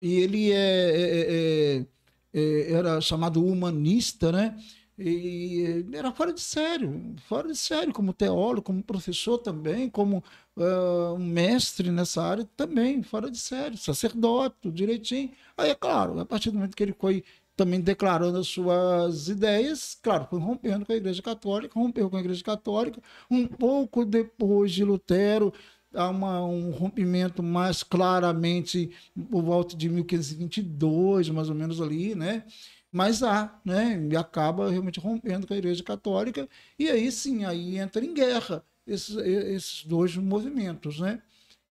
e 0.00 0.14
ele 0.20 0.52
é, 0.52 0.56
é, 0.56 1.84
é, 1.84 1.86
é, 2.32 2.72
era 2.72 2.98
chamado 3.02 3.44
humanista, 3.44 4.32
né, 4.32 4.56
e 4.98 5.84
era 5.92 6.10
fora 6.10 6.32
de 6.32 6.40
sério, 6.40 7.14
fora 7.28 7.48
de 7.48 7.56
sério, 7.56 7.92
como 7.92 8.12
teólogo, 8.14 8.62
como 8.62 8.82
professor 8.82 9.38
também, 9.38 9.90
como 9.90 10.24
um 10.56 11.18
mestre 11.18 11.90
nessa 11.90 12.22
área 12.22 12.48
também, 12.56 13.02
fora 13.02 13.30
de 13.30 13.38
sério, 13.38 13.76
sacerdote, 13.76 14.56
tudo 14.62 14.74
direitinho. 14.74 15.30
Aí, 15.56 15.70
é 15.70 15.74
claro, 15.74 16.18
a 16.18 16.24
partir 16.24 16.50
do 16.50 16.56
momento 16.56 16.76
que 16.76 16.82
ele 16.82 16.94
foi 16.98 17.22
também 17.56 17.80
declarando 17.80 18.38
as 18.38 18.48
suas 18.48 19.28
ideias, 19.28 19.98
claro, 20.02 20.26
foi 20.28 20.38
rompendo 20.38 20.84
com 20.84 20.92
a 20.92 20.96
Igreja 20.96 21.22
Católica, 21.22 21.78
rompeu 21.78 22.08
com 22.10 22.16
a 22.16 22.20
Igreja 22.20 22.44
Católica. 22.44 23.00
Um 23.30 23.46
pouco 23.46 24.04
depois 24.04 24.72
de 24.72 24.84
Lutero, 24.84 25.52
há 25.94 26.08
uma, 26.08 26.44
um 26.44 26.70
rompimento 26.70 27.42
mais 27.42 27.82
claramente 27.82 28.90
por 29.30 29.42
volta 29.42 29.76
de 29.76 29.88
1522, 29.88 31.30
mais 31.30 31.48
ou 31.48 31.54
menos 31.54 31.80
ali, 31.80 32.14
né? 32.14 32.44
Mas 32.92 33.22
há, 33.22 33.60
né? 33.64 34.08
E 34.10 34.16
acaba 34.16 34.70
realmente 34.70 35.00
rompendo 35.00 35.46
com 35.46 35.54
a 35.54 35.58
Igreja 35.58 35.82
Católica, 35.82 36.48
e 36.78 36.88
aí 36.88 37.10
sim, 37.12 37.44
aí 37.44 37.78
entra 37.78 38.04
em 38.04 38.14
guerra 38.14 38.64
esses, 38.86 39.16
esses 39.16 39.84
dois 39.84 40.16
movimentos, 40.16 41.00
né? 41.00 41.20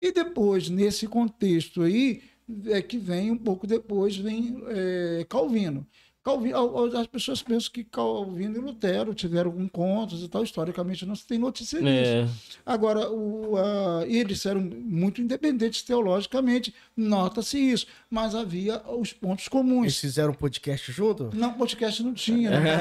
E 0.01 0.11
depois, 0.11 0.69
nesse 0.69 1.07
contexto 1.07 1.81
aí, 1.83 2.21
é 2.65 2.81
que 2.81 2.97
vem 2.97 3.31
um 3.31 3.37
pouco 3.37 3.65
depois, 3.65 4.17
vem 4.17 4.61
é, 4.67 5.25
Calvino. 5.29 5.87
Calvino. 6.23 6.85
As 6.97 7.07
pessoas 7.07 7.41
pensam 7.43 7.71
que 7.71 7.83
Calvino 7.83 8.55
e 8.57 8.59
Lutero 8.61 9.13
tiveram 9.13 9.59
encontros 9.61 10.23
e 10.23 10.27
tal, 10.29 10.41
historicamente 10.43 11.05
não 11.05 11.15
se 11.15 11.27
tem 11.27 11.37
notícia 11.37 11.79
disso. 11.79 11.89
É, 11.91 12.25
Agora, 12.65 13.09
o, 13.11 13.57
a- 13.57 14.05
eles 14.07 14.45
eram 14.45 14.61
muito 14.61 15.21
independentes 15.21 15.81
teologicamente, 15.83 16.73
nota-se 16.95 17.57
isso, 17.59 17.87
mas 18.09 18.33
havia 18.35 18.81
os 18.97 19.11
pontos 19.11 19.43
Eles 19.43 19.49
comuns. 19.49 19.97
fizeram 19.99 20.31
um 20.31 20.35
podcast 20.35 20.91
junto? 20.91 21.29
Não, 21.33 21.53
podcast 21.53 22.01
não 22.01 22.13
tinha, 22.13 22.51
né? 22.51 22.77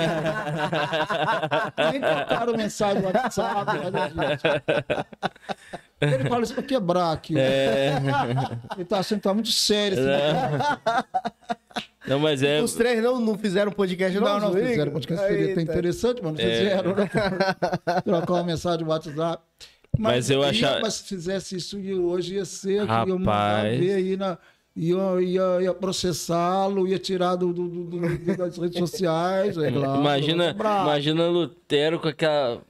Nem 1.91 2.01
trocaram 2.01 2.57
mensagem 2.57 3.03
no 3.03 3.09
WhatsApp. 3.09 3.65
disso. 3.73 4.63
Ele 6.01 6.29
fala 6.29 6.43
isso 6.43 6.55
pra 6.55 6.63
quebrar 6.63 7.13
aqui. 7.13 7.39
É. 7.39 7.93
Ele 8.77 8.85
tá 8.85 8.99
achando 8.99 9.19
que 9.19 9.25
tá 9.25 9.35
muito 9.35 9.51
sério. 9.53 9.99
Assim. 10.01 11.53
Não, 12.07 12.19
mas 12.19 12.43
é. 12.43 12.61
Os 12.63 12.75
três 12.75 13.03
não, 13.03 13.21
não 13.21 13.39
fizeram 13.39 13.71
podcast 13.73 14.19
não? 14.19 14.27
Não, 14.41 14.41
não, 14.51 14.53
fizeram 14.55 14.93
podcast 14.93 15.27
seria 15.27 15.53
até 15.53 15.63
interessante, 15.63 16.21
mas 16.23 16.33
não 16.35 16.41
É. 16.41 16.59
fizeram. 16.59 16.95
Né? 16.97 17.11
Trocar 18.05 18.33
uma 18.35 18.45
mensagem 18.45 18.85
no 18.85 18.91
WhatsApp. 18.91 19.43
Mas 19.99 20.31
eu 20.31 20.41
ia- 20.41 20.49
achava- 20.51 20.81
Mas 20.81 20.95
se 20.95 21.05
fizesse 21.05 21.57
isso 21.57 21.79
hoje 22.03 22.35
ia 22.37 22.45
ser, 22.45 22.87
que 22.87 22.93
ia 22.93 23.07
mandar 23.07 23.57
Rapaz. 23.57 23.79
ver 23.79 23.93
aí 23.95 24.17
na. 24.17 24.39
Ia, 24.75 25.21
ia, 25.21 25.63
ia 25.65 25.75
processá-lo, 25.75 26.89
ia 26.89 26.99
tirar 26.99 27.37
do, 27.37 27.53
do- 27.53 27.69
do- 27.69 27.85
do- 27.85 28.37
das 28.39 28.57
redes 28.57 28.79
sociais. 28.79 29.59
É 29.59 29.71
claro, 29.71 30.01
imagina, 30.01 30.51
imagina 30.57 31.27
Lutero 31.29 32.01
com 32.01 32.09
aquela 32.09 32.63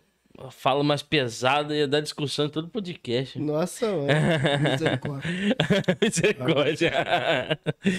fala 0.51 0.83
mais 0.83 1.03
pesada, 1.03 1.77
ia 1.77 1.87
dar 1.87 2.01
discussão 2.01 2.47
em 2.47 2.49
todo 2.49 2.69
podcast. 2.69 3.39
Nossa, 3.39 3.87
mano. 3.87 4.07
Misericórdia. 4.73 5.57
Misericórdia. 6.01 6.93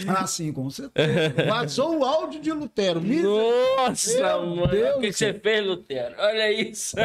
Ah, 0.07 0.27
sim, 0.27 0.51
com 0.51 0.69
certeza. 0.69 1.33
Vazou 1.47 1.99
o 1.99 2.03
áudio 2.05 2.41
de 2.41 2.51
Lutero. 2.51 3.01
Nossa, 3.01 4.17
Meu 4.17 4.45
mano. 4.55 4.67
Deus 4.67 4.95
o 4.97 4.99
que, 4.99 5.13
você 5.13 5.33
fez, 5.33 5.65
Lutero? 5.65 6.15
Olha 6.17 6.51
isso. 6.51 6.95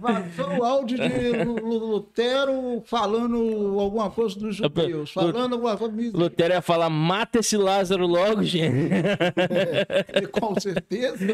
Vazou 0.00 0.58
o 0.58 0.64
áudio 0.64 0.98
de 0.98 1.44
Lu- 1.44 1.58
Lu- 1.66 1.86
Lutero 1.90 2.82
falando 2.86 3.78
alguma 3.80 4.10
coisa 4.10 4.38
dos 4.38 4.56
judeus. 4.56 5.10
Falando 5.12 5.54
alguma 5.54 5.76
coisa. 5.76 5.94
Lutero 6.14 6.54
ia 6.54 6.62
falar: 6.62 6.88
mata 6.88 7.40
esse 7.40 7.56
Lázaro 7.56 8.06
logo, 8.06 8.42
gente. 8.42 8.70
Com 10.32 10.58
certeza. 10.58 11.18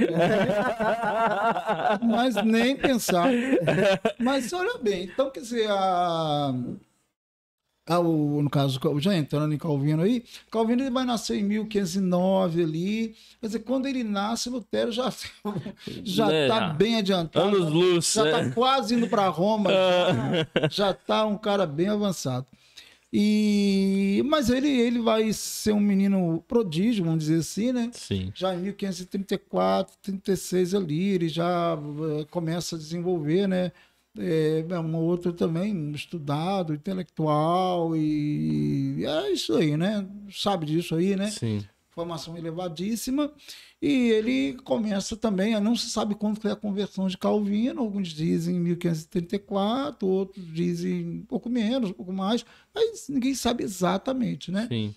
Mas 2.02 2.34
nem 2.62 2.76
pensar. 2.76 3.28
Mas 4.18 4.52
olha 4.52 4.78
bem, 4.78 5.04
então 5.04 5.30
quer 5.30 5.40
dizer, 5.40 5.68
a, 5.70 6.54
ah, 7.88 8.00
o, 8.00 8.42
no 8.42 8.50
caso, 8.50 8.80
já 8.98 9.16
entrando 9.16 9.54
em 9.54 9.58
Calvino 9.58 10.02
aí, 10.02 10.24
Calvino 10.50 10.82
ele 10.82 10.90
vai 10.90 11.04
nascer 11.04 11.38
em 11.38 11.44
1509 11.44 12.62
ali. 12.64 13.14
Quer 13.40 13.46
dizer, 13.46 13.58
quando 13.60 13.86
ele 13.86 14.02
nasce, 14.02 14.50
Lutero 14.50 14.90
já 14.90 15.12
já 16.02 16.32
É, 16.32 16.42
está 16.42 16.68
bem 16.70 16.96
adiantado. 16.96 17.46
Anos 17.46 17.72
luz. 17.72 18.12
já 18.12 18.24
está 18.24 18.40
é. 18.40 18.50
quase 18.50 18.96
indo 18.96 19.08
para 19.08 19.28
Roma. 19.28 19.70
já, 20.64 20.68
já 20.68 20.90
está 20.90 21.24
um 21.24 21.38
cara 21.38 21.64
bem 21.64 21.88
avançado. 21.88 22.44
E 23.18 24.22
mas 24.26 24.50
ele 24.50 24.68
ele 24.68 25.00
vai 25.00 25.32
ser 25.32 25.72
um 25.72 25.80
menino 25.80 26.44
prodígio, 26.46 27.02
vamos 27.02 27.20
dizer 27.20 27.38
assim, 27.38 27.72
né? 27.72 27.90
Sim. 27.94 28.30
Já 28.34 28.54
em 28.54 28.58
1534, 28.58 29.96
36 30.02 30.74
ali, 30.74 31.08
ele 31.14 31.28
já 31.30 31.78
eh, 32.20 32.26
começa 32.30 32.76
a 32.76 32.78
desenvolver, 32.78 33.46
né? 33.48 33.72
É, 34.18 34.66
é 34.68 34.78
um 34.78 34.96
outro 34.96 35.32
também 35.32 35.92
estudado, 35.92 36.74
intelectual 36.74 37.96
e 37.96 39.02
é 39.06 39.32
isso 39.32 39.54
aí, 39.54 39.78
né? 39.78 40.06
Sabe 40.30 40.66
disso 40.66 40.94
aí, 40.94 41.16
né? 41.16 41.30
Sim. 41.30 41.64
Formação 41.96 42.36
elevadíssima. 42.36 43.32
E 43.80 44.10
ele 44.10 44.52
começa 44.64 45.16
também, 45.16 45.54
a 45.54 45.60
não 45.60 45.74
se 45.74 45.88
sabe 45.88 46.14
quando 46.14 46.38
foi 46.38 46.50
a 46.50 46.56
conversão 46.56 47.08
de 47.08 47.16
Calvino, 47.16 47.80
alguns 47.80 48.08
dizem 48.08 48.56
em 48.56 48.60
1534, 48.60 50.06
outros 50.06 50.44
dizem 50.52 51.20
um 51.20 51.22
pouco 51.22 51.48
menos, 51.48 51.88
um 51.88 51.94
pouco 51.94 52.12
mais, 52.12 52.44
mas 52.74 53.08
ninguém 53.08 53.34
sabe 53.34 53.64
exatamente, 53.64 54.52
né? 54.52 54.66
Sim. 54.68 54.94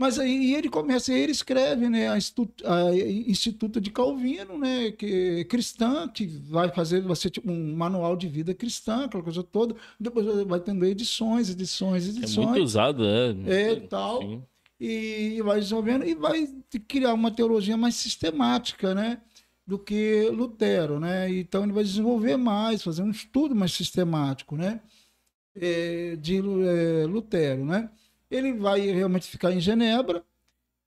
Mas 0.00 0.18
aí 0.18 0.54
ele 0.54 0.68
começa, 0.68 1.12
ele 1.12 1.32
escreve, 1.32 1.88
né, 1.88 2.08
a, 2.08 2.16
Instituto, 2.18 2.64
a 2.64 2.94
Instituto 2.94 3.80
de 3.80 3.90
Calvino, 3.90 4.56
né, 4.58 4.92
que 4.92 5.40
é 5.40 5.44
cristã, 5.44 6.06
que 6.06 6.26
vai 6.26 6.68
fazer, 6.70 7.00
vai 7.00 7.16
ser 7.16 7.30
tipo 7.30 7.50
um 7.50 7.74
manual 7.74 8.14
de 8.14 8.28
vida 8.28 8.54
cristã, 8.54 9.06
aquela 9.06 9.24
coisa 9.24 9.42
toda. 9.42 9.74
Depois 9.98 10.24
vai 10.46 10.60
tendo 10.60 10.84
edições, 10.84 11.48
edições, 11.50 12.06
É 12.06 12.10
edições. 12.10 12.46
muito 12.46 12.62
usado, 12.62 13.04
é. 13.04 13.34
É, 13.46 13.76
tal. 13.80 14.20
Sim. 14.22 14.42
E 14.80 15.40
vai 15.42 15.60
desenvolvendo 15.60 16.04
e 16.04 16.14
vai 16.14 16.46
criar 16.86 17.14
uma 17.14 17.30
teologia 17.30 17.76
mais 17.76 17.96
sistemática, 17.96 18.94
né, 18.94 19.20
do 19.66 19.78
que 19.78 20.28
Lutero, 20.30 20.98
né? 21.00 21.30
Então 21.30 21.64
ele 21.64 21.72
vai 21.72 21.84
desenvolver 21.84 22.36
mais, 22.36 22.82
fazer 22.82 23.02
um 23.02 23.10
estudo 23.10 23.54
mais 23.54 23.72
sistemático, 23.72 24.56
né, 24.56 24.80
eh, 25.56 26.16
de 26.20 26.38
eh, 26.38 27.06
Lutero, 27.06 27.64
né? 27.64 27.90
Ele 28.30 28.52
vai 28.54 28.80
realmente 28.80 29.26
ficar 29.28 29.52
em 29.52 29.60
Genebra 29.60 30.24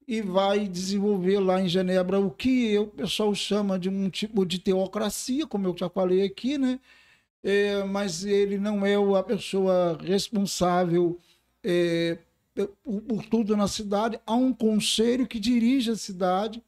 e 0.07 0.21
vai 0.21 0.67
desenvolver 0.67 1.39
lá 1.39 1.61
em 1.61 1.67
Genebra 1.69 2.19
o 2.19 2.31
que 2.31 2.77
o 2.77 2.87
pessoal 2.87 3.33
chama 3.35 3.79
de 3.79 3.89
um 3.89 4.09
tipo 4.09 4.45
de 4.45 4.59
teocracia, 4.59 5.47
como 5.47 5.67
eu 5.67 5.75
já 5.77 5.89
falei 5.89 6.23
aqui, 6.23 6.57
né? 6.57 6.79
É, 7.43 7.83
mas 7.85 8.25
ele 8.25 8.57
não 8.57 8.85
é 8.85 8.95
a 9.17 9.23
pessoa 9.23 9.97
responsável 10.01 11.19
é, 11.63 12.17
por, 12.53 13.01
por 13.01 13.25
tudo 13.25 13.55
na 13.55 13.67
cidade. 13.67 14.19
Há 14.25 14.35
um 14.35 14.53
conselho 14.53 15.27
que 15.27 15.39
dirige 15.39 15.91
a 15.91 15.95
cidade 15.95 16.61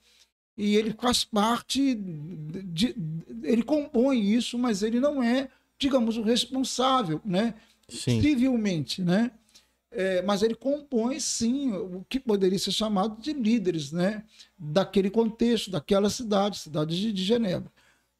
e 0.57 0.75
ele 0.75 0.95
faz 0.99 1.23
parte, 1.23 1.95
de, 1.95 2.95
ele 3.43 3.63
compõe 3.63 4.19
isso, 4.19 4.57
mas 4.57 4.83
ele 4.83 4.99
não 4.99 5.21
é, 5.21 5.49
digamos, 5.79 6.17
o 6.17 6.21
responsável, 6.21 7.19
né? 7.25 7.55
Sim. 7.89 8.21
civilmente, 8.21 9.01
né? 9.01 9.31
É, 9.91 10.21
mas 10.23 10.41
ele 10.41 10.55
compõe 10.55 11.19
sim 11.19 11.71
o 11.71 12.03
que 12.09 12.19
poderia 12.19 12.57
ser 12.57 12.71
chamado 12.71 13.21
de 13.21 13.33
líderes, 13.33 13.91
né? 13.91 14.23
Daquele 14.57 15.09
contexto, 15.09 15.69
daquela 15.69 16.09
cidade, 16.09 16.57
cidade 16.57 16.99
de, 16.99 17.11
de 17.13 17.23
Genebra. 17.23 17.71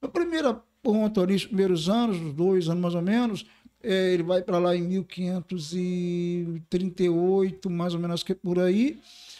A 0.01 0.07
primeira 0.07 0.61
ponto 0.83 1.21
ali, 1.21 1.33
os 1.33 1.45
primeiros 1.45 1.89
anos, 1.89 2.19
os 2.19 2.33
dois 2.33 2.67
anos 2.67 2.81
mais 2.81 2.93
ou 2.93 3.01
menos, 3.01 3.45
é, 3.83 4.13
ele 4.13 4.23
vai 4.23 4.41
para 4.41 4.57
lá 4.57 4.75
em 4.75 4.81
1538, 4.81 7.69
mais 7.69 7.93
ou 7.93 7.99
menos 7.99 8.23
que 8.23 8.33
por 8.33 8.57
aí. 8.59 8.97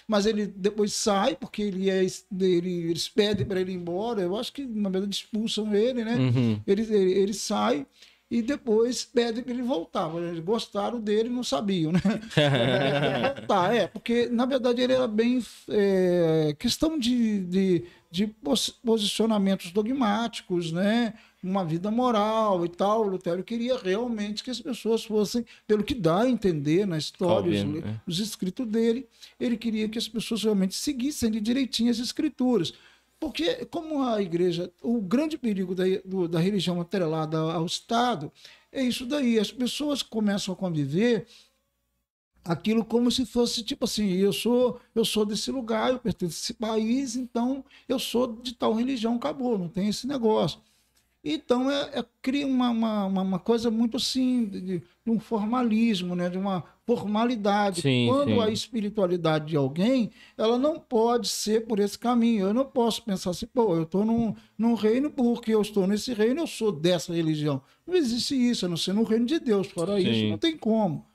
Mas 0.07 0.25
ele 0.25 0.45
depois 0.45 0.93
sai, 0.93 1.35
porque 1.35 1.61
ele 1.61 1.89
é, 1.89 2.05
ele, 2.39 2.89
eles 2.89 3.07
pedem 3.07 3.45
para 3.45 3.61
ele 3.61 3.71
ir 3.71 3.75
embora. 3.75 4.21
Eu 4.21 4.35
acho 4.35 4.51
que, 4.51 4.65
na 4.65 4.89
verdade, 4.89 5.15
expulsam 5.15 5.73
ele, 5.73 6.03
né? 6.03 6.17
Uhum. 6.17 6.59
ele, 6.67 6.81
ele, 6.81 7.11
ele 7.13 7.33
sai 7.33 7.85
e 8.29 8.41
depois 8.41 9.05
pedem 9.05 9.43
para 9.43 9.53
ele 9.53 9.63
voltar. 9.63 10.13
Eles 10.15 10.43
gostaram 10.43 10.99
dele 10.99 11.29
e 11.29 11.31
não 11.31 11.43
sabiam, 11.43 11.91
né? 11.93 12.01
É, 12.35 13.33
voltar, 13.39 13.73
é, 13.75 13.87
porque 13.87 14.27
na 14.27 14.45
verdade 14.45 14.81
ele 14.81 14.93
era 14.93 15.07
bem 15.07 15.41
é, 15.69 16.53
questão 16.59 16.99
de, 16.99 17.39
de, 17.45 17.85
de 18.11 18.27
pos- 18.27 18.69
posicionamentos 18.83 19.71
dogmáticos, 19.71 20.71
né? 20.71 21.13
Uma 21.43 21.65
vida 21.65 21.91
moral 21.91 22.65
e 22.65 22.69
tal. 22.69 23.03
Lutero 23.03 23.43
queria 23.43 23.77
realmente 23.77 24.43
que 24.43 24.49
as 24.49 24.61
pessoas 24.61 25.03
fossem, 25.03 25.45
pelo 25.67 25.83
que 25.83 25.93
dá 25.93 26.21
a 26.21 26.29
entender 26.29 26.87
na 26.87 26.97
história, 26.97 27.51
os, 27.51 27.57
Calvino, 27.61 27.85
é. 27.85 28.01
os 28.07 28.19
escritos 28.19 28.65
dele, 28.65 29.05
ele 29.37 29.57
queria 29.57 29.89
que 29.89 29.97
as 29.97 30.07
pessoas 30.07 30.41
realmente 30.43 30.73
seguissem 30.73 31.27
ali 31.29 31.41
direitinho 31.41 31.91
as 31.91 31.99
escrituras. 31.99 32.73
Porque, 33.19 33.65
como 33.65 34.01
a 34.03 34.21
igreja, 34.21 34.71
o 34.81 35.01
grande 35.01 35.37
perigo 35.37 35.75
da, 35.75 35.83
do- 36.05 36.27
da 36.27 36.39
religião 36.39 36.79
atrelada 36.79 37.37
ao 37.39 37.65
Estado 37.65 38.31
é 38.71 38.81
isso 38.81 39.05
daí. 39.05 39.37
As 39.37 39.51
pessoas 39.51 40.01
começam 40.01 40.53
a 40.53 40.57
conviver 40.57 41.25
aquilo 42.43 42.83
como 42.83 43.09
se 43.09 43.25
fosse 43.25 43.63
tipo 43.63 43.85
assim, 43.85 44.11
eu 44.13 44.33
sou, 44.33 44.79
eu 44.93 45.05
sou 45.05 45.25
desse 45.25 45.49
lugar, 45.51 45.91
eu 45.91 45.99
pertenço 45.99 46.35
a 46.35 46.39
esse 46.41 46.53
país, 46.53 47.15
então 47.15 47.63
eu 47.87 47.97
sou 47.97 48.27
de 48.41 48.53
tal 48.53 48.73
religião, 48.73 49.15
acabou, 49.15 49.57
não 49.57 49.69
tem 49.69 49.87
esse 49.87 50.05
negócio. 50.05 50.59
Então 51.24 51.71
é, 51.71 51.99
é- 51.99 52.05
cria 52.21 52.45
uma, 52.45 52.69
uma, 52.69 53.05
uma- 53.05 53.39
coisa 53.39 53.71
muito 53.71 53.95
assim, 53.97 54.45
de, 54.45 54.61
de 54.80 54.84
um 55.07 55.19
formalismo, 55.19 56.15
né? 56.15 56.30
de 56.30 56.38
uma 56.38 56.63
formalidade. 56.86 57.82
Sim, 57.82 58.07
Quando 58.09 58.32
sim. 58.34 58.39
a 58.41 58.49
espiritualidade 58.49 59.45
de 59.47 59.55
alguém, 59.55 60.11
ela 60.38 60.57
não 60.59 60.78
pode 60.80 61.30
ser 61.30 61.65
por 61.65 61.80
esse 61.80 61.97
caminho. 61.97 62.47
Eu 62.47 62.53
não 62.53 62.65
posso 62.65 63.03
pensar 63.03 63.30
assim, 63.30 63.45
pô, 63.47 63.76
eu 63.76 63.84
estou 63.84 64.03
num, 64.03 64.36
num 64.57 64.74
reino 64.74 65.09
porque 65.09 65.53
eu 65.53 65.61
estou 65.61 65.88
nesse 65.88 66.13
reino, 66.13 66.41
eu 66.41 66.47
sou 66.47 66.71
dessa 66.74 67.13
religião. 67.13 67.61
Não 67.88 67.95
existe 67.95 68.36
isso, 68.36 68.65
a 68.65 68.69
não 68.69 68.78
ser 68.78 68.93
no 68.93 69.03
reino 69.03 69.26
de 69.26 69.39
Deus. 69.39 69.67
Fora 69.67 69.97
Sim. 69.99 70.09
isso, 70.09 70.26
não 70.30 70.38
tem 70.38 70.57
como. 70.57 71.05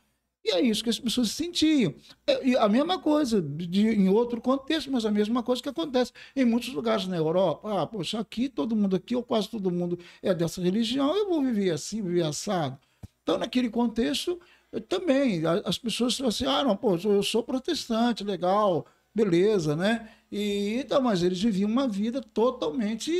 E 0.49 0.53
é 0.53 0.61
isso 0.63 0.83
que 0.83 0.89
as 0.89 0.99
pessoas 0.99 1.31
sentiam. 1.31 1.95
É, 2.27 2.47
E 2.47 2.57
a 2.57 2.69
mesma 2.69 2.99
coisa, 2.99 3.41
de, 3.43 3.87
em 3.89 4.09
outro 4.09 4.41
contexto, 4.41 4.91
mas 4.91 5.05
a 5.05 5.11
mesma 5.11 5.43
coisa 5.43 5.63
que 5.63 5.69
acontece 5.69 6.11
em 6.35 6.45
muitos 6.45 6.73
lugares 6.73 7.07
na 7.07 7.17
Europa. 7.17 7.83
Ah, 7.83 7.87
poxa, 7.87 8.19
aqui 8.19 8.49
todo 8.49 8.75
mundo 8.75 8.97
aqui, 8.97 9.15
ou 9.15 9.23
quase 9.23 9.49
todo 9.51 9.71
mundo 9.71 9.99
é 10.23 10.33
dessa 10.33 10.63
religião, 10.63 11.15
eu 11.15 11.29
vou 11.29 11.43
viver 11.43 11.71
assim, 11.71 12.03
viver 12.03 12.25
assado. 12.25 12.79
Então, 13.23 13.37
naquele 13.37 13.69
contexto, 13.69 14.41
eu 14.73 14.81
também, 14.81 15.43
as 15.67 15.77
pessoas 15.77 16.17
falam 16.17 16.31
assim, 16.31 16.47
ah, 16.47 16.65
não, 16.65 16.75
pô, 16.77 16.97
eu 16.97 17.23
sou 17.23 17.43
protestante, 17.43 18.25
legal, 18.25 18.87
beleza, 19.15 19.77
né? 19.77 20.09
E, 20.33 20.79
então, 20.81 21.03
mas 21.03 21.23
eles 21.23 21.41
viviam 21.43 21.69
uma 21.71 21.87
vida 21.87 22.23
totalmente 22.23 23.13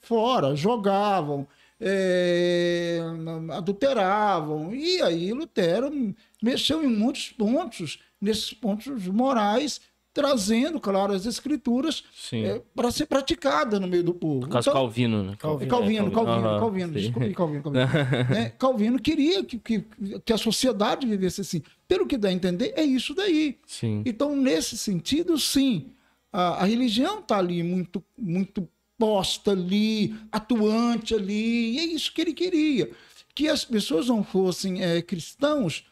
fora, 0.00 0.56
jogavam, 0.56 1.46
é, 1.80 3.00
adulteravam. 3.52 4.74
E 4.74 5.00
aí 5.02 5.32
Lutero 5.32 5.90
mexeu 6.42 6.82
em 6.82 6.88
muitos 6.88 7.30
pontos, 7.30 7.98
nesses 8.20 8.52
pontos 8.52 9.06
morais, 9.08 9.80
trazendo, 10.14 10.78
claro, 10.78 11.14
as 11.14 11.24
escrituras 11.24 12.04
Sim. 12.14 12.42
para 12.74 12.90
ser 12.90 13.06
praticada 13.06 13.80
no 13.80 13.88
meio 13.88 14.02
do 14.04 14.12
povo. 14.12 14.40
Por 14.40 14.48
causa 14.50 14.68
Então, 14.68 14.80
do 14.82 14.84
Calvino, 14.84 15.22
né? 15.22 15.36
Calvino. 15.38 15.70
Calvino, 15.70 16.10
Calvino, 16.10 16.48
Aham, 16.48 16.60
Calvino, 16.60 16.86
sim. 16.88 17.00
desculpe, 17.00 17.34
Calvino, 17.34 17.62
Calvino. 17.62 17.84
né? 18.28 18.52
Calvino 18.58 18.98
queria 19.00 19.42
que, 19.42 19.58
que, 19.58 19.84
que 20.22 20.32
a 20.32 20.36
sociedade 20.36 21.06
vivesse 21.06 21.40
assim. 21.40 21.62
Pelo 21.88 22.06
que 22.06 22.18
dá 22.18 22.28
a 22.28 22.32
entender, 22.32 22.74
é 22.76 22.84
isso 22.84 23.14
daí. 23.14 23.58
Sim. 23.66 24.02
Então, 24.04 24.36
nesse 24.36 24.76
sentido, 24.76 25.38
sim, 25.38 25.86
a, 26.30 26.62
a 26.62 26.64
religião 26.66 27.20
está 27.20 27.38
ali 27.38 27.62
muito, 27.62 28.04
muito 28.18 28.68
posta 28.98 29.52
ali, 29.52 30.14
atuante 30.30 31.14
ali, 31.14 31.72
e 31.74 31.78
é 31.78 31.84
isso 31.86 32.12
que 32.12 32.20
ele 32.20 32.34
queria. 32.34 32.90
Que 33.34 33.48
as 33.48 33.64
pessoas 33.64 34.08
não 34.08 34.22
fossem 34.22 34.82
eh, 34.82 35.00
cristãos, 35.00 35.86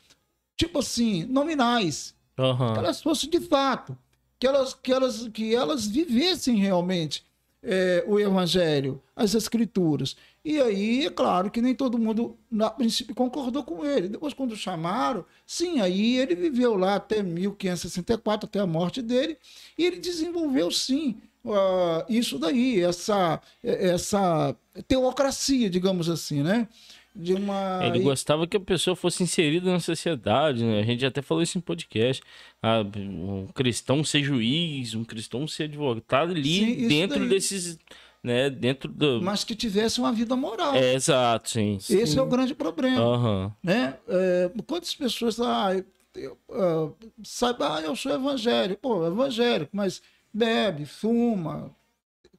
tipo 0.61 0.81
assim, 0.81 1.24
nominais, 1.24 2.15
que 2.37 2.43
Aham. 2.43 2.77
elas 2.77 3.01
fossem 3.01 3.31
de 3.31 3.41
fato, 3.41 3.97
que 4.39 4.47
elas, 4.47 4.74
que 4.74 4.93
elas, 4.93 5.28
que 5.28 5.55
elas 5.55 5.87
vivessem 5.87 6.57
realmente 6.57 7.24
eh, 7.62 8.05
o 8.07 8.20
evangelho, 8.20 9.01
as 9.16 9.35
escrituras. 9.35 10.16
E 10.45 10.61
aí, 10.61 11.07
é 11.07 11.11
claro 11.11 11.51
que 11.51 11.62
nem 11.62 11.74
todo 11.74 11.99
mundo, 11.99 12.37
a 12.61 12.69
princípio, 12.69 13.15
concordou 13.15 13.62
com 13.65 13.87
ele. 13.87 14.09
Depois, 14.09 14.35
quando 14.35 14.55
chamaram, 14.55 15.24
sim, 15.47 15.81
aí 15.81 16.19
ele 16.19 16.35
viveu 16.35 16.77
lá 16.77 16.97
até 16.97 17.23
1564, 17.23 18.47
até 18.47 18.61
a 18.61 18.66
morte 18.66 19.01
dele, 19.01 19.39
e 19.78 19.87
ele 19.87 19.99
desenvolveu, 19.99 20.70
sim, 20.70 21.16
ah, 21.47 22.05
isso 22.07 22.39
daí, 22.39 22.82
essa, 22.82 23.41
essa 23.62 24.55
teocracia, 24.87 25.70
digamos 25.70 26.11
assim, 26.11 26.43
né? 26.43 26.69
De 27.15 27.35
uma... 27.35 27.81
Ele 27.85 28.01
gostava 28.01 28.47
que 28.47 28.57
a 28.57 28.61
pessoa 28.61 28.95
fosse 28.95 29.23
inserida 29.23 29.70
na 29.70 29.81
sociedade, 29.81 30.65
né? 30.65 30.81
A 30.81 30.85
gente 30.85 31.05
até 31.05 31.20
falou 31.20 31.43
isso 31.43 31.59
em 31.59 31.61
podcast. 31.61 32.23
Ah, 32.62 32.82
um 32.97 33.49
cristão 33.49 34.05
ser 34.05 34.23
juiz, 34.23 34.95
um 34.95 35.05
cristão 35.05 35.47
ser 35.47 35.65
advogado, 35.65 36.01
tá 36.03 36.20
ali 36.20 36.45
Sim, 36.45 36.89
dentro 36.89 37.19
daí. 37.20 37.28
desses, 37.28 37.78
né, 38.23 38.49
dentro 38.49 38.89
do... 38.89 39.20
mas 39.23 39.43
que 39.43 39.57
tivesse 39.57 39.99
uma 39.99 40.12
vida 40.12 40.37
moral. 40.37 40.74
É, 40.74 40.95
exato, 40.95 41.51
sim. 41.51 41.77
Esse 41.77 42.19
é 42.19 42.23
o 42.23 42.27
grande 42.27 42.55
problema. 42.55 43.01
Aham. 43.01 43.53
né? 43.62 43.97
É, 44.09 44.51
quantas 44.66 44.95
pessoas 44.95 45.41
ah, 45.41 45.70
eu, 46.15 46.39
ah, 46.51 46.91
sabe, 47.24 47.65
ah, 47.65 47.81
eu 47.82 47.95
sou 47.97 48.12
evangélico, 48.12 48.81
pô, 48.81 49.07
evangélico, 49.07 49.70
mas 49.74 50.03
bebe, 50.32 50.85
fuma, 50.87 51.74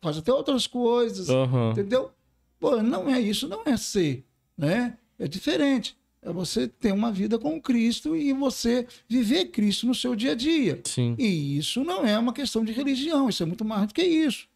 faz 0.02 0.18
até 0.18 0.32
outras 0.32 0.68
coisas, 0.68 1.30
Aham. 1.30 1.72
entendeu? 1.72 2.12
Pô, 2.60 2.82
não 2.82 3.10
é 3.10 3.20
isso, 3.20 3.48
não 3.48 3.64
é 3.66 3.76
ser, 3.76 4.24
né? 4.62 4.98
É 5.20 5.28
diferente. 5.28 5.98
É 6.22 6.32
você 6.32 6.68
ter 6.68 6.94
uma 6.94 7.12
vida 7.12 7.40
com 7.40 7.60
Cristo 7.60 8.16
e 8.16 8.32
você 8.32 8.88
viver 9.10 9.46
Cristo 9.46 9.88
no 9.88 9.96
seu 9.96 10.16
dia 10.16 10.34
a 10.34 10.36
dia. 10.36 10.80
Sim. 10.86 11.16
E 11.18 11.58
isso 11.58 11.84
não 11.84 12.06
é 12.06 12.18
uma 12.18 12.32
questão 12.32 12.64
de 12.64 12.72
religião, 12.72 13.28
isso 13.28 13.42
é 13.42 13.46
muito 13.46 13.66
mais 13.66 13.88
do 13.88 13.94
que 13.94 14.04
isso. 14.04 14.48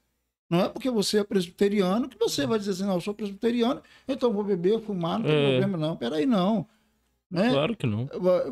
Não 0.47 0.61
é 0.65 0.69
porque 0.69 0.91
você 0.91 1.17
é 1.17 1.23
presbiteriano 1.23 2.07
que 2.07 2.19
você 2.19 2.45
vai 2.45 2.59
dizer 2.59 2.71
assim, 2.71 2.83
não, 2.83 2.93
eu 2.93 3.01
sou 3.01 3.15
presbiteriano, 3.15 3.81
então 4.07 4.31
vou 4.31 4.43
beber, 4.43 4.79
fumar, 4.79 5.17
não 5.17 5.25
tem 5.25 5.35
É. 5.35 5.49
problema 5.59 5.75
não. 5.87 5.97
Peraí, 5.97 6.27
não. 6.27 6.67
Né? 7.31 7.49
Claro 7.49 7.75
que 7.75 7.87
não. 7.87 8.07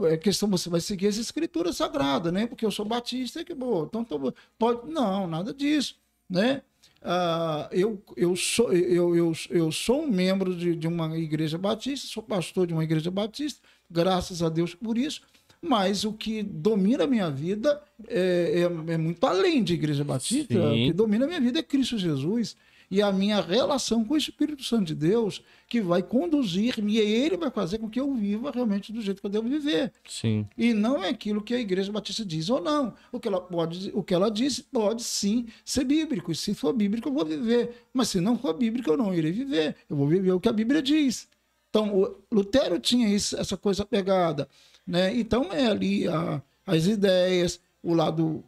É 0.09 0.17
questão, 0.17 0.49
você 0.49 0.67
vai 0.67 0.81
seguir 0.81 1.05
as 1.05 1.17
escrituras 1.17 1.77
sagradas, 1.77 2.33
né? 2.33 2.47
Porque 2.47 2.65
eu 2.65 2.71
sou 2.71 2.83
batista, 2.83 3.41
é 3.41 3.43
que 3.43 3.53
bom. 3.53 3.85
Então, 3.85 4.03
tô- 4.03 4.33
pode. 4.57 4.91
Não, 4.91 5.27
nada 5.27 5.53
disso, 5.53 5.95
né? 6.27 6.63
Ah, 7.03 7.67
eu, 7.71 8.01
eu, 8.15 8.35
sou, 8.35 8.71
eu, 8.71 9.15
eu, 9.15 9.33
eu 9.49 9.71
sou 9.71 10.03
um 10.03 10.07
membro 10.07 10.55
de, 10.55 10.73
de 10.73 10.87
uma 10.87 11.17
igreja 11.17 11.57
batista, 11.57 12.07
sou 12.07 12.23
pastor 12.23 12.65
de 12.65 12.73
uma 12.73 12.83
igreja 12.83 13.11
batista, 13.11 13.59
graças 13.91 14.41
a 14.41 14.47
Deus 14.47 14.73
por 14.73 14.97
isso, 14.97 15.21
mas 15.61 16.05
o 16.05 16.13
que 16.13 16.41
domina 16.41 17.03
a 17.03 17.07
minha 17.07 17.29
vida 17.29 17.81
é, 18.07 18.67
é, 18.89 18.93
é 18.93 18.97
muito 18.97 19.25
além 19.25 19.63
de 19.63 19.73
igreja 19.73 20.03
batista. 20.03 20.53
Sim. 20.53 20.83
O 20.83 20.87
que 20.87 20.93
domina 20.93 21.25
a 21.25 21.27
minha 21.27 21.41
vida 21.41 21.59
é 21.59 21.63
Cristo 21.63 21.97
Jesus 21.97 22.55
e 22.93 23.01
a 23.01 23.11
minha 23.11 23.41
relação 23.41 24.05
com 24.05 24.13
o 24.13 24.17
Espírito 24.17 24.63
Santo 24.63 24.85
de 24.85 24.93
Deus, 24.93 25.41
que 25.67 25.81
vai 25.81 26.03
conduzir-me 26.03 26.93
e 26.93 26.99
ele 26.99 27.35
vai 27.35 27.49
fazer 27.49 27.79
com 27.79 27.89
que 27.89 27.99
eu 27.99 28.13
viva 28.13 28.51
realmente 28.51 28.93
do 28.93 29.01
jeito 29.01 29.19
que 29.19 29.25
eu 29.25 29.31
devo 29.31 29.49
viver. 29.49 29.91
Sim. 30.07 30.45
E 30.55 30.75
não 30.75 31.03
é 31.03 31.09
aquilo 31.09 31.41
que 31.41 31.55
a 31.55 31.59
Igreja 31.59 31.91
Batista 31.91 32.23
diz 32.23 32.51
ou 32.51 32.61
não. 32.61 32.93
O 33.11 33.19
que 33.19 33.27
ela 33.27 33.41
pode, 33.41 33.89
o 33.95 34.03
que 34.03 34.13
ela 34.13 34.29
diz 34.29 34.59
pode 34.59 35.01
sim 35.03 35.47
ser 35.65 35.85
bíblico. 35.85 36.31
E 36.31 36.35
se 36.35 36.53
for 36.53 36.71
bíblico, 36.71 37.09
eu 37.09 37.13
vou 37.13 37.25
viver. 37.25 37.83
Mas 37.91 38.09
se 38.09 38.21
não 38.21 38.37
for 38.37 38.53
bíblico, 38.53 38.91
eu 38.91 38.97
não 38.97 39.11
irei 39.11 39.31
viver. 39.31 39.75
Eu 39.89 39.95
vou 39.95 40.07
viver 40.07 40.31
o 40.31 40.39
que 40.39 40.47
a 40.49 40.53
Bíblia 40.53 40.79
diz. 40.81 41.27
Então, 41.71 42.15
Lutero 42.31 42.79
tinha 42.79 43.07
isso, 43.09 43.35
essa 43.35 43.57
coisa 43.57 43.83
pegada. 43.83 44.47
Né? 44.85 45.17
Então, 45.17 45.51
é 45.51 45.65
ali 45.65 46.07
a- 46.07 46.39
as 46.67 46.85
ideias, 46.85 47.59
o 47.83 47.93
lado 47.93 48.43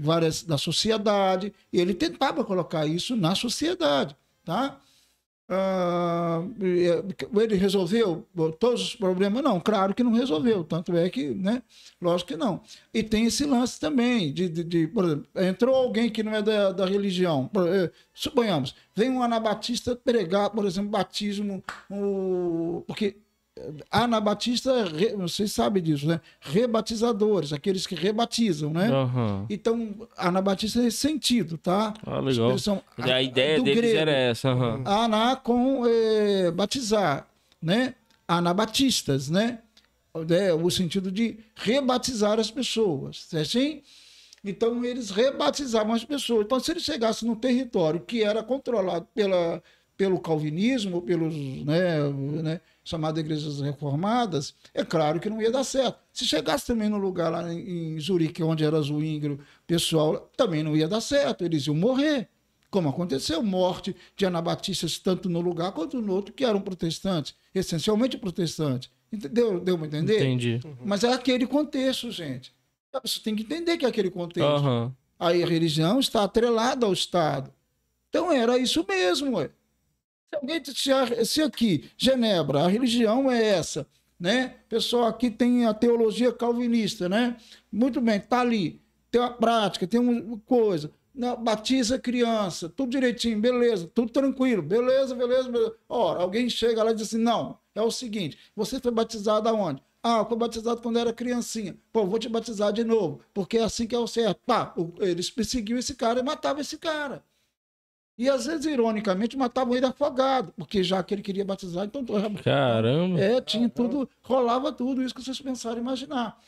várias 0.00 0.42
da 0.44 0.56
sociedade. 0.56 1.52
Ele 1.72 1.92
tentava 1.92 2.44
colocar 2.44 2.86
isso 2.86 3.16
na 3.16 3.34
sociedade. 3.34 4.16
Tá? 4.44 4.80
Ah, 5.48 6.42
ele 6.60 7.54
resolveu 7.54 8.26
todos 8.58 8.82
os 8.82 8.96
problemas? 8.96 9.44
Não, 9.44 9.60
claro 9.60 9.94
que 9.94 10.02
não 10.02 10.12
resolveu. 10.12 10.64
Tanto 10.64 10.96
é 10.96 11.08
que, 11.08 11.30
né? 11.34 11.62
Lógico 12.00 12.28
que 12.28 12.36
não. 12.36 12.60
E 12.92 13.02
tem 13.02 13.26
esse 13.26 13.44
lance 13.44 13.78
também 13.78 14.32
de, 14.32 14.48
de, 14.48 14.64
de, 14.64 14.88
por 14.88 15.04
exemplo, 15.04 15.26
entrou 15.36 15.74
alguém 15.74 16.10
que 16.10 16.22
não 16.22 16.34
é 16.34 16.42
da, 16.42 16.72
da 16.72 16.86
religião. 16.86 17.48
Eh, 17.54 17.90
Suponhamos, 18.12 18.74
vem 18.94 19.10
um 19.10 19.22
anabatista 19.22 19.94
pregar, 19.94 20.50
por 20.50 20.64
exemplo, 20.64 20.90
batismo, 20.90 21.62
o, 21.90 22.82
porque 22.86 23.16
anabatista, 23.90 24.84
re- 24.84 25.14
vocês 25.16 25.52
sabem 25.52 25.82
disso, 25.82 26.06
né? 26.06 26.20
Rebatizadores, 26.40 27.52
aqueles 27.52 27.86
que 27.86 27.94
rebatizam, 27.94 28.70
né? 28.72 28.88
Aham. 28.90 29.46
Então, 29.48 29.94
anabatista 30.16 30.80
é 30.86 30.90
sentido, 30.90 31.56
tá? 31.56 31.94
Ah, 32.04 32.20
legal. 32.20 32.48
Expressão- 32.48 32.82
A 32.98 33.22
ideia 33.22 33.60
deles 33.62 33.76
grego. 33.80 33.98
era 33.98 34.10
essa. 34.12 34.50
Aná 34.84 35.36
com 35.36 35.84
eh, 35.86 36.50
batizar, 36.50 37.26
né? 37.62 37.94
Anabatistas, 38.28 39.28
né? 39.30 39.60
É, 40.30 40.52
o 40.52 40.70
sentido 40.70 41.10
de 41.12 41.38
rebatizar 41.54 42.40
as 42.40 42.50
pessoas, 42.50 43.28
é 43.34 43.40
assim? 43.40 43.82
Então 44.42 44.84
eles 44.84 45.10
rebatizavam 45.10 45.92
as 45.92 46.04
pessoas. 46.04 46.44
Então 46.46 46.58
se 46.60 46.70
ele 46.70 46.80
chegasse 46.80 47.26
num 47.26 47.34
território 47.34 48.00
que 48.00 48.22
era 48.22 48.42
controlado 48.42 49.06
pela, 49.14 49.62
pelo 49.96 50.20
calvinismo, 50.20 51.00
pelos, 51.00 51.34
né, 51.64 52.08
né, 52.42 52.60
chamadas 52.84 53.20
igrejas 53.20 53.60
reformadas, 53.60 54.54
é 54.74 54.84
claro 54.84 55.18
que 55.18 55.30
não 55.30 55.40
ia 55.40 55.50
dar 55.50 55.64
certo. 55.64 55.98
Se 56.12 56.24
chegasse 56.24 56.66
também 56.66 56.88
no 56.88 56.98
lugar 56.98 57.30
lá 57.30 57.52
em, 57.52 57.94
em 57.94 58.00
Zurique, 58.00 58.42
onde 58.42 58.64
era 58.64 58.80
Zwingli, 58.80 59.38
pessoal, 59.66 60.30
também 60.36 60.62
não 60.62 60.76
ia 60.76 60.86
dar 60.86 61.00
certo, 61.00 61.44
eles 61.44 61.66
iam 61.66 61.74
morrer. 61.74 62.28
Como 62.70 62.88
aconteceu, 62.88 63.42
morte 63.42 63.96
de 64.16 64.26
anabatistas 64.26 64.98
tanto 64.98 65.30
no 65.30 65.40
lugar 65.40 65.72
quanto 65.72 66.00
no 66.02 66.12
outro 66.12 66.34
que 66.34 66.44
eram 66.44 66.60
protestantes, 66.60 67.34
essencialmente 67.54 68.18
protestantes. 68.18 68.90
Entendeu? 69.10 69.60
Deu 69.60 69.78
para 69.78 69.86
entender? 69.86 70.18
Entendi. 70.18 70.60
Mas 70.84 71.04
é 71.04 71.12
aquele 71.12 71.46
contexto, 71.46 72.10
gente. 72.10 72.52
Você 73.02 73.20
tem 73.20 73.34
que 73.34 73.42
entender 73.42 73.76
que 73.76 73.86
é 73.86 73.88
aquele 73.88 74.10
contexto. 74.10 74.46
Aham. 74.46 74.94
Aí 75.18 75.42
a 75.42 75.46
religião 75.46 75.98
está 75.98 76.24
atrelada 76.24 76.84
ao 76.84 76.92
Estado. 76.92 77.50
Então 78.08 78.30
era 78.30 78.58
isso 78.58 78.84
mesmo. 78.86 79.36
Ué. 79.36 79.50
Se, 80.28 80.36
alguém, 80.36 80.62
se, 80.64 81.24
se 81.24 81.42
aqui, 81.42 81.90
Genebra, 81.96 82.64
a 82.64 82.68
religião 82.68 83.30
é 83.30 83.42
essa, 83.44 83.86
né? 84.18 84.56
Pessoal 84.68 85.06
aqui 85.06 85.30
tem 85.30 85.66
a 85.66 85.74
teologia 85.74 86.32
calvinista, 86.32 87.08
né? 87.08 87.36
Muito 87.70 88.00
bem, 88.00 88.20
tá 88.20 88.40
ali. 88.40 88.80
Tem 89.10 89.20
uma 89.20 89.32
prática, 89.32 89.86
tem 89.86 90.00
uma 90.00 90.38
coisa. 90.40 90.90
Não, 91.14 91.42
batiza 91.42 91.98
criança, 91.98 92.68
tudo 92.68 92.90
direitinho, 92.90 93.40
beleza, 93.40 93.90
tudo 93.94 94.12
tranquilo, 94.12 94.62
beleza, 94.62 95.14
beleza, 95.14 95.50
beleza. 95.50 95.74
Ora, 95.88 96.20
alguém 96.20 96.48
chega 96.50 96.82
lá 96.82 96.90
e 96.90 96.94
diz 96.94 97.08
assim: 97.08 97.18
não, 97.18 97.58
é 97.74 97.80
o 97.80 97.90
seguinte, 97.90 98.36
você 98.54 98.78
foi 98.78 98.90
batizado 98.92 99.48
aonde? 99.48 99.82
Ah, 100.02 100.24
fui 100.24 100.36
batizado 100.36 100.82
quando 100.82 100.98
era 100.98 101.12
criancinha. 101.12 101.76
Pô, 101.92 102.06
vou 102.06 102.18
te 102.18 102.28
batizar 102.28 102.72
de 102.72 102.84
novo, 102.84 103.20
porque 103.32 103.58
é 103.58 103.64
assim 103.64 103.86
que 103.86 103.94
é 103.94 103.98
o 103.98 104.06
certo. 104.06 104.40
Pá, 104.46 104.74
eles 105.00 105.30
perseguiam 105.30 105.78
esse 105.78 105.94
cara 105.94 106.20
e 106.20 106.22
matavam 106.22 106.60
esse 106.60 106.78
cara. 106.78 107.24
E 108.18 108.30
às 108.30 108.46
vezes, 108.46 108.64
ironicamente, 108.64 109.36
matavam 109.36 109.76
ele 109.76 109.84
afogado, 109.84 110.52
porque 110.56 110.82
já 110.82 111.02
que 111.02 111.14
ele 111.14 111.22
queria 111.22 111.44
batizar, 111.44 111.84
então. 111.84 112.04
Caramba. 112.42 113.20
É, 113.20 113.40
tinha 113.42 113.68
tudo, 113.68 114.08
rolava 114.22 114.72
tudo 114.72 115.02
isso 115.02 115.14
que 115.14 115.22
vocês 115.22 115.40
pensaram 115.40 115.78
imaginar. 115.78 116.40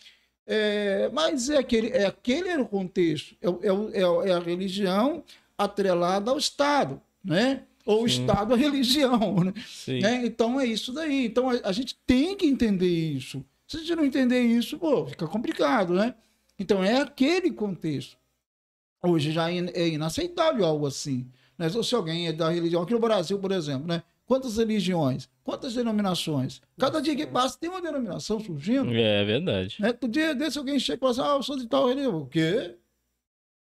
É, 0.46 1.10
mas 1.12 1.50
é 1.50 1.58
aquele, 1.58 1.88
é 1.88 2.06
aquele 2.06 2.48
era 2.48 2.62
o 2.62 2.66
contexto, 2.66 3.36
é, 3.42 3.48
é, 3.48 4.02
é 4.02 4.30
é 4.30 4.32
a 4.32 4.38
religião 4.38 5.22
atrelada 5.58 6.30
ao 6.30 6.38
Estado, 6.38 7.02
né? 7.22 7.64
Ou 7.84 8.04
o. 8.04 8.06
Estado 8.06 8.54
à 8.54 8.56
religião, 8.56 9.36
né? 9.44 9.52
Né? 10.00 10.24
Então 10.24 10.58
é 10.58 10.64
isso 10.64 10.90
daí. 10.90 11.26
Então 11.26 11.50
a, 11.50 11.60
a 11.64 11.72
gente 11.72 11.98
tem 12.06 12.34
que 12.34 12.46
entender 12.46 12.88
isso. 12.88 13.44
Se 13.66 13.76
a 13.76 13.80
gente 13.80 13.94
não 13.94 14.04
entender 14.06 14.40
isso, 14.40 14.78
pô, 14.78 15.06
fica 15.06 15.26
complicado, 15.26 15.92
né? 15.92 16.14
Então 16.58 16.82
é 16.82 16.98
aquele 17.02 17.50
contexto. 17.50 18.16
Hoje 19.02 19.32
já 19.32 19.52
é 19.52 19.58
é 19.74 19.88
inaceitável 19.88 20.64
algo 20.64 20.86
assim. 20.86 21.30
Né? 21.58 21.68
Se 21.68 21.94
alguém 21.94 22.28
é 22.28 22.32
da 22.32 22.48
religião, 22.50 22.82
aqui 22.82 22.92
no 22.92 23.00
Brasil, 23.00 23.38
por 23.38 23.50
exemplo, 23.52 23.86
né? 23.88 24.02
Quantas 24.26 24.58
religiões? 24.58 25.28
Quantas 25.42 25.72
denominações? 25.74 26.60
Cada 26.78 27.00
dia 27.00 27.16
que 27.16 27.26
passa 27.26 27.58
tem 27.58 27.70
uma 27.70 27.80
denominação 27.80 28.38
surgindo. 28.38 28.92
É 28.94 29.24
verdade. 29.24 29.76
Né? 29.80 29.92
Todo 29.92 30.10
dia 30.10 30.34
desse 30.34 30.58
alguém 30.58 30.78
chega 30.78 30.96
e 30.98 31.00
fala 31.00 31.12
assim, 31.12 31.20
ah, 31.22 31.36
eu 31.38 31.42
sou 31.42 31.56
de 31.56 31.66
tal 31.66 31.88
religião. 31.88 32.18
O 32.18 32.26
quê? 32.26 32.76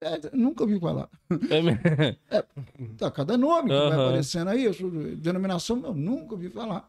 É, 0.00 0.18
nunca 0.32 0.62
ouvi 0.64 0.78
falar. 0.80 1.08
É 1.50 1.60
me- 1.62 1.78
Tá, 2.98 3.10
cada 3.10 3.36
nome 3.36 3.68
que 3.68 3.74
vai 3.90 3.98
aparecendo 4.06 4.48
aí, 4.48 4.72
sou 4.74 4.90
de- 4.90 5.16
denominação, 5.16 5.80
eu 5.84 5.94
nunca 5.94 6.34
ouvi 6.34 6.48
falar. 6.48 6.88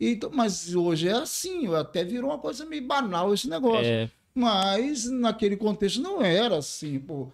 Então, 0.00 0.30
mas 0.32 0.74
hoje 0.74 1.08
é 1.08 1.12
assim, 1.12 1.72
até 1.74 2.04
virou 2.04 2.30
uma 2.30 2.38
coisa 2.38 2.64
meio 2.66 2.86
banal 2.86 3.32
esse 3.32 3.48
negócio. 3.48 3.86
é, 3.86 4.10
Mas 4.34 5.08
naquele 5.10 5.56
contexto 5.56 6.00
não 6.02 6.20
era 6.22 6.56
assim, 6.58 6.98
pô. 6.98 7.32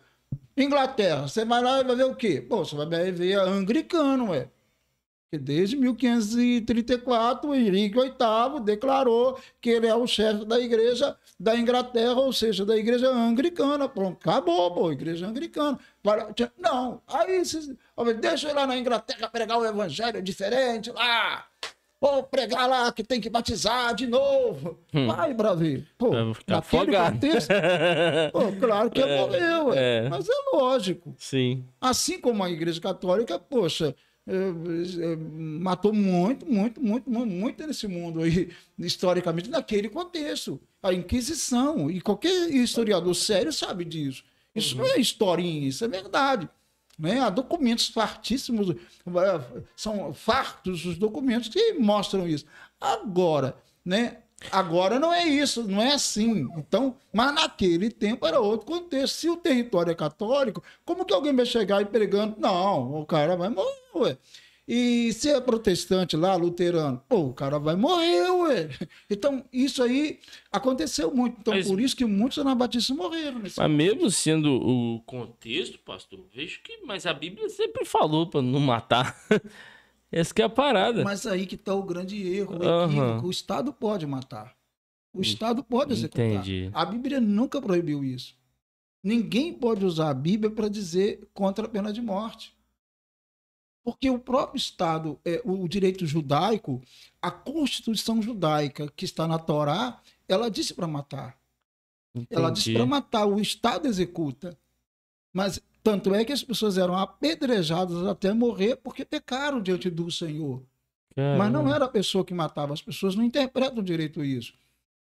Inglaterra, 0.57 1.23
você 1.29 1.45
vai 1.45 1.63
lá 1.63 1.81
e 1.81 1.85
vai 1.85 1.97
ver 1.97 2.05
o 2.05 2.15
quê? 2.15 2.41
Pô, 2.41 2.65
você 2.65 2.77
vai 2.77 2.87
ver 3.13 3.39
anglicano, 3.39 4.31
ué. 4.31 4.49
Porque 5.31 5.43
desde 5.43 5.77
1534, 5.77 7.49
o 7.49 7.55
Henrique 7.55 7.99
VIII 7.99 8.61
declarou 8.63 9.41
que 9.63 9.71
ele 9.71 9.87
é 9.87 9.95
o 9.95 10.07
chefe 10.07 10.45
da 10.45 10.61
igreja 10.61 11.17
da 11.41 11.57
Inglaterra, 11.57 12.13
ou 12.21 12.33
seja, 12.35 12.67
da 12.67 12.77
igreja 12.77 13.09
anglicana. 13.09 13.89
Pronto, 13.89 14.19
acabou, 14.29 14.75
pô, 14.75 14.93
igreja 14.93 15.27
anglicana. 15.27 15.79
Não, 16.59 17.01
aí 17.07 17.43
vocês- 17.43 17.71
deixa 18.21 18.47
eu 18.49 18.51
ir 18.51 18.55
lá 18.55 18.67
na 18.67 18.77
Inglaterra 18.77 19.27
pregar 19.31 19.59
o 19.59 19.65
evangelho 19.65 20.21
diferente 20.21 20.91
lá. 20.91 21.47
Ou 22.05 22.25
pregar 22.25 22.69
lá 22.69 22.91
que 22.93 23.05
tem 23.05 23.21
que 23.21 23.31
batizar 23.31 23.95
de 23.95 24.09
novo. 24.09 24.77
Hum. 24.93 25.07
Vai, 25.07 25.33
Brasil. 25.33 25.85
Pô, 25.97 26.11
naquele 26.11 26.59
afogado. 26.59 27.13
contexto, 27.15 27.49
pô, 28.33 28.53
claro 28.59 28.91
que 28.91 29.01
É, 29.01 29.21
morreu, 29.21 29.67
ué. 29.69 29.77
é. 30.07 30.09
mas 30.09 30.29
é 30.29 30.33
lógico. 30.53 31.15
Sim. 31.17 31.65
Assim 31.81 32.21
como 32.21 32.43
a 32.43 32.51
Igreja 32.51 32.81
Católica, 32.81 33.39
poxa, 33.39 33.95
é, 34.27 34.35
é, 34.35 35.17
matou 35.17 35.93
muito, 35.93 36.45
muito, 36.45 36.83
muito, 36.83 37.09
muito, 37.09 37.31
muito 37.31 37.67
nesse 37.67 37.87
mundo 37.87 38.21
aí, 38.21 38.51
historicamente, 38.77 39.49
naquele 39.49 39.89
contexto. 39.89 40.61
A 40.83 40.93
Inquisição. 40.93 41.89
E 41.89 42.01
qualquer 42.01 42.51
historiador 42.51 43.15
sério 43.15 43.53
sabe 43.53 43.85
disso. 43.85 44.25
Isso 44.55 44.77
não 44.77 44.85
é 44.85 44.99
historinha, 44.99 45.69
isso 45.69 45.85
é 45.85 45.89
verdade. 45.89 46.49
Né? 46.99 47.21
Há 47.21 47.31
documentos 47.31 47.89
fartíssimos, 47.89 48.71
eh, 48.71 49.63
são 49.75 50.13
fartos 50.13 50.85
os 50.85 50.97
documentos 50.97 51.49
que 51.49 51.73
mostram 51.75 52.27
isso. 52.29 52.45
Agora, 52.81 53.57
né? 53.85 54.19
Agora 54.51 54.99
não 54.99 55.13
é 55.13 55.25
isso, 55.25 55.63
não 55.69 55.81
é 55.81 55.95
assim. 55.95 56.49
Então, 56.57 56.97
mas 57.13 57.33
naquele 57.35 57.91
tempo 57.91 58.27
era 58.27 58.41
outro 58.41 58.67
contexto. 58.67 59.15
Se 59.15 59.29
o 59.31 59.37
território 59.37 59.93
é 59.93 59.95
católico, 59.95 60.63
como 60.85 61.05
que 61.05 61.15
alguém 61.15 61.35
vai 61.35 61.47
chegar 61.47 61.81
e 61.81 61.87
pregando? 61.87 62.37
Não, 62.39 63.01
o 63.01 63.07
cara 63.07 63.37
vai 63.37 63.49
morrer. 63.49 64.19
E 64.67 65.13
se 65.13 65.29
é 65.29 65.41
protestante 65.41 66.17
lá, 66.17 66.37
luterano, 66.37 67.03
pô, 67.09 67.19
o 67.27 67.35
cara 67.35 67.59
vai 67.59 67.75
morrer, 67.75 68.31
ué. 68.31 68.69
Então, 69.11 69.45
isso 69.53 69.83
aí 69.83 70.21
aconteceu 70.53 71.13
muito. 71.13 71.37
Então, 71.41 71.55
Mas- 71.55 71.67
por 71.67 71.81
isso 71.81 71.97
que 71.97 72.05
muitos 72.05 72.39
anabatistas 72.39 72.97
morreram. 72.97 73.41
Mas 73.41 73.71
mesmo 73.71 74.09
sendo 74.11 74.53
o 74.55 75.01
contexto, 75.01 75.79
pastor, 75.81 76.25
vejo 76.33 76.61
que. 76.63 76.79
Mas 76.87 77.07
a 77.07 77.13
Bíblia 77.13 77.49
sempre 77.49 77.85
falou 77.85 78.29
pra 78.29 78.41
não 78.41 78.61
matar. 78.61 79.17
Essa 80.13 80.33
que 80.33 80.43
é 80.43 80.45
a 80.45 80.49
parada. 80.49 81.03
Mas 81.03 81.27
aí 81.27 81.45
que 81.47 81.55
está 81.57 81.75
o 81.75 81.83
grande 81.83 82.23
erro, 82.23 82.59
o 82.59 82.85
equívoco. 82.87 83.27
O 83.27 83.31
Estado 83.31 83.73
pode 83.73 84.07
matar. 84.07 84.55
O 85.13 85.21
Estado 85.21 85.65
pode 85.65 85.93
executar. 85.95 86.25
Entendi. 86.27 86.71
A 86.73 86.85
Bíblia 86.85 87.21
nunca 87.21 87.61
proibiu 87.61 88.05
isso. 88.05 88.35
Ninguém 89.03 89.53
pode 89.53 89.85
usar 89.85 90.11
a 90.11 90.15
Bíblia 90.15 90.51
para 90.51 90.69
dizer 90.69 91.29
contra 91.35 91.67
a 91.67 91.69
pena 91.69 91.93
de 91.93 92.01
morte. 92.01 92.55
Porque 93.85 94.09
o 94.09 94.19
próprio 94.19 94.59
Estado, 94.59 95.19
é, 95.25 95.41
o 95.45 95.67
direito 95.67 96.07
judaico, 96.07 96.81
a 97.21 97.31
Constituição 97.31 98.23
judaica 98.23 98.91
que 98.95 99.05
está 99.05 99.27
na 99.27 99.39
Torá, 99.39 100.01
ela 100.29 100.49
disse 100.49 100.73
para 100.73 100.87
matar. 100.87 101.37
Ela 102.31 102.51
disse 102.51 102.71
Entendi. 102.71 102.79
para 102.79 102.87
matar, 102.87 103.27
o 103.27 103.41
Estado 103.41 103.89
executa. 103.89 104.57
Mas 105.33 105.61
tanto 105.83 106.15
é 106.15 106.25
que 106.25 106.33
as 106.33 106.45
pessoas 106.45 106.79
eram 106.79 106.97
apedrejadas 106.97 108.07
até 108.07 108.33
morrer 108.33 108.77
porque 108.77 109.05
pecaram 109.05 109.61
diante 109.61 109.91
do 109.91 110.11
Senhor. 110.11 110.63
Mas 111.17 111.53
não 111.53 111.61
Caramba. 111.61 111.75
era 111.75 111.85
a 111.87 111.89
pessoa 111.89 112.25
que 112.25 112.33
matava, 112.33 112.73
as 112.73 112.81
pessoas 112.81 113.15
não 113.15 113.25
interpretam 113.25 113.83
direito 113.83 114.25
isso. 114.25 114.55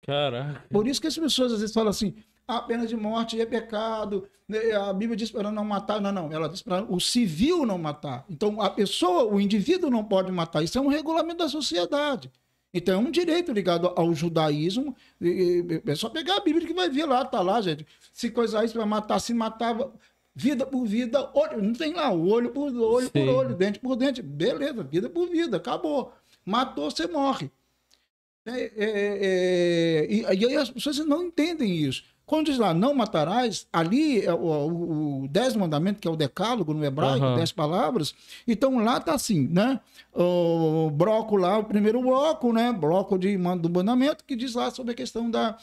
Caraca. 0.02 0.64
Por 0.68 0.86
isso 0.88 1.00
que 1.00 1.06
as 1.06 1.16
pessoas 1.16 1.52
às 1.52 1.60
vezes 1.60 1.74
falam 1.74 1.90
assim: 1.90 2.14
a 2.46 2.60
pena 2.60 2.86
de 2.86 2.96
morte 2.96 3.40
é 3.40 3.46
pecado, 3.46 4.28
né, 4.48 4.72
a 4.72 4.92
Bíblia 4.92 5.16
diz 5.16 5.30
para 5.30 5.50
não 5.50 5.64
matar. 5.64 6.00
Não, 6.00 6.12
não, 6.12 6.32
ela 6.32 6.48
diz 6.48 6.62
para 6.62 6.84
o 6.84 7.00
civil 7.00 7.64
não 7.64 7.78
matar. 7.78 8.24
Então 8.28 8.60
a 8.60 8.68
pessoa, 8.68 9.24
o 9.24 9.40
indivíduo 9.40 9.90
não 9.90 10.04
pode 10.04 10.30
matar. 10.30 10.62
Isso 10.62 10.78
é 10.78 10.80
um 10.80 10.88
regulamento 10.88 11.38
da 11.38 11.48
sociedade. 11.48 12.30
Então 12.74 12.94
é 12.94 12.98
um 12.98 13.10
direito 13.10 13.52
ligado 13.52 13.92
ao 13.94 14.14
judaísmo. 14.14 14.96
É 15.86 15.94
só 15.94 16.08
pegar 16.08 16.36
a 16.36 16.40
Bíblia 16.40 16.66
que 16.66 16.74
vai 16.74 16.88
ver 16.88 17.04
lá, 17.04 17.24
tá 17.24 17.40
lá, 17.40 17.60
gente. 17.60 17.86
Se 18.12 18.30
coisar 18.30 18.64
isso 18.64 18.74
para 18.74 18.86
matar, 18.86 19.20
se 19.20 19.34
matava 19.34 19.92
vida 20.34 20.64
por 20.64 20.86
vida, 20.86 21.30
olho, 21.34 21.62
não 21.62 21.74
tem 21.74 21.92
lá, 21.92 22.10
olho 22.10 22.50
por 22.50 22.74
olho 22.74 23.06
Sim. 23.06 23.12
por 23.12 23.28
olho, 23.28 23.54
dente 23.54 23.78
por 23.78 23.96
dente. 23.96 24.22
Beleza, 24.22 24.82
vida 24.82 25.10
por 25.10 25.28
vida, 25.28 25.58
acabou. 25.58 26.12
Matou, 26.44 26.90
você 26.90 27.06
morre. 27.06 27.50
É, 28.44 28.60
é, 28.60 28.70
é, 28.76 30.06
e, 30.10 30.20
e 30.22 30.46
aí 30.46 30.56
as 30.56 30.70
pessoas 30.70 30.98
não 30.98 31.22
entendem 31.24 31.76
isso. 31.76 32.02
Quando 32.32 32.46
diz 32.46 32.56
lá, 32.56 32.72
não 32.72 32.94
matarás, 32.94 33.66
ali 33.70 34.24
é 34.24 34.32
o, 34.32 34.38
o, 34.38 35.24
o 35.24 35.28
dez 35.28 35.54
mandamento, 35.54 36.00
que 36.00 36.08
é 36.08 36.10
o 36.10 36.16
decálogo 36.16 36.72
no 36.72 36.82
hebraico, 36.82 37.22
Aham. 37.26 37.36
dez 37.36 37.52
palavras. 37.52 38.14
Então 38.48 38.82
lá 38.82 38.98
tá 38.98 39.12
assim, 39.12 39.46
né? 39.48 39.78
O 40.14 40.88
bloco 40.90 41.36
lá, 41.36 41.58
o 41.58 41.64
primeiro 41.64 42.00
bloco, 42.00 42.50
né? 42.50 42.72
Bloco 42.72 43.18
de, 43.18 43.36
do 43.36 43.68
mandamento, 43.68 44.24
que 44.24 44.34
diz 44.34 44.54
lá 44.54 44.70
sobre 44.70 44.92
a 44.92 44.94
questão 44.94 45.30
da, 45.30 45.58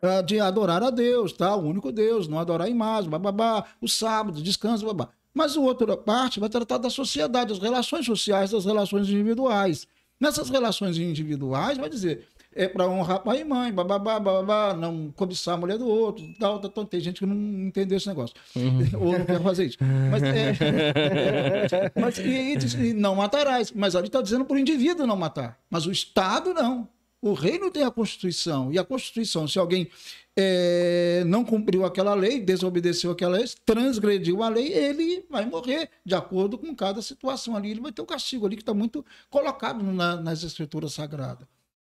ah, 0.00 0.22
de 0.22 0.40
adorar 0.40 0.82
a 0.82 0.88
Deus, 0.88 1.34
tá? 1.34 1.54
O 1.54 1.68
único 1.68 1.92
Deus, 1.92 2.26
não 2.26 2.38
adorar 2.38 2.70
imagens, 2.70 3.10
bababá, 3.10 3.66
o 3.78 3.86
sábado, 3.86 4.40
descanso, 4.40 4.86
babá. 4.86 5.10
Mas 5.34 5.58
a 5.58 5.60
outra 5.60 5.94
parte 5.94 6.40
vai 6.40 6.48
tratar 6.48 6.78
da 6.78 6.88
sociedade, 6.88 7.50
das 7.50 7.58
relações 7.58 8.06
sociais, 8.06 8.50
das 8.50 8.64
relações 8.64 9.10
individuais. 9.10 9.86
Nessas 10.18 10.48
relações 10.48 10.96
individuais, 10.96 11.76
vai 11.76 11.90
dizer, 11.90 12.26
é 12.56 12.66
para 12.66 12.88
honrar 12.88 13.20
pai 13.22 13.42
e 13.42 13.44
mãe, 13.44 13.70
bababá, 13.72 14.18
bababá, 14.18 14.74
não 14.74 15.12
cobiçar 15.14 15.54
a 15.54 15.56
mulher 15.58 15.76
do 15.78 15.86
outro, 15.86 16.24
tal, 16.40 16.58
tal, 16.58 16.70
tal. 16.70 16.84
Tem 16.86 16.98
gente 16.98 17.20
que 17.20 17.26
não 17.26 17.36
entendeu 17.36 17.98
esse 17.98 18.08
negócio. 18.08 18.34
Ou 18.98 19.18
não 19.18 19.26
quer 19.26 19.40
fazer 19.42 19.66
isso. 19.66 19.76
Mas, 20.10 20.22
é, 20.22 21.92
mas 22.00 22.18
e 22.18 22.88
e 22.88 22.92
não 22.94 23.14
matarás. 23.14 23.70
Mas 23.72 23.94
ali 23.94 24.06
está 24.06 24.22
dizendo 24.22 24.44
para 24.44 24.56
o 24.56 24.58
indivíduo 24.58 25.06
não 25.06 25.16
matar. 25.16 25.58
Mas 25.70 25.86
o 25.86 25.92
Estado 25.92 26.54
não. 26.54 26.88
O 27.20 27.32
reino 27.34 27.70
tem 27.70 27.82
a 27.82 27.90
Constituição. 27.90 28.72
E 28.72 28.78
a 28.78 28.84
Constituição, 28.84 29.46
se 29.48 29.58
alguém 29.58 29.88
é, 30.36 31.24
não 31.26 31.44
cumpriu 31.44 31.84
aquela 31.84 32.14
lei, 32.14 32.40
desobedeceu 32.40 33.10
aquela 33.10 33.36
lei, 33.36 33.46
transgrediu 33.64 34.42
a 34.42 34.48
lei, 34.48 34.72
ele 34.72 35.24
vai 35.28 35.44
morrer 35.46 35.90
de 36.04 36.14
acordo 36.14 36.56
com 36.56 36.74
cada 36.74 37.02
situação 37.02 37.56
ali. 37.56 37.70
Ele 37.70 37.80
vai 37.80 37.92
ter 37.92 38.02
o 38.02 38.06
castigo 38.06 38.46
ali 38.46 38.56
que 38.56 38.62
está 38.62 38.74
muito 38.74 39.04
colocado 39.28 39.82
na- 39.82 40.16
nas 40.16 40.42
escrituras 40.42 40.92
sagradas. 40.92 41.46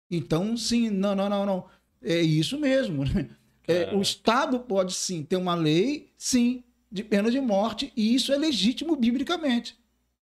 Então, 0.10 0.57
sim, 0.57 0.90
não, 0.90 1.15
não, 1.15 1.30
não, 1.30 1.45
não. 1.45 1.65
É 2.02 2.22
isso 2.22 2.57
mesmo. 2.60 3.06
né? 3.06 3.30
É, 3.68 3.94
o 3.94 4.02
Estado 4.02 4.60
pode 4.61 4.94
sim 4.94 5.23
ter 5.23 5.36
uma 5.36 5.53
lei, 5.53 6.11
sim, 6.18 6.64
de 6.91 7.03
pena 7.03 7.30
de 7.30 7.40
morte, 7.40 7.94
e 7.95 8.15
isso 8.15 8.34
é 8.34 8.38
legítimo 8.38 8.95
biblicamente. 8.95 9.77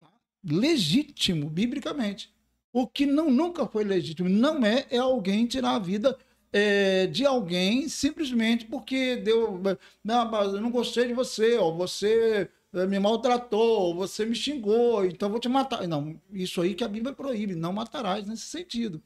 Tá? 0.00 0.08
Legítimo 0.42 1.50
biblicamente. 1.50 2.34
O 2.72 2.86
que 2.86 3.04
não, 3.04 3.30
nunca 3.30 3.66
foi 3.66 3.84
legítimo, 3.84 4.28
não 4.28 4.64
é, 4.64 4.86
é 4.90 4.98
alguém 4.98 5.46
tirar 5.46 5.74
a 5.74 5.78
vida 5.78 6.16
é, 6.52 7.06
de 7.06 7.26
alguém 7.26 7.88
simplesmente 7.88 8.64
porque 8.64 9.16
deu. 9.16 9.60
Não, 10.02 10.30
mas 10.30 10.54
eu 10.54 10.60
não 10.60 10.70
gostei 10.70 11.06
de 11.06 11.12
você, 11.12 11.56
ou 11.58 11.76
você 11.76 12.48
eh, 12.72 12.86
me 12.86 12.98
maltratou, 12.98 13.80
ou 13.80 13.94
você 13.94 14.24
me 14.24 14.34
xingou, 14.34 15.04
então 15.04 15.28
eu 15.28 15.32
vou 15.32 15.40
te 15.40 15.48
matar. 15.48 15.86
Não, 15.86 16.20
isso 16.32 16.60
aí 16.62 16.74
que 16.74 16.84
a 16.84 16.88
Bíblia 16.88 17.14
proíbe, 17.14 17.54
não 17.54 17.72
matarás 17.72 18.26
nesse 18.26 18.44
sentido. 18.46 19.02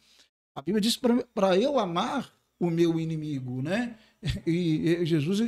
A 0.55 0.63
Bíblia 0.63 0.81
diz 0.81 0.99
para 1.35 1.57
eu 1.57 1.79
amar 1.79 2.31
o 2.59 2.71
meu 2.71 3.01
inimigo, 3.01 3.63
né? 3.63 3.95
E, 4.47 4.97
e 5.01 5.07
Jesus 5.07 5.41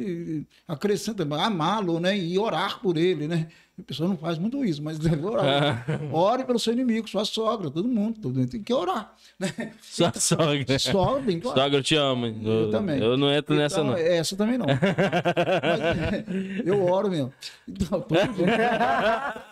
acrescenta 0.66 1.22
amá-lo, 1.22 2.00
né? 2.00 2.16
E 2.16 2.38
orar 2.38 2.80
por 2.80 2.96
ele, 2.96 3.28
né? 3.28 3.48
A 3.78 3.82
pessoa 3.82 4.08
não 4.08 4.16
faz 4.16 4.38
muito 4.38 4.64
isso, 4.64 4.82
mas 4.82 4.98
deve 4.98 5.24
orar. 5.24 5.84
Ore 6.12 6.44
pelo 6.44 6.58
seu 6.58 6.72
inimigo, 6.72 7.08
sua 7.08 7.24
sogra, 7.24 7.70
todo 7.70 7.86
mundo, 7.88 8.20
todo 8.20 8.34
mundo 8.34 8.48
tem 8.48 8.62
que 8.62 8.72
orar, 8.72 9.14
né? 9.38 9.72
Só 9.82 10.06
a 10.06 10.12
sogra. 10.14 10.78
Sogra 10.78 11.22
tem 11.22 11.38
que 11.40 11.46
orar. 11.46 11.64
Sogra, 11.64 11.78
eu 11.78 11.82
te 11.82 11.96
amo. 11.96 12.26
Eu, 12.26 12.70
também. 12.70 12.98
Eu 12.98 13.16
não 13.18 13.30
entro 13.30 13.54
nessa, 13.54 13.80
Então, 13.80 13.92
não. 13.92 13.96
Essa 13.96 14.36
também 14.36 14.56
não. 14.56 14.66
Mas, 14.70 16.66
eu 16.66 16.84
oro 16.84 17.10
mesmo. 17.10 17.32
Então, 17.68 18.00
todo 18.00 18.32
dia. 18.34 19.42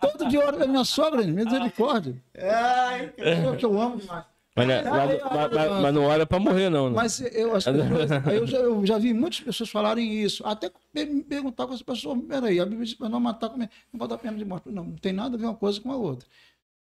Todo 0.00 0.28
dia 0.28 0.40
eu 0.40 0.46
oro 0.46 0.58
da 0.58 0.66
minha 0.66 0.84
sogra, 0.84 1.22
misericórdia. 1.22 2.16
Ai, 2.38 3.08
Pessoa 3.08 3.56
que 3.56 3.64
eu 3.64 3.80
amo 3.80 3.96
demais. 3.98 4.24
Mas, 4.58 4.66
né, 4.68 4.82
mas- 4.84 5.22
mas- 5.22 5.52
mas- 5.52 5.82
mas 5.82 5.94
não 5.94 6.04
olha 6.04 6.24
pra 6.24 6.38
morrer, 6.38 6.70
não. 6.70 6.88
né? 6.88 6.96
Mas 6.96 7.20
eu, 7.20 7.54
as 7.54 7.62
pessoas, 7.64 8.10
eu, 8.32 8.46
já, 8.46 8.56
eu 8.56 8.86
já 8.86 8.96
vi 8.96 9.12
muitas 9.12 9.40
pessoas 9.40 9.68
falarem 9.68 10.14
isso. 10.22 10.42
Até 10.46 10.70
me 10.94 11.22
perguntar 11.22 11.66
com 11.66 11.74
as 11.74 11.82
pessoas, 11.82 12.18
peraí, 12.26 12.58
a 12.58 12.64
Bíblia 12.64 12.86
diz 12.86 12.94
para 12.94 13.10
não 13.10 13.20
matar, 13.20 13.50
como 13.50 13.62
é? 13.64 13.68
não 13.92 13.98
pode 13.98 14.10
dar 14.10 14.18
pena 14.18 14.38
de 14.38 14.46
morte. 14.46 14.70
Não, 14.70 14.82
não 14.84 14.96
tem 14.96 15.12
nada 15.12 15.36
a 15.36 15.38
ver 15.38 15.44
uma 15.44 15.54
coisa 15.54 15.78
com 15.78 15.92
a 15.92 15.96
outra. 15.96 16.26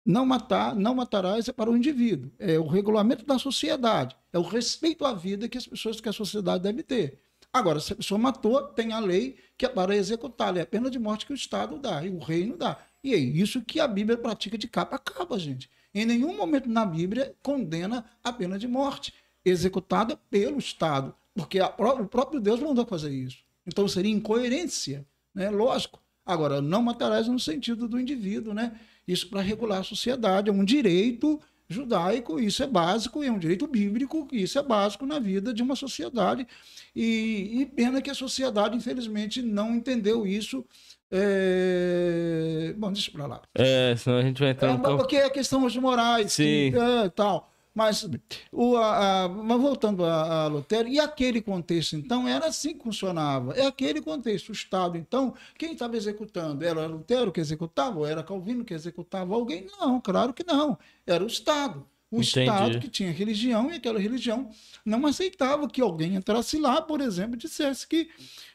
Não 0.03 0.25
matar, 0.25 0.73
não 0.75 0.95
matarás 0.95 1.47
é 1.47 1.51
para 1.53 1.69
o 1.69 1.77
indivíduo. 1.77 2.31
É 2.39 2.57
o 2.57 2.65
regulamento 2.65 3.23
da 3.23 3.37
sociedade. 3.37 4.15
É 4.33 4.39
o 4.39 4.41
respeito 4.41 5.05
à 5.05 5.13
vida 5.13 5.47
que 5.47 5.55
as 5.59 5.67
pessoas, 5.67 6.01
que 6.01 6.09
a 6.09 6.13
sociedade 6.13 6.63
deve 6.63 6.81
ter. 6.81 7.19
Agora, 7.53 7.79
se 7.79 7.91
a 7.91 7.95
pessoa 7.95 8.17
matou, 8.17 8.63
tem 8.67 8.93
a 8.93 8.99
lei 8.99 9.35
que 9.57 9.65
é 9.65 9.69
para 9.69 9.95
executá-la. 9.95 10.59
É 10.59 10.61
a 10.61 10.65
pena 10.65 10.89
de 10.89 10.97
morte 10.97 11.25
que 11.25 11.33
o 11.33 11.35
Estado 11.35 11.77
dá, 11.77 12.03
e 12.05 12.09
o 12.09 12.19
reino 12.19 12.57
dá. 12.57 12.77
E 13.03 13.13
é 13.13 13.17
isso 13.17 13.61
que 13.61 13.79
a 13.79 13.87
Bíblia 13.87 14.17
pratica 14.17 14.57
de 14.57 14.67
capa 14.67 14.95
a 14.95 14.99
capa, 14.99 15.37
gente. 15.37 15.69
Em 15.93 16.05
nenhum 16.05 16.35
momento 16.35 16.69
na 16.69 16.85
Bíblia 16.85 17.35
condena 17.43 18.05
a 18.23 18.31
pena 18.31 18.57
de 18.57 18.67
morte 18.67 19.13
executada 19.43 20.15
pelo 20.29 20.59
Estado, 20.59 21.13
porque 21.33 21.59
a 21.59 21.67
o 21.67 22.07
próprio 22.07 22.39
Deus 22.39 22.59
mandou 22.59 22.85
fazer 22.85 23.11
isso. 23.11 23.39
Então 23.65 23.87
seria 23.87 24.11
incoerência, 24.11 25.05
né? 25.33 25.49
Lógico. 25.49 26.01
Agora, 26.25 26.61
não 26.61 26.81
matarás 26.81 27.27
no 27.27 27.39
sentido 27.39 27.87
do 27.87 27.99
indivíduo, 27.99 28.53
né? 28.53 28.79
Isso 29.07 29.27
para 29.29 29.41
regular 29.41 29.79
a 29.79 29.83
sociedade, 29.83 30.49
é 30.49 30.53
um 30.53 30.63
direito 30.63 31.41
judaico, 31.71 32.39
isso 32.39 32.61
é 32.63 32.67
básico, 32.67 33.23
é 33.23 33.31
um 33.31 33.39
direito 33.39 33.67
bíblico, 33.67 34.27
isso 34.31 34.59
é 34.59 34.63
básico 34.63 35.05
na 35.05 35.19
vida 35.19 35.53
de 35.53 35.63
uma 35.63 35.75
sociedade. 35.75 36.47
E, 36.95 37.61
e 37.61 37.65
pena 37.65 38.01
que 38.01 38.09
a 38.09 38.13
sociedade, 38.15 38.75
infelizmente, 38.75 39.41
não 39.41 39.75
entendeu 39.75 40.25
isso. 40.27 40.65
É... 41.11 42.73
Bom, 42.77 42.91
deixa 42.91 43.11
para 43.11 43.25
lá. 43.25 43.41
É, 43.55 43.95
senão 43.97 44.17
a 44.17 44.21
gente 44.21 44.39
vai 44.39 44.51
entrar 44.51 44.69
É, 44.69 44.77
campo. 44.77 44.97
porque 44.97 45.15
é 45.15 45.29
questões 45.29 45.75
morais, 45.75 46.33
Sim. 46.33 46.71
que, 46.71 46.73
é, 46.77 47.09
tal. 47.09 47.50
Mas, 47.73 48.05
o, 48.51 48.75
a, 48.75 49.23
a- 49.25 49.29
mas 49.29 49.61
voltando 49.61 50.03
a, 50.03 50.43
a 50.43 50.47
Lutero, 50.47 50.87
e 50.89 50.99
aquele 50.99 51.41
contexto, 51.41 51.95
então, 51.95 52.27
era 52.27 52.47
assim 52.47 52.77
que 52.77 52.83
funcionava. 52.83 53.53
É 53.53 53.65
aquele 53.65 54.01
contexto. 54.01 54.49
O 54.49 54.51
Estado, 54.51 54.97
então, 54.97 55.33
quem 55.57 55.71
estava 55.73 55.95
executando? 55.95 56.65
Era 56.65 56.85
Lutero 56.85 57.31
que 57.31 57.39
executava? 57.39 57.99
Ou 57.99 58.05
era 58.05 58.23
Calvino 58.23 58.65
que 58.65 58.73
executava 58.73 59.33
alguém? 59.33 59.67
Não, 59.79 60.01
claro 60.01 60.33
que 60.33 60.43
não. 60.45 60.77
Era 61.07 61.23
o 61.23 61.27
Estado. 61.27 61.85
o 62.11 62.17
Entendi. 62.17 62.39
Estado 62.41 62.79
que 62.79 62.89
tinha 62.89 63.11
religião 63.11 63.71
e 63.71 63.75
aquela 63.75 63.99
religião 63.99 64.49
não 64.85 65.05
aceitava 65.05 65.69
que 65.69 65.79
alguém 65.81 66.15
entrasse 66.15 66.57
lá, 66.59 66.81
por 66.81 66.99
exemplo, 66.99 67.35
e 67.35 67.37
dissesse 67.39 67.87
que 67.87 68.09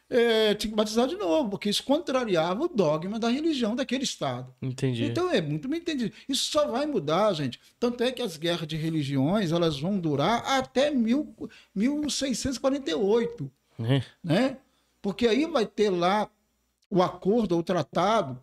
eh, 0.08 0.54
tinha 0.54 0.70
que 0.70 0.76
batizar 0.76 1.08
de 1.08 1.16
novo, 1.16 1.50
porque 1.50 1.68
isso 1.68 1.82
contrariava 1.82 2.64
o 2.64 2.68
dogma 2.68 3.18
da 3.18 3.28
religião 3.28 3.74
daquele 3.74 4.04
Estado. 4.04 4.54
Entendi. 4.62 5.04
Então 5.04 5.30
é 5.30 5.40
muito 5.40 5.68
bem 5.68 5.80
entendido. 5.80 6.14
Isso 6.28 6.50
só 6.50 6.66
vai 6.68 6.86
mudar, 6.86 7.32
gente. 7.34 7.60
Tanto 7.80 8.02
é 8.04 8.12
que 8.12 8.22
as 8.22 8.36
guerras 8.36 8.66
de 8.68 8.76
religiões 8.76 9.50
elas 9.52 9.78
vão 9.80 9.98
durar 9.98 10.44
até 10.46 10.90
mil, 10.90 11.34
1648 11.74 13.50
É. 13.80 14.02
né? 14.22 14.56
Porque 15.02 15.26
aí 15.26 15.46
vai 15.46 15.66
ter 15.66 15.90
lá 15.90 16.28
o 16.90 17.02
acordo, 17.02 17.56
o 17.58 17.62
tratado 17.62 18.40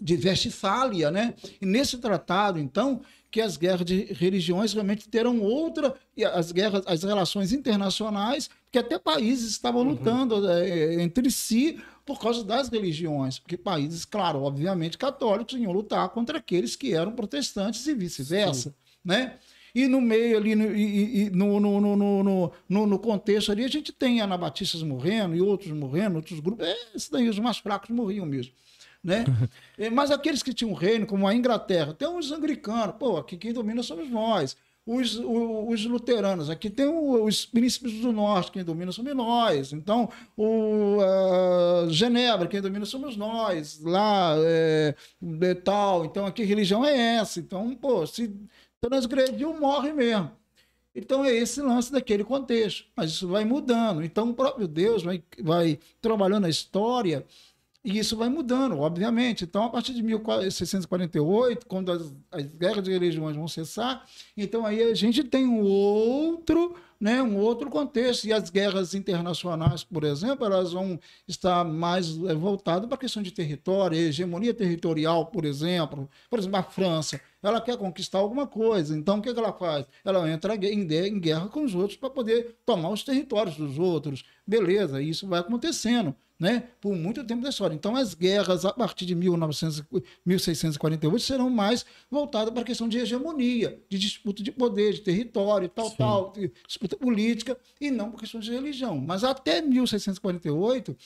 de 0.00 0.14
Westfália, 0.16 1.10
né? 1.10 1.34
E 1.60 1.66
nesse 1.66 1.98
tratado, 1.98 2.58
então, 2.58 3.02
que 3.32 3.40
as 3.40 3.56
guerras 3.56 3.84
de 3.86 4.12
religiões 4.12 4.74
realmente 4.74 5.08
terão 5.08 5.40
outra, 5.40 5.94
e 6.16 6.22
as 6.24 6.52
guerras, 6.52 6.82
as 6.86 7.02
relações 7.02 7.50
internacionais, 7.52 8.50
que 8.70 8.78
até 8.78 8.98
países 8.98 9.50
estavam 9.50 9.82
lutando 9.82 10.46
eh, 10.50 11.02
entre 11.02 11.30
si 11.30 11.80
por 12.04 12.20
causa 12.20 12.44
das 12.44 12.68
religiões, 12.68 13.38
porque 13.38 13.56
países, 13.56 14.04
claro, 14.04 14.42
obviamente 14.42 14.98
católicos 14.98 15.58
iam 15.58 15.72
lutar 15.72 16.08
contra 16.10 16.38
aqueles 16.38 16.76
que 16.76 16.92
eram 16.92 17.12
protestantes 17.12 17.86
e 17.86 17.94
vice-versa, 17.94 18.74
né? 19.04 19.36
E 19.74 19.88
no 19.88 20.02
meio 20.02 20.36
ali, 20.36 20.54
no, 20.54 20.76
e- 20.76 21.22
e- 21.26 21.30
no, 21.30 21.58
no, 21.58 21.80
no, 21.80 21.96
no, 21.96 22.22
no- 22.22 22.52
no- 22.68 22.86
no 22.86 22.98
contexto 22.98 23.50
ali, 23.50 23.64
a 23.64 23.68
gente 23.68 23.90
tem 23.90 24.20
anabatistas 24.20 24.82
morrendo 24.82 25.34
e 25.34 25.40
outros 25.40 25.72
morrendo, 25.72 26.16
outros 26.16 26.38
grupos. 26.40 26.66
É, 26.66 26.76
esses 26.94 27.08
daí, 27.08 27.26
os 27.30 27.38
mais 27.38 27.56
fracos 27.56 27.88
morriam 27.88 28.26
mesmo. 28.26 28.52
Né? 29.02 29.24
Mas 29.92 30.10
aqueles 30.10 30.42
que 30.42 30.54
tinham 30.54 30.72
reino, 30.74 31.06
como 31.06 31.26
a 31.26 31.34
Inglaterra, 31.34 31.92
tem 31.94 32.08
os 32.08 32.30
anglicanos, 32.32 32.94
pô, 32.98 33.16
aqui 33.16 33.36
quem 33.36 33.52
domina 33.52 33.82
somos 33.82 34.08
nós. 34.10 34.56
Os, 34.84 35.16
o- 35.16 35.68
os 35.68 35.84
luteranos, 35.86 36.50
aqui 36.50 36.68
tem 36.68 36.86
os 36.88 37.46
príncipes 37.46 38.00
do 38.00 38.10
norte, 38.12 38.50
quem 38.50 38.64
domina 38.64 38.90
somos 38.90 39.14
nós. 39.14 39.72
Então, 39.72 40.08
o 40.36 40.98
Genebra, 41.88 42.48
quem 42.48 42.60
domina 42.60 42.84
somos 42.84 43.16
nós. 43.16 43.80
Lá, 43.80 44.34
é, 44.38 44.94
é 45.42 45.54
tal. 45.54 46.04
Então, 46.04 46.26
aqui 46.26 46.42
religião 46.44 46.84
é 46.84 47.16
essa. 47.16 47.38
Então, 47.40 47.74
pô, 47.76 48.04
se 48.06 48.34
transgrediu, 48.80 49.54
morre 49.58 49.92
mesmo. 49.92 50.30
Então 50.94 51.24
é 51.24 51.32
esse 51.34 51.60
lance 51.62 51.90
daquele 51.90 52.24
contexto. 52.24 52.84
Mas 52.96 53.10
isso 53.12 53.28
vai 53.28 53.44
mudando. 53.44 54.02
Então 54.04 54.30
o 54.30 54.34
próprio 54.34 54.68
Deus 54.68 55.02
vai, 55.02 55.22
vai 55.42 55.78
trabalhando 56.02 56.44
a 56.46 56.50
história 56.50 57.24
e 57.84 57.98
isso 57.98 58.16
vai 58.16 58.28
mudando, 58.28 58.78
obviamente. 58.78 59.42
Então, 59.42 59.64
a 59.64 59.68
partir 59.70 59.92
de 59.92 60.02
1648, 60.02 61.66
quando 61.66 61.90
as, 61.90 62.14
as 62.30 62.44
guerras 62.54 62.84
de 62.84 62.92
religiões 62.92 63.34
vão 63.34 63.48
cessar, 63.48 64.06
então 64.36 64.64
aí 64.64 64.80
a 64.80 64.94
gente 64.94 65.24
tem 65.24 65.44
um 65.46 65.62
outro, 65.62 66.76
né, 67.00 67.20
um 67.20 67.36
outro 67.38 67.68
contexto. 67.68 68.24
E 68.24 68.32
as 68.32 68.50
guerras 68.50 68.94
internacionais, 68.94 69.82
por 69.82 70.04
exemplo, 70.04 70.46
elas 70.46 70.72
vão 70.72 70.96
estar 71.26 71.64
mais 71.64 72.16
eh, 72.24 72.34
voltadas 72.34 72.86
para 72.86 72.94
a 72.94 73.00
questão 73.00 73.20
de 73.20 73.32
território, 73.32 73.98
hegemonia 73.98 74.54
territorial, 74.54 75.26
por 75.26 75.44
exemplo. 75.44 76.08
Por 76.30 76.38
exemplo, 76.38 76.58
a 76.58 76.62
França, 76.62 77.20
ela 77.42 77.60
quer 77.60 77.76
conquistar 77.76 78.18
alguma 78.18 78.46
coisa. 78.46 78.96
Então, 78.96 79.18
o 79.18 79.22
que, 79.22 79.34
que 79.34 79.40
ela 79.40 79.52
faz? 79.52 79.86
Ela 80.04 80.30
entra 80.30 80.54
em 80.54 81.18
guerra 81.18 81.48
com 81.48 81.64
os 81.64 81.74
outros 81.74 81.96
para 81.96 82.10
poder 82.10 82.58
tomar 82.64 82.90
os 82.90 83.02
territórios 83.02 83.56
dos 83.56 83.76
outros. 83.76 84.24
Beleza, 84.46 85.02
isso 85.02 85.26
vai 85.26 85.40
acontecendo 85.40 86.14
né, 86.42 86.64
por 86.80 86.96
muito 86.96 87.22
tempo 87.22 87.40
da 87.40 87.50
história. 87.50 87.72
Então, 87.72 87.94
as 87.94 88.14
guerras, 88.14 88.64
a 88.64 88.72
partir 88.72 89.06
de 89.06 89.14
1900, 89.14 89.78
e- 89.78 90.02
1648, 90.26 91.22
serão 91.22 91.48
mais 91.48 91.86
voltadas 92.10 92.52
para 92.52 92.62
a 92.62 92.64
questão 92.64 92.88
de 92.88 92.98
hegemonia, 92.98 93.80
de 93.88 93.96
disputa 93.96 94.42
de 94.42 94.50
poder, 94.50 94.92
de 94.92 95.02
território, 95.02 95.68
tal, 95.68 95.88
Sim. 95.90 95.96
tal, 95.96 96.32
disputa 96.66 96.96
política, 96.96 97.56
e 97.80 97.92
não 97.92 98.10
por 98.10 98.18
questões 98.18 98.44
de 98.44 98.50
religião. 98.50 98.98
Mas 98.98 99.22
até 99.22 99.62
1648, 99.62 100.96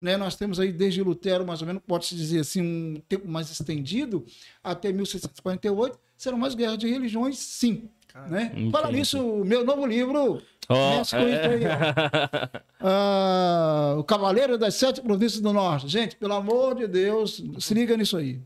né, 0.00 0.16
nós 0.16 0.36
temos 0.36 0.60
aí 0.60 0.70
desde 0.70 1.02
Lutero, 1.02 1.44
mais 1.44 1.60
ou 1.60 1.66
menos, 1.66 1.82
pode-se 1.84 2.14
dizer 2.14 2.38
assim, 2.38 2.62
um 2.62 3.02
tempo 3.08 3.26
mais 3.26 3.50
estendido, 3.50 4.24
até 4.62 4.92
1648, 4.92 5.98
serão 6.16 6.38
mais 6.38 6.54
guerras 6.54 6.78
de 6.78 6.88
religiões, 6.88 7.36
sim. 7.36 7.88
Né? 8.30 8.52
Fala 8.70 8.92
nisso, 8.92 9.18
o 9.20 9.44
meu 9.44 9.64
novo 9.64 9.84
livro, 9.84 10.40
É. 10.68 12.60
ah, 12.80 13.94
o 13.98 14.04
Cavaleiro 14.04 14.56
das 14.56 14.74
Sete 14.74 15.00
Províncias 15.02 15.40
do 15.40 15.52
Norte. 15.52 15.88
Gente, 15.88 16.16
pelo 16.16 16.34
amor 16.34 16.74
de 16.74 16.86
Deus, 16.86 17.42
se 17.58 17.74
liga 17.74 17.96
nisso 17.96 18.16
aí. 18.16 18.40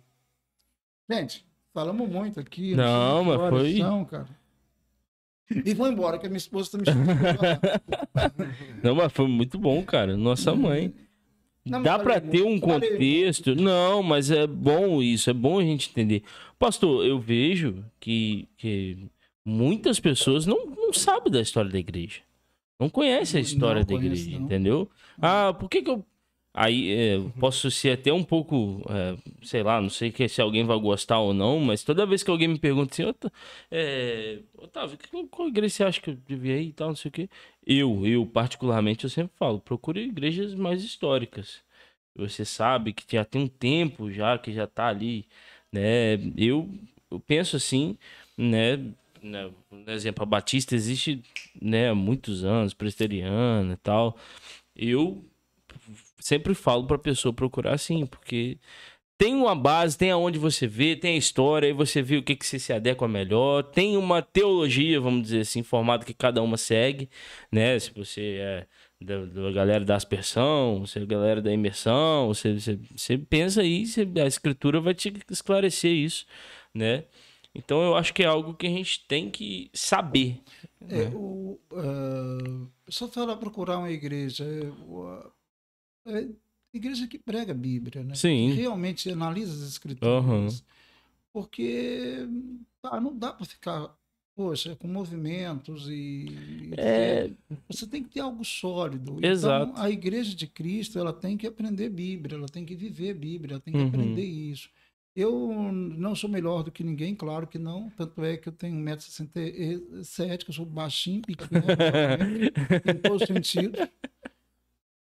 Gente, 1.08 1.46
falamos 1.72 2.08
muito 2.08 2.40
aqui. 2.40 2.74
Não, 2.74 3.24
mas 3.24 3.50
foi- 3.50 3.76
são, 3.78 4.04
cara. 4.04 4.26
E 5.64 5.72
vou 5.72 5.88
embora, 5.88 6.18
que 6.18 6.26
a 6.26 6.28
minha 6.28 6.36
esposa 6.36 6.72
tá 6.72 6.78
me 6.78 6.84
chamando. 6.84 7.18
Não, 8.82 8.94
mas 8.94 9.12
foi 9.12 9.26
muito 9.26 9.58
bom, 9.58 9.82
cara. 9.82 10.14
Nossa 10.16 10.54
mãe. 10.54 10.92
Não, 11.64 11.82
Dá 11.82 11.98
pra 11.98 12.20
ter 12.20 12.42
um 12.42 12.58
contexto. 12.60 13.54
Não, 13.54 14.02
mas 14.02 14.30
é 14.30 14.46
bom 14.46 15.02
isso, 15.02 15.30
é 15.30 15.32
bom 15.32 15.58
a 15.58 15.62
gente 15.62 15.90
entender. 15.90 16.22
Pastor, 16.58 17.04
eu 17.04 17.18
vejo 17.18 17.84
que, 18.00 18.48
que 18.56 19.08
muitas 19.48 19.98
pessoas 20.00 20.46
não, 20.46 20.66
não 20.66 20.92
sabem 20.92 21.32
da 21.32 21.40
história 21.40 21.70
da 21.70 21.78
igreja. 21.78 22.20
Não 22.78 22.88
conhecem 22.88 23.38
a 23.40 23.42
Não 23.42 23.48
história 23.48 23.84
da 23.84 23.94
conheço, 23.94 24.06
igreja, 24.22 24.38
não. 24.38 24.44
entendeu? 24.46 24.90
Ah, 25.20 25.52
por 25.52 25.68
que 25.68 25.82
que 25.82 25.90
eu. 25.90 26.04
Aí 26.54 26.90
é, 26.90 27.16
eu 27.16 27.32
posso 27.38 27.70
ser 27.70 27.90
até 27.92 28.12
um 28.12 28.24
pouco, 28.24 28.82
é, 28.88 29.16
sei 29.42 29.62
lá, 29.62 29.80
não 29.80 29.90
sei 29.90 30.10
que- 30.10 30.28
se 30.28 30.40
alguém 30.40 30.64
vai 30.64 30.78
gostar 30.80 31.20
ou 31.20 31.32
não, 31.32 31.60
mas 31.60 31.84
toda 31.84 32.06
vez 32.06 32.22
que 32.22 32.30
alguém 32.30 32.48
me 32.48 32.58
pergunta 32.58 32.92
assim, 32.92 33.04
"Ota- 33.04 33.32
é, 33.70 34.40
Otávio, 34.56 34.98
qual 35.30 35.48
igreja 35.48 35.74
você 35.74 35.84
acha 35.84 36.00
que 36.00 36.10
eu 36.10 36.14
devia 36.26 36.56
ir 36.60 36.68
e 36.68 36.72
tal, 36.72 36.88
não 36.88 36.96
sei 36.96 37.08
o 37.10 37.12
quê. 37.12 37.28
Eu, 37.66 38.04
eu 38.06 38.26
particularmente, 38.26 39.04
eu 39.04 39.10
sempre 39.10 39.32
falo, 39.36 39.60
procure 39.60 40.00
igrejas 40.00 40.54
mais 40.54 40.82
históricas. 40.82 41.60
Você 42.16 42.44
sabe 42.44 42.92
que 42.92 43.04
já 43.16 43.24
tem 43.24 43.42
um 43.42 43.48
tempo 43.48 44.10
já, 44.10 44.36
que 44.38 44.52
já 44.52 44.66
tá 44.66 44.88
ali, 44.88 45.26
né? 45.72 46.14
Eu, 46.36 46.68
eu 47.10 47.20
penso 47.20 47.56
assim, 47.56 47.96
né? 48.36 48.78
Né, 49.22 49.50
Por 49.68 49.88
exemplo, 49.90 50.22
a 50.22 50.26
Batista 50.26 50.74
existe, 50.74 51.22
né, 51.60 51.90
há 51.90 51.94
muitos 51.94 52.44
anos, 52.44 52.74
presbiteriana 52.74 53.74
e 53.74 53.76
tal. 53.76 54.16
Eu 54.76 55.24
sempre 56.18 56.54
falo 56.54 56.86
pra 56.86 56.98
pessoa 56.98 57.32
procurar 57.32 57.74
assim, 57.74 58.06
porque 58.06 58.58
tem 59.18 59.34
uma 59.34 59.54
base, 59.56 59.98
tem 59.98 60.10
aonde 60.12 60.38
você 60.38 60.66
vê, 60.66 60.96
tem 60.96 61.14
a 61.14 61.18
história, 61.18 61.68
aí 61.68 61.72
você 61.72 62.02
vê 62.02 62.16
o 62.18 62.22
que, 62.22 62.36
que 62.36 62.46
você 62.46 62.58
se 62.58 62.72
adequa 62.72 63.08
melhor, 63.08 63.62
tem 63.64 63.96
uma 63.96 64.22
teologia, 64.22 65.00
vamos 65.00 65.22
dizer 65.22 65.40
assim, 65.40 65.62
formada 65.62 66.04
que 66.04 66.14
cada 66.14 66.42
uma 66.42 66.56
segue, 66.56 67.10
né? 67.52 67.78
Se 67.78 67.92
você 67.92 68.38
é 68.40 68.66
da, 69.00 69.24
da 69.26 69.52
galera 69.52 69.84
da 69.84 69.96
aspersão, 69.96 70.86
se 70.86 70.98
é 71.00 71.06
galera 71.06 71.42
da 71.42 71.52
imersão, 71.52 72.28
você, 72.28 72.54
você, 72.58 72.78
você 72.96 73.18
pensa 73.18 73.62
aí, 73.62 73.86
você- 73.86 74.06
a 74.22 74.26
escritura 74.26 74.80
vai 74.80 74.94
te 74.94 75.12
esclarecer 75.30 75.92
isso, 75.92 76.26
né? 76.74 77.04
Então 77.54 77.82
eu 77.82 77.96
acho 77.96 78.14
que 78.14 78.22
é 78.22 78.26
algo 78.26 78.54
que 78.54 78.66
a 78.66 78.70
gente 78.70 79.04
tem 79.06 79.30
que 79.30 79.70
saber. 79.74 80.40
É, 80.88 81.08
o, 81.14 81.58
ah, 81.72 82.66
só 82.88 83.08
fala 83.08 83.36
procurar 83.36 83.78
uma 83.78 83.90
igreja. 83.90 84.44
é, 86.06 86.18
é, 86.18 86.28
igreja 86.72 87.06
que 87.08 87.18
prega 87.18 87.52
a 87.52 87.54
Bíblia, 87.56 88.04
né? 88.04 88.14
Sim. 88.14 88.50
Que 88.50 88.60
realmente 88.60 89.10
analisa 89.10 89.52
as 89.52 89.70
escrituras. 89.70 90.24
Aham. 90.24 90.48
Porque 91.32 92.26
tá, 92.80 93.00
não 93.00 93.16
dá 93.16 93.32
para 93.32 93.44
ficar, 93.46 93.94
poxa, 94.34 94.74
com 94.76 94.88
movimentos 94.88 95.88
e. 95.88 96.70
É, 96.76 97.30
Você 97.68 97.86
tem 97.86 98.02
que 98.02 98.10
ter 98.10 98.20
algo 98.20 98.44
sólido. 98.44 99.24
Exato. 99.24 99.70
Então, 99.72 99.82
a 99.82 99.90
igreja 99.90 100.34
de 100.34 100.46
Cristo, 100.46 100.98
ela 100.98 101.12
tem 101.12 101.36
que 101.36 101.46
aprender 101.46 101.88
Bíblia, 101.90 102.36
ela 102.36 102.48
tem 102.48 102.64
que 102.64 102.74
viver 102.74 103.14
Bíblia, 103.14 103.54
ela 103.54 103.60
tem 103.60 103.72
que 103.74 103.80
Uhum. 103.80 103.88
aprender 103.88 104.24
isso. 104.24 104.70
Eu 105.20 105.72
não 105.72 106.14
sou 106.14 106.30
melhor 106.30 106.62
do 106.62 106.70
que 106.70 106.84
ninguém, 106.84 107.12
claro 107.12 107.44
que 107.46 107.58
não. 107.58 107.90
Tanto 107.96 108.22
é 108.24 108.36
que 108.36 108.48
eu 108.48 108.52
tenho 108.52 108.76
1,67m, 108.76 110.44
que 110.44 110.50
eu 110.50 110.54
sou 110.54 110.64
baixinho, 110.64 111.22
pequeno, 111.22 111.60
em 112.86 112.98
todos 113.00 113.22
os 113.22 113.26
sentidos. 113.26 113.80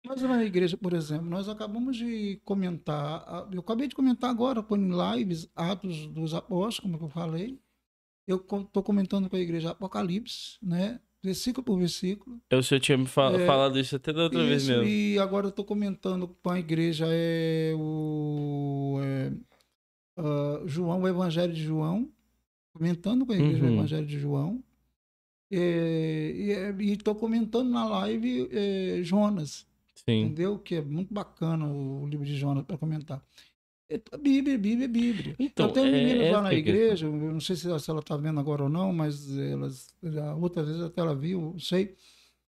Mas 0.07 0.21
na 0.21 0.41
igreja, 0.45 0.77
por 0.77 0.93
exemplo, 0.93 1.25
nós 1.25 1.49
acabamos 1.49 1.97
de 1.97 2.39
comentar, 2.45 3.49
eu 3.51 3.59
acabei 3.59 3.87
de 3.89 3.95
comentar 3.95 4.29
agora, 4.29 4.63
por 4.63 4.77
em 4.79 4.89
lives, 5.17 5.49
Atos 5.53 6.07
dos 6.07 6.33
Apóstolos, 6.33 6.91
como 6.91 7.05
eu 7.05 7.09
falei. 7.09 7.59
Eu 8.25 8.37
estou 8.37 8.81
comentando 8.83 9.29
com 9.29 9.35
a 9.35 9.39
igreja 9.39 9.71
Apocalipse, 9.71 10.57
né? 10.61 10.99
Versículo 11.21 11.63
por 11.65 11.77
versículo. 11.77 12.39
o 12.53 12.61
senhor 12.63 12.79
tinha 12.79 12.97
me 12.97 13.07
fa- 13.07 13.31
É, 13.33 13.45
falado 13.47 13.79
isso 13.79 13.95
até 13.95 14.13
da 14.13 14.23
outra 14.23 14.45
vez 14.45 14.61
Isso, 14.61 14.71
mesmo. 14.71 14.85
E 14.87 15.17
agora 15.19 15.47
eu 15.47 15.49
estou 15.49 15.65
comentando 15.65 16.27
com 16.27 16.49
a 16.51 16.59
igreja 16.59 17.05
é 17.09 17.73
o 17.75 18.99
é, 19.03 19.31
ah, 20.17 20.61
João, 20.65 21.01
o 21.01 21.07
Evangelho 21.07 21.53
de 21.53 21.63
João, 21.63 22.09
comentando 22.73 23.25
com 23.25 23.31
a 23.31 23.35
igreja 23.35 23.63
Uhum. 23.63 23.71
o 23.71 23.73
Evangelho 23.75 24.05
de 24.05 24.19
João. 24.19 24.63
É, 25.51 26.73
e 26.79 26.91
estou 26.91 27.13
comentando 27.15 27.69
na 27.69 27.87
live 27.87 28.49
é, 28.51 28.99
Jonas, 29.03 29.65
Sim. 29.95 30.23
entendeu? 30.23 30.57
Que 30.57 30.75
é 30.75 30.81
muito 30.81 31.13
bacana 31.13 31.65
o 31.67 32.07
livro 32.07 32.25
de 32.25 32.35
Jonas 32.35 32.65
para 32.65 32.77
comentar. 32.77 33.23
É 33.87 34.01
Bíblia, 34.17 34.57
Bíblia, 34.57 34.87
Bíblia. 34.87 35.35
Então, 35.37 35.67
eu 35.67 35.71
tenho 35.71 35.87
é- 35.87 35.91
meninos 35.91 36.31
lá 36.31 36.41
na 36.41 36.51
é 36.51 36.53
a 36.53 36.55
questão. 36.55 36.73
igreja, 36.75 37.05
eu 37.05 37.11
não 37.11 37.39
sei 37.39 37.55
se 37.55 37.67
ela, 37.69 37.77
se 37.77 37.89
ela 37.89 38.01
tá 38.01 38.17
vendo 38.17 38.39
agora 38.39 38.63
ou 38.63 38.69
não, 38.69 38.91
mas 38.91 39.37
elas, 39.37 39.93
a 40.03 40.33
outra 40.35 40.63
vez 40.63 40.81
até 40.81 40.99
ela 41.01 41.15
viu, 41.15 41.39
não 41.53 41.59
sei. 41.59 41.95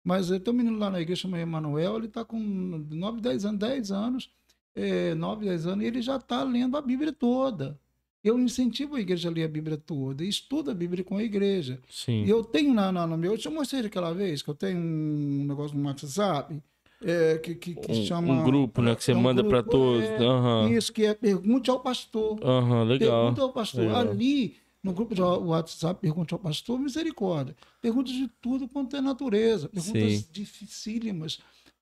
Mas 0.03 0.31
eu 0.31 0.41
tenho 0.41 0.55
um 0.55 0.59
menino 0.59 0.79
lá 0.79 0.89
na 0.91 1.01
igreja 1.03 1.21
chamado 1.23 1.41
Emanuel, 1.43 1.99
ele 1.99 2.07
está 2.07 2.25
com 2.25 2.39
9, 2.41 3.21
10 3.21 3.45
anos, 3.45 3.59
10 3.61 3.93
anos, 3.93 4.31
é, 4.75 5.15
9, 5.15 5.47
10 5.47 5.67
anos, 5.67 5.85
e 5.85 5.89
ele 5.89 6.03
já 6.03 6.17
está 6.17 6.43
lendo 6.43 6.77
a 6.77 6.81
Bíblia 6.83 7.13
toda. 7.13 7.79
Eu 8.23 8.39
incentivo 8.39 8.97
a 8.97 9.01
igreja 9.01 9.29
a 9.29 9.33
ler 9.33 9.45
a 9.45 9.49
Bíblia 9.49 9.77
toda, 9.77 10.25
estuda 10.25 10.73
a 10.73 10.75
Bíblia 10.75 11.05
com 11.05 11.17
a 11.17 11.23
igreja. 11.23 11.81
Sim. 11.89 12.25
E 12.25 12.29
eu 12.31 12.43
tenho 12.45 12.75
na, 12.75 12.91
na, 12.91 13.07
no 13.07 13.17
meu. 13.17 13.33
Eu 13.33 13.39
te 13.39 13.49
mostrei 13.49 13.87
aquela 13.87 14.13
vez 14.13 14.43
que 14.43 14.51
eu 14.51 14.55
tenho 14.55 14.79
um 14.79 15.45
negócio 15.47 15.77
no 15.79 15.87
WhatsApp 15.87 16.61
é, 17.01 17.39
que, 17.39 17.55
que, 17.55 17.75
que 17.77 17.93
Um, 17.93 18.05
chama. 18.05 18.33
um 18.33 18.45
grupo, 18.45 18.83
né? 18.83 18.95
Que 18.97 19.05
você 19.05 19.13
é 19.13 19.17
um 19.17 19.21
manda 19.21 19.41
grupo, 19.41 19.71
todos. 19.71 20.03
é, 20.05 20.17
Aham. 20.19 20.69
Isso, 20.71 20.93
que 20.93 21.05
é 21.07 21.15
Pergunte 21.15 21.71
ao 21.71 21.79
Pastor. 21.81 22.39
Aham, 22.43 22.83
legal. 22.83 23.21
Pergunta 23.23 23.43
ao 23.43 23.53
pastor. 23.53 23.83
legal. 23.85 24.01
Ali, 24.01 24.57
no 24.83 24.93
grupo 24.93 25.15
de 25.15 25.23
WhatsApp, 25.23 26.01
Pergunte 26.01 26.35
ao 26.35 26.41
Pastor, 26.41 26.79
misericórdia. 26.79 27.55
Perguntas 27.81 28.13
de 28.13 28.29
tudo 28.43 28.67
quanto 28.69 28.97
é 28.97 29.01
natureza. 29.01 29.69
Perguntas 29.69 30.13
Sim. 30.13 30.27
dificílimas. 30.33 31.39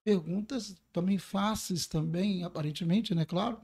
Perguntas 0.07 0.73
também 0.93 1.17
fáceis 1.17 1.85
também, 1.85 2.41
aparentemente, 2.45 3.13
né? 3.13 3.25
Claro. 3.25 3.59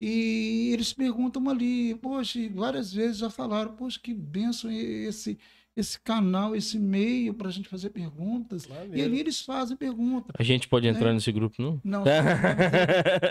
E 0.00 0.70
eles 0.72 0.92
perguntam 0.94 1.48
ali, 1.50 1.94
poxa, 1.96 2.38
várias 2.50 2.92
vezes 2.92 3.18
já 3.18 3.30
falaram, 3.30 3.76
poxa, 3.76 4.00
que 4.00 4.14
benção 4.14 4.70
esse, 4.70 5.38
esse 5.78 6.00
canal, 6.00 6.56
esse 6.56 6.78
meio 6.78 7.32
para 7.32 7.48
a 7.48 7.50
gente 7.52 7.68
fazer 7.68 7.90
perguntas. 7.90 8.68
E 8.92 9.00
ali 9.00 9.20
eles 9.20 9.40
fazem 9.40 9.76
perguntas. 9.76 10.32
A 10.38 10.42
gente 10.42 10.66
pode 10.68 10.88
entrar 10.88 11.10
É. 11.10 11.12
nesse 11.12 11.30
grupo, 11.30 11.54
não? 11.62 11.80
Não, 11.84 12.04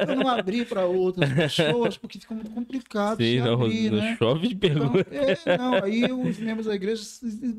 eu 0.08 0.16
não 0.16 0.28
abri 0.28 0.64
para 0.66 0.86
outras 0.86 1.32
pessoas, 1.34 1.98
porque 1.98 2.20
fica 2.20 2.34
muito 2.34 2.50
complicado 2.52 3.18
Sim, 3.18 3.24
se 3.38 3.40
não, 3.40 3.54
abrir, 3.54 3.92
não 3.92 3.98
né? 4.00 4.16
chove 4.18 4.48
de 4.48 4.56
Então, 4.56 4.92
pergunta. 4.92 5.08
é, 5.16 5.58
não, 5.58 5.74
aí 5.76 6.04
os 6.12 6.38
membros 6.40 6.68
da 6.68 6.76
igreja, 6.76 7.04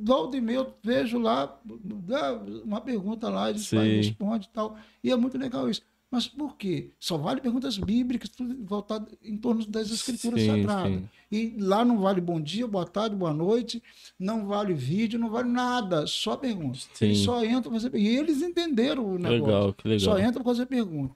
volta 0.03 0.37
e 0.37 0.41
meia, 0.41 0.57
eu 0.59 0.75
vejo 0.83 1.19
lá, 1.19 1.59
dá 1.65 2.41
uma 2.65 2.81
pergunta 2.81 3.29
lá, 3.29 3.51
eles 3.51 3.69
respondem 3.71 4.49
e 4.49 4.53
tal. 4.55 4.77
E 5.05 5.11
é 5.11 5.17
muito 5.17 5.37
legal 5.39 5.69
isso. 5.69 5.83
Mas 6.11 6.27
por 6.27 6.57
quê? 6.57 6.91
Só 6.99 7.19
vale 7.19 7.41
perguntas 7.41 7.77
bíblicas, 7.77 8.31
tudo 8.31 8.57
voltado 8.65 9.09
em 9.23 9.37
torno 9.37 9.65
das 9.67 9.91
escrituras 9.91 10.41
Sim, 10.41 10.47
sagradas. 10.47 10.93
sim. 10.93 11.09
E 11.31 11.55
lá 11.59 11.85
não 11.85 11.99
vale 11.99 12.21
bom 12.21 12.41
dia, 12.41 12.67
boa 12.67 12.87
tarde, 12.87 13.15
boa 13.15 13.35
noite, 13.35 13.83
não 14.19 14.47
vale 14.47 14.73
vídeo, 14.73 15.19
não 15.19 15.29
vale 15.29 15.51
nada, 15.51 16.07
só 16.07 16.35
pergunta. 16.35 16.79
Sim. 16.95 17.05
Eles 17.05 17.19
só 17.19 17.45
entram 17.45 17.63
para 17.63 17.73
fazer 17.73 17.95
E 17.95 18.09
eles 18.17 18.41
entenderam 18.41 19.05
o 19.05 19.19
negócio. 19.19 19.45
Legal, 19.45 19.75
que 19.75 19.89
legal. 19.89 20.01
Só 20.01 20.19
entra 20.19 20.43
para 20.43 20.53
fazer 20.53 20.67
pergunta. 20.67 21.15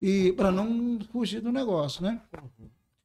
E 0.00 0.32
para 0.32 0.52
não 0.52 0.98
fugir 1.10 1.40
do 1.40 1.50
negócio, 1.50 2.02
né? 2.02 2.20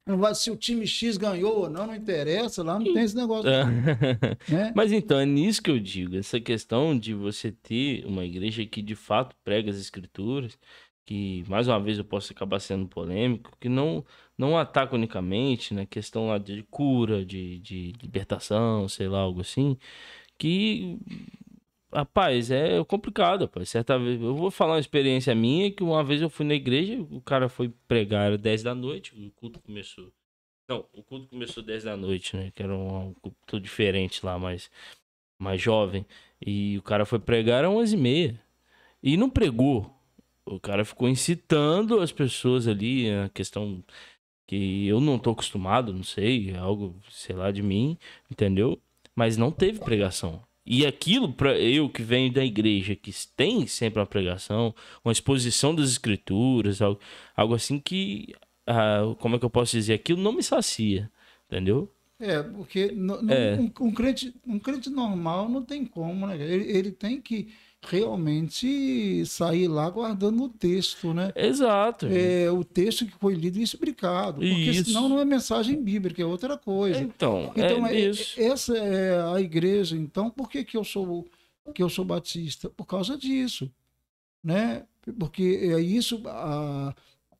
Não 0.05 0.17
vai, 0.17 0.35
se 0.35 0.51
o 0.51 0.57
time 0.57 0.85
X 0.85 1.15
ganhou 1.15 1.61
ou 1.61 1.69
não, 1.69 1.87
não 1.87 1.95
interessa, 1.95 2.61
lá 2.61 2.77
não 2.77 2.93
tem 2.93 3.03
esse 3.03 3.15
negócio. 3.15 3.49
É. 3.49 3.63
Né? 4.49 4.73
Mas 4.75 4.91
então, 4.91 5.17
é 5.17 5.25
nisso 5.25 5.63
que 5.63 5.71
eu 5.71 5.79
digo. 5.79 6.17
Essa 6.17 6.39
questão 6.41 6.97
de 6.97 7.13
você 7.13 7.51
ter 7.51 8.05
uma 8.05 8.25
igreja 8.25 8.65
que 8.65 8.81
de 8.81 8.95
fato 8.95 9.33
prega 9.45 9.71
as 9.71 9.77
escrituras, 9.77 10.57
que 11.05 11.43
mais 11.47 11.67
uma 11.67 11.79
vez 11.79 11.97
eu 11.97 12.05
posso 12.05 12.31
acabar 12.33 12.59
sendo 12.59 12.87
polêmico, 12.87 13.55
que 13.59 13.69
não, 13.69 14.05
não 14.37 14.57
ataca 14.57 14.95
unicamente 14.95 15.73
na 15.73 15.85
questão 15.85 16.27
lá 16.27 16.37
de 16.37 16.63
cura, 16.63 17.25
de, 17.25 17.59
de 17.59 17.93
libertação, 18.01 18.87
sei 18.87 19.07
lá, 19.07 19.19
algo 19.19 19.41
assim, 19.41 19.77
que. 20.37 20.99
Rapaz, 21.93 22.49
é 22.49 22.83
complicado, 22.85 23.41
rapaz. 23.41 23.69
Certa 23.69 23.99
vez, 23.99 24.19
eu 24.19 24.35
vou 24.35 24.49
falar 24.49 24.73
uma 24.73 24.79
experiência 24.79 25.35
minha 25.35 25.71
que 25.71 25.83
uma 25.83 26.03
vez 26.03 26.21
eu 26.21 26.29
fui 26.29 26.45
na 26.45 26.55
igreja, 26.55 26.99
o 27.11 27.21
cara 27.21 27.47
foi 27.47 27.69
pregar 27.87 28.25
era 28.27 28.37
10 28.37 28.63
da 28.63 28.73
noite, 28.73 29.13
o 29.15 29.31
culto 29.31 29.59
começou. 29.59 30.11
Não, 30.67 30.85
o 30.93 31.03
culto 31.03 31.27
começou 31.27 31.61
10 31.61 31.83
da 31.83 31.95
noite, 31.97 32.35
né? 32.35 32.51
Que 32.55 32.63
era 32.63 32.75
um, 32.75 33.13
culto 33.21 33.59
diferente 33.59 34.25
lá, 34.25 34.39
mais, 34.39 34.71
mais 35.37 35.61
jovem. 35.61 36.05
E 36.45 36.77
o 36.79 36.81
cara 36.81 37.05
foi 37.05 37.19
pregar 37.19 37.63
às 37.65 37.71
11 37.71 37.95
e 37.95 37.97
meia. 37.99 38.41
E 39.01 39.17
não 39.17 39.29
pregou. 39.29 39.93
O 40.45 40.59
cara 40.59 40.83
ficou 40.83 41.07
incitando 41.07 41.99
as 41.99 42.11
pessoas 42.11 42.67
ali, 42.67 43.09
a 43.09 43.29
questão 43.29 43.83
que 44.45 44.85
eu 44.87 44.99
não 44.99 45.17
tô 45.17 45.31
acostumado, 45.31 45.93
não 45.93 46.03
sei, 46.03 46.51
é 46.51 46.57
algo, 46.57 46.95
sei 47.09 47.35
lá, 47.35 47.49
de 47.51 47.63
mim, 47.63 47.97
entendeu? 48.29 48.79
Mas 49.15 49.37
não 49.37 49.51
teve 49.51 49.79
pregação. 49.79 50.41
E 50.65 50.85
aquilo, 50.85 51.31
para 51.31 51.57
eu 51.59 51.89
que 51.89 52.01
venho 52.01 52.31
da 52.31 52.43
igreja, 52.43 52.95
que 52.95 53.11
tem 53.35 53.67
sempre 53.67 53.99
uma 53.99 54.05
pregação, 54.05 54.73
uma 55.03 55.11
exposição 55.11 55.73
das 55.75 55.89
escrituras, 55.89 56.81
algo, 56.81 56.99
algo 57.35 57.53
assim 57.55 57.79
que, 57.79 58.33
ah, 58.67 59.01
como 59.19 59.35
é 59.35 59.39
que 59.39 59.45
eu 59.45 59.49
posso 59.49 59.71
dizer? 59.75 59.93
Aquilo 59.93 60.21
não 60.21 60.31
me 60.33 60.43
sacia, 60.43 61.09
entendeu? 61.47 61.91
É, 62.19 62.41
porque 62.41 62.91
no- 62.91 63.21
no- 63.21 63.33
É. 63.33 63.57
Um, 63.59 63.71
um 63.81 63.91
crente, 63.91 64.33
um 64.47 64.57
crente 64.59 64.89
normal 64.89 65.49
não 65.49 65.63
tem 65.63 65.85
como, 65.85 66.25
né? 66.27 66.37
Ele, 66.41 66.69
ele 66.71 66.91
tem 66.91 67.19
que 67.21 67.49
realmente 67.87 69.25
sair 69.25 69.67
lá 69.67 69.89
guardando 69.89 70.43
o 70.43 70.49
texto, 70.49 71.13
né? 71.13 71.31
Exato. 71.35 72.07
É, 72.07 72.49
o 72.51 72.63
texto 72.63 73.05
que 73.05 73.13
foi 73.19 73.33
lido 73.35 73.57
e 73.59 73.63
explicado. 73.63 74.35
Porque 74.39 74.47
Isso. 74.71 74.85
senão 74.85 75.09
não 75.09 75.19
é 75.19 75.25
mensagem 75.25 75.81
bíblica, 75.81 76.21
é 76.21 76.25
outra 76.25 76.57
coisa. 76.57 76.99
Então, 76.99 77.51
Então, 77.55 77.85
é 77.85 77.95
é- 77.95 78.09
isso. 78.09 78.39
essa 78.39 78.77
é 78.77 79.21
a 79.33 79.39
igreja. 79.41 79.95
Então, 79.97 80.29
por 80.29 80.49
que, 80.49 80.63
que 80.63 80.77
eu 80.77 80.83
sou 80.83 81.27
que 81.73 81.81
eu 81.81 81.89
sou 81.89 82.03
batista? 82.03 82.69
Por 82.69 82.85
causa 82.85 83.17
disso, 83.17 83.71
né? 84.43 84.83
Porque 85.19 85.43
é 85.61 85.79
isso. 85.79 86.21
a- 86.25 86.93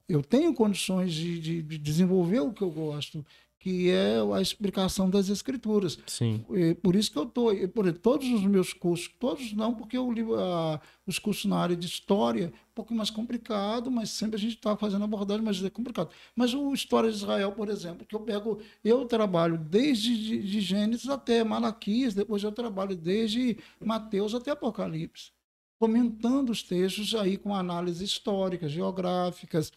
eu 0.08 0.22
tenho 0.22 0.54
condições 0.54 1.14
de, 1.14 1.40
de- 1.40 1.62
de 1.62 1.78
desenvolver 1.78 2.42
o 2.42 2.52
que 2.54 2.62
eu 2.62 2.70
gosto, 2.70 3.26
que 3.64 3.90
é 3.90 4.18
a 4.36 4.42
explicação 4.42 5.10
das 5.10 5.30
escrituras. 5.30 5.98
Sim. 6.06 6.44
É 6.52 6.74
por 6.74 6.98
isso 6.98 7.10
que 7.10 7.18
eu 7.18 7.24
estou. 7.24 7.56
Por 7.70 7.94
todos 7.94 8.28
os 8.28 8.44
meus 8.44 8.74
cursos, 8.74 9.10
todos 9.18 9.54
não, 9.54 9.74
porque 9.74 9.96
eu 9.96 10.12
li 10.12 10.22
ah, 10.38 10.82
os 11.08 11.18
cursos 11.18 11.46
na 11.46 11.60
área 11.60 11.74
de 11.74 11.88
história, 11.88 12.48
um 12.48 12.74
pouco 12.76 12.94
mais 12.94 13.10
complicado, 13.10 13.90
mas 13.90 14.10
sempre 14.10 14.36
a 14.36 14.40
gente 14.40 14.58
está 14.58 14.76
fazendo 14.76 15.06
abordagem, 15.06 15.46
mas 15.46 15.64
é 15.64 15.70
complicado. 15.70 16.10
Mas 16.36 16.54
o 16.54 16.74
História 16.74 17.10
de 17.10 17.16
Israel, 17.16 17.54
por 17.54 17.70
exemplo, 17.70 18.06
que 18.06 18.14
eu 18.14 18.20
pego, 18.20 18.60
eu 18.84 19.06
trabalho 19.06 19.58
desde 19.58 20.14
de, 20.14 20.44
de 20.44 20.60
Gênesis 20.60 21.08
até 21.08 21.42
Malaquias, 21.42 22.14
depois 22.14 22.44
eu 22.44 22.52
trabalho 22.52 22.98
desde 22.98 23.58
Mateus 23.80 24.36
até 24.36 24.52
Apocalipse, 24.52 25.32
comentando 25.80 26.50
os 26.50 26.62
textos 26.62 27.16
aí 27.16 27.38
com 27.38 27.56
análises 27.56 28.02
históricas, 28.02 28.72
geográficas 28.74 29.72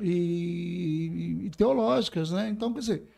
e, 0.00 1.46
e 1.46 1.50
teológicas, 1.56 2.30
né? 2.30 2.48
Então, 2.48 2.72
quer 2.72 2.80
dizer, 2.80 3.08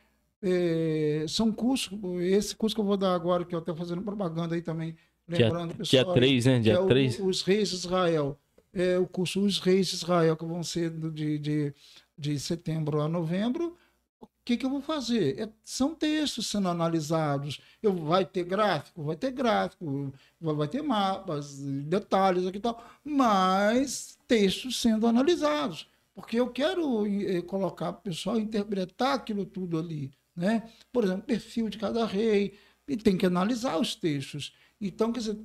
é, 0.42 1.24
são 1.28 1.50
cursos, 1.52 1.98
esse 2.20 2.54
curso 2.54 2.74
que 2.74 2.80
eu 2.80 2.84
vou 2.84 2.96
dar 2.96 3.14
agora, 3.14 3.44
que 3.44 3.54
eu 3.54 3.58
estou 3.60 3.74
fazendo 3.76 4.02
propaganda 4.02 4.54
aí 4.54 4.62
também, 4.62 4.96
Dia, 5.28 5.46
lembrando, 5.46 5.74
dia 5.82 6.00
pessoal, 6.00 6.14
3, 6.14 6.46
né? 6.46 6.56
que 6.56 6.60
Dia 6.60 6.72
é 6.74 6.78
o- 6.78 6.86
3. 6.86 7.18
os 7.20 7.42
Reis 7.42 7.70
de 7.70 7.74
Israel. 7.76 8.38
É 8.72 8.98
o 8.98 9.06
curso 9.06 9.40
Os 9.40 9.58
Reis 9.58 9.86
de 9.88 9.94
Israel, 9.96 10.36
que 10.36 10.44
vão 10.44 10.62
ser 10.62 10.90
de, 10.90 11.38
de, 11.38 11.74
de 12.18 12.38
setembro 12.38 13.00
a 13.00 13.08
novembro. 13.08 13.74
O 14.20 14.26
que, 14.44 14.56
que 14.56 14.66
eu 14.66 14.70
vou 14.70 14.82
fazer? 14.82 15.40
É- 15.40 15.48
são 15.64 15.94
textos 15.94 16.46
sendo 16.48 16.68
analisados. 16.68 17.58
Eu, 17.82 17.94
vai 17.94 18.24
ter 18.26 18.44
gráfico? 18.44 19.02
Vai 19.02 19.16
ter 19.16 19.30
gráfico, 19.32 20.12
vai, 20.38 20.54
vai 20.54 20.68
ter 20.68 20.82
mapas, 20.82 21.58
detalhes 21.58 22.46
aqui 22.46 22.58
e 22.58 22.60
tal, 22.60 22.84
mas 23.02 24.18
textos 24.28 24.80
sendo 24.80 25.06
analisados. 25.06 25.88
Porque 26.16 26.40
eu 26.40 26.50
quero 26.50 27.06
eh, 27.06 27.42
colocar 27.42 27.90
o 27.90 28.00
pessoal 28.00 28.40
interpretar 28.40 29.14
aquilo 29.14 29.44
tudo 29.44 29.78
ali. 29.78 30.10
Né? 30.34 30.62
Por 30.90 31.04
exemplo, 31.04 31.24
perfil 31.24 31.68
de 31.68 31.76
cada 31.78 32.06
rei, 32.06 32.58
e 32.88 32.96
tem 32.96 33.18
que 33.18 33.26
analisar 33.26 33.78
os 33.78 33.94
textos. 33.94 34.54
Então, 34.80 35.12
quer 35.12 35.20
dizer, 35.20 35.38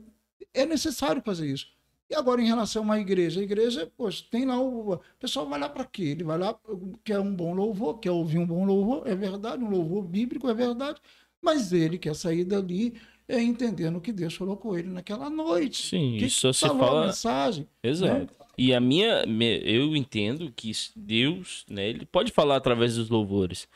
é 0.53 0.65
necessário 0.65 1.21
fazer 1.21 1.47
isso. 1.47 1.67
E 2.09 2.15
agora, 2.15 2.41
em 2.41 2.45
relação 2.45 2.83
uma 2.83 2.99
igreja, 2.99 3.41
a 3.41 3.43
igreja, 3.43 3.91
poxa, 3.97 4.23
tem 4.31 4.45
lá 4.45 4.59
o. 4.59 4.93
O 4.93 5.01
pessoal 5.19 5.47
vai 5.47 5.59
lá 5.59 5.69
para 5.69 5.85
quê? 5.85 6.03
Ele 6.03 6.23
vai 6.23 6.37
lá, 6.37 6.57
quer 7.03 7.19
um 7.19 7.35
bom 7.35 7.53
louvor, 7.53 7.99
quer 7.99 8.11
ouvir 8.11 8.37
um 8.37 8.45
bom 8.45 8.65
louvor, 8.65 9.07
é 9.07 9.15
verdade, 9.15 9.63
um 9.63 9.69
louvor 9.69 10.03
bíblico, 10.03 10.49
é 10.49 10.53
verdade, 10.53 11.01
mas 11.41 11.71
ele 11.73 11.97
quer 11.97 12.15
sair 12.15 12.45
dali 12.45 12.99
é, 13.35 13.41
entendendo 13.41 13.99
que 14.01 14.11
Deus 14.11 14.37
colocou 14.37 14.77
ele 14.77 14.89
naquela 14.89 15.29
noite. 15.29 15.87
Sim, 15.87 16.17
que 16.19 16.25
isso 16.25 16.53
falou 16.53 16.75
a 16.75 16.79
fala. 16.87 17.05
mensagem. 17.07 17.67
Exato. 17.83 18.33
E 18.57 18.73
a 18.73 18.79
minha, 18.79 19.23
eu 19.63 19.95
entendo 19.95 20.51
que 20.55 20.69
isso- 20.69 20.91
Deus, 20.95 21.65
né, 21.69 21.89
ele 21.89 22.05
pode 22.05 22.31
falar 22.31 22.57
através 22.57 22.95
dos 22.95 23.09
louvores, 23.09 23.67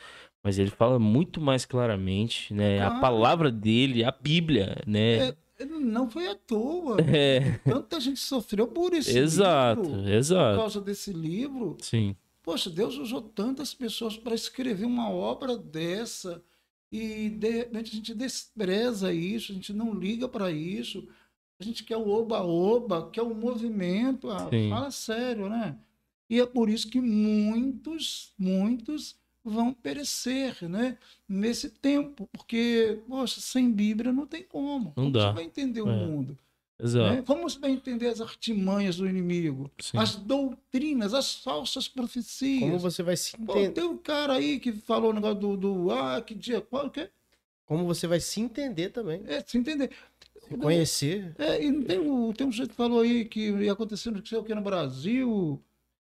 mas 0.44 0.58
ele 0.58 0.70
fala 0.70 0.98
muito 0.98 1.40
mais 1.40 1.64
claramente, 1.64 2.52
né, 2.54 2.80
a 2.82 3.00
palavra 3.00 3.50
dele, 3.50 4.04
a 4.04 4.12
Bíblia, 4.12 4.76
né? 4.86 5.28
É, 5.58 5.64
Não 5.64 6.08
foi 6.10 6.28
à 6.28 6.34
toa. 6.34 6.98
É, 7.18 7.58
Tanta 7.64 7.98
gente 7.98 8.20
sofreu 8.20 8.68
por 8.68 8.92
esse 8.92 9.16
exato, 9.18 9.82
livro. 9.82 10.02
Por 10.02 10.08
exato. 10.10 10.58
causa 10.58 10.80
desse 10.80 11.12
livro. 11.12 11.76
Sim, 11.80 12.14
Poxa, 12.42 12.70
Deus 12.70 12.96
usou 12.96 13.20
tantas 13.22 13.74
pessoas 13.74 14.16
para 14.16 14.32
escrever 14.34 14.84
uma 14.84 15.10
obra 15.10 15.56
dessa 15.56 16.40
e 16.98 17.30
de 17.30 17.50
repente 17.50 17.92
a 17.92 17.94
gente 17.96 18.14
despreza 18.14 19.12
isso, 19.12 19.52
a 19.52 19.54
gente 19.54 19.72
não 19.72 19.94
liga 19.94 20.28
para 20.28 20.50
isso. 20.50 21.06
A 21.58 21.64
gente 21.64 21.84
quer 21.84 21.96
o 21.96 22.08
oba-oba, 22.08 23.10
quer 23.10 23.22
o 23.22 23.34
movimento. 23.34 24.28
Ah, 24.30 24.48
fala 24.68 24.90
sério, 24.90 25.48
né? 25.48 25.76
E 26.28 26.38
é 26.40 26.44
por 26.46 26.68
isso 26.68 26.88
que 26.90 27.00
muitos, 27.00 28.32
muitos 28.38 29.16
vão 29.44 29.72
perecer, 29.72 30.68
né? 30.68 30.98
Nesse 31.28 31.70
tempo, 31.70 32.28
porque, 32.32 33.00
poxa, 33.08 33.40
sem 33.40 33.70
Bíblia 33.72 34.12
não 34.12 34.26
tem 34.26 34.42
como. 34.42 34.86
Não 34.96 35.04
como 35.04 35.10
dá. 35.12 35.28
você 35.28 35.34
vai 35.34 35.44
entender 35.44 35.80
o 35.82 35.88
É. 35.88 36.06
mundo? 36.06 36.36
Exato. 36.78 37.14
né? 37.16 37.22
Como 37.26 37.42
você 37.48 37.58
vai 37.58 37.70
entender 37.70 38.08
as 38.08 38.20
artimanhas 38.20 38.96
do 38.96 39.08
inimigo? 39.08 39.70
Sim. 39.80 39.96
As 39.98 40.14
doutrinas, 40.16 41.14
as 41.14 41.34
falsas 41.34 41.88
profecias. 41.88 42.60
Como 42.60 42.78
você 42.78 43.02
vai 43.02 43.16
se 43.16 43.34
entender? 43.40 43.70
tem 43.70 43.84
um 43.84 43.96
cara 43.96 44.34
aí 44.34 44.60
que 44.60 44.72
falou 44.72 45.10
o 45.10 45.14
negócio 45.14 45.36
do, 45.38 45.56
do 45.56 45.90
ah, 45.90 46.20
que 46.20 46.34
dia, 46.34 46.60
qual 46.60 46.90
que 46.90 47.00
é? 47.00 47.10
Como 47.64 47.84
você 47.86 48.06
vai 48.06 48.20
se 48.20 48.40
entender 48.40 48.90
também. 48.90 49.22
É, 49.26 49.42
se 49.44 49.56
entender. 49.58 49.90
Se 50.48 50.56
conhecer. 50.56 51.34
É, 51.38 51.64
e 51.64 51.82
tem, 51.84 51.98
um, 51.98 52.32
tem 52.32 52.46
um 52.46 52.52
jeito 52.52 52.70
que 52.70 52.76
falou 52.76 53.00
aí 53.00 53.24
que 53.24 53.50
ia 53.50 53.72
acontecer 53.72 54.10
não 54.10 54.24
sei 54.24 54.38
o 54.38 54.44
que 54.44 54.54
no 54.54 54.60
Brasil. 54.60 55.60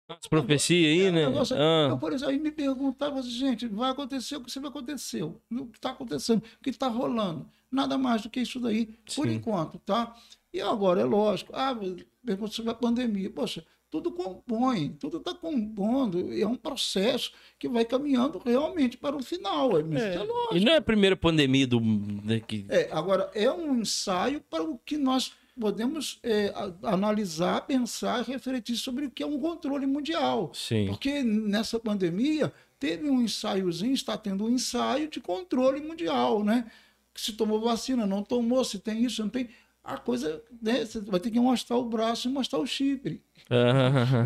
As 0.09 0.27
profecias 0.27 0.87
aí, 0.93 1.07
É, 1.07 1.11
né? 1.13 1.27
negócio- 1.29 1.57
Ah, 1.57 1.89
Eu, 1.91 1.99
por 1.99 2.13
exemplo, 2.13 2.33
aí 2.33 2.39
me 2.41 2.51
perguntavam 2.51 3.19
assim, 3.21 3.31
gente, 3.31 3.67
vai 3.69 3.91
acontecer 3.91 4.37
o 4.37 4.41
que 4.41 4.51
sempre 4.51 4.69
aconteceu, 4.69 5.41
o 5.51 5.67
que 5.67 5.79
está 5.79 5.91
acontecendo, 5.91 6.43
o 6.61 6.63
que 6.65 6.71
está 6.71 6.89
rolando. 6.89 7.47
Nada 7.71 7.97
mais 7.97 8.23
do 8.23 8.29
que 8.31 8.41
isso 8.41 8.59
daí, 8.61 8.87
por 9.15 9.27
Sim. 9.29 9.35
enquanto, 9.35 9.79
tá? 9.79 10.15
E 10.55 10.61
agora, 10.61 11.01
é 11.01 11.05
lógico, 11.05 11.53
ah, 11.55 11.77
pergunta 12.25 12.53
sobre 12.53 12.71
a 12.71 12.75
pandemia. 12.75 13.29
Poxa, 13.29 13.65
tudo 13.91 14.13
compõe, 14.13 14.91
tudo 15.01 15.17
está 15.17 15.35
compondo, 15.35 16.33
é 16.33 16.47
um 16.47 16.55
processo 16.55 17.33
que 17.59 17.69
vai 17.69 17.85
caminhando 17.85 18.39
realmente 18.39 18.97
para 18.97 19.17
o 19.17 19.23
final. 19.23 19.77
É, 19.77 20.15
é 20.15 20.19
lógico. 20.23 20.57
e 20.57 20.61
não 20.61 20.73
é 20.73 20.77
a 20.77 20.81
primeira 20.83 21.17
pandemia 21.17 21.67
do. 21.67 21.81
né, 21.81 22.41
que- 22.41 22.67
É, 22.69 22.89
agora, 22.93 23.29
é 23.35 23.51
um 23.51 23.81
ensaio 23.81 24.41
para 24.49 24.63
o 24.63 24.79
que 24.79 24.97
nós 24.97 25.33
podemos 25.59 26.19
é, 26.23 26.53
analisar, 26.83 27.61
pensar, 27.67 28.23
refletir 28.23 28.77
sobre 28.77 29.07
o 29.07 29.11
que 29.11 29.23
é 29.23 29.27
um 29.27 29.39
controle 29.39 29.87
mundial. 29.87 30.51
Sim. 30.55 30.87
Porque 30.87 31.23
nessa 31.23 31.79
pandemia 31.81 32.53
teve 32.79 33.09
um 33.11 33.21
ensaiozinho, 33.23 33.95
está 33.95 34.17
tendo 34.17 34.45
um 34.45 34.51
ensaio 34.51 35.09
de 35.09 35.21
controle 35.21 35.81
mundial, 35.81 36.43
né? 36.45 36.71
Se 37.15 37.33
tomou 37.33 37.61
vacina, 37.61 38.05
não 38.07 38.23
tomou, 38.25 38.65
se 38.65 38.79
tem 38.81 39.05
isso, 39.05 39.23
não 39.23 39.29
tem. 39.29 39.49
A 39.85 39.99
coisa, 39.99 40.43
né? 40.63 40.85
Você 40.87 40.99
vai 41.01 41.21
ter 41.21 41.31
que 41.31 41.39
mostrar 41.39 41.77
o 41.77 41.85
braço 41.85 42.27
e 42.27 42.33
mostrar 42.33 42.59
o 42.59 42.67
chifre. 42.67 43.23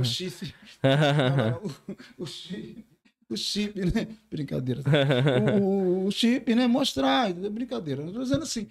O 0.01 0.05
chifre. 0.05 0.55
o, 2.19 2.23
o 2.23 2.27
chip. 2.27 2.87
O 3.29 3.37
chip, 3.37 3.79
né? 3.93 4.07
Brincadeira. 4.31 4.81
O, 5.61 6.07
o- 6.07 6.11
chip, 6.13 6.55
né? 6.55 6.67
Mostrar. 6.69 7.33
Brincadeira. 7.33 8.05
Estou 8.05 8.23
dizendo 8.23 8.45
assim, 8.45 8.69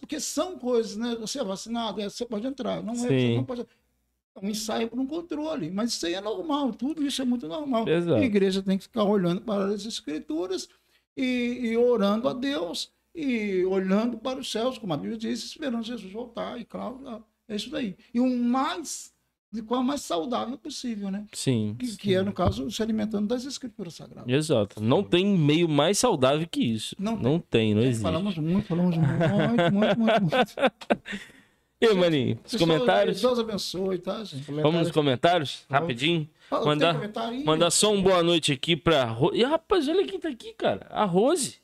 porque 0.00 0.18
são 0.18 0.58
coisas, 0.58 0.96
né? 0.96 1.14
Você 1.20 1.38
é 1.40 1.44
vacinado, 1.44 2.00
é, 2.00 2.08
você 2.08 2.26
pode 2.26 2.46
entrar. 2.46 2.82
Não 2.82 2.92
é, 2.94 2.96
você 2.96 3.08
Sim. 3.08 3.36
não 3.36 3.44
pode. 3.44 3.62
É 3.62 4.44
um 4.44 4.48
ensaio 4.50 4.88
para 4.88 5.00
um 5.00 5.06
controle. 5.06 5.70
Mas 5.70 5.92
isso 5.92 6.04
aí 6.04 6.14
é 6.14 6.20
normal, 6.20 6.72
tudo 6.74 7.06
isso 7.06 7.22
é 7.22 7.24
muito 7.24 7.46
normal. 7.46 7.88
Exato. 7.88 8.16
A 8.20 8.24
igreja 8.24 8.60
tem 8.60 8.76
que 8.76 8.84
ficar 8.84 9.04
olhando 9.04 9.40
para 9.40 9.66
as 9.66 9.86
escrituras 9.86 10.68
e, 11.16 11.60
e 11.62 11.76
orando 11.76 12.28
a 12.28 12.32
Deus 12.32 12.90
e 13.14 13.64
olhando 13.66 14.18
para 14.18 14.40
os 14.40 14.50
céus, 14.50 14.76
como 14.76 14.92
a 14.92 14.96
Bíblia 14.96 15.16
diz, 15.16 15.44
esperando 15.44 15.84
Jesus 15.84 16.12
voltar. 16.12 16.60
E 16.60 16.64
claro, 16.64 17.24
é 17.48 17.54
isso 17.54 17.70
daí. 17.70 17.96
E 18.12 18.18
o 18.18 18.26
mais, 18.28 19.14
de 19.52 19.62
qual 19.62 19.82
mais 19.82 20.00
saudável 20.00 20.58
possível, 20.58 21.10
né? 21.10 21.26
Sim. 21.32 21.76
Que, 21.78 21.96
que 21.96 22.14
é, 22.14 22.22
no 22.22 22.32
caso, 22.32 22.70
se 22.70 22.82
alimentando 22.82 23.28
das 23.28 23.44
escrituras 23.44 23.94
sagradas. 23.94 24.32
Exato. 24.32 24.82
Não 24.82 25.02
tem 25.02 25.26
meio 25.26 25.68
mais 25.68 25.98
saudável 25.98 26.46
que 26.50 26.60
isso. 26.60 26.96
Não 26.98 27.16
Não, 27.16 27.38
tem, 27.38 27.74
não 27.74 27.82
existe. 27.82 28.02
Falamos 28.02 28.36
muito, 28.36 28.66
falamos 28.66 28.96
muito, 28.96 29.08
muito, 29.10 29.72
muito, 29.72 29.98
muito. 30.00 30.20
muito. 30.22 30.34
E 31.80 31.86
aí, 31.86 31.94
maninho, 31.94 32.38
os 32.42 32.52
Pessoal, 32.52 32.70
comentários? 32.70 33.20
Deus 33.20 33.38
abençoe, 33.38 33.98
tá, 33.98 34.24
gente? 34.24 34.50
Vamos 34.50 34.80
nos 34.80 34.90
comentários? 34.90 35.66
Rapidinho. 35.68 36.26
Fala, 36.48 36.62
tem 36.62 36.70
Mandar, 36.70 36.94
comentário 36.94 37.44
mandar 37.44 37.70
só 37.70 37.92
um 37.92 38.02
boa 38.02 38.22
noite 38.22 38.52
aqui 38.52 38.74
pra. 38.74 39.04
Ro... 39.04 39.32
E 39.34 39.44
rapaz, 39.44 39.86
olha 39.86 40.06
quem 40.06 40.18
tá 40.18 40.30
aqui, 40.30 40.54
cara. 40.54 40.86
A 40.90 41.04
Rose. 41.04 41.58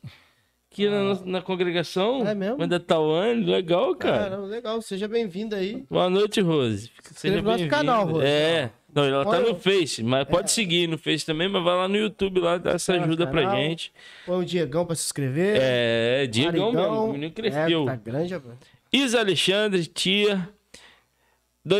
Aqui 0.72 0.88
na, 0.88 1.14
na 1.24 1.42
congregação. 1.42 2.24
É 2.26 2.32
mesmo? 2.32 2.59
Mãe 2.59 2.68
da 2.68 2.78
Tawane. 2.78 3.44
Legal, 3.44 3.92
cara. 3.97 4.30
Cara, 4.30 4.36
legal. 4.42 4.80
Seja 4.80 5.09
bem-vindo 5.09 5.56
aí. 5.56 5.84
Boa 5.90 6.09
noite, 6.09 6.40
Rose. 6.40 6.92
Seja 7.12 7.36
no 7.38 7.42
nosso 7.42 7.56
bem-vinda. 7.59 7.76
canal, 7.76 8.06
Rose. 8.06 8.24
É. 8.24 8.70
Não, 8.94 9.05
ela 9.05 9.24
tá 9.24 9.40
no 9.40 9.55
Face, 9.55 10.02
mas 10.02 10.26
pode 10.28 10.51
seguir 10.51 10.88
no 10.88 10.98
Face 10.98 11.24
também, 11.24 11.48
mas 11.48 11.62
vai 11.62 11.76
lá 11.76 11.86
no 11.86 11.97
YouTube 11.97 12.40
lá, 12.40 12.59
dá 12.59 12.72
essa 12.72 12.94
ajuda 12.94 13.24
pra 13.26 13.42
canal. 13.42 13.56
gente. 13.56 13.92
Põe 14.26 14.42
o 14.42 14.44
Diegão 14.44 14.84
pra 14.84 14.97
se 14.97 15.05
inscrever. 15.05 15.59
É, 15.60 16.26
Diegão 16.26 16.72
mesmo, 16.72 17.05
o 17.05 17.12
menino 17.12 17.32
cresceu. 17.32 17.84
É, 17.84 17.86
tá 17.86 17.97
grande, 17.97 18.34
rapaz. 18.34 18.56
Isa 18.92 19.20
Alexandre, 19.20 19.86
tia. 19.86 20.48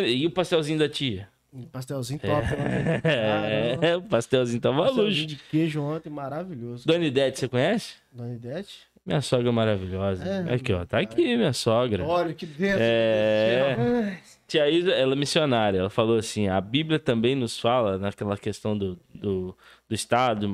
E 0.07 0.25
o 0.27 0.31
pastelzinho 0.31 0.79
da 0.79 0.89
tia? 0.89 1.29
Pastelzinho 1.73 2.21
top. 2.21 2.47
né? 2.57 3.01
Caramba. 3.03 3.87
É, 3.87 3.97
o 3.97 4.03
pastelzinho 4.03 4.61
tava 4.61 4.77
Pastelzinho 4.85 5.07
luxo. 5.07 5.27
de 5.27 5.37
queijo 5.51 5.81
ontem, 5.83 6.11
maravilhoso. 6.11 6.87
Dona 6.87 7.05
Idete, 7.05 7.41
você 7.41 7.49
conhece? 7.49 7.95
Dona 8.13 8.35
Idete? 8.35 8.89
Minha 9.05 9.21
sogra 9.21 9.51
maravilhosa. 9.51 10.23
É, 10.25 10.55
aqui, 10.55 10.73
ó. 10.73 10.85
Tá 10.85 11.01
aqui, 11.01 11.37
minha 11.37 11.53
sogra. 11.53 12.05
Olha 12.05 12.33
que 12.35 12.47
dentro. 12.47 12.79
É. 12.81 14.21
Tia 14.47 14.69
Isa, 14.69 14.91
ela 14.93 15.15
é 15.15 15.17
missionária. 15.17 15.79
Ela 15.79 15.91
falou 15.91 16.19
assim: 16.19 16.49
a 16.49 16.61
Bíblia 16.61 16.99
também 16.99 17.35
nos 17.35 17.59
fala 17.59 17.99
naquela 17.99 18.37
questão 18.37 18.77
do, 18.77 18.99
do, 19.15 19.57
do 19.89 19.95
Estado, 19.95 20.47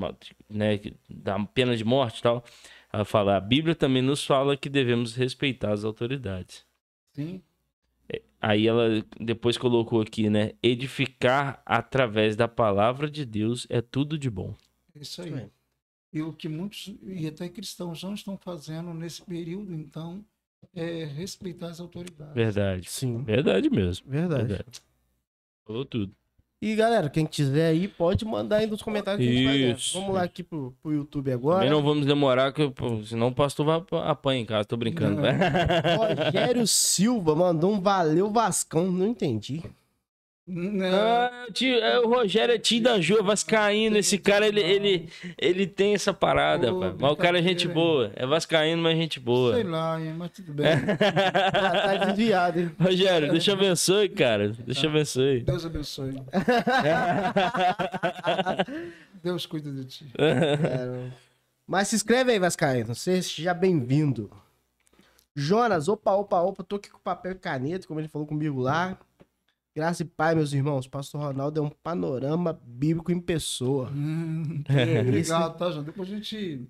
né, 0.49 0.81
da 1.11 1.39
pena 1.47 1.77
de 1.77 1.85
morte 1.85 2.21
e 2.21 2.23
tal. 2.23 2.45
Ela 2.93 3.05
fala: 3.05 3.37
a 3.37 3.41
Bíblia 3.41 3.75
também 3.75 4.01
nos 4.01 4.25
fala 4.25 4.57
que 4.57 4.69
devemos 4.69 5.15
respeitar 5.15 5.73
as 5.73 5.85
autoridades. 5.85 6.65
Sim. 7.13 7.43
Aí 8.41 8.67
ela 8.67 9.05
depois 9.21 9.57
colocou 9.57 10.01
aqui, 10.01 10.29
né? 10.29 10.53
Edificar 10.63 11.63
através 11.65 12.37
da 12.37 12.47
palavra 12.47 13.11
de 13.11 13.25
Deus 13.25 13.67
é 13.71 13.81
tudo 13.81 14.19
de 14.19 14.31
bom. 14.31 14.55
Isso 14.95 15.23
aí. 15.23 15.49
E 16.13 16.23
o 16.23 16.33
que 16.33 16.49
muitos, 16.49 16.95
e 17.03 17.27
até 17.27 17.49
cristãos, 17.49 18.03
não 18.03 18.15
estão 18.15 18.39
fazendo 18.39 18.95
nesse 18.95 19.23
período, 19.23 19.75
então, 19.75 20.25
é 20.75 21.05
respeitar 21.05 21.69
as 21.69 21.81
autoridades. 21.81 22.35
Verdade. 22.35 22.91
Sim, 22.91 23.23
Verdade 23.23 23.69
mesmo. 23.69 24.09
verdade. 24.09 24.49
Verdade. 24.49 24.81
Falou 25.65 25.85
tudo. 25.85 26.15
E 26.61 26.75
galera, 26.75 27.11
quem 27.11 27.27
quiser 27.27 27.67
aí, 27.69 27.87
pode 27.87 28.25
mandar 28.25 28.57
aí 28.57 28.67
nos 28.67 28.81
comentários 28.81 29.23
que 29.23 29.31
a 29.31 29.33
gente 29.35 29.45
vai. 29.45 29.57
Isso. 29.73 29.99
Vamos 30.01 30.15
lá 30.15 30.23
aqui 30.23 30.43
pro, 30.43 30.75
pro 30.83 30.91
YouTube 30.93 31.31
agora. 31.31 31.59
Também 31.59 31.71
não 31.71 31.83
vamos 31.83 32.07
demorar, 32.07 32.51
que, 32.53 32.69
pô, 32.71 33.03
senão 33.05 33.29
o 33.29 33.35
pastor 33.35 33.67
vai 33.67 33.77
ap- 33.77 33.93
apanhar 33.93 34.41
em 34.41 34.47
casa. 34.47 34.65
Tô 34.65 34.77
brincando. 34.77 35.21
Não. 35.21 35.29
Rogério 36.25 36.67
Silva 36.67 37.35
mandou 37.35 37.73
um 37.73 37.81
valeu 37.81 38.31
Vascão, 38.31 38.91
não 38.91 39.07
entendi. 39.07 39.63
Não, 40.49 40.87
Ah, 40.87 41.47
tio, 41.53 41.75
é, 41.75 41.99
o 41.99 42.09
Rogério 42.09 42.55
é 42.55 42.59
tio 42.59 42.81
da 42.81 43.01
Ju, 43.01 43.19
é 43.19 43.23
vascaíno. 43.23 43.97
Esse 43.97 44.17
cara, 44.17 44.47
ele, 44.47 44.61
ele, 44.61 45.09
ele 45.37 45.67
tem 45.67 45.93
essa 45.95 46.15
parada. 46.15 46.73
Mas 46.73 47.11
o 47.13 47.17
cara 47.17 47.41
é 47.41 47.43
gente 47.43 47.67
boa. 47.67 48.13
É 48.15 48.25
vascaíno, 48.25 48.81
mas 48.81 48.97
gente 48.97 49.19
boa. 49.19 49.55
sei 49.55 49.65
lá, 49.65 49.99
mas 49.99 50.31
tudo 50.31 50.53
bem. 50.53 50.67
Já 50.67 51.83
tá 51.83 51.97
desviado, 51.97 52.61
hein? 52.61 52.71
Rogério, 52.79 53.33
Deus 53.33 53.49
abençoe, 53.49 54.09
cara. 54.09 54.51
Deus 54.51 54.85
abençoe. 54.85 55.41
Deus 55.41 55.67
abençoe. 55.67 56.15
Deus 59.23 59.47
cuida 59.47 59.71
de 59.73 59.85
ti. 59.85 60.07
É, 60.19 61.11
Mas 61.67 61.89
se 61.89 61.97
inscreve 61.97 62.31
aí, 62.31 62.39
Vascaíno. 62.39 62.95
Seja 62.95 63.53
bem-vindo. 63.53 64.31
Jonas, 65.35 65.89
opa, 65.89 66.13
opa, 66.13 66.41
opa. 66.41 66.63
Tô 66.63 66.77
aqui 66.77 66.89
com 66.89 67.01
papel 67.01 67.33
e 67.33 67.35
caneta, 67.35 67.89
como 67.89 67.99
ele 67.99 68.07
falou 68.09 68.29
comigo 68.29 68.61
lá. 68.61 68.97
Graça 69.77 70.03
e 70.03 70.07
pai, 70.07 70.35
meus 70.35 70.55
irmãos. 70.55 70.89
Pastor 70.89 71.21
Ronaldo 71.21 71.61
é 71.61 71.63
um 71.63 71.69
panorama 71.69 72.59
bíblico 72.65 73.13
em 73.13 73.21
pessoa. 73.21 73.91
Hum, 73.91 74.65
É 74.71 75.03
isso. 75.03 75.35
Obrigado, 75.35 75.59
tá, 75.59 75.71
João? 75.71 75.85
Depois 75.85 76.11
a 76.11 76.15
gente, 76.15 76.67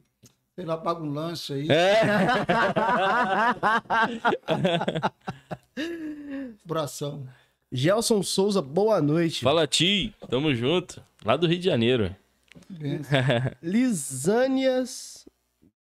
sei 0.56 0.64
lá, 0.64 0.76
paga 0.76 1.04
um 1.04 1.12
lanche 1.12 1.52
aí. 1.52 1.68
É. 1.70 2.00
Abração. 6.64 7.28
Gelson 7.70 8.24
Souza, 8.24 8.60
boa 8.60 9.00
noite. 9.00 9.44
Fala, 9.44 9.68
tio. 9.68 10.12
Tamo 10.28 10.52
junto. 10.52 11.00
Lá 11.24 11.36
do 11.36 11.46
Rio 11.46 11.60
de 11.60 11.64
Janeiro. 11.64 12.12
Lisânias 13.62 15.28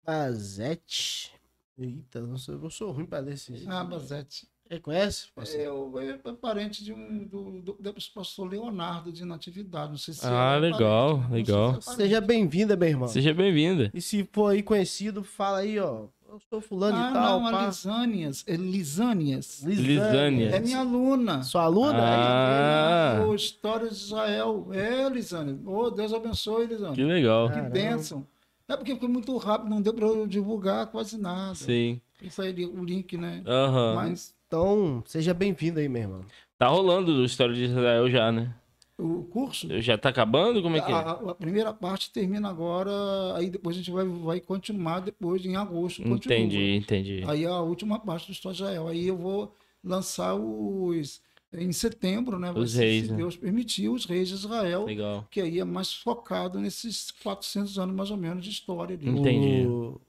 Bazete. 0.06 1.32
Eita, 1.78 2.20
não 2.20 2.38
sou, 2.38 2.56
eu 2.56 2.70
sou 2.70 2.92
ruim 2.92 3.06
pra 3.06 3.20
ler 3.20 3.36
esses. 3.36 3.66
Ah, 3.70 3.86
Bazete. 3.86 4.50
Você 4.68 4.80
conhece? 4.80 5.28
É, 5.58 5.70
o- 5.70 6.00
é 6.00 6.18
parente 6.34 6.84
de 6.84 6.92
um, 6.92 7.24
do, 7.24 7.62
do, 7.62 7.74
do 7.74 7.94
pastor 8.16 8.50
Leonardo 8.50 9.12
de 9.12 9.24
Natividade. 9.24 9.92
Não 9.92 9.98
sei 9.98 10.14
se 10.16 10.26
Ah, 10.26 10.56
é 10.56 10.60
legal, 10.60 11.20
parente, 11.20 11.34
legal. 11.34 11.82
se 11.82 11.90
é. 11.92 11.96
Seja 11.96 12.20
bem-vinda, 12.22 12.76
meu 12.76 12.90
irmão. 12.90 13.08
Seja 13.08 13.32
bem-vinda. 13.34 13.92
E 13.94 14.02
se 14.02 14.28
for 14.34 14.48
aí 14.54 14.64
conhecido, 14.64 15.24
fala 15.24 15.60
aí, 15.60 15.78
ó. 15.80 16.06
Eu 16.28 16.42
sou 16.50 16.60
fulano 16.60 16.98
Ah, 16.98 17.10
e 17.10 17.14
tal. 17.14 17.40
não, 17.42 17.52
pá. 17.52 17.66
Lisânias. 17.68 18.44
É 18.48 18.56
Lisânias. 18.56 19.62
Lisânias. 19.64 20.54
É 20.54 20.60
minha 20.60 20.80
aluna. 20.80 21.44
Sua 21.44 21.62
aluna? 21.64 22.00
Ah. 22.02 23.24
O 23.28 23.36
História 23.36 23.88
de 23.88 23.94
Israel. 23.96 24.68
É, 24.74 25.08
Lisânia. 25.08 25.58
Oh, 25.66 25.92
Deus 25.92 26.12
abençoe, 26.12 26.66
Lisânia. 26.66 26.96
Que 26.96 27.04
legal. 27.04 27.52
Que 27.52 27.62
bênção. 27.62 28.26
É 28.68 28.76
porque 28.76 28.96
foi 28.96 29.08
muito 29.08 29.38
rápido, 29.38 29.70
não 29.70 29.80
deu 29.80 29.94
para 29.94 30.08
eu 30.08 30.26
divulgar 30.26 30.88
quase 30.88 31.20
nada. 31.20 31.54
Sim. 31.54 32.02
Isso 32.22 32.42
aí, 32.42 32.66
o 32.66 32.84
link, 32.84 33.16
né? 33.16 33.44
Aham. 33.46 33.94
Mas 33.96 34.35
Então, 34.60 35.04
seja 35.06 35.34
bem-vindo 35.34 35.82
aí, 35.82 35.90
meu 35.90 36.02
irmão. 36.04 36.22
Tá 36.58 36.70
rolando 36.70 37.12
o 37.12 37.26
História 37.26 37.54
de 37.54 37.66
Israel 37.66 38.10
já, 38.10 38.32
né? 38.32 38.56
o 38.98 39.26
curso. 39.26 39.68
Já 39.82 39.98
tá 39.98 40.08
acabando? 40.08 40.62
Como 40.64 40.78
é 40.78 40.80
que 40.80 40.90
é? 40.90 40.96
A, 40.96 41.12
a 41.12 41.36
primeira 41.36 41.74
parte 41.74 42.10
termina 42.14 42.48
agora, 42.50 42.90
aí 43.36 43.50
depois 43.50 43.76
a 43.76 43.80
gente 43.80 43.92
vai, 43.92 44.06
vai 44.06 44.40
continuar 44.40 45.02
depois 45.02 45.46
em 45.46 45.58
agosto. 45.58 46.02
continua. 46.02 46.38
Entendi, 46.38 46.76
entendi. 46.78 47.24
Aí 47.28 47.46
a 47.46 47.60
última 47.60 48.00
parte 48.00 48.28
do 48.28 48.32
História 48.32 48.56
de 48.56 48.64
Israel. 48.64 48.88
Aí 48.88 49.06
eu 49.06 49.18
vou 49.18 49.54
lançar 49.84 50.34
os. 50.36 51.22
Em 51.52 51.74
setembro, 51.74 52.40
né? 52.40 52.54
Os 52.54 52.76
reis, 52.76 53.06
se 53.08 53.12
né? 53.12 53.18
Deus 53.18 53.36
permitir, 53.36 53.90
os 53.90 54.06
reis 54.06 54.30
de 54.30 54.36
Israel, 54.36 54.86
Legal. 54.86 55.28
que 55.30 55.42
aí 55.42 55.60
é 55.60 55.66
mais 55.66 55.94
focado 55.94 56.60
nesses 56.60 57.12
400 57.12 57.78
anos 57.78 57.94
mais 57.96 58.10
ou 58.12 58.18
menos 58.18 58.44
de 58.46 58.50
história. 58.52 58.96
ali. 58.96 59.10
Entendi. 59.10 59.68
O- 59.68 60.00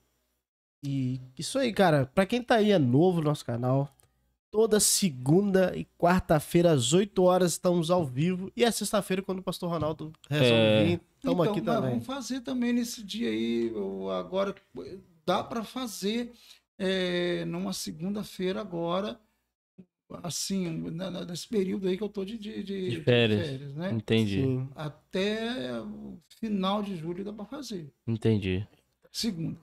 E 0.85 1.21
isso 1.37 1.59
aí, 1.59 1.73
cara. 1.73 2.07
Pra 2.15 2.25
quem 2.27 2.41
tá 2.43 2.57
aí 2.57 2.71
é 2.71 2.79
novo 2.79 3.19
no 3.19 3.25
nosso 3.29 3.45
canal, 3.45 3.93
toda 4.57 4.81
segunda 4.81 5.77
e 5.77 5.85
quarta-feira, 5.99 6.73
às 6.73 6.95
8 6.95 7.23
horas, 7.23 7.53
estamos 7.53 7.91
ao 7.91 8.07
vivo. 8.07 8.51
E 8.57 8.65
é 8.65 8.71
sexta-feira, 8.71 9.21
quando 9.23 9.41
o 9.41 9.43
pastor 9.43 9.69
Ronaldo 9.69 10.11
resolve 10.31 10.55
É. 10.55 10.85
vir, 10.85 11.01
estamos 11.19 11.41
então, 11.41 11.53
aqui 11.53 11.61
também. 11.61 11.91
vamos 11.91 12.07
fazer 12.07 12.41
também 12.41 12.73
nesse 12.73 13.05
dia 13.05 13.29
aí. 13.29 13.71
agora 14.19 14.55
dá 15.27 15.45
para 15.45 15.63
fazer 15.63 16.33
é, 16.79 17.45
numa 17.45 17.75
segunda-feira 17.75 18.63
agora, 18.63 19.21
assim, 20.23 20.71
nesse 21.29 21.47
período 21.49 21.87
aí 21.89 21.99
que 21.99 22.03
eu 22.03 22.09
tô 22.09 22.25
de, 22.25 22.39
de, 22.39 22.63
de- 22.63 22.91
De 22.91 22.91
de 22.97 23.01
férias. 23.03 23.75
né? 23.75 23.91
Entendi, 23.93 24.41
Sim. 24.43 24.69
Até 24.75 25.83
o 25.83 26.19
final 26.41 26.83
de 26.83 26.97
julho 26.97 27.23
dá 27.23 27.33
para 27.33 27.45
fazer. 27.45 27.93
entendi. 28.07 28.67
Segunda. 29.13 29.59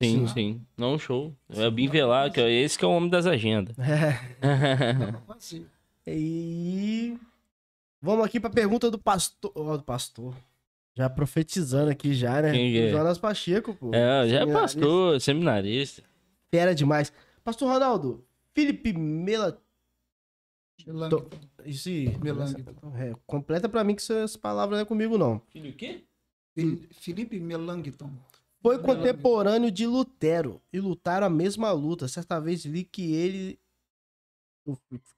Sim, 0.00 0.26
Sim. 0.28 0.34
sim. 0.34 0.66
Não, 0.76 0.96
show. 0.98 1.34
É 1.50 1.68
bem 1.70 1.88
velar, 1.88 2.32
que 2.32 2.40
é 2.40 2.50
esse 2.50 2.78
que 2.78 2.84
é 2.84 2.88
o 2.88 2.92
homem 2.92 3.10
das 3.10 3.26
agendas. 3.26 3.76
É. 3.78 4.12
Fazer. 5.26 5.66
E 6.06 7.18
vamos 8.00 8.24
aqui 8.24 8.38
pra 8.38 8.48
pergunta 8.48 8.90
do 8.90 8.98
pastor. 8.98 9.52
Ó, 9.54 9.76
do 9.76 9.82
pastor. 9.82 10.34
Já 10.96 11.10
profetizando 11.10 11.90
aqui 11.90 12.14
já, 12.14 12.40
né? 12.42 12.52
Quem 12.52 12.72
que 12.72 12.78
é? 12.78 12.90
Jonas 12.90 13.18
Pacheco, 13.18 13.74
pô. 13.74 13.90
É, 13.94 14.28
já 14.28 14.40
é 14.40 14.46
pastor, 14.46 15.20
seminarista. 15.20 16.02
Fera 16.50 16.74
demais. 16.74 17.12
Pastor 17.44 17.68
Ronaldo, 17.68 18.24
Felipe 18.54 18.92
Mela. 18.92 19.60
Melanchthon. 20.86 21.28
Isso 21.64 21.88
aí. 21.88 22.16
Melanchthon. 22.18 22.96
É, 22.96 23.12
completa 23.26 23.68
pra 23.68 23.84
mim 23.84 23.94
que 23.94 24.02
essas 24.02 24.36
palavras 24.36 24.78
não 24.78 24.82
é 24.82 24.86
comigo, 24.86 25.18
não. 25.18 25.42
Filho 25.50 25.70
o 25.70 25.74
quê? 25.74 26.04
Felipe 27.00 27.38
Melanchthon. 27.38 28.10
Foi 28.60 28.78
contemporâneo 28.80 29.70
de 29.70 29.86
Lutero 29.86 30.60
e 30.72 30.80
lutaram 30.80 31.26
a 31.26 31.30
mesma 31.30 31.70
luta. 31.72 32.08
Certa 32.08 32.40
vez 32.40 32.64
li 32.64 32.84
que 32.84 33.12
ele. 33.12 33.58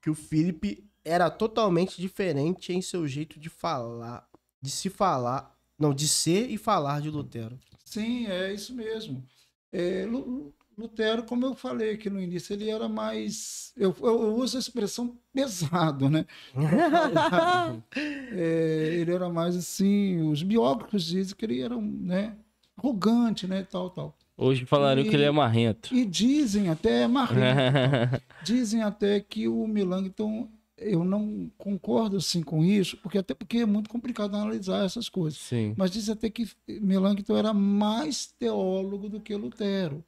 que 0.01 0.11
o 0.11 0.15
Felipe 0.15 0.85
era 1.05 1.31
totalmente 1.31 2.01
diferente 2.01 2.73
em 2.73 2.83
seu 2.83 3.07
jeito 3.09 3.41
de 3.41 3.49
falar. 3.49 4.29
De 4.61 4.71
se 4.71 4.91
falar. 4.91 5.57
Não, 5.79 5.95
de 5.95 6.07
ser 6.07 6.51
e 6.51 6.59
falar 6.59 7.01
de 7.01 7.09
Lutero. 7.09 7.59
Sim, 7.85 8.27
é 8.27 8.53
isso 8.53 8.75
mesmo. 8.75 9.25
É, 9.73 10.05
Lu- 10.05 10.27
Lu- 10.29 10.55
Lutero, 10.77 11.25
como 11.25 11.47
eu 11.47 11.55
falei 11.55 11.93
aqui 11.93 12.09
no 12.11 12.21
início, 12.21 12.53
ele 12.53 12.69
era 12.71 12.89
mais. 12.89 13.73
Eu, 13.77 13.95
eu- 14.01 14.23
eu 14.23 14.35
uso 14.37 14.57
a 14.57 14.61
expressão 14.61 15.19
pesado, 15.33 16.09
né? 16.11 16.27
É, 18.33 18.95
ele 19.01 19.13
era 19.13 19.29
mais 19.29 19.57
assim. 19.57 20.21
Os 20.31 20.43
biógrafos 20.43 21.05
dizem 21.05 21.35
que 21.35 21.45
ele 21.45 21.61
era 21.61 21.77
um, 21.77 21.83
né, 21.83 22.37
arrogante, 22.85 23.47
né? 23.47 23.67
Tal, 23.71 23.91
tal. 23.91 24.17
Hoje 24.37 24.65
falaram 24.65 25.03
que 25.05 25.11
ele 25.15 25.25
é 25.25 25.31
marrento. 25.31 25.95
E 25.95 26.05
dizem 26.05 26.71
até, 26.71 27.07
Marlene, 27.07 27.45
dizem 28.43 28.83
até 28.83 29.21
que 29.21 29.47
o 29.47 29.67
Melanchthon, 29.67 30.49
eu 30.79 31.05
não 31.05 31.51
concordo 31.59 32.17
assim 32.17 32.43
com 32.43 32.65
isso, 32.65 32.97
porque 32.97 33.19
até 33.19 33.35
porque 33.35 33.59
é 33.59 33.67
muito 33.67 33.91
complicado 33.91 34.35
analisar 34.35 34.85
essas 34.85 35.11
coisas. 35.11 35.39
Sim. 35.39 35.75
Mas 35.77 35.91
diz 35.91 36.09
até 36.09 36.31
que 36.31 36.49
Melanchthon 36.67 37.37
era 37.37 37.53
mais 37.53 38.27
teólogo 38.39 39.11
do 39.11 39.21
que 39.21 39.35
Lutero, 39.37 40.03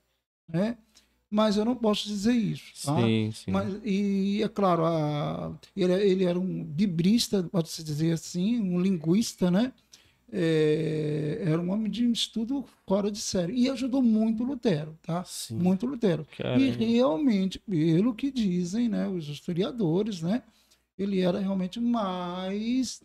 né? 0.51 0.79
Mas 1.31 1.57
eu 1.57 1.65
não 1.65 1.75
posso 1.75 2.07
dizer 2.09 2.33
isso, 2.35 2.65
tá? 2.87 2.97
Sim, 2.97 3.31
sim. 3.33 3.51
Mas, 3.51 3.81
e 3.85 4.43
é 4.43 4.49
claro, 4.49 4.85
a- 4.85 5.55
ele, 5.77 5.93
ele 5.95 6.25
era 6.25 6.39
um 6.39 6.63
biblista, 6.65 7.43
pode-se 7.43 7.83
dizer 7.83 8.13
assim, 8.13 8.61
um 8.61 8.81
linguista, 8.81 9.51
né? 9.51 9.73
É, 10.35 11.43
era 11.45 11.61
um 11.61 11.71
homem 11.71 11.91
de 11.91 12.11
estudo 12.11 12.65
fora 12.87 13.11
de 13.11 13.19
série. 13.19 13.53
E 13.53 13.69
ajudou 13.69 14.03
muito 14.03 14.43
Lutero, 14.43 14.97
tá? 15.03 15.23
Sim. 15.25 15.57
Muito 15.57 15.85
Lutero. 15.85 16.27
E 16.33 16.43
Caramba. 16.43 16.85
realmente, 16.85 17.59
pelo 17.59 18.15
que 18.15 18.31
dizem 18.31 18.89
né, 18.89 19.07
os 19.07 19.29
historiadores, 19.29 20.23
né? 20.23 20.43
Ele 20.99 21.21
era 21.21 21.39
realmente 21.39 21.79
mais 21.79 23.03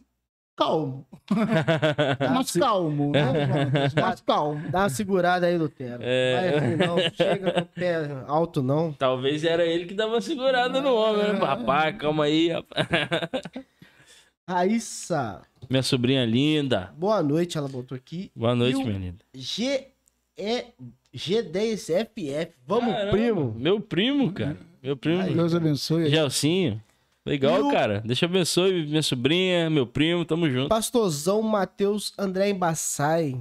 calmo. 0.55 1.05
mais 2.31 2.51
calmo, 2.51 3.11
né? 3.11 3.91
Mais 4.01 4.21
calmo. 4.21 4.69
Dá 4.69 4.79
uma 4.79 4.89
segurada 4.89 5.45
aí, 5.45 5.57
Lutero. 5.57 5.99
É. 6.01 6.59
Vai 6.59 6.75
não. 6.87 6.97
Chega 7.13 7.51
com 7.51 7.61
o 7.61 7.65
pé 7.65 7.95
alto, 8.27 8.63
não. 8.63 8.91
Talvez 8.93 9.43
era 9.43 9.65
ele 9.65 9.85
que 9.85 9.93
dava 9.93 10.13
uma 10.13 10.21
segurada 10.21 10.81
no 10.81 10.95
homem, 10.95 11.33
né? 11.33 11.39
Rapaz, 11.39 11.97
calma 11.97 12.23
aí, 12.25 12.49
rapaz. 12.49 12.87
Raíssa, 14.47 15.41
Minha 15.69 15.83
sobrinha 15.83 16.25
linda. 16.25 16.93
boa 16.97 17.21
noite, 17.21 17.57
ela 17.57 17.67
botou 17.67 17.95
aqui. 17.97 18.31
Boa 18.33 18.55
noite, 18.55 18.79
E 18.79 18.83
minha 18.85 18.97
linda. 18.97 19.17
G 19.33 19.87
E 20.37 20.65
G10FF. 21.13 22.49
Vamos, 22.65 22.93
Caramba, 22.93 23.11
primo. 23.11 23.55
Meu 23.57 23.81
primo, 23.81 24.31
cara. 24.31 24.55
Meu 24.81 24.95
primo. 24.95 25.21
Aí. 25.21 25.33
Deus 25.33 25.53
abençoe. 25.53 26.09
Gelcinho. 26.09 26.81
Legal, 27.25 27.67
o- 27.67 27.71
cara. 27.71 28.01
Deixa 28.05 28.23
eu 28.25 28.29
abençoe 28.29 28.85
minha 28.85 29.01
sobrinha, 29.03 29.69
meu 29.69 29.85
primo, 29.85 30.23
tamo 30.23 30.49
junto. 30.49 30.69
Pastorzão 30.69 31.41
Matheus 31.41 32.13
André 32.17 32.49
Embassai 32.49 33.37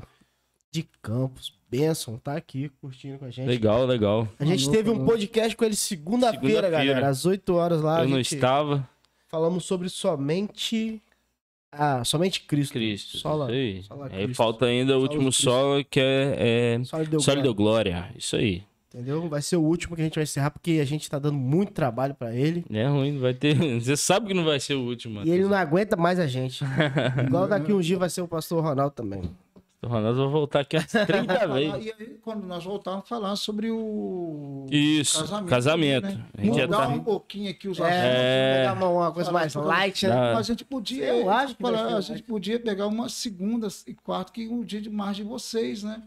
de 0.73 0.89
Campos. 1.01 1.55
Benção, 1.71 2.17
tá 2.19 2.35
aqui 2.37 2.69
curtindo 2.81 3.19
com 3.19 3.25
a 3.27 3.31
gente. 3.31 3.47
Legal, 3.47 3.85
legal. 3.87 4.27
A 4.39 4.45
gente 4.45 4.61
Falou, 4.65 4.77
teve 4.77 4.91
um 4.91 4.95
falou. 4.95 5.07
podcast 5.11 5.57
com 5.57 5.65
ele 5.65 5.77
segunda-feira, 5.77 6.41
Segunda-feira. 6.63 6.71
galera, 6.71 7.09
às 7.09 7.25
8 7.27 7.55
horas 7.55 7.81
lá. 7.83 7.99
eu 7.99 8.05
a 8.05 8.07
não 8.09 8.17
gente 8.19 8.35
estava. 8.35 8.89
Falamos 9.37 9.67
sobre 9.67 9.91
somente. 9.91 11.03
Ah, 11.71 12.03
somente 12.05 12.41
Cristo. 12.45 12.73
Cristo. 12.73 13.19
Sola. 13.19 13.53
Isso 13.53 13.53
aí. 13.53 13.83
sola 13.83 14.07
Aí 14.07 14.25
Cristo. 14.25 14.35
falta 14.35 14.65
ainda 14.65 14.93
o 14.93 14.95
Sola 14.95 15.03
último 15.03 15.31
solo, 15.31 15.85
que 15.85 16.01
é, 16.01 16.79
é 16.79 16.85
Só 16.85 16.99
lhe 16.99 17.07
deu 17.07 17.21
Sólido 17.21 17.55
glória, 17.55 17.93
Glória. 17.93 18.15
Isso 18.17 18.35
aí. 18.35 18.63
Entendeu? 18.89 19.29
Vai 19.29 19.43
ser 19.43 19.57
o 19.57 19.61
último 19.61 19.95
que 19.95 20.01
a 20.01 20.05
gente 20.07 20.15
vai 20.15 20.23
encerrar, 20.23 20.49
porque 20.49 20.79
a 20.81 20.87
gente 20.87 21.11
tá 21.11 21.19
dando 21.19 21.37
muito 21.37 21.75
trabalho 21.75 22.15
pra 22.15 22.35
ele. 22.35 22.65
É 22.71 22.87
ruim, 22.87 23.19
vai 23.19 23.35
ter. 23.35 23.55
Você 23.79 23.95
sabe 23.95 24.29
que 24.29 24.33
não 24.33 24.43
vai 24.43 24.59
ser 24.59 24.73
o 24.73 24.81
último. 24.87 25.21
E 25.23 25.31
ele 25.31 25.45
não 25.45 25.55
aguenta 25.55 25.99
mais 25.99 26.19
a 26.19 26.27
gente. 26.27 26.65
Igual 27.27 27.47
daqui 27.47 27.75
um 27.75 27.81
dia 27.81 27.99
vai 27.99 28.09
ser 28.09 28.23
o 28.23 28.29
pastor 28.29 28.65
Ronaldo 28.65 28.95
também. 28.95 29.21
O 29.83 29.89
Ronaldo 29.89 30.23
vai 30.25 30.29
voltar 30.33 30.61
aqui 30.61 30.77
às 30.77 30.87
30 30.87 31.07
Falar- 31.39 31.47
vezes. 31.55 31.87
E 31.87 31.95
aí, 32.03 32.19
quando 32.23 32.45
nós 32.47 32.65
voltarmos, 32.65 33.09
falar 33.09 33.37
sobre 33.37 33.71
o 33.71 34.67
Isso, 34.71 35.23
casamento. 35.47 36.07
né? 36.09 36.27
A 36.37 36.41
gente 36.43 36.61
Mudar 36.63 36.77
tá- 36.79 36.89
um 36.89 37.01
pouquinho 37.01 37.51
aqui 37.51 37.69
os 37.69 37.79
É, 37.79 37.83
assuntos. 37.83 38.57
pegar 38.59 38.73
uma, 38.73 38.89
uma 38.89 39.13
coisa 39.13 39.31
mais 39.31 39.55
light, 39.55 40.07
né? 40.09 40.15
Mas 40.35 40.39
a 40.39 40.43
gente 40.53 40.65
podia, 40.65 41.05
Eu 41.05 41.31
acho 41.31 41.55
que 41.55 41.63
falar, 41.63 41.81
a 41.81 41.91
light. 41.91 42.03
gente 42.07 42.23
podia 42.23 42.59
pegar 42.59 42.87
uma 42.87 43.09
segunda 43.09 43.69
e 43.87 43.95
quarta, 43.95 44.33
que 44.33 44.45
é 44.47 44.49
um 44.49 44.65
dia 44.65 44.81
de 44.81 44.91
mais 44.91 45.17
de 45.17 45.23
vocês, 45.23 45.83
né? 45.83 46.03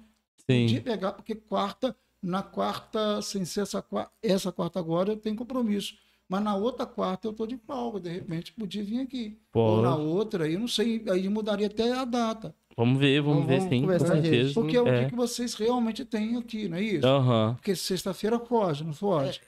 Sim. 0.50 0.64
Podia 0.66 0.82
pegar, 0.82 1.12
porque 1.14 1.36
quarta, 1.36 1.96
na 2.22 2.42
quarta, 2.42 3.22
sem 3.22 3.46
ser 3.46 3.62
essa, 3.62 3.86
essa 4.22 4.52
quarta 4.52 4.80
agora, 4.80 5.12
eu 5.12 5.18
tenho 5.18 5.36
compromisso. 5.36 5.94
Mas 6.28 6.44
na 6.44 6.56
outra 6.56 6.86
quarta 6.86 7.28
eu 7.28 7.34
tô 7.34 7.48
de 7.48 7.58
folga, 7.58 8.00
de 8.00 8.10
repente 8.10 8.52
podia 8.54 8.84
vir 8.84 9.00
aqui. 9.02 9.38
Ou 9.54 9.82
na 9.82 9.96
outra, 9.96 10.48
eu 10.50 10.60
não 10.60 10.68
sei, 10.68 11.04
aí 11.10 11.28
mudaria 11.30 11.66
até 11.68 11.92
a 11.92 12.06
data. 12.06 12.54
Vamos 12.80 12.98
ver, 12.98 13.22
vamos, 13.22 13.46
Vamos- 13.46 13.64
ver 13.66 13.70
sim, 13.70 13.86
com 13.86 14.00
certeza. 14.00 14.54
Porque 14.54 14.78
é 14.78 14.82
o 14.82 14.88
é. 14.88 15.00
dia 15.00 15.10
que 15.10 15.16
vocês 15.16 15.54
realmente 15.54 16.06
têm 16.06 16.38
aqui, 16.38 16.70
não 16.70 16.78
é 16.78 16.82
isso? 16.82 17.06
Aham. 17.06 17.56
Porque 17.56 17.76
sexta-feira 17.76 18.40
foge, 18.40 18.86
não 18.86 18.94
foge? 18.94 19.42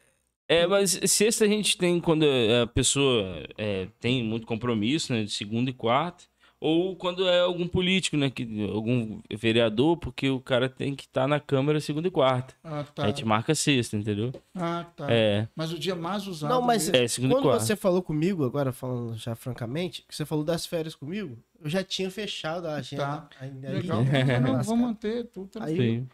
É, 0.49 0.67
mas 0.67 0.99
sexta 1.05 1.45
a 1.45 1.47
gente 1.47 1.77
tem 1.77 2.01
quando 2.01 2.25
a 2.61 2.67
pessoa 2.67 3.41
é, 3.57 3.87
tem 4.01 4.21
muito 4.21 4.45
compromisso, 4.45 5.13
né? 5.13 5.23
De 5.23 5.31
segunda 5.31 5.69
e 5.69 5.73
quarta. 5.73 6.25
Ou 6.63 6.95
quando 6.95 7.27
é 7.27 7.39
algum 7.39 7.67
político, 7.67 8.15
né? 8.15 8.29
Que, 8.29 8.43
algum 8.71 9.19
vereador, 9.33 9.97
porque 9.97 10.29
o 10.29 10.39
cara 10.39 10.69
tem 10.69 10.93
que 10.95 11.05
estar 11.05 11.27
na 11.27 11.39
Câmara 11.39 11.81
segunda 11.81 12.07
e 12.07 12.11
quarta. 12.11 12.53
Ah, 12.63 12.83
tá. 12.83 13.03
A 13.03 13.07
gente 13.07 13.25
marca 13.25 13.55
sexta, 13.55 13.97
entendeu? 13.97 14.31
Ah, 14.53 14.85
tá. 14.95 15.07
É, 15.11 15.47
Mas 15.55 15.73
o 15.73 15.79
dia 15.79 15.95
mais 15.95 16.27
usado. 16.27 16.51
Não, 16.51 16.61
mas 16.61 16.87
é 16.93 17.07
segunda 17.07 17.33
e 17.33 17.35
quando 17.37 17.43
quarta. 17.45 17.65
você 17.65 17.75
falou 17.75 18.03
comigo, 18.03 18.45
agora 18.45 18.71
falando 18.71 19.17
já 19.17 19.33
francamente, 19.33 20.05
que 20.07 20.15
você 20.15 20.23
falou 20.23 20.43
das 20.45 20.67
férias 20.67 20.93
comigo, 20.93 21.35
eu 21.59 21.67
já 21.67 21.83
tinha 21.83 22.11
fechado 22.11 22.67
a 22.67 22.75
agenda. 22.75 23.03
Tá. 23.03 23.29
ainda 23.39 23.67
aí. 23.67 23.75
Legal. 23.81 24.03
Não, 24.41 24.61
vamos 24.63 24.85
manter 24.87 25.25
tudo 25.31 25.47
tranquilo. 25.47 25.81
Aí- 25.81 25.99
Sim. 26.01 26.07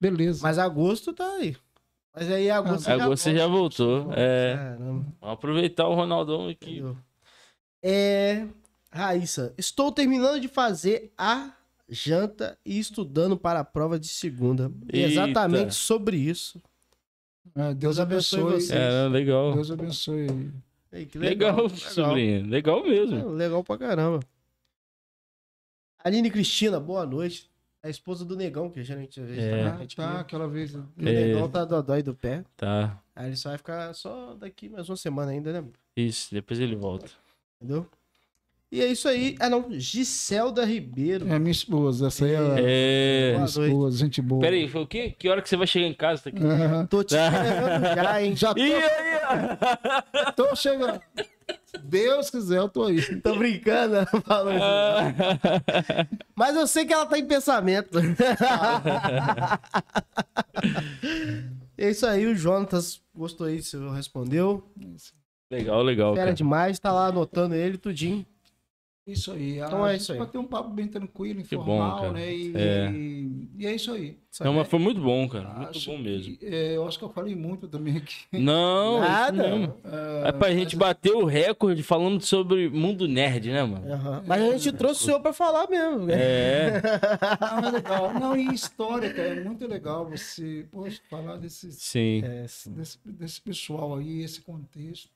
Beleza. 0.00 0.40
Mas 0.42 0.58
agosto 0.58 1.12
tá 1.12 1.24
aí. 1.36 1.56
Mas 2.12 2.28
aí 2.28 2.50
agosto 2.50 2.88
Ah, 2.88 2.94
Agora 2.94 3.16
você 3.16 3.36
já 3.36 3.46
voltou. 3.46 4.12
É, 4.14 4.56
Caramba. 4.56 4.82
vamos 4.82 5.14
aproveitar 5.22 5.86
o 5.86 5.94
Ronaldão 5.94 6.48
aqui. 6.48 6.72
Entendeu? 6.72 6.96
É. 7.84 8.46
Raíssa, 8.92 9.54
estou 9.56 9.90
terminando 9.90 10.38
de 10.40 10.48
fazer 10.48 11.12
a 11.16 11.52
janta 11.88 12.58
e 12.64 12.78
estudando 12.78 13.36
para 13.38 13.60
a 13.60 13.64
prova 13.64 13.98
de 13.98 14.06
segunda. 14.08 14.70
Eita. 14.92 15.08
Exatamente 15.08 15.74
sobre 15.74 16.16
isso. 16.16 16.60
Ah, 17.54 17.68
Deus 17.72 17.76
Deus 17.78 18.00
abençoe 18.00 18.40
abençoe. 18.42 18.60
você. 18.60 18.74
É, 18.76 19.08
legal. 19.08 19.54
Deus 19.54 19.70
abençoe. 19.70 20.52
Ei, 20.92 21.06
que 21.06 21.18
Legal, 21.18 21.56
legal. 21.62 21.70
sobrinho. 21.76 22.46
Legal 22.46 22.82
mesmo. 22.84 23.18
É, 23.18 23.24
legal 23.24 23.64
pra 23.64 23.78
caramba. 23.78 24.20
Aline 26.04 26.30
Cristina, 26.30 26.78
boa 26.78 27.06
noite. 27.06 27.50
A 27.82 27.88
esposa 27.88 28.24
do 28.24 28.36
Negão, 28.36 28.70
que 28.70 28.82
geralmente 28.84 29.20
a 29.20 29.26
gente 29.26 29.40
É. 29.40 29.64
tá, 29.64 29.70
a 29.70 29.74
Ah, 29.74 29.78
gente 29.78 29.96
tá, 29.96 30.20
aquela 30.20 30.46
vez. 30.46 30.74
O 30.74 30.86
É. 30.98 31.02
Negão 31.02 31.48
tá 31.48 31.64
dodói 31.64 32.02
do 32.02 32.14
pé. 32.14 32.44
Tá. 32.56 33.00
Aí 33.16 33.26
ele 33.28 33.36
só 33.36 33.48
vai 33.48 33.58
ficar 33.58 33.92
só 33.94 34.34
daqui 34.34 34.68
mais 34.68 34.88
uma 34.88 34.96
semana 34.96 35.32
ainda, 35.32 35.60
né? 35.62 35.68
Isso, 35.96 36.32
depois 36.32 36.60
ele 36.60 36.76
volta. 36.76 37.10
Entendeu? 37.60 37.86
E 38.74 38.80
é 38.80 38.86
isso 38.86 39.06
aí. 39.06 39.36
Ah, 39.38 39.50
não. 39.50 39.66
Giselda 39.72 40.64
Ribeiro. 40.64 41.28
É 41.30 41.38
minha 41.38 41.52
esposa, 41.52 42.06
essa 42.06 42.24
aí 42.24 42.32
é 42.32 42.38
a 42.38 42.54
É. 42.58 43.32
minha 43.34 43.44
esposa, 43.44 43.98
gente 43.98 44.22
boa. 44.22 44.40
Pera 44.40 44.56
aí, 44.56 44.66
foi 44.66 44.80
o 44.80 44.86
quê? 44.86 45.14
Que 45.18 45.28
hora 45.28 45.42
que 45.42 45.48
você 45.50 45.58
vai 45.58 45.66
chegar 45.66 45.86
em 45.86 45.92
casa? 45.92 46.22
Tá 46.22 46.30
aqui? 46.30 46.42
Aham. 46.42 46.86
Tô 46.86 47.04
te 47.04 47.12
esperando 47.14 47.84
já, 47.94 48.22
hein? 48.22 48.34
Já 48.34 48.54
tô, 48.54 48.60
Ih, 48.60 48.72
aí, 48.72 50.32
tô 50.34 50.56
chegando. 50.56 50.98
Se 51.66 51.76
Deus 51.84 52.30
quiser, 52.30 52.58
eu 52.60 52.68
tô 52.68 52.84
aí. 52.84 53.20
Tô 53.20 53.36
brincando, 53.36 54.06
falou 54.24 54.54
ó. 54.58 55.02
Mas 56.34 56.56
eu 56.56 56.66
sei 56.66 56.86
que 56.86 56.94
ela 56.94 57.04
tá 57.04 57.18
em 57.18 57.26
pensamento. 57.26 57.98
é 61.76 61.90
isso 61.90 62.06
aí, 62.06 62.26
o 62.26 62.34
Jonatas 62.34 63.00
gostou 63.14 63.46
aí, 63.46 63.62
você 63.62 63.76
respondeu. 63.94 64.64
legal, 65.50 65.82
legal. 65.82 66.12
Fera 66.14 66.26
Cara. 66.26 66.34
demais, 66.34 66.78
tá 66.78 66.90
lá 66.92 67.08
anotando 67.08 67.54
ele 67.54 67.76
tudinho. 67.76 68.24
Isso 69.04 69.32
aí. 69.32 69.58
Então 69.58 69.82
a 69.82 69.88
é 69.88 69.92
gente 69.94 70.02
isso 70.02 70.12
aí. 70.12 70.18
Vai 70.18 70.26
ter 70.28 70.38
um 70.38 70.44
papo 70.46 70.70
bem 70.70 70.86
tranquilo, 70.86 71.42
Que 71.42 71.56
bom, 71.56 71.62
informal, 71.62 72.00
cara. 72.02 72.12
né? 72.12 72.32
E 72.32 72.52
É. 72.56 72.90
e, 72.92 73.48
e 73.58 73.66
é 73.66 73.74
isso 73.74 73.90
aí. 73.92 74.16
Não, 74.40 74.54
mas 74.54 74.68
foi 74.68 74.78
muito 74.78 75.00
bom, 75.00 75.28
cara. 75.28 75.48
Muito 75.54 75.70
Acho 75.70 75.90
bom 75.90 75.98
mesmo. 75.98 76.36
que- 76.36 76.46
é, 76.46 76.76
eu 76.76 76.86
acho 76.86 76.98
que 76.98 77.04
eu 77.04 77.08
falei 77.10 77.34
muito 77.34 77.66
também 77.66 77.96
aqui. 77.96 78.14
Não, 78.32 79.00
Nada. 79.00 79.36
isso 79.36 79.58
mesmo. 79.58 79.74
É, 79.84 80.28
É 80.28 80.32
pra 80.32 80.52
gente 80.52 80.76
bater 80.76 81.12
o 81.12 81.24
recorde 81.24 81.82
falando 81.82 82.20
sobre 82.22 82.68
mundo 82.70 83.08
nerd, 83.08 83.50
né, 83.50 83.64
mano? 83.64 83.92
Aham. 83.92 84.22
Mas 84.24 84.40
a 84.40 84.56
gente 84.56 84.72
trouxe 84.76 85.02
o 85.02 85.04
senhor 85.06 85.20
pra 85.20 85.32
falar 85.32 85.68
mesmo. 85.68 86.06
né? 86.06 86.14
É. 86.14 86.82
Não, 87.40 87.68
é 87.68 87.70
legal. 87.72 88.14
Não, 88.14 88.36
e 88.36 88.54
história, 88.54 89.12
cara, 89.12 89.28
é 89.30 89.44
muito 89.44 89.66
legal 89.66 90.08
você 90.08 90.64
poxa, 90.70 91.00
falar 91.10 91.38
desse, 91.38 91.72
Sim, 91.72 92.22
É, 92.24 92.46
sim. 92.46 92.72
desse, 92.72 92.98
desse 93.04 93.40
pessoal 93.40 93.96
aí, 93.96 94.22
esse 94.22 94.40
contexto. 94.42 95.10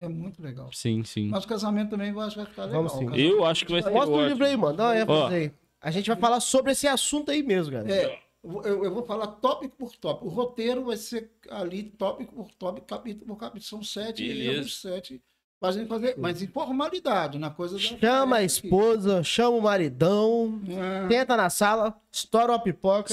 É 0.00 0.08
muito 0.08 0.40
legal. 0.42 0.70
sim, 0.72 1.02
sim. 1.04 1.28
Mas 1.28 1.44
o 1.44 1.48
casamento 1.48 1.90
também 1.90 2.10
eu 2.10 2.20
acho 2.20 2.30
que 2.30 2.42
vai 2.42 2.46
ficar 2.46 2.64
legal. 2.66 2.84
Vamos 2.84 2.98
sim. 3.14 3.20
Eu 3.20 3.44
acho 3.44 3.66
que 3.66 3.72
vai 3.72 3.82
ser 3.82 3.90
Mostra 3.90 4.14
o 4.14 4.26
livro 4.28 4.44
aí, 4.44 4.56
mano. 4.56 4.76
Dá 4.76 4.84
uma 4.84 4.96
ênfase 4.98 5.34
aí. 5.34 5.52
A 5.80 5.90
gente 5.90 6.06
vai 6.08 6.16
falar 6.16 6.40
sobre 6.40 6.72
esse 6.72 6.86
assunto 6.86 7.30
aí 7.30 7.42
mesmo, 7.42 7.72
cara. 7.72 7.90
É, 7.92 8.18
eu, 8.44 8.84
eu 8.84 8.94
vou 8.94 9.04
falar 9.04 9.26
tópico 9.26 9.76
por 9.76 9.94
tópico. 9.96 10.26
O 10.26 10.30
roteiro 10.30 10.84
vai 10.84 10.96
ser 10.96 11.30
ali 11.50 11.82
tópico 11.84 12.34
por 12.34 12.50
tópico, 12.54 12.86
capítulo 12.86 13.26
por 13.26 13.36
capítulo. 13.36 13.64
São 13.64 13.82
sete 13.82 14.26
Beleza. 14.26 14.58
e 14.58 14.60
os 14.60 14.80
sete. 14.80 15.22
Mas, 15.60 15.74
a 15.74 15.80
gente 15.80 15.88
fazer, 15.88 16.14
mas 16.16 16.40
em 16.40 16.46
formalidade, 16.46 17.36
na 17.36 17.50
coisa 17.50 17.74
da 17.74 17.80
Chama 17.80 18.36
a 18.36 18.38
festa 18.40 18.58
aqui. 18.60 18.66
esposa, 18.68 19.24
chama 19.24 19.56
o 19.56 19.60
maridão, 19.60 20.60
É, 20.68 21.08
senta 21.08 21.36
na 21.36 21.50
sala, 21.50 22.00
estoura 22.12 22.52
uma 22.52 22.60
pipoca. 22.60 23.12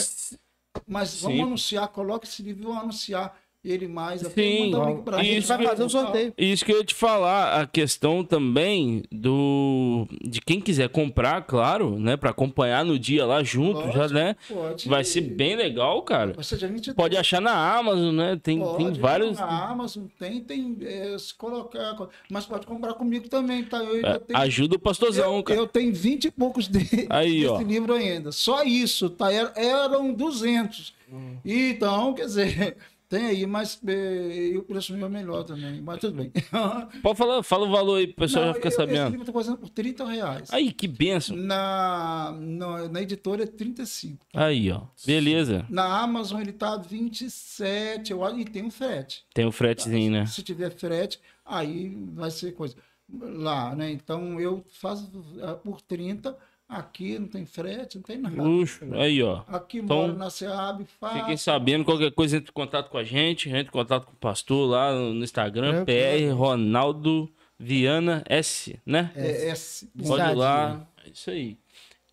mas 0.88 1.10
Sim. 1.10 1.22
vamos 1.24 1.40
anunciar, 1.42 1.88
coloque 1.88 2.28
esse 2.28 2.44
livro, 2.44 2.66
vamos 2.66 2.84
anunciar 2.84 3.36
ele 3.66 3.88
mais. 3.88 4.24
até 4.26 4.42
Sim, 4.42 4.72
A 5.14 5.24
gente 5.24 5.48
vai 5.48 5.66
fazer 5.66 5.84
um 5.84 5.90
sorteio. 5.90 6.34
Isso 6.38 6.64
que 6.66 6.72
eu 6.72 6.78
ia 6.78 6.84
te 6.84 6.94
falar, 6.94 7.62
a 7.62 7.66
questão 7.68 8.24
também 8.24 9.04
do 9.12 10.08
de 10.24 10.40
quem 10.42 10.60
quiser 10.62 10.90
comprar, 10.90 11.42
claro, 11.44 11.98
né, 12.00 12.16
Pra 12.18 12.30
acompanhar 12.32 12.84
no 12.86 12.98
dia 12.98 13.26
lá 13.26 13.44
junto, 13.44 13.82
já, 13.92 14.00
Lógico. 14.00 14.14
né? 14.14 14.36
Pode, 14.48 14.88
Vai 14.90 15.04
ser 15.04 15.22
bem 15.22 15.56
legal, 15.56 16.02
cara. 16.04 16.34
Vai 16.34 16.44
ser 16.44 16.58
dia 16.58 16.68
23. 16.68 16.96
Pode 16.96 17.18
achar 17.18 17.42
na 17.42 17.54
Amazon, 17.78 18.16
né? 18.16 18.40
Tem, 18.42 18.60
Pode, 18.60 18.78
tem 18.78 18.94
vários. 18.94 19.38
Na 19.38 19.70
Amazon 19.70 20.04
tem, 20.20 20.42
tem. 20.42 20.78
é, 20.82 21.18
se 21.18 21.34
colocar. 21.34 21.96
Mas 22.30 22.46
pode 22.46 22.66
comprar 22.66 22.94
comigo 22.94 23.28
também, 23.30 23.64
tá? 23.64 23.78
Eu 23.78 23.96
ainda 23.96 24.08
É, 24.10 24.20
tenho- 24.20 24.40
ajuda 24.40 24.76
o 24.76 24.80
pastorzão, 24.80 25.38
eu, 25.38 25.44
cara. 25.44 25.60
eu 25.60 25.68
tenho 25.68 25.94
20 25.94 26.26
e 26.26 26.32
poucos 26.32 26.68
de, 26.68 27.08
Aí, 27.10 27.42
desse 27.42 27.48
ó. 27.48 27.62
livro 27.62 27.94
ainda. 27.94 28.32
Só 28.32 28.64
isso, 28.64 29.10
tá? 29.10 29.32
Era- 29.32 29.54
Eram 29.56 30.14
200. 30.14 30.94
Hum. 31.12 31.36
Então, 31.46 32.14
quer 32.14 32.26
dizer, 32.26 32.78
tem 33.10 33.26
aí, 33.28 33.46
mas 33.46 33.80
e 33.84 34.58
o 34.58 34.64
preço 34.64 34.94
meu 34.96 35.06
é 35.06 35.10
melhor 35.10 35.44
também. 35.44 35.82
Mas 35.82 36.00
tudo 36.00 36.16
bem. 36.18 36.32
Pode 37.02 37.18
falar, 37.18 37.44
fala 37.44 37.68
o 37.68 37.72
valor 37.72 37.98
aí, 37.98 38.08
pro 38.08 38.18
pessoal 38.26 38.46
Não, 38.46 38.50
já 38.52 38.54
ficar 38.56 38.68
eu- 38.68 38.70
Esse 38.70 38.78
sabendo. 38.78 39.10
livro 39.10 39.22
eu 39.22 39.26
tô 39.26 39.34
fazendo 39.34 39.58
por 39.58 39.70
30 39.70 40.06
reais. 40.06 40.54
Aí, 40.54 40.72
que 40.72 40.88
benção. 40.88 41.36
Na, 41.36 42.36
na, 42.40 42.90
na 42.90 43.02
editora 43.02 43.44
é 43.44 43.48
35. 43.48 44.26
Aí, 44.34 44.72
ó. 44.72 44.82
Beleza. 45.06 45.66
Na 45.70 46.02
Amazon 46.02 46.42
ele 46.42 46.52
tá 46.54 46.78
27, 46.78 48.12
eu 48.12 48.24
acho, 48.24 48.40
e 48.40 48.46
tem 48.46 48.64
um 48.64 48.72
frete. 48.72 49.24
Tem 49.34 49.46
o 49.46 49.52
fretezinho, 49.52 50.12
né? 50.12 50.26
Se 50.26 50.42
tiver 50.44 50.72
frete, 50.72 51.20
aí 51.46 51.96
vai 52.14 52.32
ser 52.32 52.52
coisa. 52.54 52.76
Lá, 53.22 53.76
né? 53.76 53.92
Então 53.92 54.40
eu 54.42 54.66
faço 54.80 55.10
ah, 55.44 55.54
por 55.54 55.80
30, 55.82 56.36
aqui 56.68 57.18
não 57.20 57.28
tem 57.28 57.46
frete, 57.46 57.98
não 57.98 58.04
tem 58.04 58.18
nada. 58.18 58.42
Luxo. 58.42 58.86
Aí, 58.94 59.22
ó. 59.22 59.44
Aqui 59.48 59.80
Então, 59.80 59.98
moro 59.98 60.18
na 60.18 60.30
SEAB, 60.30 60.86
faço. 61.00 61.20
Fiquem 61.20 61.38
sabendo, 61.38 61.86
qualquer 61.86 62.12
coisa, 62.12 62.38
entre 62.38 62.50
em 62.50 62.54
contato 62.54 62.90
com 62.90 62.98
a 62.98 63.04
gente, 63.04 63.50
entre 63.50 63.68
em 63.68 63.72
contato 63.72 64.06
com 64.06 64.14
o 64.14 64.18
pastor 64.18 64.70
lá 64.70 64.94
no 64.94 65.24
Instagram, 65.24 65.86
Tranquilo. 65.86 66.32
PR 66.32 66.36
Ronaldo 66.38 67.30
Viana 67.58 68.24
S, 68.28 68.80
né? 68.86 69.12
É, 69.16 69.50
S. 69.50 69.90
Pode 70.06 70.32
ir 70.32 70.36
lá. 70.36 70.86
É 71.06 71.10
isso 71.10 71.30
aí. 71.30 71.58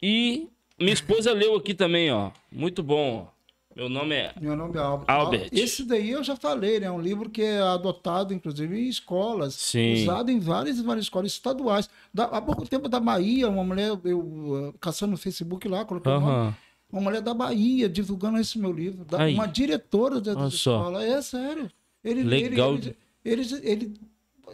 E 0.00 0.48
minha 0.78 0.92
esposa 0.92 1.32
leu 1.32 1.56
aqui 1.56 1.74
também, 1.74 2.12
ó. 2.12 2.30
Muito 2.50 2.82
bom. 2.82 3.28
ó. 3.28 3.31
Meu 3.74 3.88
nome 3.88 4.14
é. 4.14 4.34
Meu 4.40 4.54
nome 4.56 4.76
é 4.76 4.80
Albert. 4.80 5.06
Albert. 5.10 5.48
Esse 5.52 5.84
daí 5.84 6.10
eu 6.10 6.22
já 6.22 6.36
falei, 6.36 6.78
né? 6.80 6.86
É 6.86 6.90
um 6.90 7.00
livro 7.00 7.30
que 7.30 7.40
é 7.42 7.60
adotado, 7.60 8.34
inclusive, 8.34 8.78
em 8.78 8.88
escolas. 8.88 9.54
Sim. 9.54 9.94
Usado 10.02 10.30
em 10.30 10.38
várias 10.38 10.78
e 10.78 10.82
várias 10.82 11.04
escolas 11.06 11.32
estaduais. 11.32 11.88
Da- 12.12 12.24
há 12.24 12.40
pouco 12.42 12.66
tempo 12.68 12.88
da 12.88 13.00
Bahia, 13.00 13.48
uma 13.48 13.64
mulher, 13.64 13.98
eu 14.04 14.72
ah, 14.74 14.78
caçando 14.80 15.12
no 15.12 15.16
Facebook 15.18 15.66
lá, 15.68 15.84
coloquei 15.84 16.12
o 16.12 16.20
nome, 16.20 16.54
uma 16.92 17.00
mulher 17.00 17.22
da 17.22 17.32
Bahia 17.32 17.88
divulgando 17.88 18.38
esse 18.38 18.58
meu 18.58 18.72
livro. 18.72 19.04
Da- 19.04 19.26
uma 19.28 19.46
diretora 19.46 20.20
da, 20.20 20.34
da 20.34 20.40
Olha 20.42 20.50
só. 20.50 20.76
escola. 20.78 21.04
É 21.04 21.22
sério. 21.22 21.70
Ele, 22.04 22.22
Legal. 22.22 22.74
Ele, 22.74 22.96
ele, 23.24 23.42
ele, 23.42 23.60
ele- 23.70 23.94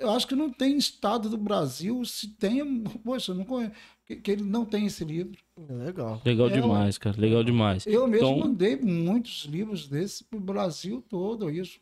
eu 0.00 0.10
acho 0.10 0.28
que 0.28 0.36
não 0.36 0.48
tem 0.50 0.76
estado 0.76 1.28
do 1.28 1.36
Brasil, 1.36 2.04
se 2.04 2.28
tem, 2.28 2.84
poxa, 3.04 3.34
não 3.34 3.44
conheço, 3.44 3.72
que, 4.06 4.14
que 4.16 4.30
ele 4.30 4.44
não 4.44 4.64
tem 4.64 4.86
esse 4.86 5.04
livro. 5.04 5.36
Legal. 5.68 6.22
Legal 6.24 6.48
É, 6.48 6.52
demais, 6.52 6.98
cara. 6.98 7.20
Legal 7.20 7.42
demais. 7.42 7.86
Eu 7.86 8.06
mesmo 8.06 8.28
Então- 8.28 8.38
mandei 8.38 8.76
muitos 8.76 9.44
livros 9.44 9.88
desses 9.88 10.22
para 10.22 10.38
o 10.38 10.40
Brasil 10.40 11.02
todo, 11.08 11.50
isso. 11.50 11.80